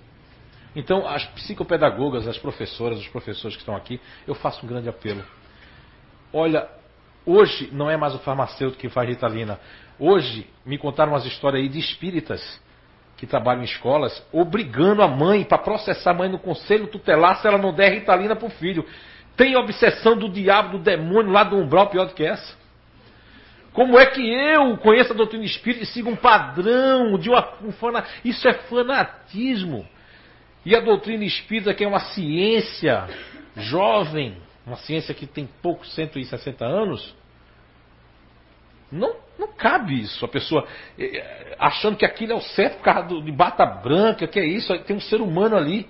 Então, 0.75 1.07
as 1.07 1.25
psicopedagogas, 1.25 2.27
as 2.27 2.37
professoras, 2.37 2.99
os 2.99 3.07
professores 3.07 3.55
que 3.55 3.61
estão 3.61 3.75
aqui, 3.75 3.99
eu 4.27 4.35
faço 4.35 4.65
um 4.65 4.69
grande 4.69 4.87
apelo. 4.87 5.23
Olha, 6.31 6.67
hoje 7.25 7.69
não 7.71 7.89
é 7.89 7.97
mais 7.97 8.13
o 8.13 8.19
farmacêutico 8.19 8.79
que 8.79 8.89
faz 8.89 9.09
ritalina. 9.09 9.59
Hoje 9.99 10.47
me 10.65 10.77
contaram 10.77 11.13
umas 11.13 11.25
histórias 11.25 11.63
aí 11.63 11.69
de 11.69 11.79
espíritas 11.79 12.61
que 13.17 13.27
trabalham 13.27 13.61
em 13.61 13.65
escolas, 13.65 14.25
obrigando 14.31 15.01
a 15.01 15.07
mãe 15.07 15.43
para 15.43 15.57
processar 15.57 16.11
a 16.11 16.13
mãe 16.13 16.29
no 16.29 16.39
conselho 16.39 16.87
tutelar 16.87 17.41
se 17.41 17.47
ela 17.47 17.57
não 17.57 17.73
der 17.73 17.91
ritalina 17.91 18.33
para 18.33 18.47
o 18.47 18.51
filho. 18.51 18.85
Tem 19.35 19.57
obsessão 19.57 20.17
do 20.17 20.29
diabo, 20.29 20.77
do 20.77 20.83
demônio 20.83 21.31
lá 21.31 21.43
do 21.43 21.57
umbral 21.57 21.87
pior 21.87 22.05
do 22.05 22.13
que 22.13 22.23
essa. 22.23 22.57
Como 23.73 23.99
é 23.99 24.05
que 24.05 24.21
eu 24.21 24.77
conheço 24.77 25.11
a 25.11 25.15
doutrina 25.15 25.43
espírita 25.43 25.83
e 25.83 25.87
sigo 25.87 26.09
um 26.09 26.15
padrão 26.15 27.17
de 27.17 27.29
uma, 27.29 27.53
um 27.61 27.71
fanatismo? 27.73 28.19
Isso 28.23 28.47
é 28.47 28.53
fanatismo. 28.53 29.85
E 30.65 30.75
a 30.75 30.79
doutrina 30.79 31.23
espírita, 31.23 31.73
que 31.73 31.83
é 31.83 31.87
uma 31.87 31.99
ciência 31.99 33.07
jovem, 33.55 34.37
uma 34.65 34.77
ciência 34.77 35.13
que 35.13 35.25
tem 35.25 35.47
poucos 35.61 35.93
160 35.95 36.65
anos, 36.65 37.15
não, 38.91 39.15
não 39.37 39.47
cabe 39.53 39.99
isso. 39.99 40.23
A 40.25 40.27
pessoa 40.27 40.67
eh, 40.97 41.17
eh, 41.17 41.55
achando 41.57 41.95
que 41.95 42.05
aquilo 42.05 42.33
é 42.33 42.35
o 42.35 42.41
certo 42.41 42.77
por 42.77 42.83
causa 42.83 43.21
de 43.21 43.31
bata 43.31 43.65
branca, 43.65 44.27
que 44.27 44.39
é 44.39 44.45
isso, 44.45 44.77
tem 44.79 44.95
um 44.95 45.01
ser 45.01 45.21
humano 45.21 45.55
ali 45.55 45.87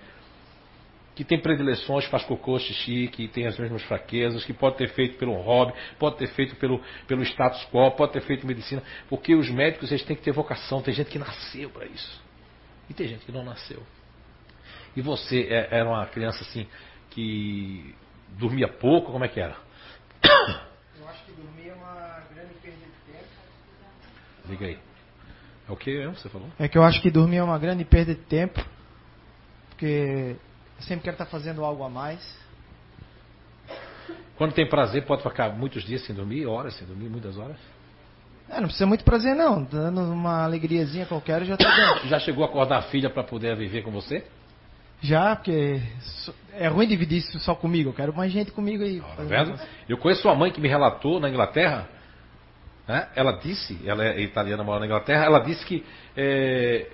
que 1.16 1.26
tem 1.26 1.38
predileções, 1.38 2.06
faz 2.06 2.24
cocô, 2.24 2.58
xixi, 2.58 3.10
que 3.10 3.28
tem 3.28 3.46
as 3.46 3.60
mesmas 3.60 3.84
fraquezas, 3.84 4.46
que 4.46 4.54
pode 4.54 4.78
ter 4.78 4.88
feito 4.94 5.18
pelo 5.18 5.34
hobby, 5.34 5.74
pode 5.98 6.16
ter 6.16 6.28
feito 6.28 6.56
pelo, 6.56 6.82
pelo 7.08 7.22
status 7.24 7.62
quo, 7.66 7.92
pode 7.92 8.14
ter 8.14 8.22
feito 8.22 8.48
medicina, 8.48 8.82
porque 9.10 9.36
os 9.36 9.50
médicos 9.50 9.92
eles 9.92 10.04
têm 10.06 10.16
que 10.16 10.22
ter 10.24 10.32
vocação, 10.32 10.82
tem 10.82 10.94
gente 10.94 11.10
que 11.10 11.20
nasceu 11.20 11.70
para 11.72 11.86
isso. 11.88 12.24
E 12.90 12.94
tem 12.94 13.06
gente 13.06 13.26
que 13.26 13.34
não 13.34 13.44
nasceu. 13.44 13.84
E 15.00 15.02
você 15.02 15.48
é, 15.50 15.70
era 15.72 15.88
uma 15.88 16.06
criança 16.08 16.44
assim 16.44 16.68
que 17.10 17.96
dormia 18.38 18.68
pouco, 18.68 19.14
como 19.14 19.24
é 19.24 19.30
que 19.30 19.40
era? 19.40 19.56
Eu 21.00 21.08
acho 21.08 21.24
que 21.24 21.32
dormir 21.32 21.70
é 21.70 21.74
uma 21.74 22.22
grande 22.34 22.54
perda 22.56 22.78
de 22.86 23.14
tempo. 23.14 23.28
Diga 24.46 24.66
aí. 24.66 24.78
É 25.70 25.72
o 25.72 25.78
que 25.78 26.06
você 26.08 26.28
falou? 26.28 26.50
É 26.60 26.68
que 26.68 26.78
eu 26.78 26.84
acho 26.84 27.02
que 27.02 27.10
dormir 27.10 27.38
é 27.38 27.44
uma 27.44 27.58
grande 27.58 27.86
perda 27.86 28.14
de 28.14 28.20
tempo, 28.20 28.62
porque 29.70 30.36
eu 30.78 30.84
sempre 30.84 31.06
quero 31.06 31.14
estar 31.14 31.28
fazendo 31.28 31.64
algo 31.64 31.82
a 31.86 31.90
mais. 31.90 32.38
Quando 34.36 34.52
tem 34.52 34.68
prazer, 34.68 35.06
pode 35.06 35.24
ficar 35.24 35.56
muitos 35.56 35.86
dias 35.86 36.06
sem 36.06 36.14
dormir, 36.14 36.46
horas 36.46 36.76
sem 36.76 36.86
dormir, 36.86 37.08
muitas 37.08 37.38
horas? 37.38 37.56
É, 38.50 38.56
não 38.56 38.64
precisa 38.64 38.86
muito 38.86 39.06
prazer 39.06 39.34
não, 39.34 39.64
dando 39.64 40.02
uma 40.02 40.44
alegriazinha 40.44 41.06
qualquer 41.06 41.46
já 41.46 41.56
tá 41.56 41.74
dando. 41.74 42.10
Já 42.10 42.20
chegou 42.20 42.44
a 42.44 42.48
acordar 42.48 42.80
a 42.80 42.82
filha 42.82 43.10
para 43.10 43.24
poder 43.24 43.56
viver 43.56 43.82
com 43.82 43.92
você? 43.92 44.26
Já, 45.02 45.36
porque 45.36 45.82
é 46.54 46.68
ruim 46.68 46.88
dividir 46.88 47.20
isso 47.20 47.40
só 47.40 47.56
comigo, 47.56 47.90
eu 47.90 47.94
quero 47.94 48.14
mais 48.14 48.32
gente 48.32 48.52
comigo 48.52 48.84
aí. 48.84 49.02
Tá 49.02 49.24
vendo? 49.24 49.60
Eu 49.88 49.98
conheço 49.98 50.28
uma 50.28 50.36
mãe 50.36 50.52
que 50.52 50.60
me 50.60 50.68
relatou 50.68 51.20
na 51.20 51.30
Inglaterra 51.30 51.88
né? 52.90 53.08
Ela 53.16 53.34
disse, 53.34 53.80
ela 53.86 54.04
é 54.04 54.20
italiana, 54.20 54.64
mora 54.64 54.80
na 54.80 54.88
Inglaterra, 54.88 55.24
ela 55.24 55.38
disse 55.42 55.64
que 55.64 55.86
é, 56.18 56.88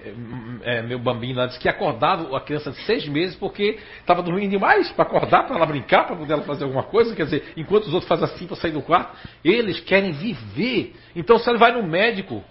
é, 0.64 0.82
meu 0.82 1.00
bambino 1.00 1.40
ela 1.40 1.48
disse 1.48 1.58
que 1.58 1.70
acordava 1.70 2.36
a 2.36 2.42
criança 2.42 2.70
de 2.70 2.82
seis 2.82 3.08
meses 3.08 3.34
porque 3.38 3.80
estava 4.02 4.22
dormindo 4.22 4.50
demais 4.50 4.92
para 4.92 5.06
acordar, 5.06 5.48
para 5.48 5.56
ela 5.56 5.66
brincar, 5.66 6.06
para 6.06 6.18
poder 6.18 6.34
ela 6.34 6.44
fazer 6.44 6.66
alguma 6.66 6.84
coisa. 6.84 7.16
Quer 7.16 7.24
dizer, 7.24 7.54
enquanto 7.56 7.86
os 7.86 7.94
outros 7.94 8.10
fazem 8.10 8.26
assim 8.26 8.46
para 8.46 8.58
sair 8.58 8.72
do 8.72 8.82
quarto, 8.82 9.18
eles 9.42 9.80
querem 9.80 10.12
viver. 10.12 10.94
Então, 11.16 11.40
se 11.40 11.50
ele 11.50 11.58
vai 11.58 11.72
no 11.72 11.82
médico, 11.82 12.44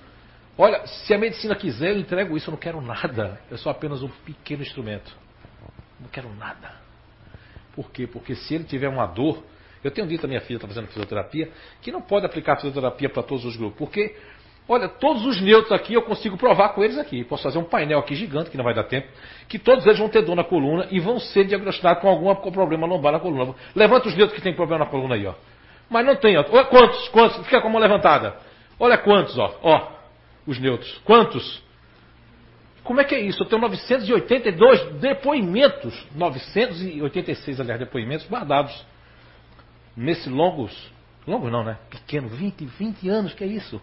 olha, 0.57 0.87
se 0.87 1.13
a 1.13 1.19
medicina 1.19 1.55
quiser, 1.55 1.91
eu 1.91 1.99
entrego 1.99 2.39
isso, 2.39 2.49
eu 2.49 2.53
não 2.53 2.59
quero 2.59 2.81
nada. 2.81 3.39
Eu 3.51 3.59
sou 3.59 3.71
apenas 3.71 4.03
um 4.03 4.09
pequeno 4.25 4.63
instrumento. 4.63 5.15
Não 6.01 6.09
quero 6.09 6.29
nada. 6.35 6.73
Por 7.75 7.91
quê? 7.91 8.07
Porque 8.07 8.35
se 8.35 8.55
ele 8.55 8.65
tiver 8.65 8.89
uma 8.89 9.07
dor, 9.07 9.43
eu 9.83 9.91
tenho 9.91 10.07
dito 10.07 10.25
à 10.25 10.29
minha 10.29 10.41
filha, 10.41 10.57
está 10.57 10.69
fazendo 10.69 10.87
fisioterapia, 10.89 11.51
que 11.83 11.93
não 11.93 12.01
pode 12.01 12.25
aplicar 12.25 12.57
fisioterapia 12.57 13.11
para 13.11 13.23
todos 13.23 13.45
os 13.45 13.57
grupos, 13.57 13.77
porque, 13.79 14.17
olha, 14.69 14.89
todos 14.89 15.27
os 15.27 15.41
neutros 15.41 15.73
aqui 15.73 15.95
eu 15.95 16.03
consigo 16.03 16.37
provar 16.37 16.71
com 16.71 16.83
eles 16.83 16.97
aqui. 16.97 17.25
Posso 17.25 17.43
fazer 17.43 17.59
um 17.59 17.65
painel 17.65 17.99
aqui 17.99 18.15
gigante, 18.15 18.51
que 18.51 18.57
não 18.57 18.65
vai 18.65 18.75
dar 18.75 18.85
tempo, 18.85 19.09
que 19.49 19.59
todos 19.59 19.85
eles 19.85 19.99
vão 19.99 20.09
ter 20.09 20.23
dor 20.23 20.37
na 20.37 20.45
coluna 20.45 20.87
e 20.91 21.01
vão 21.01 21.19
ser 21.19 21.45
diagnosticados 21.45 22.01
com 22.01 22.09
algum 22.09 22.35
problema 22.53 22.87
lombar 22.87 23.13
na 23.13 23.21
coluna. 23.21 23.55
Levanta 23.75 24.09
os 24.09 24.17
neutros 24.17 24.39
que 24.39 24.43
tem 24.43 24.55
problema 24.55 24.85
na 24.85 24.91
coluna 24.91 25.17
aí, 25.17 25.27
ó. 25.27 25.35
Mas 25.91 26.07
não 26.07 26.17
tem, 26.17 26.37
ó. 26.37 26.45
Quantos, 26.45 27.09
quantos, 27.09 27.45
fica 27.45 27.61
com 27.61 27.69
a 27.69 27.71
mão 27.71 27.81
levantada. 27.81 28.37
Olha 28.79 28.99
quantos, 28.99 29.37
ó, 29.39 29.59
ó, 29.63 29.93
os 30.47 30.59
neutros. 30.59 30.99
Quantos? 31.05 31.64
Como 32.85 33.01
é 33.01 33.05
que 33.05 33.15
é 33.15 33.21
isso? 33.21 33.43
Eu 33.43 33.47
tenho 33.47 33.63
982 33.63 35.01
depoimentos, 35.01 36.07
986, 36.15 37.59
aliás, 37.59 37.81
depoimentos 37.81 38.29
guardados 38.29 38.85
nesse 39.97 40.29
longos, 40.29 40.93
longos 41.27 41.51
não, 41.51 41.65
né? 41.65 41.79
Pequeno, 41.89 42.29
20, 42.29 42.67
20 42.67 43.09
anos, 43.09 43.33
que 43.33 43.43
é 43.43 43.47
isso? 43.47 43.81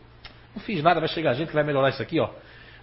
Não 0.56 0.62
fiz 0.62 0.84
nada, 0.84 1.00
vai 1.00 1.10
chegar 1.10 1.34
gente 1.34 1.48
que 1.48 1.54
vai 1.56 1.64
melhorar 1.64 1.90
isso 1.90 2.02
aqui, 2.02 2.20
ó. 2.20 2.30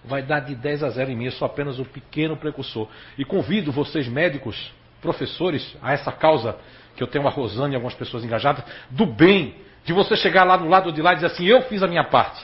Vai 0.03 0.21
dar 0.21 0.41
de 0.41 0.55
10 0.55 0.83
a 0.83 0.89
0 0.89 1.11
em 1.11 1.15
mim, 1.15 1.25
eu 1.25 1.31
sou 1.31 1.45
apenas 1.45 1.79
um 1.79 1.85
pequeno 1.85 2.35
precursor. 2.35 2.89
E 3.17 3.23
convido 3.23 3.71
vocês, 3.71 4.07
médicos, 4.07 4.73
professores, 5.01 5.77
a 5.81 5.93
essa 5.93 6.11
causa, 6.11 6.57
que 6.97 7.03
eu 7.03 7.07
tenho 7.07 7.25
a 7.25 7.29
Rosane 7.29 7.73
e 7.73 7.75
algumas 7.75 7.95
pessoas 7.95 8.25
engajadas, 8.25 8.63
do 8.89 9.05
bem, 9.05 9.55
de 9.85 9.93
você 9.93 10.17
chegar 10.17 10.43
lá 10.43 10.57
do 10.57 10.67
lado 10.67 10.91
de 10.91 11.01
lá 11.01 11.13
e 11.13 11.15
dizer 11.15 11.27
assim, 11.27 11.45
eu 11.45 11.61
fiz 11.63 11.81
a 11.81 11.87
minha 11.87 12.03
parte. 12.03 12.43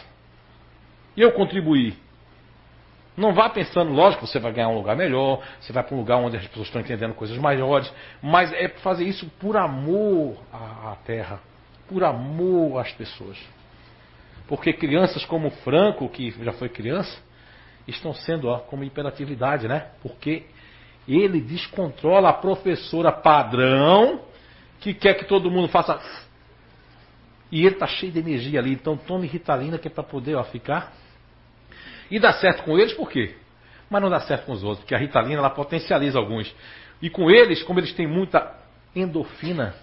Eu 1.18 1.34
contribuí. 1.34 2.05
Não 3.18 3.34
vá 3.34 3.50
pensando, 3.50 3.94
lógico, 3.94 4.28
você 4.28 4.40
vai 4.40 4.52
ganhar 4.52 4.68
um 4.68 4.76
lugar 4.76 4.96
melhor, 4.96 5.42
você 5.60 5.72
vai 5.72 5.84
para 5.84 5.96
um 5.96 6.00
lugar 6.00 6.18
onde 6.18 6.36
as 6.36 6.46
pessoas 6.48 6.68
estão 6.68 6.82
entendendo 6.82 7.14
coisas 7.14 7.38
maiores, 7.38 7.92
mas 8.22 8.52
é 8.52 8.68
fazer 8.68 9.06
isso 9.06 9.26
por 9.40 9.56
amor 9.56 10.36
à 10.52 10.98
terra, 11.06 11.40
por 11.88 12.04
amor 12.04 12.80
às 12.80 12.92
pessoas. 12.92 13.38
Porque 14.48 14.74
crianças 14.74 15.24
como 15.24 15.50
Franco, 15.50 16.10
que 16.10 16.32
já 16.44 16.52
foi 16.52 16.68
criança, 16.68 17.18
estão 17.88 18.14
sendo 18.14 18.50
ó, 18.50 18.60
como 18.60 18.84
hiperatividade, 18.84 19.68
né? 19.68 19.88
Porque 20.02 20.44
ele 21.08 21.40
descontrola 21.40 22.30
a 22.30 22.34
professora 22.34 23.12
padrão 23.12 24.22
que 24.82 24.94
quer 24.94 25.14
que 25.14 25.26
todo 25.26 25.50
mundo 25.50 25.70
faça. 25.70 26.00
E 27.50 27.66
ele 27.66 27.76
está 27.76 27.88
cheio 27.88 28.12
de 28.12 28.20
energia 28.20 28.60
ali, 28.60 28.74
então 28.74 28.98
tome 28.98 29.26
Ritalina 29.26 29.78
que 29.78 29.88
é 29.88 29.92
para 29.92 30.04
poder 30.04 30.36
ó, 30.36 30.44
ficar 30.44 30.92
e 32.10 32.20
dá 32.20 32.34
certo 32.34 32.64
com 32.64 32.78
eles 32.78 32.94
por 32.94 33.10
quê? 33.10 33.36
Mas 33.90 34.02
não 34.02 34.10
dá 34.10 34.20
certo 34.20 34.46
com 34.46 34.52
os 34.52 34.64
outros, 34.64 34.80
porque 34.80 34.96
a 34.96 34.98
Ritalina 34.98 35.40
ela 35.40 35.50
potencializa 35.50 36.18
alguns. 36.18 36.54
E 37.02 37.10
com 37.10 37.30
eles, 37.30 37.62
como 37.64 37.80
eles 37.80 37.94
têm 37.94 38.08
muita 38.08 38.52
endorfina, 38.96 39.76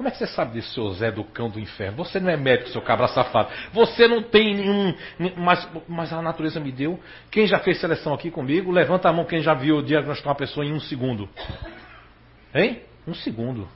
como 0.00 0.08
é 0.08 0.12
que 0.12 0.16
você 0.16 0.28
sabe 0.28 0.52
disso, 0.52 0.72
seu 0.72 0.90
Zé 0.94 1.12
do 1.12 1.22
cão 1.22 1.50
do 1.50 1.60
inferno? 1.60 1.98
Você 1.98 2.18
não 2.18 2.30
é 2.30 2.36
médico, 2.36 2.70
seu 2.70 2.80
cabra 2.80 3.06
safado. 3.08 3.50
Você 3.70 4.08
não 4.08 4.22
tem 4.22 4.54
nenhum. 4.54 4.94
Mas, 5.36 5.68
mas 5.86 6.10
a 6.10 6.22
natureza 6.22 6.58
me 6.58 6.72
deu. 6.72 6.98
Quem 7.30 7.46
já 7.46 7.58
fez 7.58 7.78
seleção 7.78 8.14
aqui 8.14 8.30
comigo, 8.30 8.72
levanta 8.72 9.10
a 9.10 9.12
mão 9.12 9.26
quem 9.26 9.42
já 9.42 9.52
viu 9.52 9.82
diagnosticar 9.82 10.30
uma 10.30 10.38
pessoa 10.38 10.64
em 10.64 10.72
um 10.72 10.80
segundo. 10.80 11.28
Hein? 12.54 12.80
Um 13.06 13.12
segundo. 13.12 13.68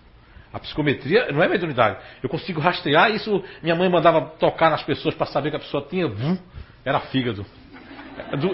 A 0.51 0.59
psicometria 0.59 1.31
não 1.31 1.43
é 1.43 1.49
mediunidade. 1.49 1.99
Eu 2.23 2.31
consigo 2.31 2.59
rastrear 2.59 3.11
isso. 3.11 3.45
Minha 3.63 3.75
mãe 3.75 3.91
mandava 3.91 4.23
tocar 4.23 4.71
nas 4.71 4.83
pessoas 4.83 5.15
para 5.15 5.27
saber 5.27 5.51
que 5.51 5.57
a 5.57 5.61
pessoa 5.61 5.87
tinha. 5.91 6.09
Era 6.85 7.01
fígado. 7.01 7.45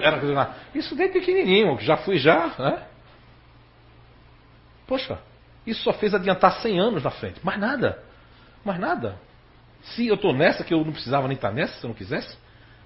Era, 0.03 0.55
isso 0.75 0.95
desde 0.95 1.19
pequenininho, 1.19 1.79
já 1.81 1.97
fui 1.99 2.17
já, 2.17 2.55
né? 2.59 2.83
Poxa, 4.87 5.19
isso 5.67 5.83
só 5.83 5.93
fez 5.93 6.15
adiantar 6.15 6.53
100 6.61 6.81
anos 6.81 7.05
na 7.05 7.11
frente. 7.11 7.45
Mais 7.45 7.59
nada. 7.59 8.03
Mais 8.65 8.79
nada. 8.79 9.19
Se 9.83 10.07
eu 10.07 10.15
estou 10.15 10.35
nessa, 10.35 10.65
que 10.65 10.75
eu 10.75 10.85
não 10.85 10.93
precisava 10.93 11.29
nem 11.29 11.37
estar 11.37 11.49
tá 11.49 11.55
nessa, 11.55 11.79
se 11.79 11.85
eu 11.85 11.89
não 11.89 11.95
quisesse. 11.95 12.37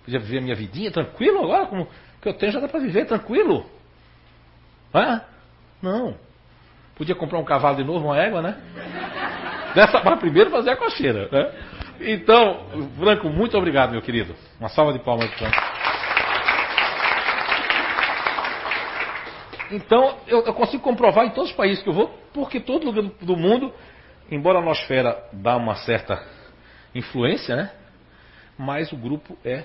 Podia 0.05 0.21
viver 0.21 0.39
a 0.39 0.43
minha 0.43 0.55
vidinha 0.55 0.91
tranquilo 0.91 1.45
agora, 1.45 1.67
como 1.67 1.89
que 2.21 2.29
eu 2.29 2.35
tenho 2.35 2.53
já 2.53 2.61
dá 2.61 2.69
para 2.69 2.81
viver 2.81 3.07
tranquilo. 3.07 3.65
É? 4.93 5.21
Não. 5.81 6.17
Podia 6.95 7.15
comprar 7.15 7.39
um 7.39 7.45
cavalo 7.45 7.77
de 7.77 7.85
novo, 7.85 8.07
uma 8.07 8.19
égua, 8.19 8.43
né? 8.43 8.57
Dessa, 9.75 10.03
mas 10.05 10.21
primeiro 10.21 10.51
fazer 10.51 10.71
a 10.71 10.77
cocheira, 10.77 11.29
né? 11.31 11.53
Então, 12.01 12.67
Franco, 12.99 13.29
muito 13.29 13.57
obrigado, 13.57 13.93
meu 13.93 14.03
querido. 14.03 14.35
Uma 14.59 14.69
salva 14.69 14.93
de 14.93 14.99
palmas 14.99 15.29
para 15.31 15.51
Franco. 15.51 15.75
Então, 19.71 20.19
eu, 20.27 20.45
eu, 20.45 20.55
consigo 20.55 20.83
comprovar 20.83 21.27
em 21.27 21.31
todos 21.31 21.51
os 21.51 21.57
países 21.57 21.83
que 21.83 21.89
eu 21.89 21.93
vou, 21.93 22.09
porque 22.33 22.61
todo 22.61 22.85
lugar 22.85 23.11
do 23.21 23.37
mundo, 23.37 23.73
embora 24.31 24.59
a 24.59 24.63
nosfera 24.63 25.29
dá 25.33 25.57
uma 25.57 25.75
certa 25.75 26.23
influência, 26.95 27.57
né? 27.57 27.73
Mas 28.57 28.93
o 28.93 28.97
grupo 28.97 29.37
é 29.45 29.65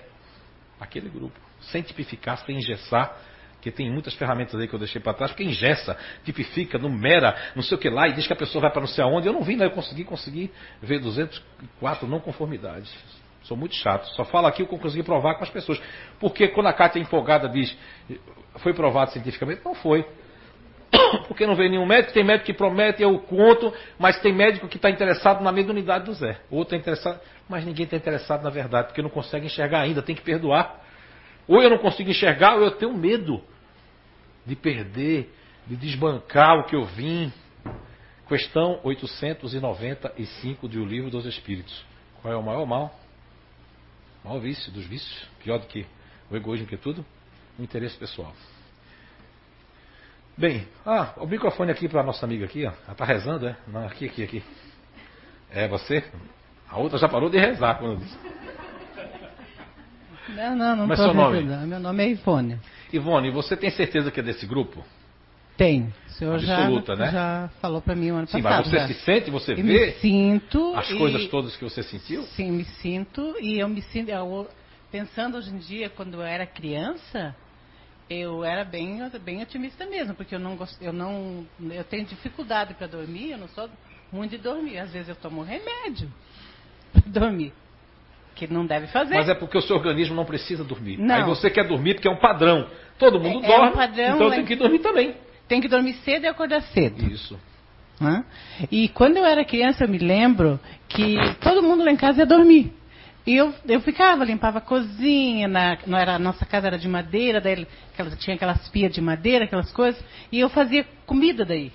aquele 0.80 1.10
grupo. 1.10 1.40
Sem 1.62 1.82
tipificar, 1.82 2.38
sem 2.40 2.58
engessar, 2.58 3.16
que 3.62 3.72
tem 3.72 3.92
muitas 3.92 4.14
ferramentas 4.14 4.60
aí 4.60 4.68
que 4.68 4.74
eu 4.74 4.80
deixei 4.80 5.02
para 5.02 5.14
trás, 5.14 5.32
porque 5.32 5.44
engessa, 5.44 5.98
tipifica, 6.24 6.78
numera, 6.78 7.36
não 7.56 7.64
sei 7.64 7.78
o 7.78 7.80
que 7.80 7.90
lá, 7.90 8.08
e 8.08 8.14
diz 8.14 8.26
que 8.26 8.34
a 8.34 8.36
pessoa 8.36 8.62
vai 8.62 8.72
para 8.72 8.82
não 8.82 8.88
sei 8.88 9.04
aonde. 9.04 9.28
Eu 9.28 9.34
não 9.34 9.44
vi, 9.44 9.56
né? 9.56 9.66
Eu 9.66 9.72
consegui, 9.72 10.04
consegui 10.04 10.52
ver 10.82 11.00
204 11.00 12.08
não 12.08 12.20
conformidades. 12.20 12.94
Sou 13.44 13.58
muito 13.58 13.76
chato. 13.76 14.06
Só 14.16 14.24
falo 14.26 14.48
aqui 14.48 14.64
o 14.64 14.68
que 14.68 14.74
eu 14.74 14.80
consegui 14.80 15.04
provar 15.04 15.36
com 15.36 15.44
as 15.44 15.50
pessoas. 15.50 15.82
Porque 16.20 16.48
quando 16.50 16.68
a 16.68 16.74
Cátia 16.74 17.00
empolgada 17.00 17.50
diz, 17.50 17.76
foi 18.58 18.74
provado 18.74 19.12
cientificamente, 19.12 19.62
não 19.64 19.74
foi. 19.76 20.06
Porque 21.28 21.46
não 21.46 21.56
veio 21.56 21.70
nenhum 21.70 21.86
médico, 21.86 22.14
tem 22.14 22.24
médico 22.24 22.46
que 22.46 22.54
promete, 22.54 23.02
eu 23.02 23.18
conto, 23.20 23.74
mas 23.98 24.20
tem 24.20 24.34
médico 24.34 24.68
que 24.68 24.78
está 24.78 24.90
interessado 24.90 25.44
na 25.44 25.52
mediunidade 25.52 26.06
do 26.06 26.14
Zé. 26.14 26.38
Outro 26.50 26.76
está 26.76 26.78
interessado, 26.78 27.20
mas 27.48 27.66
ninguém 27.66 27.86
está 27.86 27.96
interessado 27.96 28.44
na 28.44 28.50
verdade, 28.50 28.88
porque 28.88 29.02
não 29.02 29.10
consegue 29.10 29.46
enxergar 29.46 29.82
ainda, 29.82 30.02
tem 30.02 30.16
que 30.16 30.22
perdoar. 30.22 30.82
Ou 31.48 31.62
eu 31.62 31.70
não 31.70 31.80
consigo 31.80 32.10
enxergar, 32.10 32.56
ou 32.56 32.64
eu 32.64 32.72
tenho 32.72 32.94
medo 32.94 33.42
de 34.50 34.56
perder, 34.56 35.32
de 35.68 35.76
desbancar 35.76 36.58
o 36.60 36.64
que 36.66 36.76
eu 36.76 36.84
vim. 36.86 37.32
Questão 38.28 38.80
895 38.84 40.68
de 40.68 40.80
O 40.80 40.86
Livro 40.86 41.10
dos 41.10 41.26
Espíritos. 41.26 41.86
Qual 42.22 42.34
é 42.34 42.38
o 42.38 42.44
maior 42.44 42.66
mal? 42.66 43.00
O 44.24 44.28
maior 44.28 44.40
vício 44.40 44.72
dos 44.72 44.86
vícios, 44.86 45.28
pior 45.44 45.60
do 45.60 45.68
que 45.68 45.86
o 46.30 46.36
egoísmo 46.36 46.68
que 46.68 46.76
é 46.76 46.78
tudo, 46.78 47.06
o 47.58 47.64
interesse 47.64 47.98
pessoal. 47.98 48.34
Bem, 50.38 50.68
ah, 50.86 51.14
o 51.18 51.28
microfone 51.28 51.72
aqui 51.72 51.88
para 51.88 52.02
a 52.02 52.04
nossa 52.04 52.26
amiga 52.26 52.46
aqui, 52.46 52.66
ó. 52.66 52.70
Ela 52.70 52.92
está 52.92 53.06
rezando, 53.06 53.48
é? 53.48 53.58
Não, 53.68 53.86
aqui, 53.86 54.06
aqui, 54.06 54.24
aqui. 54.24 54.44
É 55.52 55.68
você? 55.68 56.04
A 56.70 56.78
outra 56.78 56.98
já 56.98 57.10
parou 57.10 57.30
de 57.30 57.38
rezar 57.38 57.80
quando 57.80 58.00
disse. 58.00 58.18
Não, 60.30 60.56
não, 60.56 60.76
não 60.76 60.88
Mas 60.88 61.00
seu 61.00 61.14
nome? 61.14 61.42
Meu 61.42 61.80
nome 61.80 62.04
é 62.04 62.10
Ivone. 62.10 62.60
Ivone, 62.92 63.32
você 63.32 63.56
tem 63.56 63.70
certeza 63.72 64.12
que 64.12 64.20
é 64.20 64.24
desse 64.24 64.46
grupo? 64.46 64.84
Tem. 65.58 65.94
O 66.08 66.12
senhor 66.12 66.36
Absoluta, 66.36 66.96
já, 66.96 67.06
né? 67.06 67.12
já 67.12 67.50
falou 67.62 67.82
para 67.82 67.96
mim 67.96 68.12
o 68.12 68.16
ano 68.16 68.28
Sim, 68.28 68.42
passado. 68.42 68.64
mas 68.64 68.68
você 68.68 68.80
já. 68.80 68.88
se 68.88 68.94
sente, 69.06 69.30
você 69.30 69.52
Eu 69.54 69.58
vê 69.58 69.64
me 69.64 69.92
sinto 69.94 70.74
as 70.76 70.90
e- 70.90 70.98
coisas 70.98 71.28
todas 71.28 71.56
que 71.56 71.64
você 71.64 71.84
sentiu? 71.84 72.24
Sim, 72.24 72.52
me 72.52 72.64
sinto 72.66 73.36
e 73.42 73.60
eu 73.60 73.68
me 73.68 73.82
sinto. 73.82 74.10
eu- 74.10 74.50
pensando 74.92 75.38
hoje 75.38 75.52
em 75.52 75.58
dia, 75.58 75.90
quando 75.90 76.16
eu 76.16 76.22
era 76.24 76.46
criança, 76.48 77.36
eu 78.10 78.44
era 78.44 78.64
bem, 78.66 79.00
bem 79.24 79.42
otimista 79.44 79.86
mesmo, 79.86 80.16
porque 80.16 80.34
eu 80.34 80.40
não 80.40 80.56
gosto, 80.56 80.82
eu 80.82 80.92
não, 80.92 81.46
eu 81.72 81.84
tenho 81.84 82.06
dificuldade 82.06 82.74
para 82.74 82.88
dormir, 82.88 83.32
eu 83.32 83.38
não 83.38 83.48
sou 83.50 83.70
muito 84.12 84.32
de 84.32 84.38
dormir. 84.40 84.80
Às 84.80 84.92
vezes 84.92 85.10
eu 85.10 85.16
tomo 85.16 85.44
remédio 85.44 86.10
para 86.92 87.04
dormir, 87.22 87.54
que 88.48 88.54
não 88.54 88.66
deve 88.66 88.88
fazer. 88.88 89.16
Mas 89.16 89.28
é 89.30 89.36
porque 89.36 89.58
o 89.58 89.62
seu 89.62 89.76
organismo 89.76 90.16
não 90.16 90.26
precisa 90.26 90.64
dormir. 90.64 90.98
Não. 90.98 91.16
Aí 91.16 91.24
você 91.24 91.50
quer 91.50 91.68
dormir 91.68 91.96
porque 91.96 92.08
é 92.08 92.12
um 92.12 92.18
padrão. 92.20 92.68
Todo 92.98 93.20
mundo 93.20 93.44
É- 93.46 93.48
é 93.52 93.56
dorme, 93.58 93.70
um 93.72 93.76
padrão, 93.76 94.16
então 94.16 94.28
é- 94.34 94.36
tem 94.38 94.46
que 94.46 94.56
dormir 94.56 94.80
também. 94.80 95.16
Tem 95.48 95.60
que 95.62 95.68
dormir 95.68 95.94
cedo 96.06 96.24
e 96.24 96.28
acordar 96.28 96.62
cedo. 96.62 97.06
Isso. 97.06 97.40
Hã? 98.02 98.24
E 98.72 98.88
quando 98.90 99.18
eu 99.18 99.26
era 99.26 99.44
criança, 99.44 99.84
eu 99.84 99.90
me 99.90 99.98
lembro 99.98 100.60
que 100.88 101.18
todo 101.42 101.62
mundo 101.62 101.84
lá 101.84 101.92
em 101.92 101.98
casa 101.98 102.20
ia 102.20 102.26
dormir. 102.26 102.72
E 103.28 103.36
eu, 103.36 103.54
eu 103.68 103.82
ficava, 103.82 104.24
limpava 104.24 104.60
a 104.60 104.62
cozinha, 104.62 105.48
na, 105.48 105.78
não 105.86 105.98
era, 105.98 106.16
a 106.16 106.20
nossa 106.20 106.46
casa 106.46 106.68
era 106.68 106.78
de 106.78 106.88
madeira, 106.88 107.42
daí 107.42 107.68
aquelas, 107.94 108.18
tinha 108.18 108.36
aquelas 108.36 108.68
pias 108.70 108.92
de 108.94 109.02
madeira, 109.02 109.46
aquelas 109.46 109.72
coisas, 109.72 110.02
e 110.32 110.40
eu 110.40 110.50
fazia 110.50 110.86
comida 111.06 111.44
daí. 111.46 111.72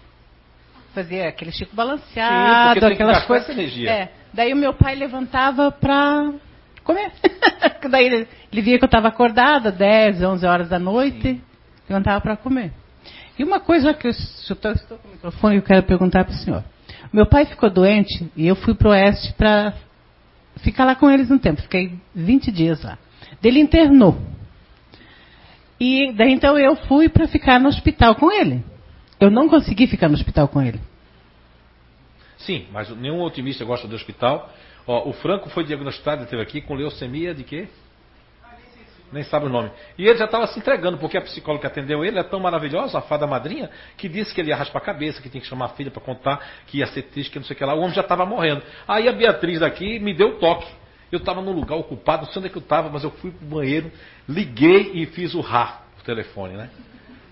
Fazia 0.94 1.28
aquele 1.28 1.52
chico 1.52 1.70
Sim, 1.70 1.76
balanceado, 1.76 2.80
que 2.80 2.86
aquelas 2.86 3.24
coisas. 3.26 3.48
essa 3.48 3.60
energia. 3.60 3.90
É, 3.90 4.08
daí 4.32 4.52
o 4.52 4.56
meu 4.56 4.72
pai 4.72 4.94
levantava 4.94 5.70
pra 5.70 6.32
comer. 6.84 7.10
daí 7.90 8.06
ele, 8.06 8.28
ele 8.52 8.62
via 8.62 8.78
que 8.78 8.84
eu 8.84 8.86
estava 8.86 9.08
acordada, 9.08 9.72
10, 9.72 10.22
11 10.22 10.46
horas 10.46 10.68
da 10.68 10.78
noite, 10.78 11.40
levantava 11.88 12.20
para 12.20 12.36
comer. 12.36 12.72
E 13.38 13.42
uma 13.42 13.58
coisa 13.58 13.92
que 13.92 14.06
eu 14.06 14.10
estou, 14.10 14.72
estou 14.72 14.98
com 14.98 15.08
o 15.08 15.12
microfone 15.12 15.56
e 15.56 15.58
eu 15.58 15.62
quero 15.62 15.82
perguntar 15.82 16.24
para 16.24 16.34
o 16.34 16.38
senhor. 16.38 16.64
Meu 17.12 17.26
pai 17.26 17.46
ficou 17.46 17.70
doente 17.70 18.30
e 18.36 18.46
eu 18.46 18.54
fui 18.56 18.74
para 18.74 18.88
o 18.88 18.90
oeste 18.92 19.32
para 19.34 19.74
ficar 20.58 20.84
lá 20.84 20.94
com 20.94 21.10
eles 21.10 21.30
um 21.30 21.38
tempo. 21.38 21.62
Fiquei 21.62 21.98
20 22.14 22.50
dias 22.52 22.82
lá. 22.82 22.98
Ele 23.42 23.60
internou. 23.60 24.18
E 25.80 26.12
daí 26.12 26.32
então 26.32 26.58
eu 26.58 26.76
fui 26.76 27.08
para 27.08 27.26
ficar 27.26 27.58
no 27.58 27.68
hospital 27.68 28.14
com 28.14 28.30
ele. 28.30 28.64
Eu 29.20 29.30
não 29.30 29.48
consegui 29.48 29.86
ficar 29.86 30.08
no 30.08 30.14
hospital 30.14 30.48
com 30.48 30.62
ele. 30.62 30.80
Sim, 32.38 32.66
mas 32.72 32.88
nenhum 32.96 33.20
otimista 33.22 33.64
gosta 33.64 33.88
do 33.88 33.94
hospital. 33.94 34.52
Ó, 34.86 35.08
o 35.08 35.12
Franco 35.14 35.48
foi 35.50 35.64
diagnosticado, 35.64 36.22
ele 36.22 36.30
teve 36.30 36.42
aqui, 36.42 36.60
com 36.60 36.74
leucemia 36.74 37.34
de 37.34 37.44
quê? 37.44 37.68
Nem 39.12 39.22
sabe 39.22 39.46
o 39.46 39.48
nome. 39.48 39.70
E 39.96 40.06
ele 40.06 40.18
já 40.18 40.24
estava 40.24 40.46
se 40.48 40.58
entregando, 40.58 40.98
porque 40.98 41.16
a 41.16 41.20
psicóloga 41.20 41.60
que 41.60 41.66
atendeu 41.68 42.04
ele 42.04 42.18
é 42.18 42.22
tão 42.22 42.40
maravilhosa, 42.40 42.98
a 42.98 43.00
fada 43.00 43.26
madrinha, 43.26 43.70
que 43.96 44.08
disse 44.08 44.34
que 44.34 44.40
ele 44.40 44.48
ia 44.48 44.56
raspar 44.56 44.80
a 44.80 44.82
cabeça, 44.82 45.22
que 45.22 45.28
tinha 45.28 45.40
que 45.40 45.46
chamar 45.46 45.66
a 45.66 45.68
filha 45.68 45.90
para 45.90 46.02
contar, 46.02 46.44
que 46.66 46.78
ia 46.78 46.86
ser 46.86 47.02
triste, 47.02 47.30
que 47.30 47.38
não 47.38 47.46
sei 47.46 47.54
o 47.54 47.56
que 47.56 47.64
lá. 47.64 47.74
O 47.74 47.78
homem 47.78 47.94
já 47.94 48.00
estava 48.00 48.26
morrendo. 48.26 48.62
Aí 48.88 49.08
a 49.08 49.12
Beatriz 49.12 49.62
aqui 49.62 50.00
me 50.00 50.12
deu 50.12 50.30
o 50.30 50.32
toque. 50.38 50.66
Eu 51.12 51.18
estava 51.18 51.40
num 51.40 51.52
lugar 51.52 51.76
ocupado, 51.76 52.24
não 52.24 52.32
sei 52.32 52.40
onde 52.40 52.48
é 52.48 52.50
que 52.50 52.58
eu 52.58 52.62
estava, 52.62 52.88
mas 52.88 53.04
eu 53.04 53.10
fui 53.12 53.30
pro 53.30 53.46
banheiro, 53.46 53.90
liguei 54.28 54.90
e 54.94 55.06
fiz 55.06 55.32
o 55.34 55.40
rá, 55.40 55.82
o 56.00 56.02
telefone, 56.02 56.54
né? 56.54 56.70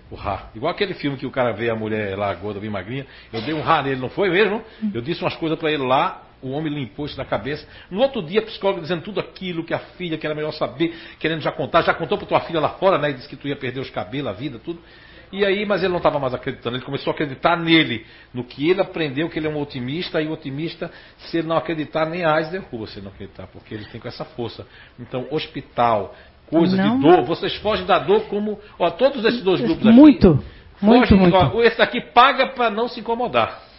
O 0.08 0.14
rá. 0.14 0.50
Igual 0.54 0.70
aquele 0.70 0.94
filme 0.94 1.16
que 1.16 1.26
o 1.26 1.32
cara 1.32 1.52
vê 1.52 1.68
a 1.68 1.74
mulher 1.74 2.16
lá 2.16 2.32
gorda, 2.34 2.60
bem 2.60 2.70
magrinha. 2.70 3.06
Eu 3.32 3.40
dei 3.42 3.54
um 3.54 3.60
rá 3.60 3.82
nele, 3.82 4.00
não 4.00 4.08
foi 4.08 4.30
mesmo? 4.30 4.62
Eu 4.94 5.00
disse 5.00 5.20
umas 5.20 5.34
coisas 5.34 5.58
para 5.58 5.72
ele 5.72 5.82
lá, 5.82 6.22
o 6.42 6.50
homem 6.50 6.72
limpou 6.72 7.06
isso 7.06 7.16
da 7.16 7.24
cabeça. 7.24 7.66
No 7.90 8.00
outro 8.00 8.22
dia, 8.22 8.40
a 8.40 8.42
psicóloga 8.42 8.82
dizendo 8.82 9.02
tudo 9.02 9.20
aquilo 9.20 9.64
que 9.64 9.72
a 9.72 9.78
filha, 9.78 10.18
que 10.18 10.26
era 10.26 10.34
melhor 10.34 10.52
saber, 10.52 10.94
querendo 11.18 11.40
já 11.40 11.52
contar. 11.52 11.82
Já 11.82 11.94
contou 11.94 12.18
para 12.18 12.26
tua 12.26 12.40
filha 12.40 12.60
lá 12.60 12.70
fora, 12.70 12.98
né? 12.98 13.10
E 13.10 13.14
disse 13.14 13.28
que 13.28 13.36
tu 13.36 13.46
ia 13.46 13.56
perder 13.56 13.80
os 13.80 13.90
cabelos, 13.90 14.28
a 14.28 14.32
vida, 14.32 14.58
tudo. 14.58 14.80
E 15.32 15.46
aí, 15.46 15.64
mas 15.64 15.82
ele 15.82 15.90
não 15.90 15.96
estava 15.96 16.18
mais 16.18 16.34
acreditando. 16.34 16.76
Ele 16.76 16.84
começou 16.84 17.10
a 17.10 17.14
acreditar 17.14 17.56
nele, 17.56 18.04
no 18.34 18.44
que 18.44 18.68
ele 18.68 18.82
aprendeu, 18.82 19.30
que 19.30 19.38
ele 19.38 19.46
é 19.46 19.50
um 19.50 19.58
otimista. 19.58 20.20
E 20.20 20.26
o 20.26 20.32
otimista, 20.32 20.90
se 21.16 21.38
ele 21.38 21.48
não 21.48 21.56
acreditar, 21.56 22.04
nem 22.04 22.22
a 22.22 22.34
AIDS 22.34 22.50
derruba 22.50 22.86
se 22.86 22.98
ele 22.98 23.06
não 23.06 23.12
acreditar, 23.12 23.46
porque 23.46 23.74
ele 23.74 23.86
tem 23.86 23.98
com 23.98 24.08
essa 24.08 24.26
força. 24.26 24.66
Então, 25.00 25.26
hospital, 25.30 26.14
coisa 26.46 26.76
Não. 26.76 26.96
de 26.96 27.02
dor, 27.02 27.22
vocês 27.24 27.56
fogem 27.56 27.86
da 27.86 27.98
dor 27.98 28.26
como. 28.26 28.60
Ó, 28.78 28.90
todos 28.90 29.24
esses 29.24 29.42
dois 29.42 29.60
grupos 29.60 29.86
aqui. 29.86 29.96
Muito, 29.96 30.44
muito, 30.82 31.08
fogem, 31.08 31.18
muito. 31.18 31.34
ó, 31.34 31.62
esse 31.62 31.80
aqui 31.80 32.00
paga 32.00 32.48
para 32.48 32.70
não 32.70 32.86
se 32.86 33.00
incomodar. 33.00 33.71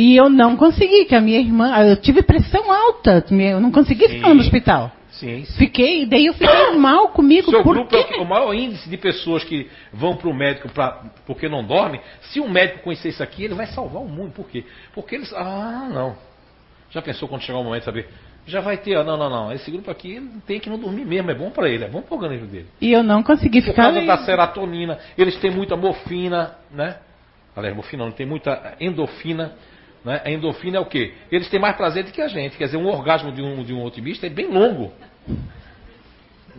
E 0.00 0.16
eu 0.16 0.30
não 0.30 0.56
consegui, 0.56 1.04
que 1.04 1.14
a 1.14 1.20
minha 1.20 1.38
irmã, 1.38 1.76
eu 1.84 1.96
tive 1.96 2.22
pressão 2.22 2.72
alta, 2.72 3.22
eu 3.30 3.60
não 3.60 3.70
consegui 3.70 4.08
ficar 4.08 4.28
Sim. 4.28 4.34
no 4.34 4.40
hospital. 4.40 4.90
Sim, 5.10 5.44
sim. 5.44 5.58
Fiquei, 5.58 6.06
daí 6.06 6.24
eu 6.24 6.32
fiquei 6.32 6.70
mal 6.78 7.08
comigo. 7.08 7.50
Seu 7.50 7.62
por 7.62 7.74
grupo 7.74 7.94
é 7.94 8.00
o, 8.00 8.04
que- 8.04 8.14
o 8.20 8.24
maior 8.24 8.54
índice 8.54 8.88
de 8.88 8.96
pessoas 8.96 9.44
que 9.44 9.68
vão 9.92 10.16
para 10.16 10.28
o 10.30 10.32
médico 10.34 10.70
pra, 10.70 11.02
porque 11.26 11.48
não 11.48 11.62
dormem. 11.62 12.00
Se 12.22 12.40
um 12.40 12.48
médico 12.48 12.84
conhecer 12.84 13.10
isso 13.10 13.22
aqui, 13.22 13.44
ele 13.44 13.52
vai 13.52 13.66
salvar 13.66 14.00
o 14.00 14.08
mundo. 14.08 14.32
Por 14.32 14.48
quê? 14.48 14.64
Porque 14.94 15.16
eles. 15.16 15.30
Ah, 15.34 15.88
não. 15.92 16.16
Já 16.90 17.02
pensou 17.02 17.28
quando 17.28 17.42
chegar 17.42 17.58
o 17.58 17.64
momento 17.64 17.80
de 17.80 17.84
saber? 17.84 18.08
Já 18.46 18.60
vai 18.62 18.78
ter, 18.78 18.96
ó, 18.96 19.04
não, 19.04 19.18
não, 19.18 19.28
não. 19.28 19.52
Esse 19.52 19.70
grupo 19.70 19.90
aqui 19.90 20.18
tem 20.46 20.58
que 20.58 20.70
não 20.70 20.78
dormir 20.78 21.04
mesmo. 21.04 21.30
É 21.30 21.34
bom 21.34 21.50
para 21.50 21.68
ele, 21.68 21.84
é 21.84 21.88
bom 21.88 22.00
para 22.00 22.14
o 22.14 22.16
organismo 22.18 22.46
dele. 22.46 22.66
E 22.80 22.90
eu 22.90 23.02
não 23.02 23.22
consegui 23.22 23.60
Por 23.60 23.70
ficar. 23.72 23.92
causa 23.92 24.00
da 24.00 24.16
serotonina, 24.24 24.98
eles 25.18 25.36
têm 25.36 25.50
muita 25.50 25.76
morfina, 25.76 26.54
né? 26.70 26.96
Aliás, 27.54 27.76
morfina 27.76 28.04
não, 28.06 28.12
tem 28.12 28.24
muita 28.24 28.74
endorfina. 28.80 29.52
Né? 30.04 30.20
A 30.24 30.30
endorfina 30.30 30.78
é 30.78 30.80
o 30.80 30.86
quê? 30.86 31.14
Eles 31.30 31.48
têm 31.50 31.60
mais 31.60 31.76
prazer 31.76 32.04
do 32.04 32.12
que 32.12 32.20
a 32.22 32.28
gente. 32.28 32.56
Quer 32.56 32.64
dizer, 32.66 32.76
um 32.78 32.86
orgasmo 32.86 33.30
de 33.32 33.42
um, 33.42 33.62
de 33.62 33.72
um 33.74 33.84
otimista 33.84 34.26
é 34.26 34.30
bem 34.30 34.46
longo. 34.46 34.92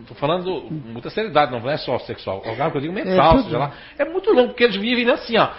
Estou 0.00 0.16
falando 0.16 0.62
com 0.62 0.74
muita 0.74 1.10
seriedade, 1.10 1.52
não 1.52 1.68
é 1.70 1.76
só 1.76 1.98
sexual. 2.00 2.38
Orgasmo 2.38 2.72
que 2.72 2.76
eu 2.78 2.80
digo 2.82 2.92
mental, 2.94 3.32
tudo. 3.36 3.44
seja 3.44 3.58
lá. 3.58 3.72
É 3.98 4.04
muito 4.04 4.30
longo, 4.32 4.48
porque 4.48 4.64
eles 4.64 4.76
vivem 4.76 5.08
assim, 5.10 5.36
ó. 5.36 5.50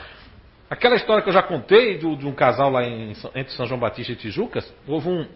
Aquela 0.69 0.95
história 0.95 1.21
que 1.21 1.29
eu 1.29 1.33
já 1.33 1.43
contei 1.43 1.97
do- 1.99 2.15
de 2.15 2.25
um 2.25 2.33
casal 2.33 2.69
lá 2.71 2.83
em, 2.83 3.13
entre 3.35 3.53
São 3.53 3.65
João 3.67 3.79
Batista 3.79 4.11
e 4.11 4.15
Tijucas, 4.15 4.73
houve 4.87 5.07
um, 5.07 5.27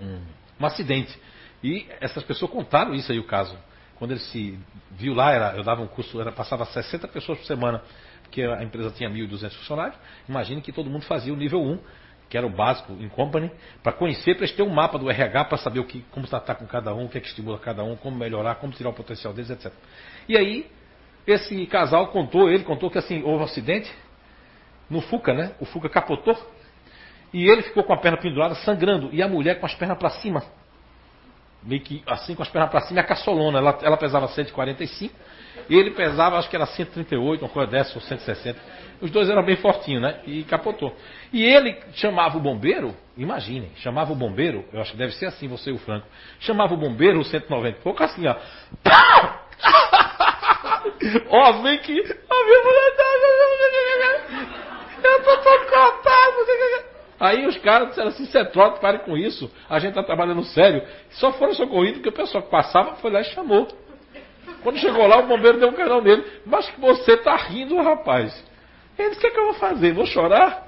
um, 0.00 0.20
um 0.60 0.66
acidente. 0.66 1.18
E 1.64 1.86
essas 2.00 2.22
pessoas 2.22 2.50
contaram 2.50 2.94
isso 2.94 3.10
aí, 3.10 3.18
o 3.18 3.24
caso. 3.24 3.56
Quando 3.96 4.12
ele 4.12 4.20
se 4.20 4.58
viu 4.92 5.14
lá, 5.14 5.32
era, 5.32 5.56
eu 5.56 5.62
dava 5.62 5.82
um 5.82 5.86
curso, 5.86 6.20
era, 6.20 6.30
passava 6.30 6.64
60 6.66 7.08
pessoas 7.08 7.38
por 7.38 7.46
semana, 7.46 7.82
porque 8.30 8.42
a 8.42 8.62
empresa 8.62 8.92
tinha 8.92 9.10
1.200 9.10 9.52
funcionários. 9.56 9.98
Imagine 10.28 10.62
que 10.62 10.70
todo 10.70 10.88
mundo 10.88 11.04
fazia 11.04 11.32
o 11.32 11.36
nível 11.36 11.60
1, 11.60 11.78
que 12.28 12.38
era 12.38 12.46
o 12.46 12.50
básico 12.50 12.92
em 12.92 13.08
company, 13.08 13.50
para 13.82 13.92
conhecer, 13.92 14.36
para 14.36 14.46
eles 14.46 14.58
um 14.60 14.70
mapa 14.70 14.96
do 14.96 15.10
RH, 15.10 15.46
para 15.46 15.58
saber 15.58 15.80
o 15.80 15.84
que, 15.84 16.04
como 16.12 16.28
tratar 16.28 16.54
com 16.54 16.66
cada 16.66 16.94
um, 16.94 17.06
o 17.06 17.08
que 17.08 17.18
é 17.18 17.20
que 17.20 17.26
estimula 17.26 17.58
cada 17.58 17.82
um, 17.82 17.96
como 17.96 18.16
melhorar, 18.16 18.54
como 18.54 18.72
tirar 18.72 18.90
o 18.90 18.92
potencial 18.92 19.34
deles, 19.34 19.50
etc. 19.50 19.72
E 20.28 20.36
aí, 20.36 20.70
esse 21.26 21.66
casal 21.66 22.06
contou, 22.08 22.48
ele 22.48 22.62
contou 22.62 22.88
que 22.88 22.98
assim, 22.98 23.20
houve 23.24 23.42
um 23.42 23.44
acidente 23.44 23.92
no 24.88 25.00
Fuca, 25.00 25.34
né? 25.34 25.52
O 25.58 25.64
Fuca 25.64 25.88
capotou. 25.88 26.36
E 27.32 27.48
ele 27.48 27.62
ficou 27.62 27.82
com 27.82 27.92
a 27.92 27.96
perna 27.96 28.16
pendurada, 28.16 28.54
sangrando. 28.56 29.10
E 29.12 29.22
a 29.22 29.28
mulher 29.28 29.58
com 29.58 29.66
as 29.66 29.74
pernas 29.74 29.98
para 29.98 30.10
cima. 30.10 30.42
Meio 31.62 31.82
que 31.82 32.02
assim 32.06 32.34
com 32.34 32.42
as 32.42 32.48
pernas 32.48 32.70
para 32.70 32.80
cima, 32.82 33.00
e 33.00 33.02
a 33.02 33.06
caçolona. 33.06 33.58
Ela, 33.58 33.78
ela 33.82 33.96
pesava 33.96 34.28
145. 34.28 35.14
E 35.68 35.76
ele 35.76 35.92
pesava, 35.92 36.38
acho 36.38 36.48
que 36.48 36.56
era 36.56 36.66
138, 36.66 37.42
uma 37.42 37.48
coisa 37.48 37.70
dessa, 37.70 37.94
ou 37.94 38.00
160. 38.00 38.58
Os 39.00 39.10
dois 39.10 39.30
eram 39.30 39.42
bem 39.44 39.56
fortinhos, 39.56 40.02
né? 40.02 40.20
E 40.26 40.42
capotou. 40.44 40.94
E 41.32 41.44
ele 41.44 41.76
chamava 41.94 42.36
o 42.36 42.40
bombeiro, 42.40 42.94
imaginem, 43.16 43.70
chamava 43.76 44.12
o 44.12 44.16
bombeiro, 44.16 44.64
eu 44.72 44.80
acho 44.80 44.92
que 44.92 44.98
deve 44.98 45.12
ser 45.12 45.26
assim, 45.26 45.48
você 45.48 45.70
e 45.70 45.72
o 45.72 45.78
Franco. 45.78 46.06
Chamava 46.40 46.74
o 46.74 46.76
bombeiro, 46.76 47.20
o 47.20 47.24
190 47.24 47.78
e 47.78 47.82
pouco, 47.82 48.02
assim, 48.02 48.26
ó. 48.26 48.36
Ó, 51.30 51.52
vem 51.62 51.78
que. 51.78 51.92
A 51.92 52.44
minha 52.44 52.62
mulher 52.64 52.96
tá. 52.96 53.04
Eu 55.02 55.22
tô 55.22 55.36
todo 55.38 55.66
cortado. 55.66 56.89
Aí 57.20 57.46
os 57.46 57.58
caras 57.58 57.90
disseram 57.90 58.08
assim, 58.08 58.24
Cetrote, 58.24 58.80
pare 58.80 59.00
com 59.00 59.14
isso. 59.14 59.50
A 59.68 59.78
gente 59.78 59.92
tá 59.92 60.02
trabalhando 60.02 60.42
sério. 60.42 60.82
Só 61.10 61.30
foram 61.32 61.52
socorridos 61.52 61.98
porque 61.98 62.08
o 62.08 62.12
pessoal 62.12 62.42
que 62.42 62.50
passava 62.50 62.96
foi 62.96 63.10
lá 63.10 63.20
e 63.20 63.24
chamou. 63.24 63.68
Quando 64.62 64.78
chegou 64.78 65.06
lá, 65.06 65.18
o 65.18 65.26
bombeiro 65.26 65.60
deu 65.60 65.68
um 65.68 65.74
canal 65.74 66.02
nele. 66.02 66.24
Mas 66.46 66.70
que 66.70 66.80
você 66.80 67.18
tá 67.18 67.36
rindo, 67.36 67.76
rapaz. 67.82 68.42
Ele 68.98 69.10
disse, 69.10 69.18
o 69.18 69.20
que, 69.20 69.26
é 69.26 69.30
que 69.30 69.38
eu 69.38 69.44
vou 69.44 69.54
fazer? 69.54 69.92
Vou 69.92 70.06
chorar? 70.06 70.66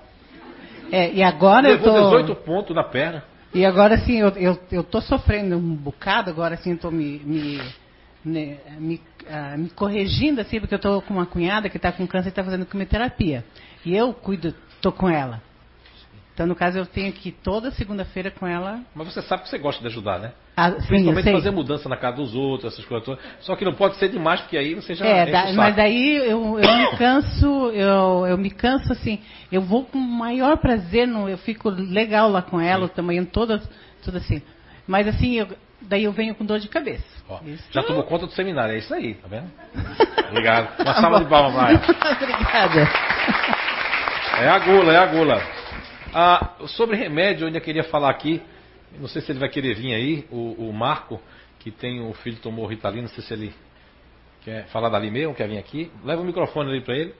É, 0.90 1.10
e 1.10 1.22
agora 1.22 1.68
eu 1.68 1.76
Levou 1.76 2.10
tô. 2.10 2.22
18 2.22 2.34
pontos 2.44 2.76
na 2.76 2.84
perna. 2.84 3.24
E 3.54 3.64
agora 3.64 3.94
assim, 3.94 4.18
eu, 4.18 4.28
eu, 4.30 4.58
eu 4.70 4.84
tô 4.84 5.00
sofrendo 5.00 5.56
um 5.56 5.74
bocado, 5.74 6.30
agora 6.30 6.58
eu 6.64 6.78
tô 6.78 6.90
me, 6.90 7.18
me, 7.18 7.60
né, 8.24 8.58
me, 8.78 9.00
ah, 9.28 9.56
me 9.56 9.68
corrigindo, 9.70 10.40
assim, 10.40 10.58
porque 10.58 10.74
eu 10.74 10.78
tô 10.78 11.00
com 11.02 11.14
uma 11.14 11.26
cunhada 11.26 11.68
que 11.68 11.76
está 11.76 11.92
com 11.92 12.06
câncer 12.06 12.28
e 12.28 12.30
está 12.30 12.44
fazendo 12.44 12.66
quimioterapia. 12.66 13.44
E 13.84 13.94
eu 13.94 14.12
cuido, 14.12 14.54
tô 14.80 14.90
com 14.92 15.08
ela. 15.08 15.40
Então, 16.34 16.46
no 16.46 16.54
caso, 16.54 16.78
eu 16.78 16.86
tenho 16.86 17.12
que 17.12 17.28
ir 17.28 17.32
toda 17.32 17.70
segunda-feira 17.70 18.30
com 18.30 18.46
ela. 18.46 18.80
Mas 18.94 19.12
você 19.12 19.20
sabe 19.20 19.42
que 19.42 19.50
você 19.50 19.58
gosta 19.58 19.82
de 19.82 19.86
ajudar, 19.88 20.18
né? 20.18 20.32
Ah, 20.56 20.70
sim, 20.72 20.86
Principalmente 20.86 21.30
fazer 21.30 21.50
mudança 21.50 21.88
na 21.88 21.96
casa 21.96 22.16
dos 22.16 22.34
outros, 22.34 22.72
essas 22.72 22.84
coisas 22.86 23.04
todas. 23.04 23.22
Só 23.40 23.54
que 23.54 23.64
não 23.64 23.74
pode 23.74 23.96
ser 23.96 24.08
demais, 24.08 24.40
porque 24.40 24.56
aí 24.56 24.74
você 24.74 24.94
já. 24.94 25.06
É, 25.06 25.26
da- 25.26 25.52
mas 25.52 25.76
daí 25.76 26.16
eu, 26.16 26.58
eu 26.58 26.76
me 26.78 26.96
canso, 26.96 27.70
eu, 27.70 28.26
eu 28.26 28.38
me 28.38 28.50
canso 28.50 28.92
assim, 28.92 29.20
eu 29.50 29.60
vou 29.60 29.84
com 29.84 29.98
o 29.98 30.00
maior 30.00 30.56
prazer, 30.56 31.06
no, 31.06 31.28
eu 31.28 31.36
fico 31.38 31.68
legal 31.68 32.30
lá 32.30 32.40
com 32.40 32.58
ela, 32.60 32.86
o 32.86 32.88
tamanho 32.88 33.26
todo, 33.26 33.60
tudo 34.02 34.16
assim. 34.16 34.40
Mas 34.86 35.06
assim, 35.08 35.34
eu, 35.38 35.48
daí 35.82 36.04
eu 36.04 36.12
venho 36.12 36.34
com 36.34 36.44
dor 36.46 36.58
de 36.60 36.68
cabeça. 36.68 37.04
Ó, 37.28 37.40
já 37.70 37.82
tomou 37.82 38.02
conta 38.04 38.26
do 38.26 38.32
seminário, 38.32 38.74
é 38.74 38.78
isso 38.78 38.92
aí, 38.94 39.14
tá 39.14 39.28
vendo? 39.28 39.50
Obrigado. 40.30 40.80
Uma 40.80 40.94
salva 40.94 41.18
de 41.20 41.26
palmas, 41.26 41.54
Maia. 41.54 41.80
Obrigada. 42.20 42.88
É 44.40 44.48
a 44.48 44.58
gula, 44.58 44.92
é 44.92 44.96
a 44.96 45.06
gula. 45.06 45.61
Ah, 46.14 46.56
sobre 46.66 46.94
remédio, 46.94 47.44
eu 47.44 47.46
ainda 47.46 47.60
queria 47.60 47.84
falar 47.84 48.10
aqui. 48.10 48.42
Não 48.98 49.08
sei 49.08 49.22
se 49.22 49.32
ele 49.32 49.38
vai 49.38 49.48
querer 49.48 49.74
vir 49.74 49.94
aí, 49.94 50.26
o, 50.30 50.68
o 50.68 50.72
Marco, 50.72 51.18
que 51.58 51.70
tem 51.70 52.02
o 52.02 52.12
filho 52.12 52.36
tomou 52.36 52.66
Ritalina, 52.66 53.02
não 53.02 53.08
sei 53.08 53.24
se 53.24 53.32
ele 53.32 53.54
quer 54.44 54.66
falar 54.66 54.90
dali 54.90 55.10
mesmo, 55.10 55.34
quer 55.34 55.48
vir 55.48 55.56
aqui. 55.56 55.90
Leva 56.04 56.20
o 56.20 56.24
microfone 56.24 56.70
ali 56.70 56.82
para 56.82 56.96
ele. 56.96 57.14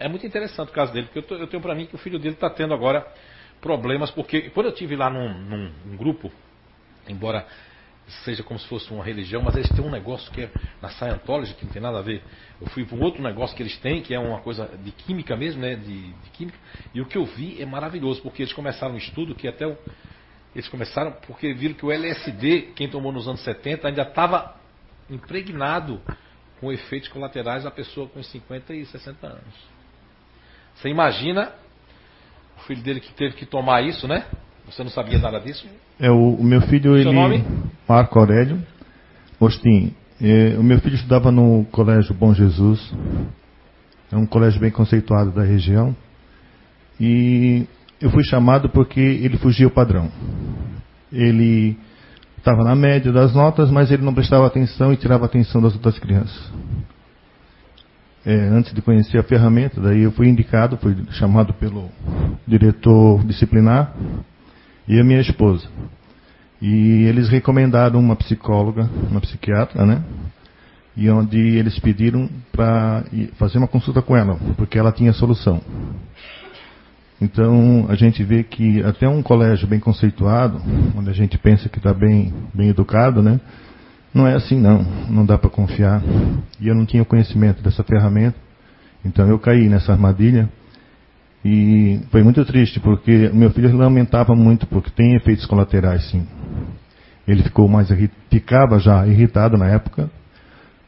É 0.00 0.08
muito 0.08 0.26
interessante 0.26 0.70
o 0.70 0.72
caso 0.72 0.94
dele, 0.94 1.06
porque 1.06 1.18
eu, 1.18 1.22
tô, 1.22 1.34
eu 1.34 1.46
tenho 1.46 1.62
para 1.62 1.74
mim 1.74 1.84
que 1.84 1.94
o 1.94 1.98
filho 1.98 2.18
dele 2.18 2.34
está 2.34 2.48
tendo 2.48 2.72
agora 2.72 3.06
problemas, 3.60 4.10
porque 4.10 4.48
quando 4.50 4.66
eu 4.66 4.72
tive 4.72 4.96
lá 4.96 5.10
num, 5.10 5.28
num, 5.28 5.72
num 5.84 5.96
grupo, 5.96 6.32
embora 7.06 7.46
seja 8.24 8.42
como 8.42 8.58
se 8.58 8.66
fosse 8.66 8.90
uma 8.92 9.04
religião, 9.04 9.42
mas 9.42 9.56
eles 9.56 9.68
têm 9.70 9.84
um 9.84 9.90
negócio 9.90 10.30
que 10.32 10.42
é 10.42 10.50
na 10.80 10.88
Scientology, 10.90 11.54
que 11.54 11.64
não 11.64 11.72
tem 11.72 11.82
nada 11.82 11.98
a 11.98 12.02
ver. 12.02 12.22
Eu 12.60 12.66
fui 12.68 12.84
para 12.84 12.96
um 12.96 13.02
outro 13.02 13.22
negócio 13.22 13.56
que 13.56 13.62
eles 13.62 13.76
têm, 13.78 14.02
que 14.02 14.14
é 14.14 14.18
uma 14.18 14.40
coisa 14.40 14.66
de 14.82 14.90
química 14.92 15.36
mesmo, 15.36 15.60
né? 15.60 15.74
De, 15.76 16.12
de 16.12 16.30
química. 16.30 16.58
E 16.94 17.00
o 17.00 17.06
que 17.06 17.16
eu 17.16 17.24
vi 17.24 17.60
é 17.60 17.66
maravilhoso, 17.66 18.20
porque 18.22 18.42
eles 18.42 18.52
começaram 18.52 18.94
um 18.94 18.98
estudo 18.98 19.34
que 19.34 19.48
até 19.48 19.66
o, 19.66 19.76
eles 20.54 20.68
começaram 20.68 21.12
porque 21.26 21.52
viram 21.54 21.74
que 21.74 21.86
o 21.86 21.92
LSD, 21.92 22.72
quem 22.74 22.88
tomou 22.88 23.12
nos 23.12 23.28
anos 23.28 23.42
70, 23.42 23.88
ainda 23.88 24.02
estava 24.02 24.56
impregnado 25.08 26.00
com 26.60 26.72
efeitos 26.72 27.08
colaterais 27.08 27.64
da 27.64 27.70
pessoa 27.70 28.08
com 28.08 28.22
50 28.22 28.74
e 28.74 28.84
60 28.84 29.26
anos. 29.26 29.54
Você 30.74 30.88
imagina 30.88 31.52
o 32.56 32.60
filho 32.62 32.82
dele 32.82 33.00
que 33.00 33.12
teve 33.14 33.34
que 33.34 33.46
tomar 33.46 33.82
isso, 33.82 34.06
né? 34.06 34.26
Você 34.70 34.84
não 34.84 34.90
sabia 34.90 35.18
nada 35.18 35.40
disso? 35.40 35.66
É 35.98 36.10
o, 36.10 36.34
o 36.34 36.44
meu 36.44 36.60
filho, 36.62 36.92
Seu 36.92 36.96
ele. 36.96 37.12
nome? 37.12 37.44
Marco 37.88 38.18
Aurélio 38.18 38.62
Ostin. 39.40 39.92
É, 40.22 40.56
o 40.56 40.62
meu 40.62 40.78
filho 40.80 40.94
estudava 40.94 41.32
no 41.32 41.64
Colégio 41.72 42.14
Bom 42.14 42.32
Jesus. 42.32 42.92
É 44.12 44.16
um 44.16 44.26
colégio 44.26 44.60
bem 44.60 44.70
conceituado 44.70 45.32
da 45.32 45.42
região. 45.42 45.96
E 47.00 47.66
eu 48.00 48.10
fui 48.10 48.22
chamado 48.22 48.68
porque 48.68 49.00
ele 49.00 49.38
fugia 49.38 49.66
o 49.66 49.70
padrão. 49.70 50.08
Ele 51.12 51.76
estava 52.38 52.62
na 52.62 52.76
média 52.76 53.10
das 53.10 53.34
notas, 53.34 53.70
mas 53.70 53.90
ele 53.90 54.04
não 54.04 54.14
prestava 54.14 54.46
atenção 54.46 54.92
e 54.92 54.96
tirava 54.96 55.24
atenção 55.24 55.60
das 55.60 55.74
outras 55.74 55.98
crianças. 55.98 56.52
É, 58.24 58.34
antes 58.34 58.72
de 58.72 58.82
conhecer 58.82 59.18
a 59.18 59.22
ferramenta, 59.22 59.80
daí 59.80 60.02
eu 60.02 60.12
fui 60.12 60.28
indicado, 60.28 60.76
fui 60.76 60.94
chamado 61.12 61.54
pelo 61.54 61.88
diretor 62.46 63.24
disciplinar 63.24 63.94
e 64.90 64.98
a 64.98 65.04
minha 65.04 65.20
esposa. 65.20 65.68
E 66.60 67.04
eles 67.04 67.28
recomendaram 67.28 68.00
uma 68.00 68.16
psicóloga, 68.16 68.90
uma 69.08 69.20
psiquiatra, 69.20 69.86
né? 69.86 70.02
E 70.96 71.08
onde 71.08 71.38
eles 71.38 71.78
pediram 71.78 72.28
para 72.50 73.04
fazer 73.38 73.58
uma 73.58 73.68
consulta 73.68 74.02
com 74.02 74.16
ela, 74.16 74.36
porque 74.56 74.76
ela 74.76 74.90
tinha 74.90 75.12
solução. 75.12 75.62
Então 77.20 77.86
a 77.88 77.94
gente 77.94 78.24
vê 78.24 78.42
que 78.42 78.82
até 78.82 79.08
um 79.08 79.22
colégio 79.22 79.68
bem 79.68 79.78
conceituado, 79.78 80.60
onde 80.96 81.08
a 81.08 81.14
gente 81.14 81.38
pensa 81.38 81.68
que 81.68 81.78
está 81.78 81.94
bem, 81.94 82.34
bem 82.52 82.70
educado, 82.70 83.22
né? 83.22 83.40
Não 84.12 84.26
é 84.26 84.34
assim 84.34 84.58
não, 84.58 84.82
não 85.08 85.24
dá 85.24 85.38
para 85.38 85.48
confiar. 85.48 86.02
E 86.58 86.66
eu 86.66 86.74
não 86.74 86.84
tinha 86.84 87.04
conhecimento 87.04 87.62
dessa 87.62 87.84
ferramenta, 87.84 88.36
então 89.04 89.28
eu 89.28 89.38
caí 89.38 89.68
nessa 89.68 89.92
armadilha. 89.92 90.48
E 91.44 92.00
foi 92.10 92.22
muito 92.22 92.44
triste, 92.44 92.78
porque 92.80 93.30
meu 93.32 93.50
filho 93.50 93.74
lamentava 93.76 94.34
muito, 94.34 94.66
porque 94.66 94.90
tem 94.90 95.14
efeitos 95.14 95.46
colaterais, 95.46 96.04
sim. 96.10 96.26
Ele 97.26 97.42
ficou 97.42 97.68
mais 97.68 97.88
ficava 98.30 98.78
já 98.78 99.06
irritado 99.06 99.56
na 99.56 99.68
época, 99.68 100.10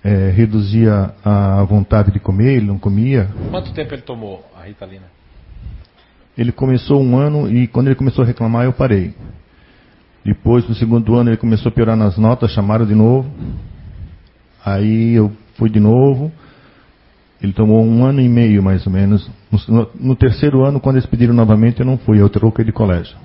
é, 0.05 0.31
reduzia 0.31 1.15
a 1.25 1.63
vontade 1.65 2.11
de 2.13 2.19
comer, 2.19 2.57
ele 2.57 2.67
não 2.67 2.79
comia. 2.79 3.29
Quanto 3.51 3.73
tempo 3.73 3.95
ele 3.95 4.03
tomou 4.03 4.45
a 4.59 4.65
Ritalina? 4.65 5.07
Ele 6.37 6.53
começou 6.53 7.03
um 7.03 7.17
ano 7.17 7.51
e 7.51 7.67
quando 7.67 7.89
ele 7.89 7.95
começou 7.95 8.25
a 8.25 8.27
reclamar 8.27 8.65
eu 8.65 8.73
parei. 8.73 9.15
Depois, 10.25 10.69
no 10.69 10.75
segundo 10.75 11.15
ano, 11.17 11.31
ele 11.31 11.37
começou 11.37 11.69
a 11.71 11.73
piorar 11.73 11.97
nas 11.97 12.17
notas, 12.17 12.53
chamaram 12.53 12.87
de 12.87 12.95
novo. 12.95 13.29
Aí 14.65 15.15
eu 15.15 15.33
fui 15.57 15.69
de 15.69 15.81
novo. 15.81 16.31
Ele 17.43 17.53
tomou 17.53 17.85
um 17.85 18.05
ano 18.05 18.21
e 18.21 18.29
meio, 18.29 18.63
mais 18.63 18.87
ou 18.87 18.93
menos. 18.93 19.29
No, 19.69 19.91
no 19.95 20.17
terceiro 20.17 20.65
ano, 20.65 20.81
quando 20.81 20.97
eles 20.97 21.07
pediram 21.07 21.35
novamente, 21.35 21.81
eu 21.81 21.87
não 21.87 21.99
fui, 21.99 22.21
eu 22.21 22.29
troquei 22.29 22.65
de 22.65 22.73
colégio. 22.73 23.17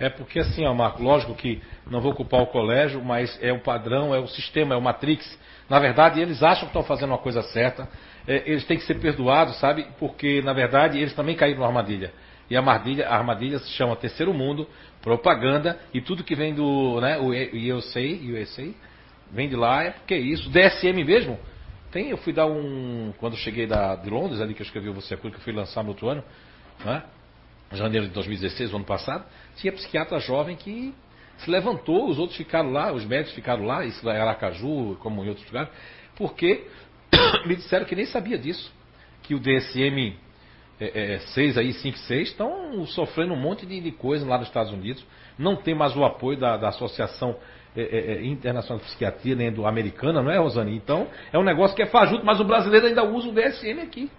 É 0.00 0.08
porque 0.08 0.40
assim, 0.40 0.64
ó, 0.64 0.74
Marco, 0.74 1.02
lógico 1.02 1.34
que 1.34 1.60
não 1.90 2.00
vou 2.00 2.14
culpar 2.14 2.40
o 2.40 2.46
colégio, 2.46 3.04
mas 3.04 3.38
é 3.42 3.52
o 3.52 3.60
padrão, 3.60 4.14
é 4.14 4.18
o 4.18 4.26
sistema, 4.26 4.74
é 4.74 4.78
o 4.78 4.82
Matrix. 4.82 5.38
Na 5.68 5.78
verdade, 5.78 6.20
eles 6.20 6.42
acham 6.42 6.62
que 6.62 6.76
estão 6.76 6.82
fazendo 6.82 7.10
uma 7.10 7.18
coisa 7.18 7.42
certa. 7.42 7.88
É, 8.26 8.42
eles 8.46 8.64
têm 8.64 8.78
que 8.78 8.84
ser 8.84 8.94
perdoados, 8.94 9.58
sabe? 9.60 9.86
Porque, 9.98 10.40
na 10.42 10.52
verdade, 10.52 10.98
eles 10.98 11.14
também 11.14 11.36
caíram 11.36 11.60
na 11.60 11.66
armadilha. 11.66 12.12
E 12.50 12.56
a 12.56 12.60
armadilha, 12.60 13.08
a 13.08 13.14
armadilha 13.16 13.58
se 13.58 13.70
chama 13.72 13.94
Terceiro 13.96 14.32
Mundo, 14.32 14.66
propaganda, 15.02 15.78
e 15.92 16.00
tudo 16.00 16.24
que 16.24 16.34
vem 16.34 16.54
do, 16.54 17.00
né, 17.00 17.18
o 17.18 17.28
USA, 17.76 18.00
USA, 18.00 18.68
vem 19.30 19.48
de 19.48 19.56
lá, 19.56 19.84
é 19.84 19.90
porque 19.90 20.14
é 20.14 20.18
isso. 20.18 20.50
DSM 20.50 21.04
mesmo, 21.04 21.38
tem, 21.94 22.10
eu 22.10 22.16
fui 22.18 22.32
dar 22.32 22.46
um, 22.46 23.14
quando 23.18 23.36
cheguei 23.36 23.68
da, 23.68 23.94
de 23.94 24.10
Londres, 24.10 24.40
ali 24.40 24.52
que 24.52 24.60
eu 24.60 24.66
escrevi 24.66 24.90
Você 24.90 25.14
é 25.14 25.16
que 25.16 25.26
eu 25.28 25.40
fui 25.40 25.52
lançar 25.52 25.84
no 25.84 25.90
outro 25.90 26.08
ano, 26.08 26.24
né, 26.84 27.04
janeiro 27.72 28.08
de 28.08 28.12
2016, 28.12 28.72
o 28.72 28.76
ano 28.76 28.84
passado, 28.84 29.24
tinha 29.56 29.72
psiquiatra 29.72 30.18
jovem 30.18 30.56
que 30.56 30.92
se 31.38 31.48
levantou, 31.48 32.08
os 32.08 32.18
outros 32.18 32.36
ficaram 32.36 32.72
lá, 32.72 32.92
os 32.92 33.04
médicos 33.04 33.34
ficaram 33.34 33.64
lá, 33.64 33.84
isso 33.84 34.04
em 34.08 34.16
Aracaju, 34.16 34.96
como 34.96 35.24
em 35.24 35.28
outros 35.28 35.46
lugares, 35.46 35.70
porque 36.16 36.66
me 37.46 37.54
disseram 37.54 37.86
que 37.86 37.94
nem 37.94 38.06
sabia 38.06 38.36
disso, 38.36 38.72
que 39.22 39.32
o 39.32 39.38
DSM 39.38 40.16
é, 40.80 41.14
é, 41.14 41.18
6 41.20 41.56
aí, 41.56 41.72
5 41.72 41.96
6, 41.96 42.28
estão 42.28 42.84
sofrendo 42.86 43.34
um 43.34 43.40
monte 43.40 43.64
de, 43.64 43.80
de, 43.80 43.92
coisa 43.92 44.26
lá 44.26 44.36
nos 44.36 44.48
Estados 44.48 44.72
Unidos. 44.72 45.04
Não 45.38 45.54
tem 45.54 45.74
mais 45.74 45.96
o 45.96 46.04
apoio 46.04 46.38
da, 46.38 46.56
da 46.56 46.68
Associação 46.68 47.36
é, 47.76 47.82
é, 47.82 48.12
é 48.12 48.24
Internacional 48.24 48.78
de 48.78 48.84
Psiquiatria, 48.84 49.34
nem 49.34 49.52
do 49.52 49.66
americana, 49.66 50.22
não 50.22 50.30
é, 50.30 50.38
Rosane? 50.38 50.74
Então, 50.76 51.08
é 51.32 51.38
um 51.38 51.42
negócio 51.42 51.74
que 51.74 51.82
é 51.82 51.86
fajuto, 51.86 52.24
mas 52.24 52.40
o 52.40 52.44
brasileiro 52.44 52.86
ainda 52.86 53.04
usa 53.04 53.28
o 53.28 53.32
DSM 53.32 53.80
aqui. 53.82 54.10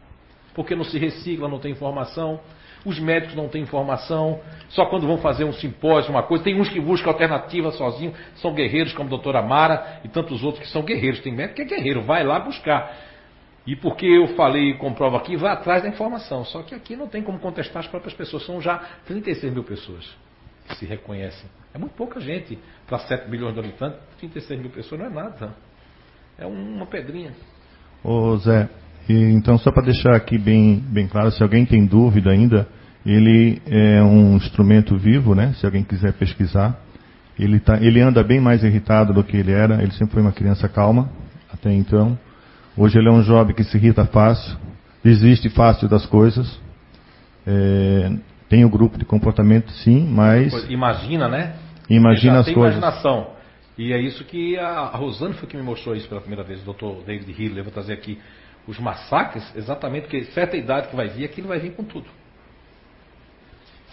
Porque 0.53 0.75
não 0.75 0.83
se 0.83 0.97
recicla, 0.97 1.47
não 1.47 1.59
tem 1.59 1.71
informação. 1.71 2.39
Os 2.85 2.99
médicos 2.99 3.35
não 3.35 3.49
têm 3.49 3.63
informação. 3.63 4.39
Só 4.69 4.85
quando 4.85 5.07
vão 5.07 5.17
fazer 5.17 5.43
um 5.43 5.51
simpósio, 5.53 6.11
uma 6.11 6.23
coisa. 6.23 6.43
Tem 6.43 6.59
uns 6.59 6.69
que 6.69 6.79
buscam 6.79 7.09
alternativa 7.09 7.71
sozinho. 7.71 8.13
São 8.35 8.53
guerreiros, 8.53 8.93
como 8.93 9.07
a 9.07 9.09
doutora 9.09 9.41
Mara 9.41 9.99
e 10.03 10.07
tantos 10.07 10.43
outros 10.43 10.63
que 10.63 10.71
são 10.71 10.83
guerreiros. 10.83 11.19
Tem 11.19 11.33
médico 11.33 11.55
que 11.55 11.61
é 11.61 11.65
guerreiro, 11.65 12.03
vai 12.03 12.23
lá 12.23 12.39
buscar. 12.39 12.95
E 13.67 13.75
porque 13.75 14.05
eu 14.05 14.27
falei 14.35 14.69
e 14.69 14.73
comprovo 14.75 15.17
aqui, 15.17 15.35
vai 15.35 15.51
atrás 15.51 15.81
da 15.81 15.89
informação. 15.89 16.45
Só 16.45 16.61
que 16.61 16.75
aqui 16.75 16.95
não 16.95 17.07
tem 17.07 17.23
como 17.23 17.39
contestar 17.39 17.83
as 17.83 17.87
próprias 17.87 18.13
pessoas. 18.13 18.45
São 18.45 18.61
já 18.61 18.77
36 19.05 19.51
mil 19.51 19.63
pessoas 19.63 20.24
que 20.67 20.75
se 20.77 20.85
reconhecem. 20.85 21.49
É 21.73 21.77
muito 21.77 21.93
pouca 21.93 22.19
gente 22.19 22.57
para 22.87 22.99
7 22.99 23.29
milhões 23.29 23.53
de 23.53 23.59
habitantes. 23.59 23.99
36 24.19 24.59
mil 24.59 24.69
pessoas 24.69 25.01
não 25.01 25.07
é 25.07 25.09
nada. 25.09 25.53
É 26.37 26.45
uma 26.45 26.85
pedrinha. 26.85 27.33
Ô 28.03 28.37
Zé, 28.37 28.69
então 29.09 29.57
só 29.57 29.71
para 29.71 29.85
deixar 29.85 30.15
aqui 30.15 30.37
bem, 30.37 30.79
bem 30.79 31.07
claro, 31.07 31.31
se 31.31 31.41
alguém 31.41 31.65
tem 31.65 31.85
dúvida 31.85 32.31
ainda, 32.31 32.67
ele 33.05 33.61
é 33.67 34.01
um 34.01 34.35
instrumento 34.35 34.97
vivo, 34.97 35.35
né? 35.35 35.53
Se 35.59 35.65
alguém 35.65 35.83
quiser 35.83 36.13
pesquisar. 36.13 36.79
Ele, 37.37 37.59
tá, 37.59 37.77
ele 37.81 37.99
anda 37.99 38.23
bem 38.23 38.39
mais 38.39 38.63
irritado 38.63 39.13
do 39.13 39.23
que 39.23 39.35
ele 39.35 39.51
era. 39.51 39.81
Ele 39.81 39.91
sempre 39.91 40.13
foi 40.13 40.21
uma 40.21 40.31
criança 40.31 40.69
calma 40.69 41.09
até 41.51 41.71
então. 41.71 42.17
Hoje 42.77 42.97
ele 42.97 43.07
é 43.07 43.11
um 43.11 43.21
jovem 43.21 43.55
que 43.55 43.63
se 43.63 43.77
irrita 43.77 44.05
fácil, 44.05 44.57
desiste 45.03 45.49
fácil 45.49 45.87
das 45.87 46.05
coisas. 46.05 46.59
É, 47.45 48.11
tem 48.55 48.63
o 48.63 48.69
grupo 48.69 48.97
de 48.97 49.03
comportamento, 49.03 49.69
sim, 49.83 50.07
mas. 50.09 50.53
Imagina, 50.69 51.27
né? 51.27 51.55
Imagina 51.89 52.39
as 52.39 52.45
coisas. 52.45 52.77
imaginação. 52.77 53.31
E 53.77 53.91
é 53.91 53.99
isso 53.99 54.23
que 54.23 54.57
a, 54.57 54.85
Rosane 54.95 55.33
foi 55.33 55.49
que 55.49 55.57
me 55.57 55.63
mostrou 55.63 55.93
isso 55.93 56.07
pela 56.07 56.21
primeira 56.21 56.41
vez, 56.41 56.65
o 56.65 56.73
Dr. 56.73 57.05
David 57.05 57.35
Hill. 57.37 57.57
Eu 57.57 57.65
vou 57.65 57.73
trazer 57.73 57.91
aqui 57.91 58.17
os 58.65 58.79
massacres, 58.79 59.43
exatamente 59.57 60.03
porque 60.03 60.23
certa 60.25 60.55
idade 60.55 60.87
que 60.87 60.95
vai 60.95 61.09
vir, 61.09 61.25
aquilo 61.25 61.49
vai 61.49 61.59
vir 61.59 61.73
com 61.73 61.83
tudo. 61.83 62.05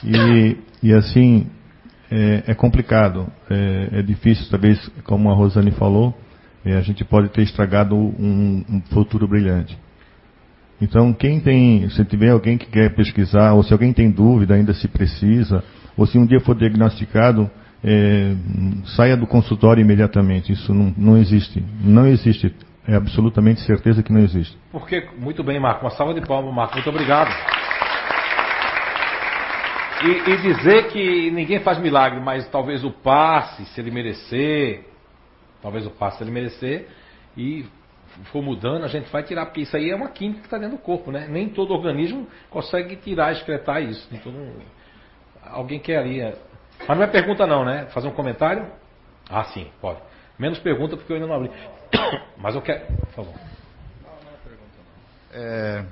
E, 0.05 0.57
e 0.81 0.95
assim, 0.95 1.51
é, 2.09 2.53
é 2.53 2.55
complicado, 2.55 3.27
é, 3.51 3.99
é, 3.99 4.03
difícil, 4.03 4.49
talvez, 4.49 4.79
como 5.03 5.29
a 5.29 5.35
Rosane 5.35 5.73
falou, 5.73 6.17
a 6.65 6.81
gente 6.83 7.05
pode 7.05 7.31
ter 7.31 7.43
estragado 7.43 7.97
um, 7.97 8.65
um, 8.71 8.81
futuro 8.93 9.27
brilhante. 9.27 9.77
Então, 10.83 11.13
quem 11.13 11.39
tem, 11.39 11.89
se 11.91 12.05
tiver 12.05 12.31
alguém 12.31 12.59
que 12.59 12.67
quer 12.67 12.93
pesquisar, 12.93 13.53
ou 13.53 13.63
se 13.63 13.73
alguém 13.73 13.93
tem 13.93 14.11
dúvida 14.11 14.55
ainda 14.55 14.75
se 14.75 14.89
precisa, 14.89 15.63
ou 15.97 16.05
se 16.05 16.19
um 16.19 16.27
dia 16.27 16.41
for 16.41 16.57
diagnosticado, 16.57 17.49
é, 17.85 18.35
saia 18.97 19.17
do 19.17 19.25
consultório 19.25 19.81
imediatamente. 19.81 20.51
Isso 20.51 20.75
não, 20.75 20.93
não 20.99 21.17
existe. 21.17 21.65
Não 21.85 22.05
existe. 22.05 22.53
É 22.85 22.97
absolutamente 22.97 23.61
certeza 23.61 24.03
que 24.03 24.13
não 24.13 24.19
existe. 24.23 24.59
Porque, 24.73 25.07
muito 25.17 25.45
bem, 25.45 25.61
Marco. 25.61 25.85
Uma 25.85 25.93
salva 25.93 26.15
de 26.15 26.27
palmas, 26.27 26.53
Marco. 26.53 26.75
Muito 26.75 26.91
obrigado. 26.91 27.31
E, 30.05 30.31
e 30.33 30.37
dizer 30.39 30.89
que 30.89 31.31
ninguém 31.31 31.61
faz 31.61 31.79
milagre, 31.79 32.19
mas 32.19 32.49
talvez 32.49 32.83
o 32.83 32.91
passe, 32.91 33.65
se 33.67 33.81
ele 33.81 33.93
merecer, 33.93 34.85
talvez 35.63 35.87
o 35.87 35.91
passe, 35.91 36.19
se 36.19 36.25
ele 36.25 36.33
merecer, 36.33 36.89
e 37.37 37.65
for 38.25 38.43
mudando, 38.43 38.85
a 38.85 38.89
gente 38.89 39.11
vai 39.11 39.23
tirar, 39.23 39.47
porque 39.47 39.63
isso 39.63 39.77
aí 39.77 39.91
é 39.91 39.95
uma 39.95 40.09
química 40.09 40.41
que 40.41 40.47
está 40.47 40.59
dentro 40.59 40.77
do 40.77 40.83
corpo, 40.83 41.11
né? 41.11 41.27
Nem 41.29 41.49
todo 41.49 41.73
organismo 41.73 42.27
consegue 42.51 42.97
tirar, 42.97 43.33
excretar 43.33 43.83
isso. 43.83 44.07
Então, 44.13 44.33
alguém 45.45 45.79
queria. 45.79 46.37
Mas 46.87 46.97
não 46.97 47.05
é 47.05 47.07
pergunta 47.07 47.47
não, 47.47 47.65
né? 47.65 47.87
Fazer 47.87 48.09
um 48.09 48.13
comentário? 48.13 48.67
Ah, 49.29 49.45
sim, 49.45 49.69
pode. 49.81 50.01
Menos 50.39 50.59
pergunta 50.59 50.97
porque 50.97 51.13
eu 51.13 51.17
ainda 51.17 51.29
não 51.29 51.37
abri. 51.37 51.51
Mas 52.37 52.55
eu 52.55 52.63
quero. 52.63 52.87
Por 52.87 53.09
favor. 53.11 53.35
É, 55.35 55.85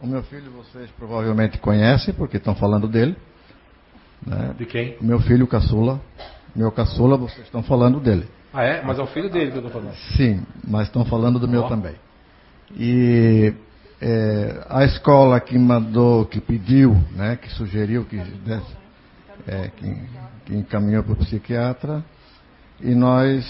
o 0.00 0.06
meu 0.06 0.22
filho 0.24 0.50
vocês 0.50 0.90
provavelmente 0.92 1.58
conhecem, 1.58 2.14
porque 2.14 2.36
estão 2.36 2.54
falando 2.54 2.88
dele. 2.88 3.16
Né? 4.24 4.54
De 4.56 4.66
quem? 4.66 4.96
O 5.00 5.04
meu 5.04 5.20
filho 5.20 5.46
caçula. 5.46 6.00
Meu 6.54 6.72
caçula, 6.72 7.16
vocês 7.16 7.46
estão 7.46 7.62
falando 7.62 8.00
dele. 8.00 8.28
Ah, 8.52 8.64
é? 8.64 8.82
Mas 8.82 8.98
é 8.98 9.02
o 9.02 9.06
filho 9.06 9.30
dele 9.30 9.50
que 9.50 9.58
eu 9.58 9.66
estou 9.66 9.80
falando. 9.80 9.96
Sim, 10.16 10.42
mas 10.66 10.86
estão 10.86 11.04
falando 11.04 11.38
do 11.38 11.48
meu 11.48 11.64
também. 11.64 11.94
E 12.76 13.52
é, 14.00 14.64
a 14.68 14.84
escola 14.84 15.40
que 15.40 15.58
mandou, 15.58 16.24
que 16.24 16.40
pediu, 16.40 16.96
né, 17.14 17.36
que 17.36 17.50
sugeriu, 17.52 18.04
que, 18.04 18.16
desse, 18.16 18.76
é, 19.46 19.68
que, 19.68 19.96
que 20.46 20.54
encaminhou 20.54 21.02
para 21.02 21.12
o 21.12 21.16
psiquiatra, 21.16 22.04
e 22.80 22.94
nós 22.94 23.44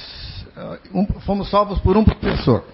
um, 0.93 1.07
fomos 1.21 1.51
salvos 1.51 1.79
por 1.81 1.97
um 1.97 2.05
professor. 2.05 2.65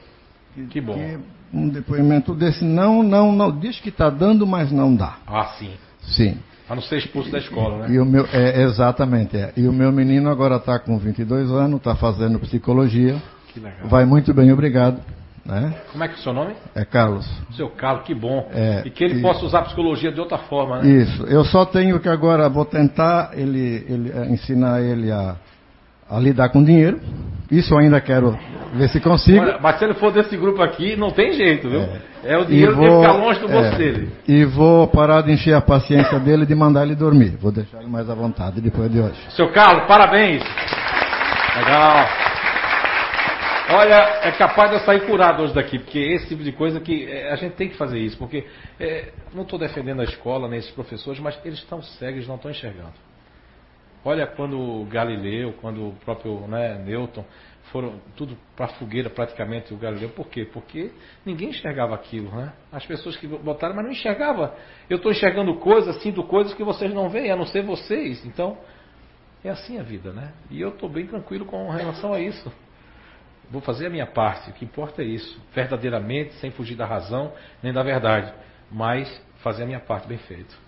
Que 0.71 0.81
bom. 0.81 0.95
Que, 0.95 1.19
um 1.53 1.69
depoimento 1.69 2.35
desse, 2.35 2.65
não, 2.65 3.03
não, 3.03 3.31
não, 3.31 3.57
diz 3.57 3.79
que 3.81 3.89
está 3.89 4.11
dando, 4.11 4.47
mas 4.47 4.73
não 4.73 4.95
dá. 4.95 5.19
Ah, 5.27 5.55
sim. 5.59 5.73
Sim. 6.03 6.39
Para 6.66 6.77
não 6.77 6.82
ser 6.82 6.99
expulso 6.99 7.31
da 7.31 7.39
escola, 7.39 7.78
né? 7.78 7.95
E 7.95 7.99
o 7.99 8.05
meu, 8.05 8.27
é, 8.32 8.62
exatamente. 8.62 9.36
É. 9.36 9.53
E 9.57 9.69
o 9.69 9.73
meu 9.73 9.93
menino 9.93 10.31
agora 10.31 10.57
está 10.57 10.78
com 10.78 10.99
22 10.99 11.51
anos, 11.51 11.77
está 11.77 11.95
fazendo 11.95 12.39
psicologia. 12.39 13.20
Que 13.53 13.61
legal. 13.61 13.86
Vai 13.89 14.05
muito 14.05 14.32
bem, 14.32 14.51
obrigado. 14.51 15.01
Né? 15.45 15.74
Como 15.93 16.03
é 16.03 16.09
que 16.09 16.15
é 16.15 16.16
o 16.16 16.20
seu 16.20 16.32
nome? 16.32 16.55
É 16.74 16.86
Carlos. 16.86 17.28
Seu 17.55 17.69
Carlos, 17.69 18.07
que 18.07 18.15
bom. 18.15 18.49
É, 18.51 18.82
e 18.86 18.91
que 18.91 19.05
ele 19.05 19.19
e... 19.19 19.23
possa 19.23 19.45
usar 19.45 19.59
a 19.59 19.62
psicologia 19.65 20.11
de 20.11 20.19
outra 20.19 20.39
forma, 20.39 20.81
né? 20.81 20.89
Isso. 20.89 21.24
Eu 21.24 21.45
só 21.45 21.66
tenho 21.66 22.01
que 22.01 22.09
agora 22.09 22.49
vou 22.49 22.65
tentar 22.65 23.32
ele, 23.35 23.85
ele 23.86 24.11
é, 24.11 24.27
ensinar 24.32 24.81
ele 24.81 25.12
a, 25.12 25.36
a 26.09 26.18
lidar 26.18 26.48
com 26.51 26.62
dinheiro. 26.62 27.01
Isso 27.51 27.74
eu 27.74 27.78
ainda 27.78 28.01
quero 28.01 28.36
ver 28.74 28.89
se 28.89 29.01
consigo. 29.01 29.44
Mas 29.60 29.78
se 29.78 29.85
ele 29.85 29.94
for 29.94 30.12
desse 30.12 30.36
grupo 30.36 30.62
aqui, 30.62 30.97
não 30.97 31.10
tem 31.10 31.32
jeito, 31.32 31.68
viu? 31.68 31.81
É, 31.81 32.01
é 32.24 32.39
o 32.39 32.44
dinheiro 32.44 32.74
vou, 32.74 32.85
que 32.85 32.97
ficar 32.97 33.12
longe 33.12 33.40
do 33.40 33.48
bolso 33.48 33.74
é, 33.74 33.76
dele. 33.76 34.09
E 34.26 34.44
vou 34.44 34.89
parar 34.89 35.22
de 35.22 35.32
encher 35.32 35.55
a 35.55 35.60
paciência 35.60 36.18
dele 36.18 36.47
de 36.47 36.55
mandar 36.55 36.85
ele 36.85 36.94
dormir. 36.94 37.36
Vou 37.40 37.52
deixar 37.52 37.81
ele 37.81 37.89
mais 37.89 38.09
à 38.09 38.14
vontade 38.14 38.60
depois 38.60 38.90
de 38.90 39.01
hoje. 39.01 39.14
Seu 39.31 39.52
Carlos, 39.52 39.86
parabéns. 39.86 40.43
Legal. 41.56 42.09
Olha, 43.70 44.20
é 44.22 44.32
capaz 44.32 44.70
de 44.70 44.76
eu 44.76 44.81
sair 44.81 45.06
curado 45.06 45.43
hoje 45.43 45.55
daqui, 45.55 45.78
porque 45.78 45.98
esse 45.98 46.28
tipo 46.28 46.43
de 46.43 46.52
coisa 46.52 46.81
que 46.81 47.10
é, 47.10 47.32
a 47.32 47.36
gente 47.36 47.55
tem 47.55 47.68
que 47.68 47.76
fazer 47.76 47.98
isso, 47.98 48.16
porque 48.18 48.44
é, 48.78 49.09
não 49.35 49.43
estou 49.43 49.59
defendendo 49.59 50.01
a 50.01 50.05
escola, 50.05 50.48
nem 50.48 50.59
esses 50.59 50.70
professores, 50.72 51.18
mas 51.18 51.39
eles 51.44 51.59
estão 51.60 51.81
cegos, 51.81 52.28
não 52.28 52.35
estão 52.35 52.51
enxergando. 52.51 52.93
Olha 54.05 54.26
quando 54.26 54.85
Galileu, 54.90 55.55
quando 55.60 55.89
o 55.89 55.93
próprio 56.05 56.47
né, 56.47 56.76
Newton 56.78 57.24
foram 57.72 57.98
tudo 58.14 58.36
para 58.55 58.68
fogueira 58.68 59.09
praticamente 59.09 59.72
o 59.72 59.76
Galileu. 59.76 60.10
Por 60.10 60.28
quê? 60.28 60.44
Porque 60.44 60.93
ninguém 61.24 61.48
enxergava 61.48 61.94
aquilo, 61.94 62.31
né? 62.36 62.52
As 62.70 62.85
pessoas 62.85 63.16
que 63.16 63.26
botaram, 63.26 63.74
mas 63.74 63.85
não 63.85 63.93
enxergava. 63.93 64.55
Eu 64.89 64.98
estou 64.98 65.10
enxergando 65.10 65.55
coisas, 65.56 66.01
sinto 66.02 66.22
coisas 66.24 66.52
que 66.55 66.62
vocês 66.62 66.93
não 66.93 67.09
veem, 67.09 67.31
a 67.31 67.36
não 67.36 67.47
ser 67.47 67.62
vocês. 67.62 68.24
Então, 68.26 68.58
é 69.42 69.49
assim 69.49 69.78
a 69.78 69.83
vida, 69.83 70.12
né? 70.12 70.33
E 70.50 70.60
eu 70.60 70.68
estou 70.68 70.89
bem 70.89 71.07
tranquilo 71.07 71.47
com 71.47 71.68
relação 71.70 72.12
a 72.12 72.20
isso. 72.20 72.52
Vou 73.50 73.60
fazer 73.60 73.86
a 73.86 73.91
minha 73.91 74.07
parte, 74.07 74.50
o 74.50 74.52
que 74.52 74.65
importa 74.65 75.02
é 75.02 75.07
isso. 75.07 75.41
Verdadeiramente, 75.55 76.34
sem 76.34 76.50
fugir 76.50 76.76
da 76.76 76.86
razão 76.86 77.33
nem 77.62 77.73
da 77.73 77.83
verdade. 77.83 78.33
Mas 78.70 79.08
fazer 79.42 79.65
a 79.65 79.66
minha 79.66 79.81
parte 79.81 80.07
bem 80.07 80.18
feito. 80.18 80.64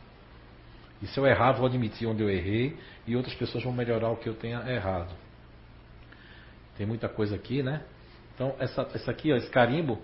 E 1.03 1.07
se 1.07 1.19
eu 1.19 1.27
errar, 1.27 1.53
vou 1.53 1.67
admitir 1.67 2.07
onde 2.07 2.23
eu 2.23 2.31
errei 2.31 2.77
e 3.07 3.17
outras 3.17 3.35
pessoas 3.35 3.63
vão 3.63 3.73
melhorar 3.73 4.11
o 4.11 4.17
que 4.17 4.29
eu 4.29 4.35
tenha 4.35 4.61
errado. 4.71 5.13
Tem 6.77 6.87
muita 6.87 7.09
coisa 7.09 7.35
aqui, 7.35 7.63
né? 7.63 7.83
Então, 8.35 8.55
essa, 8.59 8.89
essa 8.95 9.11
aqui, 9.11 9.33
ó, 9.33 9.37
esse 9.37 9.51
carimbo, 9.51 10.01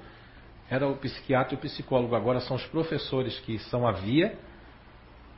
era 0.71 0.87
o 0.89 0.97
psiquiatra 0.97 1.55
e 1.55 1.57
o 1.57 1.61
psicólogo. 1.61 2.15
Agora 2.15 2.41
são 2.41 2.57
os 2.57 2.65
professores 2.67 3.39
que 3.41 3.59
são 3.59 3.87
a 3.87 3.93
via, 3.93 4.39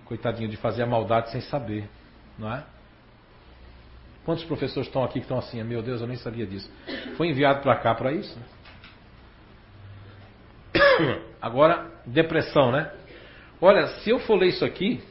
coitadinho, 0.05 0.49
de 0.49 0.57
fazer 0.57 0.83
a 0.83 0.87
maldade 0.87 1.31
sem 1.31 1.41
saber, 1.41 1.89
não 2.39 2.53
é? 2.53 2.65
Quantos 4.25 4.45
professores 4.45 4.87
estão 4.87 5.05
aqui 5.05 5.15
que 5.15 5.21
estão 5.21 5.39
assim? 5.39 5.63
Meu 5.63 5.83
Deus, 5.83 6.01
eu 6.01 6.07
nem 6.07 6.17
sabia 6.17 6.47
disso. 6.47 6.71
Foi 7.17 7.29
enviado 7.29 7.61
para 7.63 7.77
cá 7.77 7.95
para 7.95 8.13
isso? 8.13 8.39
Né? 8.39 8.45
Agora, 11.43 11.91
depressão, 12.07 12.73
né? 12.73 12.91
Olha, 13.61 13.87
se 13.99 14.11
eu 14.11 14.19
for 14.21 14.37
ler 14.37 14.49
isso 14.49 14.65
aqui, 14.65 15.03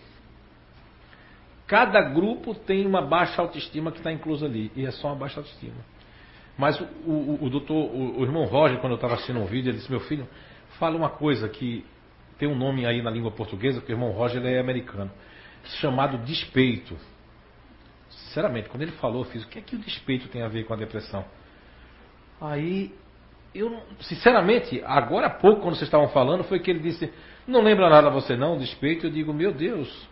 Cada 1.73 2.03
grupo 2.03 2.53
tem 2.53 2.85
uma 2.85 3.01
baixa 3.01 3.41
autoestima 3.41 3.91
que 3.91 3.97
está 3.97 4.11
inclusa 4.11 4.45
ali. 4.45 4.71
E 4.75 4.85
é 4.85 4.91
só 4.91 5.07
uma 5.07 5.15
baixa 5.15 5.39
autoestima. 5.39 5.83
Mas 6.55 6.79
o, 6.79 6.83
o, 6.83 7.45
o 7.45 7.49
doutor, 7.49 7.73
o, 7.73 8.19
o, 8.19 8.23
irmão 8.23 8.45
Roger, 8.45 8.77
quando 8.77 8.91
eu 8.91 8.97
estava 8.97 9.15
assistindo 9.15 9.39
um 9.39 9.47
vídeo, 9.47 9.71
ele 9.71 9.77
disse: 9.79 9.89
Meu 9.89 10.01
filho, 10.01 10.27
fala 10.77 10.95
uma 10.95 11.09
coisa 11.09 11.49
que 11.49 11.83
tem 12.37 12.47
um 12.47 12.53
nome 12.53 12.85
aí 12.85 13.01
na 13.01 13.09
língua 13.09 13.31
portuguesa, 13.31 13.79
porque 13.79 13.91
o 13.91 13.95
irmão 13.95 14.11
Roger 14.11 14.45
é 14.45 14.59
americano, 14.59 15.09
chamado 15.81 16.19
despeito. 16.19 16.95
Sinceramente, 18.07 18.69
quando 18.69 18.83
ele 18.83 18.91
falou, 18.91 19.23
eu 19.23 19.29
fiz: 19.31 19.43
O 19.43 19.47
que 19.47 19.57
é 19.57 19.61
que 19.63 19.75
o 19.75 19.79
despeito 19.79 20.27
tem 20.27 20.43
a 20.43 20.47
ver 20.47 20.65
com 20.65 20.75
a 20.75 20.77
depressão? 20.77 21.25
Aí, 22.39 22.93
eu, 23.55 23.81
sinceramente, 24.01 24.79
agora 24.85 25.25
há 25.25 25.31
pouco, 25.31 25.61
quando 25.61 25.73
vocês 25.73 25.87
estavam 25.87 26.09
falando, 26.09 26.43
foi 26.43 26.59
que 26.59 26.69
ele 26.69 26.81
disse: 26.81 27.11
Não 27.47 27.63
lembra 27.63 27.89
nada 27.89 28.11
você 28.11 28.35
não, 28.35 28.59
despeito. 28.59 29.07
Eu 29.07 29.11
digo: 29.11 29.33
Meu 29.33 29.51
Deus. 29.51 30.07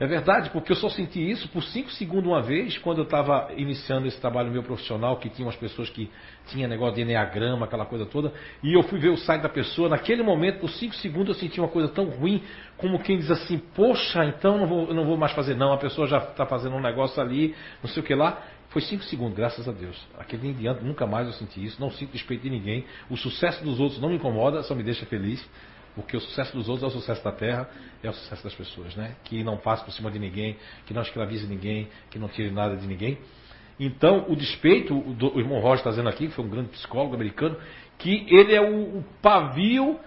É 0.00 0.06
verdade, 0.06 0.48
porque 0.48 0.72
eu 0.72 0.76
só 0.76 0.88
senti 0.88 1.30
isso 1.30 1.46
por 1.50 1.62
cinco 1.62 1.90
segundos 1.90 2.26
uma 2.26 2.40
vez, 2.40 2.78
quando 2.78 2.98
eu 2.98 3.04
estava 3.04 3.50
iniciando 3.54 4.08
esse 4.08 4.18
trabalho 4.18 4.50
meu 4.50 4.62
profissional, 4.62 5.18
que 5.18 5.28
tinha 5.28 5.46
umas 5.46 5.56
pessoas 5.56 5.90
que 5.90 6.10
tinha 6.46 6.66
negócio 6.66 6.94
de 6.94 7.02
enneagrama, 7.02 7.66
aquela 7.66 7.84
coisa 7.84 8.06
toda, 8.06 8.32
e 8.62 8.72
eu 8.72 8.82
fui 8.84 8.98
ver 8.98 9.10
o 9.10 9.18
site 9.18 9.42
da 9.42 9.48
pessoa, 9.50 9.90
naquele 9.90 10.22
momento, 10.22 10.60
por 10.60 10.70
cinco 10.70 10.94
segundos, 10.94 11.36
eu 11.36 11.40
senti 11.42 11.60
uma 11.60 11.68
coisa 11.68 11.86
tão 11.86 12.06
ruim, 12.06 12.42
como 12.78 12.98
quem 13.00 13.18
diz 13.18 13.30
assim, 13.30 13.58
poxa, 13.58 14.24
então 14.24 14.56
não 14.56 14.66
vou, 14.66 14.94
não 14.94 15.04
vou 15.04 15.18
mais 15.18 15.32
fazer 15.32 15.54
não, 15.54 15.70
a 15.70 15.76
pessoa 15.76 16.06
já 16.06 16.16
está 16.16 16.46
fazendo 16.46 16.76
um 16.76 16.80
negócio 16.80 17.20
ali, 17.20 17.54
não 17.82 17.90
sei 17.90 18.02
o 18.02 18.06
que 18.06 18.14
lá. 18.14 18.42
Foi 18.70 18.80
cinco 18.80 19.02
segundos, 19.02 19.36
graças 19.36 19.68
a 19.68 19.72
Deus. 19.72 20.00
Aquele 20.16 20.48
em 20.48 20.52
diante, 20.54 20.82
nunca 20.82 21.04
mais 21.04 21.26
eu 21.26 21.32
senti 21.34 21.62
isso, 21.62 21.78
não 21.80 21.90
sinto 21.90 22.12
respeito 22.12 22.44
de 22.44 22.50
ninguém. 22.50 22.86
O 23.10 23.16
sucesso 23.16 23.62
dos 23.64 23.80
outros 23.80 24.00
não 24.00 24.08
me 24.08 24.14
incomoda, 24.14 24.62
só 24.62 24.74
me 24.76 24.82
deixa 24.84 25.04
feliz. 25.04 25.44
Porque 25.94 26.16
o 26.16 26.20
sucesso 26.20 26.56
dos 26.56 26.68
outros 26.68 26.84
é 26.84 26.96
o 26.96 27.00
sucesso 27.00 27.22
da 27.24 27.32
terra, 27.32 27.68
é 28.02 28.08
o 28.08 28.12
sucesso 28.12 28.44
das 28.44 28.54
pessoas, 28.54 28.94
né? 28.94 29.16
Que 29.24 29.42
não 29.42 29.56
passe 29.56 29.84
por 29.84 29.92
cima 29.92 30.10
de 30.10 30.18
ninguém, 30.18 30.56
que 30.86 30.94
não 30.94 31.02
escravize 31.02 31.46
ninguém, 31.46 31.88
que 32.10 32.18
não 32.18 32.28
tire 32.28 32.50
nada 32.50 32.76
de 32.76 32.86
ninguém. 32.86 33.18
Então, 33.78 34.26
o 34.28 34.36
despeito, 34.36 34.96
o, 34.96 35.14
do, 35.14 35.34
o 35.34 35.40
irmão 35.40 35.58
Roger 35.58 35.78
está 35.78 35.90
dizendo 35.90 36.08
aqui, 36.08 36.28
que 36.28 36.34
foi 36.34 36.44
um 36.44 36.50
grande 36.50 36.68
psicólogo 36.68 37.14
americano, 37.14 37.56
que 37.98 38.26
ele 38.28 38.54
é 38.54 38.60
o, 38.60 38.98
o 38.98 39.04
pavio 39.22 39.98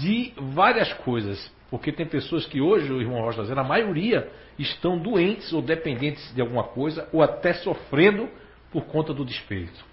de 0.00 0.32
várias 0.36 0.92
coisas. 0.94 1.52
Porque 1.70 1.92
tem 1.92 2.06
pessoas 2.06 2.46
que 2.46 2.60
hoje, 2.60 2.90
o 2.90 3.00
irmão 3.00 3.18
Roger 3.18 3.30
está 3.32 3.42
dizendo, 3.42 3.60
a 3.60 3.64
maioria 3.64 4.28
estão 4.58 4.98
doentes 4.98 5.52
ou 5.52 5.62
dependentes 5.62 6.34
de 6.34 6.40
alguma 6.40 6.64
coisa, 6.64 7.08
ou 7.12 7.22
até 7.22 7.52
sofrendo 7.52 8.28
por 8.72 8.86
conta 8.86 9.12
do 9.12 9.24
despeito. 9.24 9.84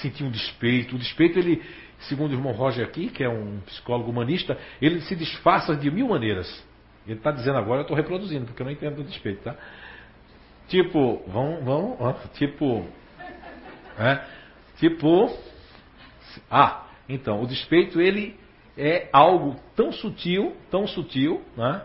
Sentir 0.00 0.24
um 0.24 0.30
despeito. 0.30 0.96
O 0.96 0.98
despeito, 0.98 1.38
ele, 1.38 1.62
segundo 2.08 2.32
o 2.32 2.34
irmão 2.34 2.52
Roger 2.52 2.84
aqui, 2.86 3.08
que 3.08 3.22
é 3.22 3.28
um 3.28 3.60
psicólogo 3.66 4.10
humanista, 4.10 4.58
ele 4.80 5.00
se 5.02 5.14
disfarça 5.14 5.76
de 5.76 5.90
mil 5.90 6.08
maneiras. 6.08 6.64
Ele 7.06 7.18
está 7.18 7.30
dizendo 7.30 7.58
agora, 7.58 7.80
eu 7.80 7.82
estou 7.82 7.96
reproduzindo, 7.96 8.46
porque 8.46 8.62
eu 8.62 8.66
não 8.66 8.72
entendo 8.72 8.96
do 8.96 9.04
despeito, 9.04 9.42
tá? 9.42 9.54
Tipo, 10.68 11.22
vão, 11.26 11.62
vão, 11.62 12.16
tipo, 12.34 12.86
é, 13.98 14.24
tipo, 14.78 15.30
ah, 16.50 16.86
então, 17.08 17.42
o 17.42 17.46
despeito 17.46 18.00
ele 18.00 18.36
é 18.76 19.08
algo 19.12 19.56
tão 19.76 19.92
sutil, 19.92 20.56
tão 20.70 20.86
sutil, 20.86 21.42
né, 21.56 21.82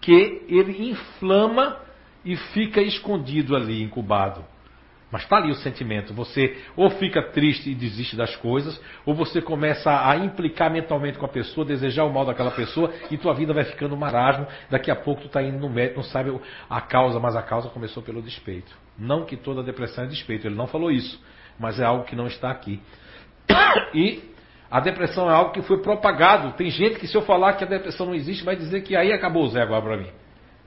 que 0.00 0.44
ele 0.48 0.90
inflama 0.90 1.80
e 2.24 2.36
fica 2.36 2.82
escondido 2.82 3.54
ali, 3.56 3.82
incubado. 3.82 4.44
Mas 5.10 5.22
está 5.22 5.36
ali 5.36 5.50
o 5.50 5.54
sentimento. 5.54 6.12
Você 6.14 6.56
ou 6.76 6.90
fica 6.90 7.22
triste 7.22 7.70
e 7.70 7.74
desiste 7.74 8.16
das 8.16 8.34
coisas, 8.36 8.80
ou 9.04 9.14
você 9.14 9.40
começa 9.40 9.90
a 10.08 10.16
implicar 10.16 10.70
mentalmente 10.70 11.16
com 11.16 11.24
a 11.24 11.28
pessoa, 11.28 11.64
desejar 11.64 12.04
o 12.04 12.12
mal 12.12 12.24
daquela 12.24 12.50
pessoa, 12.50 12.92
e 13.10 13.16
tua 13.16 13.32
vida 13.32 13.54
vai 13.54 13.64
ficando 13.64 13.94
um 13.94 13.98
marasmo. 13.98 14.46
Daqui 14.68 14.90
a 14.90 14.96
pouco 14.96 15.22
tu 15.22 15.26
está 15.28 15.42
indo 15.42 15.58
no 15.58 15.68
médico, 15.70 15.98
não 15.98 16.04
sabe 16.04 16.36
a 16.68 16.80
causa, 16.80 17.20
mas 17.20 17.36
a 17.36 17.42
causa 17.42 17.68
começou 17.68 18.02
pelo 18.02 18.20
despeito. 18.20 18.76
Não 18.98 19.24
que 19.24 19.36
toda 19.36 19.62
depressão 19.62 20.04
é 20.04 20.06
despeito, 20.08 20.46
ele 20.48 20.56
não 20.56 20.66
falou 20.66 20.90
isso, 20.90 21.22
mas 21.58 21.78
é 21.78 21.84
algo 21.84 22.04
que 22.04 22.16
não 22.16 22.26
está 22.26 22.50
aqui. 22.50 22.80
E 23.94 24.22
A 24.70 24.80
depressão 24.80 25.30
é 25.30 25.32
algo 25.32 25.52
que 25.52 25.62
foi 25.62 25.78
propagado. 25.78 26.52
Tem 26.52 26.70
gente 26.70 26.98
que, 26.98 27.06
se 27.06 27.16
eu 27.16 27.22
falar 27.22 27.54
que 27.54 27.64
a 27.64 27.66
depressão 27.66 28.06
não 28.06 28.14
existe, 28.14 28.44
vai 28.44 28.56
dizer 28.56 28.82
que 28.82 28.96
aí 28.96 29.12
acabou 29.12 29.44
o 29.44 29.48
Zé 29.48 29.62
agora 29.62 29.82
para 29.82 29.96
mim. 29.96 30.10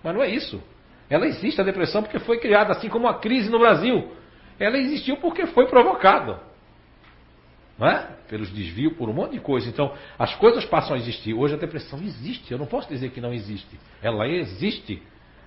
Mas 0.03 0.15
não 0.15 0.23
é 0.23 0.29
isso. 0.29 0.61
Ela 1.09 1.27
existe, 1.27 1.59
a 1.59 1.63
depressão, 1.63 2.01
porque 2.01 2.19
foi 2.19 2.39
criada, 2.39 2.71
assim 2.71 2.87
como 2.87 3.07
a 3.07 3.15
crise 3.15 3.49
no 3.49 3.59
Brasil. 3.59 4.11
Ela 4.59 4.77
existiu 4.77 5.17
porque 5.17 5.47
foi 5.47 5.67
provocada. 5.67 6.41
É? 7.81 8.07
Pelos 8.27 8.51
desvios, 8.51 8.93
por 8.93 9.07
um 9.07 9.13
monte 9.13 9.31
de 9.31 9.39
coisa. 9.39 9.69
Então, 9.69 9.93
as 10.17 10.35
coisas 10.35 10.65
passam 10.65 10.95
a 10.95 10.99
existir. 10.99 11.33
Hoje 11.33 11.53
a 11.53 11.57
depressão 11.57 11.97
existe. 11.99 12.51
Eu 12.51 12.57
não 12.57 12.65
posso 12.65 12.89
dizer 12.89 13.11
que 13.11 13.21
não 13.21 13.33
existe. 13.33 13.79
Ela 14.01 14.27
existe 14.27 15.01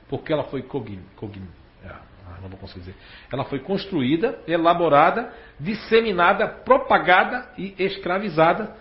porque 0.08 0.32
ela 0.32 0.44
foi 0.44 0.62
cogn... 0.62 1.00
cogn 1.16 1.46
é, 1.84 1.88
ah, 1.88 2.38
não 2.40 2.48
vou 2.48 2.58
conseguir 2.58 2.80
dizer. 2.80 2.94
Ela 3.30 3.44
foi 3.44 3.58
construída, 3.58 4.40
elaborada, 4.46 5.32
disseminada, 5.60 6.48
propagada 6.48 7.50
e 7.58 7.74
escravizada 7.78 8.74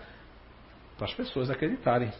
para 0.96 1.06
as 1.06 1.14
pessoas 1.14 1.50
acreditarem. 1.50 2.10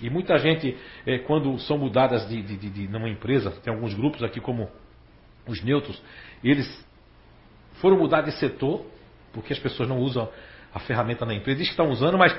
E 0.00 0.10
muita 0.10 0.36
gente, 0.36 0.76
é, 1.06 1.18
quando 1.18 1.58
são 1.60 1.78
mudadas 1.78 2.28
de, 2.28 2.42
de, 2.42 2.56
de, 2.56 2.70
de 2.70 2.88
numa 2.88 3.08
empresa, 3.08 3.50
tem 3.62 3.72
alguns 3.72 3.94
grupos 3.94 4.22
aqui 4.22 4.40
como 4.40 4.68
os 5.46 5.62
neutros, 5.62 6.02
eles 6.42 6.66
foram 7.82 7.98
mudar 7.98 8.22
de 8.22 8.30
setor, 8.38 8.86
porque 9.32 9.52
as 9.52 9.58
pessoas 9.58 9.88
não 9.88 9.98
usam 9.98 10.30
a 10.72 10.78
ferramenta 10.78 11.26
na 11.26 11.34
empresa, 11.34 11.58
diz 11.58 11.66
que 11.66 11.72
estão 11.72 11.90
usando, 11.90 12.16
mas 12.16 12.34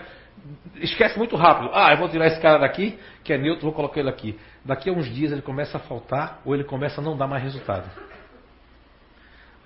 esquece 0.77 1.17
muito 1.17 1.35
rápido. 1.35 1.69
Ah, 1.73 1.91
eu 1.91 1.97
vou 1.97 2.07
tirar 2.09 2.27
esse 2.27 2.39
cara 2.39 2.57
daqui, 2.57 2.97
que 3.23 3.33
é 3.33 3.37
neutro, 3.37 3.65
vou 3.65 3.73
colocar 3.73 3.99
ele 3.99 4.09
aqui. 4.09 4.39
Daqui 4.63 4.89
a 4.89 4.93
uns 4.93 5.13
dias 5.13 5.33
ele 5.33 5.41
começa 5.41 5.77
a 5.77 5.81
faltar 5.81 6.41
ou 6.45 6.55
ele 6.55 6.63
começa 6.63 7.01
a 7.01 7.03
não 7.03 7.17
dar 7.17 7.27
mais 7.27 7.43
resultado. 7.43 7.91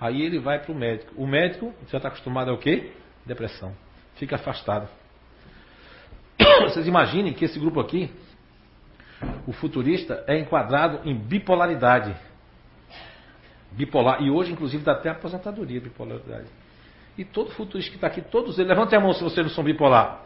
Aí 0.00 0.20
ele 0.20 0.40
vai 0.40 0.58
para 0.58 0.72
o 0.72 0.74
médico. 0.74 1.12
O 1.16 1.26
médico 1.26 1.72
já 1.88 1.98
está 1.98 2.08
acostumado 2.08 2.50
ao 2.50 2.58
quê? 2.58 2.92
Depressão. 3.24 3.72
Fica 4.16 4.34
afastado. 4.34 4.88
Vocês 6.62 6.86
imaginem 6.86 7.32
que 7.32 7.44
esse 7.44 7.58
grupo 7.58 7.80
aqui, 7.80 8.10
o 9.46 9.52
futurista, 9.52 10.24
é 10.26 10.38
enquadrado 10.38 11.08
em 11.08 11.16
bipolaridade. 11.16 12.14
Bipolar. 13.72 14.22
E 14.22 14.30
hoje, 14.30 14.52
inclusive, 14.52 14.82
dá 14.82 14.92
até 14.92 15.10
aposentadoria 15.10 15.80
bipolaridade. 15.80 16.46
E 17.16 17.24
todo 17.24 17.50
futurista 17.50 17.90
que 17.90 17.96
está 17.96 18.06
aqui, 18.06 18.22
todos 18.22 18.58
eles, 18.58 18.68
levante 18.68 18.94
a 18.94 19.00
mão 19.00 19.12
se 19.12 19.22
vocês 19.22 19.44
não 19.46 19.52
são 19.52 19.64
bipolar. 19.64 20.22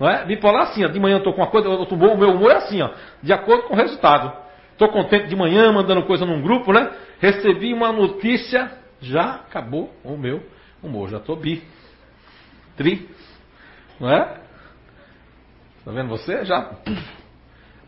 Não 0.00 0.08
é? 0.08 0.24
Bipolar 0.24 0.70
assim, 0.70 0.84
ó, 0.84 0.88
de 0.88 0.98
manhã 0.98 1.14
eu 1.14 1.18
estou 1.18 1.32
com 1.32 1.40
uma 1.40 1.50
coisa, 1.50 1.68
eu 1.68 1.86
bom, 1.96 2.14
o 2.14 2.18
meu 2.18 2.30
humor 2.30 2.50
é 2.50 2.56
assim, 2.56 2.82
ó, 2.82 2.90
de 3.22 3.32
acordo 3.32 3.64
com 3.64 3.74
o 3.74 3.76
resultado. 3.76 4.32
Estou 4.72 4.88
contente 4.88 5.28
de 5.28 5.36
manhã, 5.36 5.70
mandando 5.70 6.02
coisa 6.04 6.26
num 6.26 6.42
grupo, 6.42 6.72
né? 6.72 6.90
Recebi 7.20 7.72
uma 7.72 7.92
notícia, 7.92 8.72
já 9.00 9.34
acabou 9.34 9.94
o 10.02 10.16
meu 10.16 10.42
humor, 10.82 11.10
já 11.10 11.18
estou 11.18 11.36
bi. 11.36 11.62
Tri. 12.76 13.08
Não 14.00 14.10
é? 14.10 14.40
Está 15.78 15.92
vendo 15.92 16.08
você? 16.08 16.44
Já. 16.44 16.72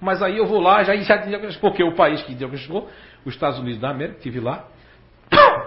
Mas 0.01 0.23
aí 0.23 0.37
eu 0.37 0.47
vou 0.47 0.61
lá, 0.61 0.85
já, 0.85 0.95
já 0.97 1.19
porque 1.61 1.83
o 1.83 1.95
país 1.95 2.23
que 2.23 2.35
diagnosticou, 2.35 2.89
os 3.25 3.35
Estados 3.35 3.59
Unidos 3.59 3.81
da 3.81 3.91
América, 3.91 4.19
estive 4.19 4.41
lá, 4.41 4.69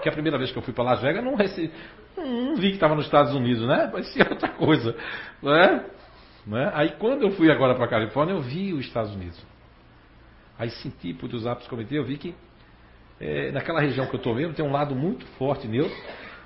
que 0.02 0.08
é 0.08 0.12
a 0.12 0.14
primeira 0.14 0.38
vez 0.38 0.52
que 0.52 0.58
eu 0.58 0.62
fui 0.62 0.74
para 0.74 0.84
Las 0.84 1.02
Vegas, 1.02 1.24
não, 1.24 1.36
recebi, 1.36 1.72
não 2.18 2.56
vi 2.56 2.70
que 2.70 2.76
estava 2.76 2.96
nos 2.96 3.06
Estados 3.06 3.34
Unidos, 3.34 3.68
né? 3.68 3.88
Parecia 3.92 4.28
outra 4.30 4.50
coisa. 4.50 4.96
Não 5.42 5.56
é? 5.56 5.86
Não 6.46 6.58
é? 6.58 6.72
Aí 6.74 6.90
quando 7.00 7.24
eu 7.24 7.32
fui 7.32 7.52
agora 7.52 7.76
para 7.76 7.86
a 7.86 7.88
Califórnia, 7.88 8.34
eu 8.34 8.42
vi 8.42 8.74
os 8.74 8.86
Estados 8.86 9.14
Unidos. 9.14 9.40
Aí 10.58 10.70
senti 10.70 11.14
por 11.14 11.34
os 11.34 11.48
atos 11.48 11.68
que 11.68 11.74
eu 11.74 12.04
vi 12.04 12.18
que 12.18 12.36
é, 13.20 13.52
naquela 13.52 13.80
região 13.82 14.06
que 14.08 14.16
eu 14.16 14.18
estou 14.18 14.34
mesmo 14.34 14.54
tem 14.54 14.66
um 14.66 14.72
lado 14.72 14.96
muito 14.96 15.26
forte 15.38 15.68
neutro. 15.68 15.96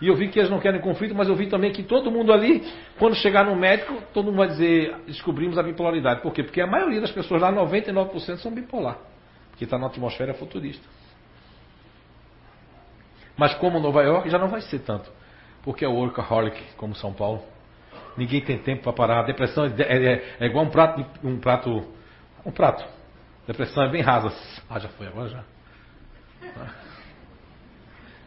E 0.01 0.07
eu 0.07 0.15
vi 0.15 0.27
que 0.27 0.37
eles 0.37 0.49
não 0.49 0.59
querem 0.59 0.81
conflito, 0.81 1.15
mas 1.15 1.29
eu 1.29 1.35
vi 1.35 1.47
também 1.47 1.71
que 1.71 1.81
todo 1.83 2.11
mundo 2.11 2.33
ali, 2.33 2.61
quando 2.99 3.15
chegar 3.15 3.45
no 3.45 3.55
médico, 3.55 4.01
todo 4.13 4.25
mundo 4.25 4.37
vai 4.37 4.49
dizer, 4.49 4.95
descobrimos 5.07 5.57
a 5.57 5.63
bipolaridade. 5.63 6.21
Por 6.21 6.33
quê? 6.33 6.43
Porque 6.43 6.59
a 6.59 6.67
maioria 6.67 6.99
das 6.99 7.11
pessoas 7.11 7.41
lá, 7.41 7.51
99% 7.53 8.37
são 8.37 8.51
bipolar. 8.51 8.97
Que 9.55 9.63
está 9.63 9.77
na 9.77 9.87
atmosfera 9.87 10.33
futurista. 10.33 10.83
Mas 13.37 13.53
como 13.55 13.79
Nova 13.79 14.03
York 14.03 14.29
já 14.29 14.37
não 14.37 14.47
vai 14.47 14.61
ser 14.61 14.79
tanto. 14.79 15.11
Porque 15.63 15.83
é 15.83 15.87
workaholic, 15.87 16.61
como 16.77 16.95
São 16.95 17.13
Paulo. 17.13 17.41
Ninguém 18.17 18.41
tem 18.41 18.57
tempo 18.57 18.83
para 18.83 18.93
parar. 18.93 19.19
A 19.21 19.23
depressão 19.23 19.65
é, 19.65 19.69
é, 19.81 20.35
é, 20.39 20.45
igual 20.45 20.65
um 20.65 20.69
prato, 20.69 21.05
um 21.23 21.39
prato. 21.39 21.87
Um 22.45 22.51
prato. 22.51 22.85
Depressão 23.47 23.83
é 23.83 23.89
bem 23.89 24.01
rasa. 24.01 24.31
Ah, 24.69 24.79
já 24.79 24.89
foi 24.89 25.07
agora 25.07 25.29
já. 25.29 25.43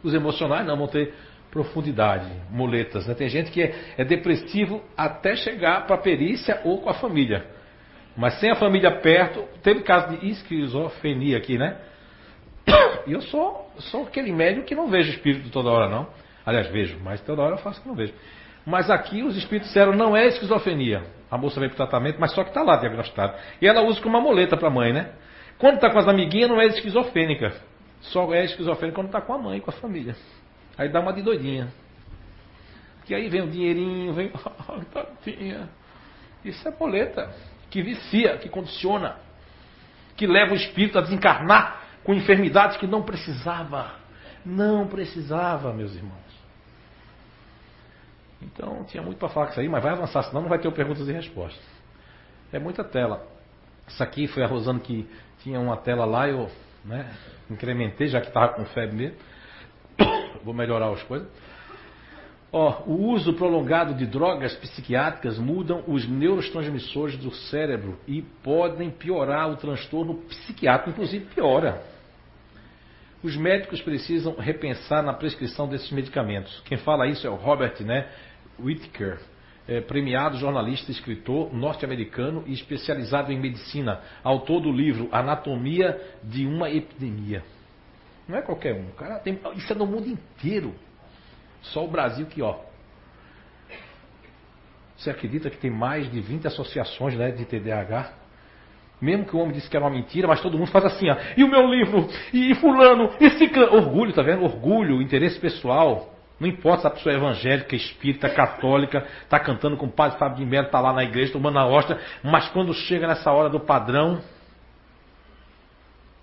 Os 0.03 0.13
emocionais 0.13 0.65
não 0.65 0.77
vão 0.77 0.87
ter 0.87 1.13
profundidade, 1.49 2.29
muletas. 2.49 3.07
Né? 3.07 3.13
Tem 3.13 3.29
gente 3.29 3.51
que 3.51 3.61
é, 3.61 3.75
é 3.97 4.05
depressivo 4.05 4.83
até 4.95 5.35
chegar 5.35 5.85
para 5.85 5.95
a 5.95 5.99
perícia 5.99 6.61
ou 6.63 6.81
com 6.81 6.89
a 6.89 6.93
família. 6.93 7.45
Mas 8.15 8.39
sem 8.39 8.49
a 8.49 8.55
família 8.55 8.99
perto, 8.99 9.43
teve 9.61 9.81
caso 9.81 10.17
de 10.17 10.29
esquizofrenia 10.29 11.37
aqui, 11.37 11.57
né? 11.57 11.77
E 13.05 13.13
eu 13.13 13.21
sou, 13.21 13.71
sou 13.79 14.03
aquele 14.03 14.31
médium 14.31 14.63
que 14.63 14.75
não 14.75 14.89
vejo 14.89 15.11
espírito 15.11 15.49
toda 15.49 15.69
hora, 15.69 15.89
não. 15.89 16.07
Aliás, 16.45 16.67
vejo, 16.67 16.99
mas 17.01 17.21
toda 17.21 17.41
hora 17.41 17.55
eu 17.55 17.59
faço 17.59 17.81
que 17.81 17.87
não 17.87 17.95
vejo. 17.95 18.13
Mas 18.65 18.89
aqui 18.89 19.23
os 19.23 19.37
espíritos 19.37 19.69
disseram 19.69 19.93
não 19.93 20.15
é 20.15 20.27
esquizofrenia. 20.27 21.03
A 21.31 21.37
moça 21.37 21.59
veio 21.59 21.71
para 21.71 21.85
o 21.85 21.87
tratamento, 21.87 22.19
mas 22.19 22.33
só 22.33 22.43
que 22.43 22.49
está 22.49 22.61
lá 22.61 22.75
diagnosticado. 22.75 23.33
E 23.61 23.67
ela 23.67 23.81
usa 23.81 24.01
como 24.01 24.17
uma 24.17 24.21
muleta 24.21 24.57
para 24.57 24.67
a 24.67 24.71
mãe, 24.71 24.91
né? 24.91 25.11
Quando 25.57 25.75
está 25.75 25.89
com 25.89 25.99
as 25.99 26.07
amiguinhas, 26.07 26.49
não 26.49 26.59
é 26.59 26.65
esquizofrênica. 26.65 27.53
Só 28.01 28.33
é 28.33 28.43
esquizofrênica 28.43 28.95
quando 28.95 29.07
está 29.07 29.21
com 29.21 29.33
a 29.33 29.37
mãe, 29.37 29.61
com 29.61 29.69
a 29.69 29.73
família. 29.73 30.15
Aí 30.77 30.89
dá 30.89 30.99
uma 30.99 31.13
de 31.13 31.21
doidinha. 31.21 31.69
Que 33.05 33.15
aí 33.15 33.29
vem 33.29 33.43
o 33.43 33.47
dinheirinho, 33.47 34.13
vem. 34.13 34.31
Isso 36.43 36.67
é 36.67 36.71
boleta. 36.71 37.33
Que 37.69 37.81
vicia, 37.81 38.37
que 38.37 38.49
condiciona. 38.49 39.15
Que 40.15 40.27
leva 40.27 40.51
o 40.51 40.55
espírito 40.55 40.97
a 40.97 41.01
desencarnar 41.01 41.86
com 42.07 42.13
enfermidades 42.13 42.77
que 42.77 42.87
não 42.87 43.03
precisava. 43.03 43.91
Não 44.45 44.87
precisava, 44.87 45.73
meus 45.73 45.93
irmãos. 45.93 46.15
Então 48.41 48.85
tinha 48.85 49.03
muito 49.03 49.17
para 49.17 49.27
falar 49.27 49.47
com 49.47 49.51
isso 49.51 49.59
aí, 49.59 49.67
mas 49.67 49.83
vai 49.83 49.91
avançar, 49.91 50.23
senão 50.23 50.41
não 50.41 50.47
vai 50.47 50.57
ter 50.57 50.71
perguntas 50.71 51.05
e 51.09 51.11
respostas. 51.11 51.61
É 52.53 52.57
muita 52.59 52.81
tela. 52.81 53.27
Isso 53.85 54.01
aqui 54.01 54.25
foi 54.25 54.41
a 54.41 54.47
Rosana 54.47 54.79
que 54.79 55.05
tinha 55.39 55.59
uma 55.59 55.75
tela 55.75 56.05
lá, 56.05 56.29
eu 56.29 56.49
né, 56.85 57.11
incrementei, 57.49 58.07
já 58.07 58.21
que 58.21 58.27
estava 58.27 58.53
com 58.53 58.63
febre 58.67 58.95
mesmo. 58.95 59.17
Vou 60.45 60.53
melhorar 60.53 60.89
as 60.89 61.03
coisas. 61.03 61.27
O 62.53 63.11
uso 63.11 63.33
prolongado 63.33 63.93
de 63.93 64.05
drogas 64.05 64.55
psiquiátricas 64.55 65.37
mudam 65.37 65.83
os 65.85 66.07
neurotransmissores 66.07 67.17
do 67.17 67.31
cérebro 67.31 67.99
e 68.07 68.21
podem 68.21 68.89
piorar 68.89 69.51
o 69.51 69.57
transtorno 69.57 70.15
psiquiátrico, 70.29 70.91
inclusive 70.91 71.25
piora. 71.25 71.96
Os 73.23 73.35
médicos 73.35 73.81
precisam 73.81 74.35
repensar 74.35 75.01
na 75.01 75.13
prescrição 75.13 75.67
desses 75.67 75.91
medicamentos. 75.91 76.61
Quem 76.65 76.77
fala 76.77 77.07
isso 77.07 77.25
é 77.25 77.29
o 77.29 77.35
Robert 77.35 77.81
né, 77.81 78.07
Whittaker, 78.59 79.19
é, 79.67 79.81
premiado 79.81 80.37
jornalista 80.37 80.91
escritor 80.91 81.53
norte-americano 81.53 82.43
e 82.45 82.53
especializado 82.53 83.31
em 83.31 83.39
medicina, 83.39 84.01
autor 84.23 84.61
do 84.61 84.71
livro 84.71 85.09
Anatomia 85.11 85.99
de 86.23 86.45
uma 86.45 86.69
Epidemia. 86.69 87.43
Não 88.27 88.37
é 88.37 88.41
qualquer 88.41 88.75
um. 88.75 88.91
Cara, 88.91 89.19
tem, 89.19 89.39
isso 89.55 89.71
é 89.71 89.75
no 89.75 89.85
mundo 89.85 90.07
inteiro. 90.07 90.75
Só 91.61 91.85
o 91.85 91.87
Brasil 91.87 92.25
que, 92.27 92.41
ó. 92.41 92.59
Você 94.95 95.09
acredita 95.09 95.49
que 95.49 95.57
tem 95.57 95.71
mais 95.71 96.11
de 96.11 96.19
20 96.19 96.47
associações 96.47 97.15
né, 97.15 97.31
de 97.31 97.45
TDAH? 97.45 98.26
Mesmo 98.99 99.25
que 99.25 99.35
o 99.35 99.39
homem 99.39 99.53
disse 99.53 99.69
que 99.69 99.77
era 99.77 99.85
uma 99.85 99.91
mentira, 99.91 100.27
mas 100.27 100.41
todo 100.41 100.57
mundo 100.57 100.71
faz 100.71 100.85
assim, 100.85 101.09
ó. 101.09 101.15
E 101.35 101.43
o 101.43 101.47
meu 101.47 101.67
livro? 101.67 102.09
E 102.33 102.55
fulano? 102.55 103.11
E 103.19 103.29
ciclano? 103.31 103.75
Orgulho, 103.75 104.13
tá 104.13 104.23
vendo? 104.23 104.43
Orgulho, 104.43 105.01
interesse 105.01 105.39
pessoal. 105.39 106.13
Não 106.39 106.47
importa 106.47 106.81
se 106.81 106.87
a 106.87 106.89
pessoa 106.91 107.13
é 107.13 107.17
evangélica, 107.17 107.75
espírita, 107.75 108.29
católica, 108.29 109.05
está 109.23 109.39
cantando 109.39 109.77
com 109.77 109.87
o 109.87 109.91
padre 109.91 110.17
Fábio 110.17 110.37
de 110.37 110.45
Mello, 110.45 110.67
está 110.67 110.79
lá 110.79 110.93
na 110.93 111.03
igreja 111.03 111.33
tomando 111.33 111.57
a 111.57 111.65
hóstia, 111.65 111.99
mas 112.23 112.47
quando 112.49 112.73
chega 112.73 113.07
nessa 113.07 113.31
hora 113.31 113.49
do 113.49 113.59
padrão, 113.59 114.21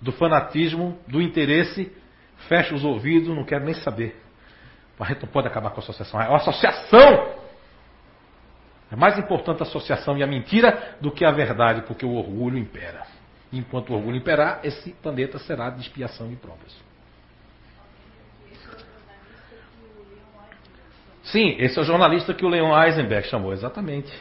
do 0.01 0.11
fanatismo, 0.13 0.97
do 1.07 1.21
interesse, 1.21 1.91
fecha 2.47 2.73
os 2.73 2.83
ouvidos, 2.83 3.29
não 3.29 3.43
quer 3.43 3.59
nem 3.59 3.73
saber. 3.73 4.21
A 4.99 5.05
gente 5.05 5.23
não 5.23 5.29
pode 5.29 5.47
acabar 5.47 5.71
com 5.71 5.81
a 5.81 5.83
associação. 5.83 6.19
Uma 6.19 6.37
associação! 6.37 7.44
É 8.91 8.95
mais 8.95 9.17
importante 9.17 9.61
a 9.61 9.65
associação 9.65 10.17
e 10.17 10.23
a 10.23 10.27
mentira 10.27 10.97
do 11.01 11.11
que 11.11 11.25
a 11.25 11.31
verdade, 11.31 11.81
porque 11.81 12.05
o 12.05 12.13
orgulho 12.13 12.57
impera. 12.57 13.05
Enquanto 13.51 13.89
o 13.89 13.95
orgulho 13.95 14.17
imperar, 14.17 14.59
esse 14.63 14.91
planeta 14.93 15.39
será 15.39 15.69
de 15.69 15.81
expiação 15.81 16.31
e 16.31 16.35
provas. 16.35 16.75
Sim, 21.23 21.55
esse 21.57 21.77
é 21.77 21.81
o 21.81 21.85
jornalista 21.85 22.33
que 22.33 22.45
o 22.45 22.49
Leon 22.49 22.71
Eisenberg 22.83 23.27
chamou, 23.27 23.51
exatamente. 23.53 24.11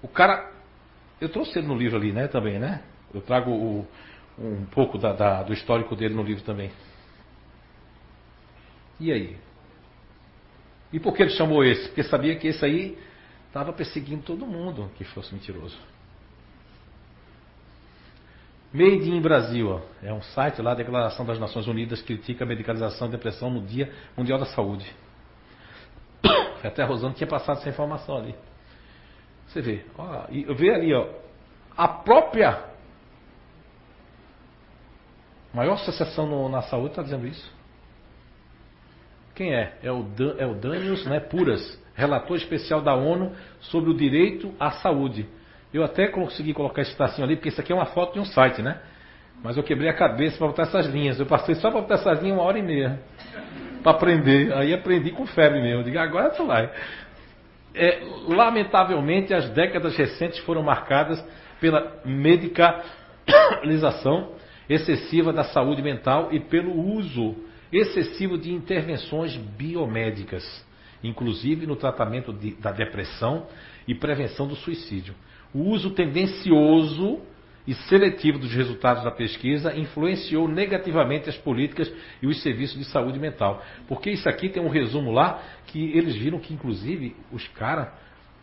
O 0.00 0.08
cara. 0.08 0.50
Eu 1.20 1.28
trouxe 1.28 1.58
ele 1.58 1.68
no 1.68 1.76
livro 1.76 1.96
ali, 1.96 2.12
né, 2.12 2.28
também, 2.28 2.58
né? 2.58 2.82
Eu 3.12 3.20
trago 3.20 3.50
o, 3.50 3.86
um 4.38 4.64
pouco 4.66 4.98
da, 4.98 5.12
da, 5.12 5.42
do 5.42 5.52
histórico 5.52 5.94
dele 5.94 6.14
no 6.14 6.22
livro 6.22 6.42
também. 6.42 6.70
E 8.98 9.12
aí? 9.12 9.36
E 10.92 11.00
por 11.00 11.14
que 11.14 11.22
ele 11.22 11.30
chamou 11.30 11.64
esse? 11.64 11.88
Porque 11.88 12.02
sabia 12.02 12.36
que 12.36 12.48
esse 12.48 12.64
aí 12.64 12.98
estava 13.52 13.70
perseguindo 13.70 14.22
todo 14.22 14.46
mundo 14.46 14.90
que 14.96 15.04
fosse 15.04 15.34
mentiroso. 15.34 15.78
Made 18.72 19.10
in 19.10 19.20
Brasil, 19.20 19.68
ó, 19.68 19.80
é 20.02 20.10
um 20.10 20.22
site 20.22 20.62
lá, 20.62 20.72
a 20.72 20.74
Declaração 20.74 21.26
das 21.26 21.38
Nações 21.38 21.66
Unidas 21.66 22.00
critica 22.00 22.44
a 22.44 22.46
medicalização 22.46 23.08
da 23.08 23.16
depressão 23.18 23.50
no 23.50 23.60
Dia 23.60 23.92
Mundial 24.16 24.38
da 24.38 24.46
Saúde. 24.46 24.90
Até 26.64 26.82
a 26.82 26.86
Rosana 26.86 27.12
tinha 27.12 27.26
passado 27.26 27.58
essa 27.58 27.68
informação 27.68 28.16
ali. 28.16 28.34
Você 29.48 29.60
vê, 29.60 29.84
ó, 29.98 30.24
e 30.30 30.44
vê 30.54 30.74
ali, 30.74 30.94
ó, 30.94 31.06
a 31.76 31.86
própria 31.86 32.64
maior 35.52 35.74
associação 35.74 36.26
no, 36.26 36.48
na 36.48 36.62
saúde 36.62 36.92
está 36.92 37.02
dizendo 37.02 37.26
isso. 37.26 37.52
Quem 39.34 39.54
é? 39.54 39.76
É 39.82 39.92
o, 39.92 40.06
é 40.38 40.46
o 40.46 40.54
né, 41.10 41.20
Puras, 41.20 41.81
relator 41.94 42.36
especial 42.36 42.80
da 42.80 42.94
ONU 42.94 43.32
sobre 43.60 43.90
o 43.90 43.94
direito 43.94 44.52
à 44.58 44.70
saúde. 44.70 45.26
Eu 45.72 45.84
até 45.84 46.08
consegui 46.08 46.52
colocar 46.52 46.82
esse 46.82 46.96
tracinho 46.96 47.24
ali, 47.24 47.36
porque 47.36 47.48
isso 47.48 47.60
aqui 47.60 47.72
é 47.72 47.74
uma 47.74 47.86
foto 47.86 48.14
de 48.14 48.20
um 48.20 48.24
site, 48.24 48.60
né? 48.60 48.78
Mas 49.42 49.56
eu 49.56 49.62
quebrei 49.62 49.88
a 49.88 49.94
cabeça 49.94 50.38
para 50.38 50.46
botar 50.46 50.62
essas 50.62 50.86
linhas. 50.86 51.18
Eu 51.18 51.26
passei 51.26 51.54
só 51.56 51.70
para 51.70 51.80
botar 51.80 51.94
essas 51.94 52.22
linhas 52.22 52.36
uma 52.36 52.44
hora 52.44 52.58
e 52.58 52.62
meia. 52.62 53.00
Para 53.82 53.92
aprender. 53.92 54.52
Aí 54.54 54.72
aprendi 54.72 55.10
com 55.10 55.26
febre 55.26 55.60
mesmo. 55.60 55.80
Eu 55.80 55.84
digo, 55.84 55.98
agora 55.98 56.30
tu 56.30 56.46
vai. 56.46 56.70
É, 57.74 58.00
lamentavelmente, 58.28 59.34
as 59.34 59.48
décadas 59.50 59.96
recentes 59.96 60.38
foram 60.40 60.62
marcadas 60.62 61.22
pela 61.60 62.00
medicalização 62.04 64.32
excessiva 64.68 65.32
da 65.32 65.44
saúde 65.44 65.82
mental 65.82 66.28
e 66.32 66.38
pelo 66.38 66.72
uso 66.72 67.34
excessivo 67.72 68.36
de 68.36 68.52
intervenções 68.52 69.34
biomédicas, 69.36 70.44
inclusive 71.02 71.66
no 71.66 71.76
tratamento 71.76 72.32
de, 72.32 72.52
da 72.54 72.72
depressão 72.72 73.46
e 73.86 73.94
prevenção 73.94 74.46
do 74.46 74.56
suicídio. 74.56 75.14
O 75.52 75.70
uso 75.70 75.90
tendencioso 75.90 77.20
e 77.66 77.74
seletivo 77.74 78.38
dos 78.38 78.52
resultados 78.52 79.04
da 79.04 79.10
pesquisa 79.10 79.76
influenciou 79.76 80.48
negativamente 80.48 81.28
as 81.28 81.36
políticas 81.36 81.92
e 82.20 82.26
os 82.26 82.42
serviços 82.42 82.78
de 82.78 82.84
saúde 82.84 83.18
mental. 83.18 83.62
Porque 83.86 84.10
isso 84.10 84.28
aqui 84.28 84.48
tem 84.48 84.62
um 84.62 84.68
resumo 84.68 85.12
lá 85.12 85.40
que 85.66 85.96
eles 85.96 86.16
viram 86.16 86.40
que, 86.40 86.52
inclusive, 86.52 87.14
os 87.30 87.46
caras 87.48 87.88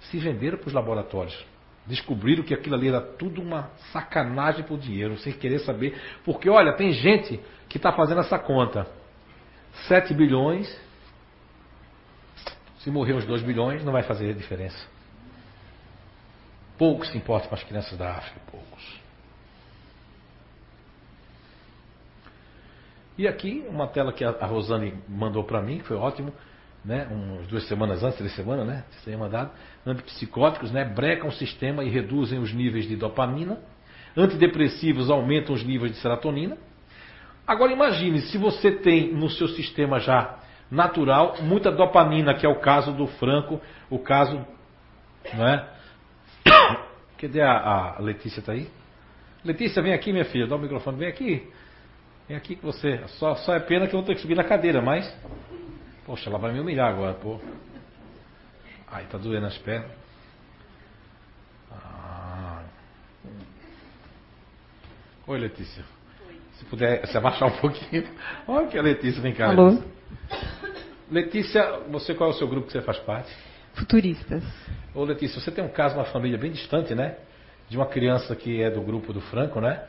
se 0.01 0.17
venderam 0.17 0.57
para 0.57 0.67
os 0.67 0.73
laboratórios. 0.73 1.38
Descobriram 1.85 2.43
que 2.43 2.53
aquilo 2.53 2.75
ali 2.75 2.88
era 2.88 3.01
tudo 3.01 3.41
uma 3.41 3.71
sacanagem 3.91 4.63
por 4.63 4.77
dinheiro, 4.77 5.17
sem 5.17 5.33
querer 5.33 5.59
saber. 5.59 5.99
Porque, 6.23 6.49
olha, 6.49 6.73
tem 6.73 6.91
gente 6.91 7.39
que 7.67 7.77
está 7.77 7.91
fazendo 7.91 8.21
essa 8.21 8.38
conta. 8.38 8.88
7 9.88 10.13
bilhões, 10.13 10.69
se 12.80 12.90
morrer 12.90 13.14
os 13.14 13.25
2 13.25 13.41
bilhões, 13.41 13.83
não 13.83 13.93
vai 13.93 14.03
fazer 14.03 14.33
diferença. 14.33 14.88
Poucos 16.77 17.09
se 17.09 17.17
importam 17.17 17.49
com 17.49 17.56
as 17.56 17.64
crianças 17.64 17.98
da 17.98 18.11
África, 18.11 18.40
poucos. 18.49 18.99
E 23.17 23.27
aqui, 23.27 23.66
uma 23.69 23.85
tela 23.85 24.14
que 24.14 24.24
a 24.24 24.45
Rosane 24.45 24.93
mandou 25.08 25.43
para 25.43 25.61
mim, 25.61 25.80
que 25.80 25.83
foi 25.83 25.98
ótimo, 25.98 26.33
né, 26.85 27.06
umas 27.11 27.48
duas 27.48 27.67
semanas 27.67 28.01
antes, 28.01 28.17
três 28.17 28.33
semanas, 28.33 28.66
né, 28.66 28.85
tinha 29.03 29.17
mandado, 29.17 29.51
antipsicóticos, 29.85 30.72
né, 30.72 30.85
brecam 30.85 31.27
o 31.27 31.33
sistema 31.33 31.83
e 31.83 31.90
reduzem 31.90 32.40
os 32.40 32.53
níveis 32.53 32.88
de 32.88 32.95
dopamina, 32.95 33.59
antidepressivos 34.16 35.09
aumentam 35.09 35.53
os 35.53 35.66
níveis 35.66 35.91
de 35.91 35.98
serotonina. 35.98 36.58
Agora 37.45 37.74
imagine, 37.74 38.22
se 38.22 38.38
você 38.38 38.72
tem 38.72 39.11
no 39.11 39.30
seu 39.30 39.49
sistema 39.49 39.99
já 39.99 40.40
natural 40.69 41.38
muita 41.41 41.72
dopamina, 41.72 42.33
que 42.33 42.45
é 42.45 42.49
o 42.49 42.59
caso 42.59 42.91
do 42.93 43.07
Franco, 43.07 43.59
o 43.89 43.99
caso, 43.99 44.45
não 45.33 45.48
é? 45.48 45.67
Cadê 47.17 47.41
a, 47.41 47.95
a 47.98 47.99
Letícia 47.99 48.41
tá 48.41 48.53
aí? 48.53 48.69
Letícia, 49.43 49.81
vem 49.81 49.93
aqui, 49.93 50.11
minha 50.11 50.25
filha, 50.25 50.48
dá 50.48 50.56
o 50.56 50.59
microfone, 50.59 50.98
vem 50.98 51.07
aqui. 51.07 51.51
Vem 52.27 52.38
aqui 52.38 52.56
que 52.56 52.64
você. 52.64 53.01
Só, 53.07 53.35
só 53.35 53.56
é 53.56 53.59
pena 53.59 53.88
que 53.88 53.95
eu 53.95 53.99
vou 53.99 54.06
ter 54.06 54.15
que 54.15 54.22
subir 54.22 54.35
na 54.35 54.43
cadeira, 54.43 54.81
mas. 54.81 55.11
Poxa, 56.06 56.30
ela 56.30 56.38
vai 56.38 56.51
me 56.51 56.59
humilhar 56.59 56.89
agora, 56.89 57.14
pô. 57.14 57.39
Ai, 58.91 59.06
tá 59.06 59.17
doendo 59.17 59.48
as 59.48 59.57
pernas. 59.57 59.89
Ah. 61.72 62.64
Oi, 65.27 65.39
Letícia. 65.39 65.83
Se 66.53 66.65
puder 66.65 67.07
se 67.07 67.17
abaixar 67.17 67.48
um 67.48 67.57
pouquinho. 67.57 68.07
Olha 68.48 68.67
que 68.67 68.77
a 68.77 68.81
Letícia 68.81 69.22
vem 69.22 69.33
cá. 69.33 69.49
Alô? 69.49 69.69
Letícia, 69.69 69.88
você 71.89 72.13
qual 72.13 72.29
é 72.29 72.33
o 72.33 72.38
seu 72.38 72.47
grupo 72.47 72.67
que 72.67 72.73
você 72.73 72.81
faz 72.81 72.97
parte? 72.99 73.29
Futuristas. 73.73 74.43
Ô 74.93 75.03
Letícia, 75.03 75.39
você 75.39 75.51
tem 75.51 75.63
um 75.63 75.69
caso, 75.69 75.95
uma 75.95 76.05
família 76.05 76.38
bem 76.38 76.51
distante, 76.51 76.93
né? 76.93 77.15
De 77.69 77.77
uma 77.77 77.85
criança 77.85 78.35
que 78.35 78.61
é 78.61 78.69
do 78.69 78.81
grupo 78.81 79.13
do 79.13 79.21
Franco, 79.21 79.61
né? 79.61 79.81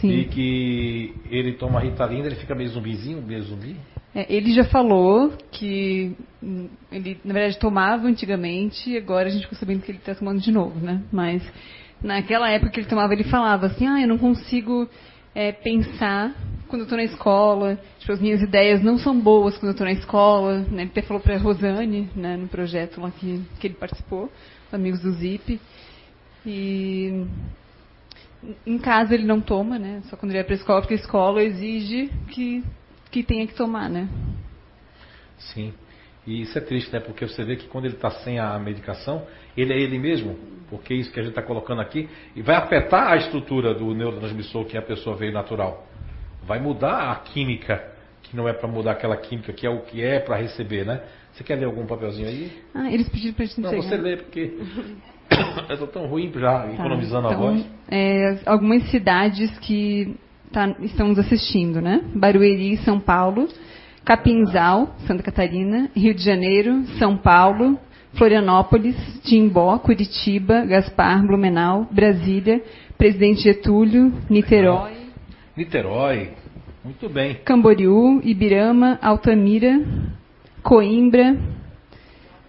Sim. 0.00 0.10
E 0.10 0.24
que 0.26 1.14
ele 1.30 1.54
toma 1.54 1.80
Ritalina, 1.80 2.26
ele 2.26 2.36
fica 2.36 2.54
meio 2.54 2.68
zumbizinho, 2.68 3.20
meio 3.22 3.42
zumbi. 3.42 3.76
É, 4.14 4.32
ele 4.32 4.52
já 4.52 4.64
falou 4.64 5.32
que 5.50 6.16
hum, 6.42 6.68
ele, 6.92 7.18
na 7.24 7.34
verdade, 7.34 7.58
tomava 7.58 8.06
antigamente 8.06 8.90
e 8.90 8.96
agora 8.96 9.28
a 9.28 9.30
gente 9.30 9.42
ficou 9.42 9.58
sabendo 9.58 9.82
que 9.82 9.90
ele 9.90 9.98
está 9.98 10.14
tomando 10.14 10.40
de 10.40 10.52
novo, 10.52 10.78
né? 10.78 11.02
Mas 11.10 11.42
naquela 12.02 12.48
época 12.48 12.70
que 12.70 12.80
ele 12.80 12.88
tomava, 12.88 13.12
ele 13.12 13.24
falava 13.24 13.66
assim, 13.66 13.86
ah, 13.86 14.00
eu 14.00 14.06
não 14.06 14.18
consigo 14.18 14.88
é, 15.34 15.50
pensar 15.50 16.32
quando 16.68 16.80
eu 16.80 16.84
estou 16.84 16.98
na 16.98 17.04
escola, 17.04 17.78
tipo, 17.98 18.12
as 18.12 18.20
minhas 18.20 18.42
ideias 18.42 18.82
não 18.82 18.98
são 18.98 19.18
boas 19.18 19.54
quando 19.56 19.68
eu 19.68 19.72
estou 19.72 19.86
na 19.86 19.92
escola. 19.92 20.58
Né? 20.58 20.82
Ele 20.82 20.90
até 20.90 21.02
falou 21.02 21.22
para 21.22 21.34
a 21.34 21.38
Rosane, 21.38 22.10
né, 22.14 22.36
no 22.36 22.48
projeto 22.48 23.00
lá 23.00 23.10
que, 23.10 23.42
que 23.60 23.66
ele 23.66 23.74
participou, 23.74 24.30
amigos 24.72 25.00
do 25.00 25.12
ZIP. 25.12 25.60
E 26.46 27.26
em 28.66 28.78
casa 28.78 29.14
ele 29.14 29.24
não 29.24 29.40
toma, 29.40 29.78
né? 29.78 30.02
Só 30.04 30.16
quando 30.16 30.32
ele 30.32 30.38
vai 30.38 30.44
para 30.44 30.54
a 30.54 30.58
escola, 30.58 30.80
porque 30.80 30.94
a 30.94 30.98
escola 30.98 31.42
exige 31.42 32.10
que, 32.28 32.62
que 33.10 33.22
tenha 33.22 33.46
que 33.46 33.54
tomar, 33.54 33.88
né? 33.88 34.08
Sim. 35.38 35.72
E 36.26 36.42
isso 36.42 36.56
é 36.56 36.60
triste, 36.60 36.92
né? 36.92 37.00
Porque 37.00 37.26
você 37.26 37.44
vê 37.44 37.56
que 37.56 37.66
quando 37.68 37.86
ele 37.86 37.94
está 37.94 38.10
sem 38.10 38.38
a 38.38 38.58
medicação, 38.58 39.26
ele 39.56 39.72
é 39.72 39.78
ele 39.78 39.98
mesmo. 39.98 40.38
Porque 40.68 40.94
é 40.94 40.96
isso 40.96 41.12
que 41.12 41.20
a 41.20 41.22
gente 41.22 41.32
está 41.32 41.42
colocando 41.42 41.80
aqui 41.80 42.08
e 42.34 42.42
vai 42.42 42.56
afetar 42.56 43.12
a 43.12 43.16
estrutura 43.16 43.74
do 43.74 43.94
neurotransmissor 43.94 44.64
que 44.64 44.76
a 44.76 44.82
pessoa 44.82 45.16
veio 45.16 45.32
natural. 45.32 45.86
Vai 46.46 46.60
mudar 46.60 47.10
a 47.12 47.16
química, 47.16 47.82
que 48.22 48.36
não 48.36 48.48
é 48.48 48.52
para 48.52 48.68
mudar 48.68 48.92
aquela 48.92 49.16
química, 49.16 49.52
que 49.52 49.66
é 49.66 49.70
o 49.70 49.80
que 49.82 50.02
é 50.02 50.18
para 50.20 50.36
receber, 50.36 50.84
né? 50.84 51.00
Você 51.32 51.42
quer 51.42 51.56
ler 51.56 51.64
algum 51.64 51.84
papelzinho 51.86 52.28
aí? 52.28 52.52
Ah, 52.74 52.90
eles 52.92 53.08
pediram 53.08 53.34
para 53.34 53.44
a 53.44 53.46
gente 53.46 53.60
Não, 53.60 53.70
você 53.72 53.96
lê, 53.96 54.16
porque 54.18 54.52
eu 55.68 55.72
estou 55.72 55.88
tão 55.88 56.06
ruim 56.06 56.30
já, 56.34 56.66
economizando 56.72 57.28
Tá, 57.28 57.34
a 57.34 57.36
voz. 57.36 57.66
é, 57.90 58.38
algumas 58.46 58.88
cidades 58.90 59.50
que 59.58 60.14
tá, 60.52 60.74
estão 60.80 61.08
nos 61.08 61.18
assistindo, 61.18 61.80
né? 61.80 62.02
Barueri, 62.14 62.76
São 62.78 63.00
Paulo, 63.00 63.48
Capinzal, 64.04 64.94
Santa 65.06 65.22
Catarina, 65.22 65.90
Rio 65.96 66.14
de 66.14 66.22
Janeiro, 66.22 66.84
São 66.98 67.16
Paulo, 67.16 67.78
Florianópolis, 68.12 68.94
Timbó, 69.24 69.76
Curitiba, 69.78 70.64
Gaspar, 70.66 71.26
Blumenau, 71.26 71.88
Brasília, 71.90 72.62
Presidente 72.96 73.40
Getúlio, 73.42 74.12
Niterói, 74.30 74.92
Niterói, 75.56 76.32
muito 76.84 77.08
bem. 77.08 77.34
Camboriú, 77.44 78.20
Ibirama, 78.22 78.98
Altamira, 79.00 79.80
Coimbra, 80.62 81.36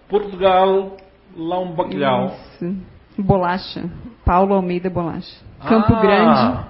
Portugal, 0.08 0.96
lá 1.36 1.58
um 1.60 1.72
bacalhau. 1.72 2.36
Isso. 2.54 2.76
Bolacha, 3.18 3.90
Paulo 4.24 4.54
Almeida 4.54 4.90
Bolacha. 4.90 5.44
Campo 5.66 5.94
Ah, 5.94 6.00
Grande, 6.00 6.66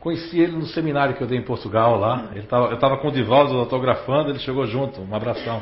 Conheci 0.00 0.38
ele 0.38 0.52
no 0.52 0.66
seminário 0.66 1.16
que 1.16 1.22
eu 1.22 1.26
dei 1.26 1.38
em 1.38 1.42
Portugal 1.42 1.98
lá. 1.98 2.28
Ele 2.32 2.46
tava, 2.46 2.66
eu 2.68 2.74
estava 2.74 2.96
com 2.98 3.08
o 3.08 3.12
Divaldo 3.12 3.58
autografando, 3.58 4.30
ele 4.30 4.38
chegou 4.38 4.64
junto. 4.64 5.00
Um 5.00 5.14
abração. 5.14 5.60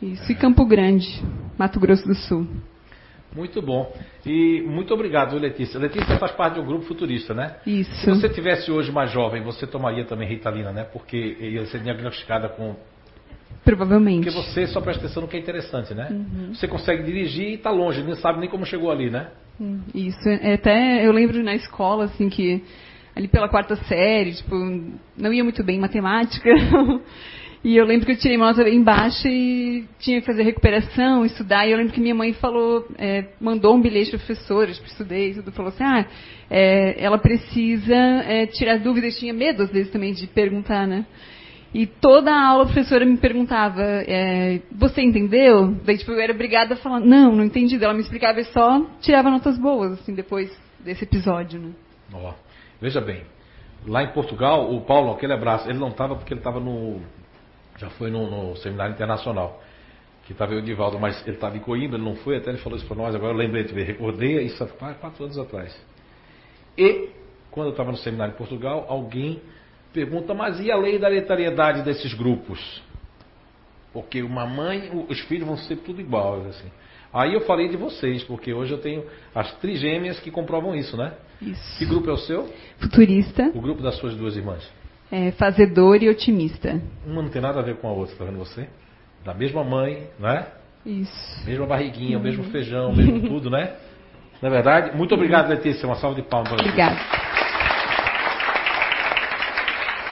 isso, 0.00 0.30
e 0.30 0.34
Campo 0.34 0.64
Grande, 0.64 1.22
Mato 1.58 1.80
Grosso 1.80 2.06
do 2.06 2.14
Sul. 2.14 2.46
Muito 3.36 3.60
bom. 3.60 3.92
E 4.24 4.62
muito 4.62 4.94
obrigado, 4.94 5.36
Letícia. 5.36 5.78
Letícia 5.78 6.18
faz 6.18 6.32
parte 6.32 6.54
de 6.54 6.60
um 6.60 6.64
grupo 6.64 6.86
futurista, 6.86 7.34
né? 7.34 7.56
Isso. 7.66 7.94
Se 7.96 8.06
você 8.08 8.30
tivesse 8.30 8.72
hoje 8.72 8.90
mais 8.90 9.12
jovem, 9.12 9.42
você 9.42 9.66
tomaria 9.66 10.06
também 10.06 10.26
Ritalina, 10.26 10.72
né? 10.72 10.84
Porque 10.84 11.36
ia 11.38 11.66
ser 11.66 11.80
diagnosticada 11.80 12.48
com. 12.48 12.74
Provavelmente. 13.62 14.24
Porque 14.24 14.30
você 14.30 14.66
só 14.66 14.80
presta 14.80 15.04
atenção 15.04 15.22
no 15.22 15.28
que 15.28 15.36
é 15.36 15.40
interessante, 15.40 15.92
né? 15.92 16.08
Uhum. 16.10 16.54
Você 16.54 16.66
consegue 16.66 17.02
dirigir 17.02 17.50
e 17.50 17.54
está 17.54 17.70
longe, 17.70 18.02
nem 18.02 18.14
sabe 18.14 18.40
nem 18.40 18.48
como 18.48 18.64
chegou 18.64 18.90
ali, 18.90 19.10
né? 19.10 19.28
Isso, 19.94 20.28
é, 20.28 20.54
até 20.54 21.06
eu 21.06 21.12
lembro 21.12 21.42
na 21.42 21.54
escola, 21.54 22.04
assim, 22.04 22.30
que 22.30 22.64
ali 23.14 23.28
pela 23.28 23.48
quarta 23.50 23.76
série, 23.84 24.34
tipo, 24.34 24.54
não 25.16 25.32
ia 25.32 25.44
muito 25.44 25.62
bem 25.62 25.76
em 25.76 25.80
matemática. 25.80 26.48
e 27.66 27.76
eu 27.76 27.84
lembro 27.84 28.06
que 28.06 28.12
eu 28.12 28.16
tirei 28.16 28.36
uma 28.36 28.46
nota 28.46 28.62
bem 28.62 28.80
baixa 28.80 29.28
e 29.28 29.84
tinha 29.98 30.20
que 30.20 30.26
fazer 30.26 30.44
recuperação, 30.44 31.26
estudar. 31.26 31.66
E 31.66 31.72
eu 31.72 31.76
lembro 31.76 31.92
que 31.92 31.98
minha 32.00 32.14
mãe 32.14 32.32
falou, 32.32 32.86
é, 32.96 33.24
mandou 33.40 33.74
um 33.74 33.80
bilhete 33.80 34.10
para 34.10 34.20
professora, 34.20 34.72
tipo, 34.72 34.86
estudei, 34.86 35.34
tudo, 35.34 35.50
falou 35.50 35.70
assim, 35.70 35.82
ah, 35.82 36.06
é, 36.48 36.94
ela 37.04 37.18
precisa 37.18 37.92
é, 37.92 38.46
tirar 38.46 38.78
dúvidas, 38.78 39.18
tinha 39.18 39.34
medo 39.34 39.64
às 39.64 39.70
vezes 39.72 39.90
também 39.90 40.12
de 40.12 40.28
perguntar, 40.28 40.86
né? 40.86 41.04
E 41.74 41.86
toda 41.86 42.30
a 42.30 42.40
aula 42.50 42.62
a 42.62 42.66
professora 42.66 43.04
me 43.04 43.16
perguntava, 43.16 43.82
é, 43.82 44.60
você 44.70 45.02
entendeu? 45.02 45.74
Daí 45.84 45.98
tipo, 45.98 46.12
eu 46.12 46.20
era 46.20 46.32
obrigada 46.32 46.74
a 46.74 46.76
falar, 46.76 47.00
não, 47.00 47.34
não 47.34 47.42
entendi. 47.42 47.82
Ela 47.82 47.94
me 47.94 48.00
explicava 48.00 48.38
e 48.38 48.44
só 48.44 48.86
tirava 49.00 49.28
notas 49.28 49.58
boas, 49.58 49.94
assim, 49.94 50.14
depois 50.14 50.56
desse 50.78 51.02
episódio, 51.02 51.58
né? 51.58 51.72
Ó, 52.14 52.32
veja 52.80 53.00
bem, 53.00 53.22
lá 53.86 54.02
em 54.02 54.12
Portugal, 54.12 54.72
o 54.72 54.80
Paulo, 54.82 55.12
aquele 55.12 55.32
abraço, 55.32 55.68
ele 55.68 55.78
não 55.78 55.88
estava 55.88 56.14
porque 56.14 56.32
ele 56.32 56.40
estava 56.40 56.60
no. 56.60 57.00
Já 57.78 57.90
foi 57.90 58.10
no, 58.10 58.30
no 58.30 58.56
seminário 58.56 58.94
internacional. 58.94 59.62
Que 60.24 60.32
estava 60.32 60.52
o 60.52 60.58
Edivaldo, 60.58 60.98
mas 60.98 61.20
ele 61.26 61.36
estava 61.36 61.56
em 61.56 61.60
Coimbra, 61.60 61.96
ele 61.96 62.04
não 62.04 62.16
foi, 62.16 62.36
até 62.36 62.50
ele 62.50 62.58
falou 62.58 62.76
isso 62.76 62.86
para 62.86 62.96
nós, 62.96 63.14
agora 63.14 63.32
eu 63.32 63.36
lembrei 63.36 63.62
de 63.62 63.72
ver, 63.72 63.84
recordei 63.84 64.40
isso 64.42 64.62
há 64.64 64.66
quatro 64.94 65.22
anos 65.22 65.38
atrás. 65.38 65.76
E, 66.76 67.10
quando 67.50 67.68
eu 67.68 67.70
estava 67.70 67.92
no 67.92 67.96
seminário 67.96 68.34
em 68.34 68.36
Portugal, 68.36 68.86
alguém 68.88 69.40
pergunta, 69.92 70.34
mas 70.34 70.60
e 70.60 70.70
a 70.70 70.76
lei 70.76 70.98
da 70.98 71.08
hereditariedade 71.08 71.82
desses 71.82 72.12
grupos? 72.12 72.82
Porque 73.92 74.20
uma 74.20 74.46
mãe, 74.46 74.90
os 75.08 75.20
filhos 75.20 75.46
vão 75.46 75.56
ser 75.56 75.76
tudo 75.76 76.00
iguais, 76.00 76.46
assim. 76.48 76.70
Aí 77.12 77.32
eu 77.32 77.40
falei 77.42 77.68
de 77.68 77.76
vocês, 77.76 78.22
porque 78.24 78.52
hoje 78.52 78.72
eu 78.72 78.78
tenho 78.78 79.04
as 79.34 79.54
trigêmeas 79.54 80.20
que 80.20 80.30
comprovam 80.30 80.74
isso, 80.74 80.96
né? 80.96 81.14
Isso. 81.40 81.78
Que 81.78 81.86
grupo 81.86 82.10
é 82.10 82.12
o 82.12 82.18
seu? 82.18 82.52
Futurista. 82.78 83.50
O 83.54 83.60
grupo 83.60 83.82
das 83.82 83.96
suas 83.96 84.14
duas 84.14 84.36
irmãs? 84.36 84.70
É, 85.10 85.30
fazedor 85.32 86.02
e 86.02 86.08
otimista. 86.08 86.80
Uma 87.06 87.22
não 87.22 87.28
tem 87.28 87.40
nada 87.40 87.60
a 87.60 87.62
ver 87.62 87.76
com 87.76 87.88
a 87.88 87.92
outra, 87.92 88.16
tá 88.16 88.24
vendo 88.24 88.38
você? 88.38 88.68
Da 89.24 89.32
mesma 89.32 89.62
mãe, 89.62 90.08
né? 90.18 90.46
Isso. 90.84 91.46
Mesma 91.46 91.66
barriguinha, 91.66 92.18
o 92.18 92.20
mesmo 92.22 92.44
feijão, 92.44 92.94
mesmo 92.94 93.28
tudo, 93.28 93.50
né? 93.50 93.74
Na 94.40 94.48
é 94.48 94.50
verdade? 94.50 94.96
Muito 94.96 95.14
obrigado, 95.14 95.48
Letícia. 95.48 95.86
Uma 95.86 95.96
salva 95.96 96.14
de 96.14 96.22
palmas 96.22 96.50
para 96.50 96.60
Obrigada. 96.60 97.35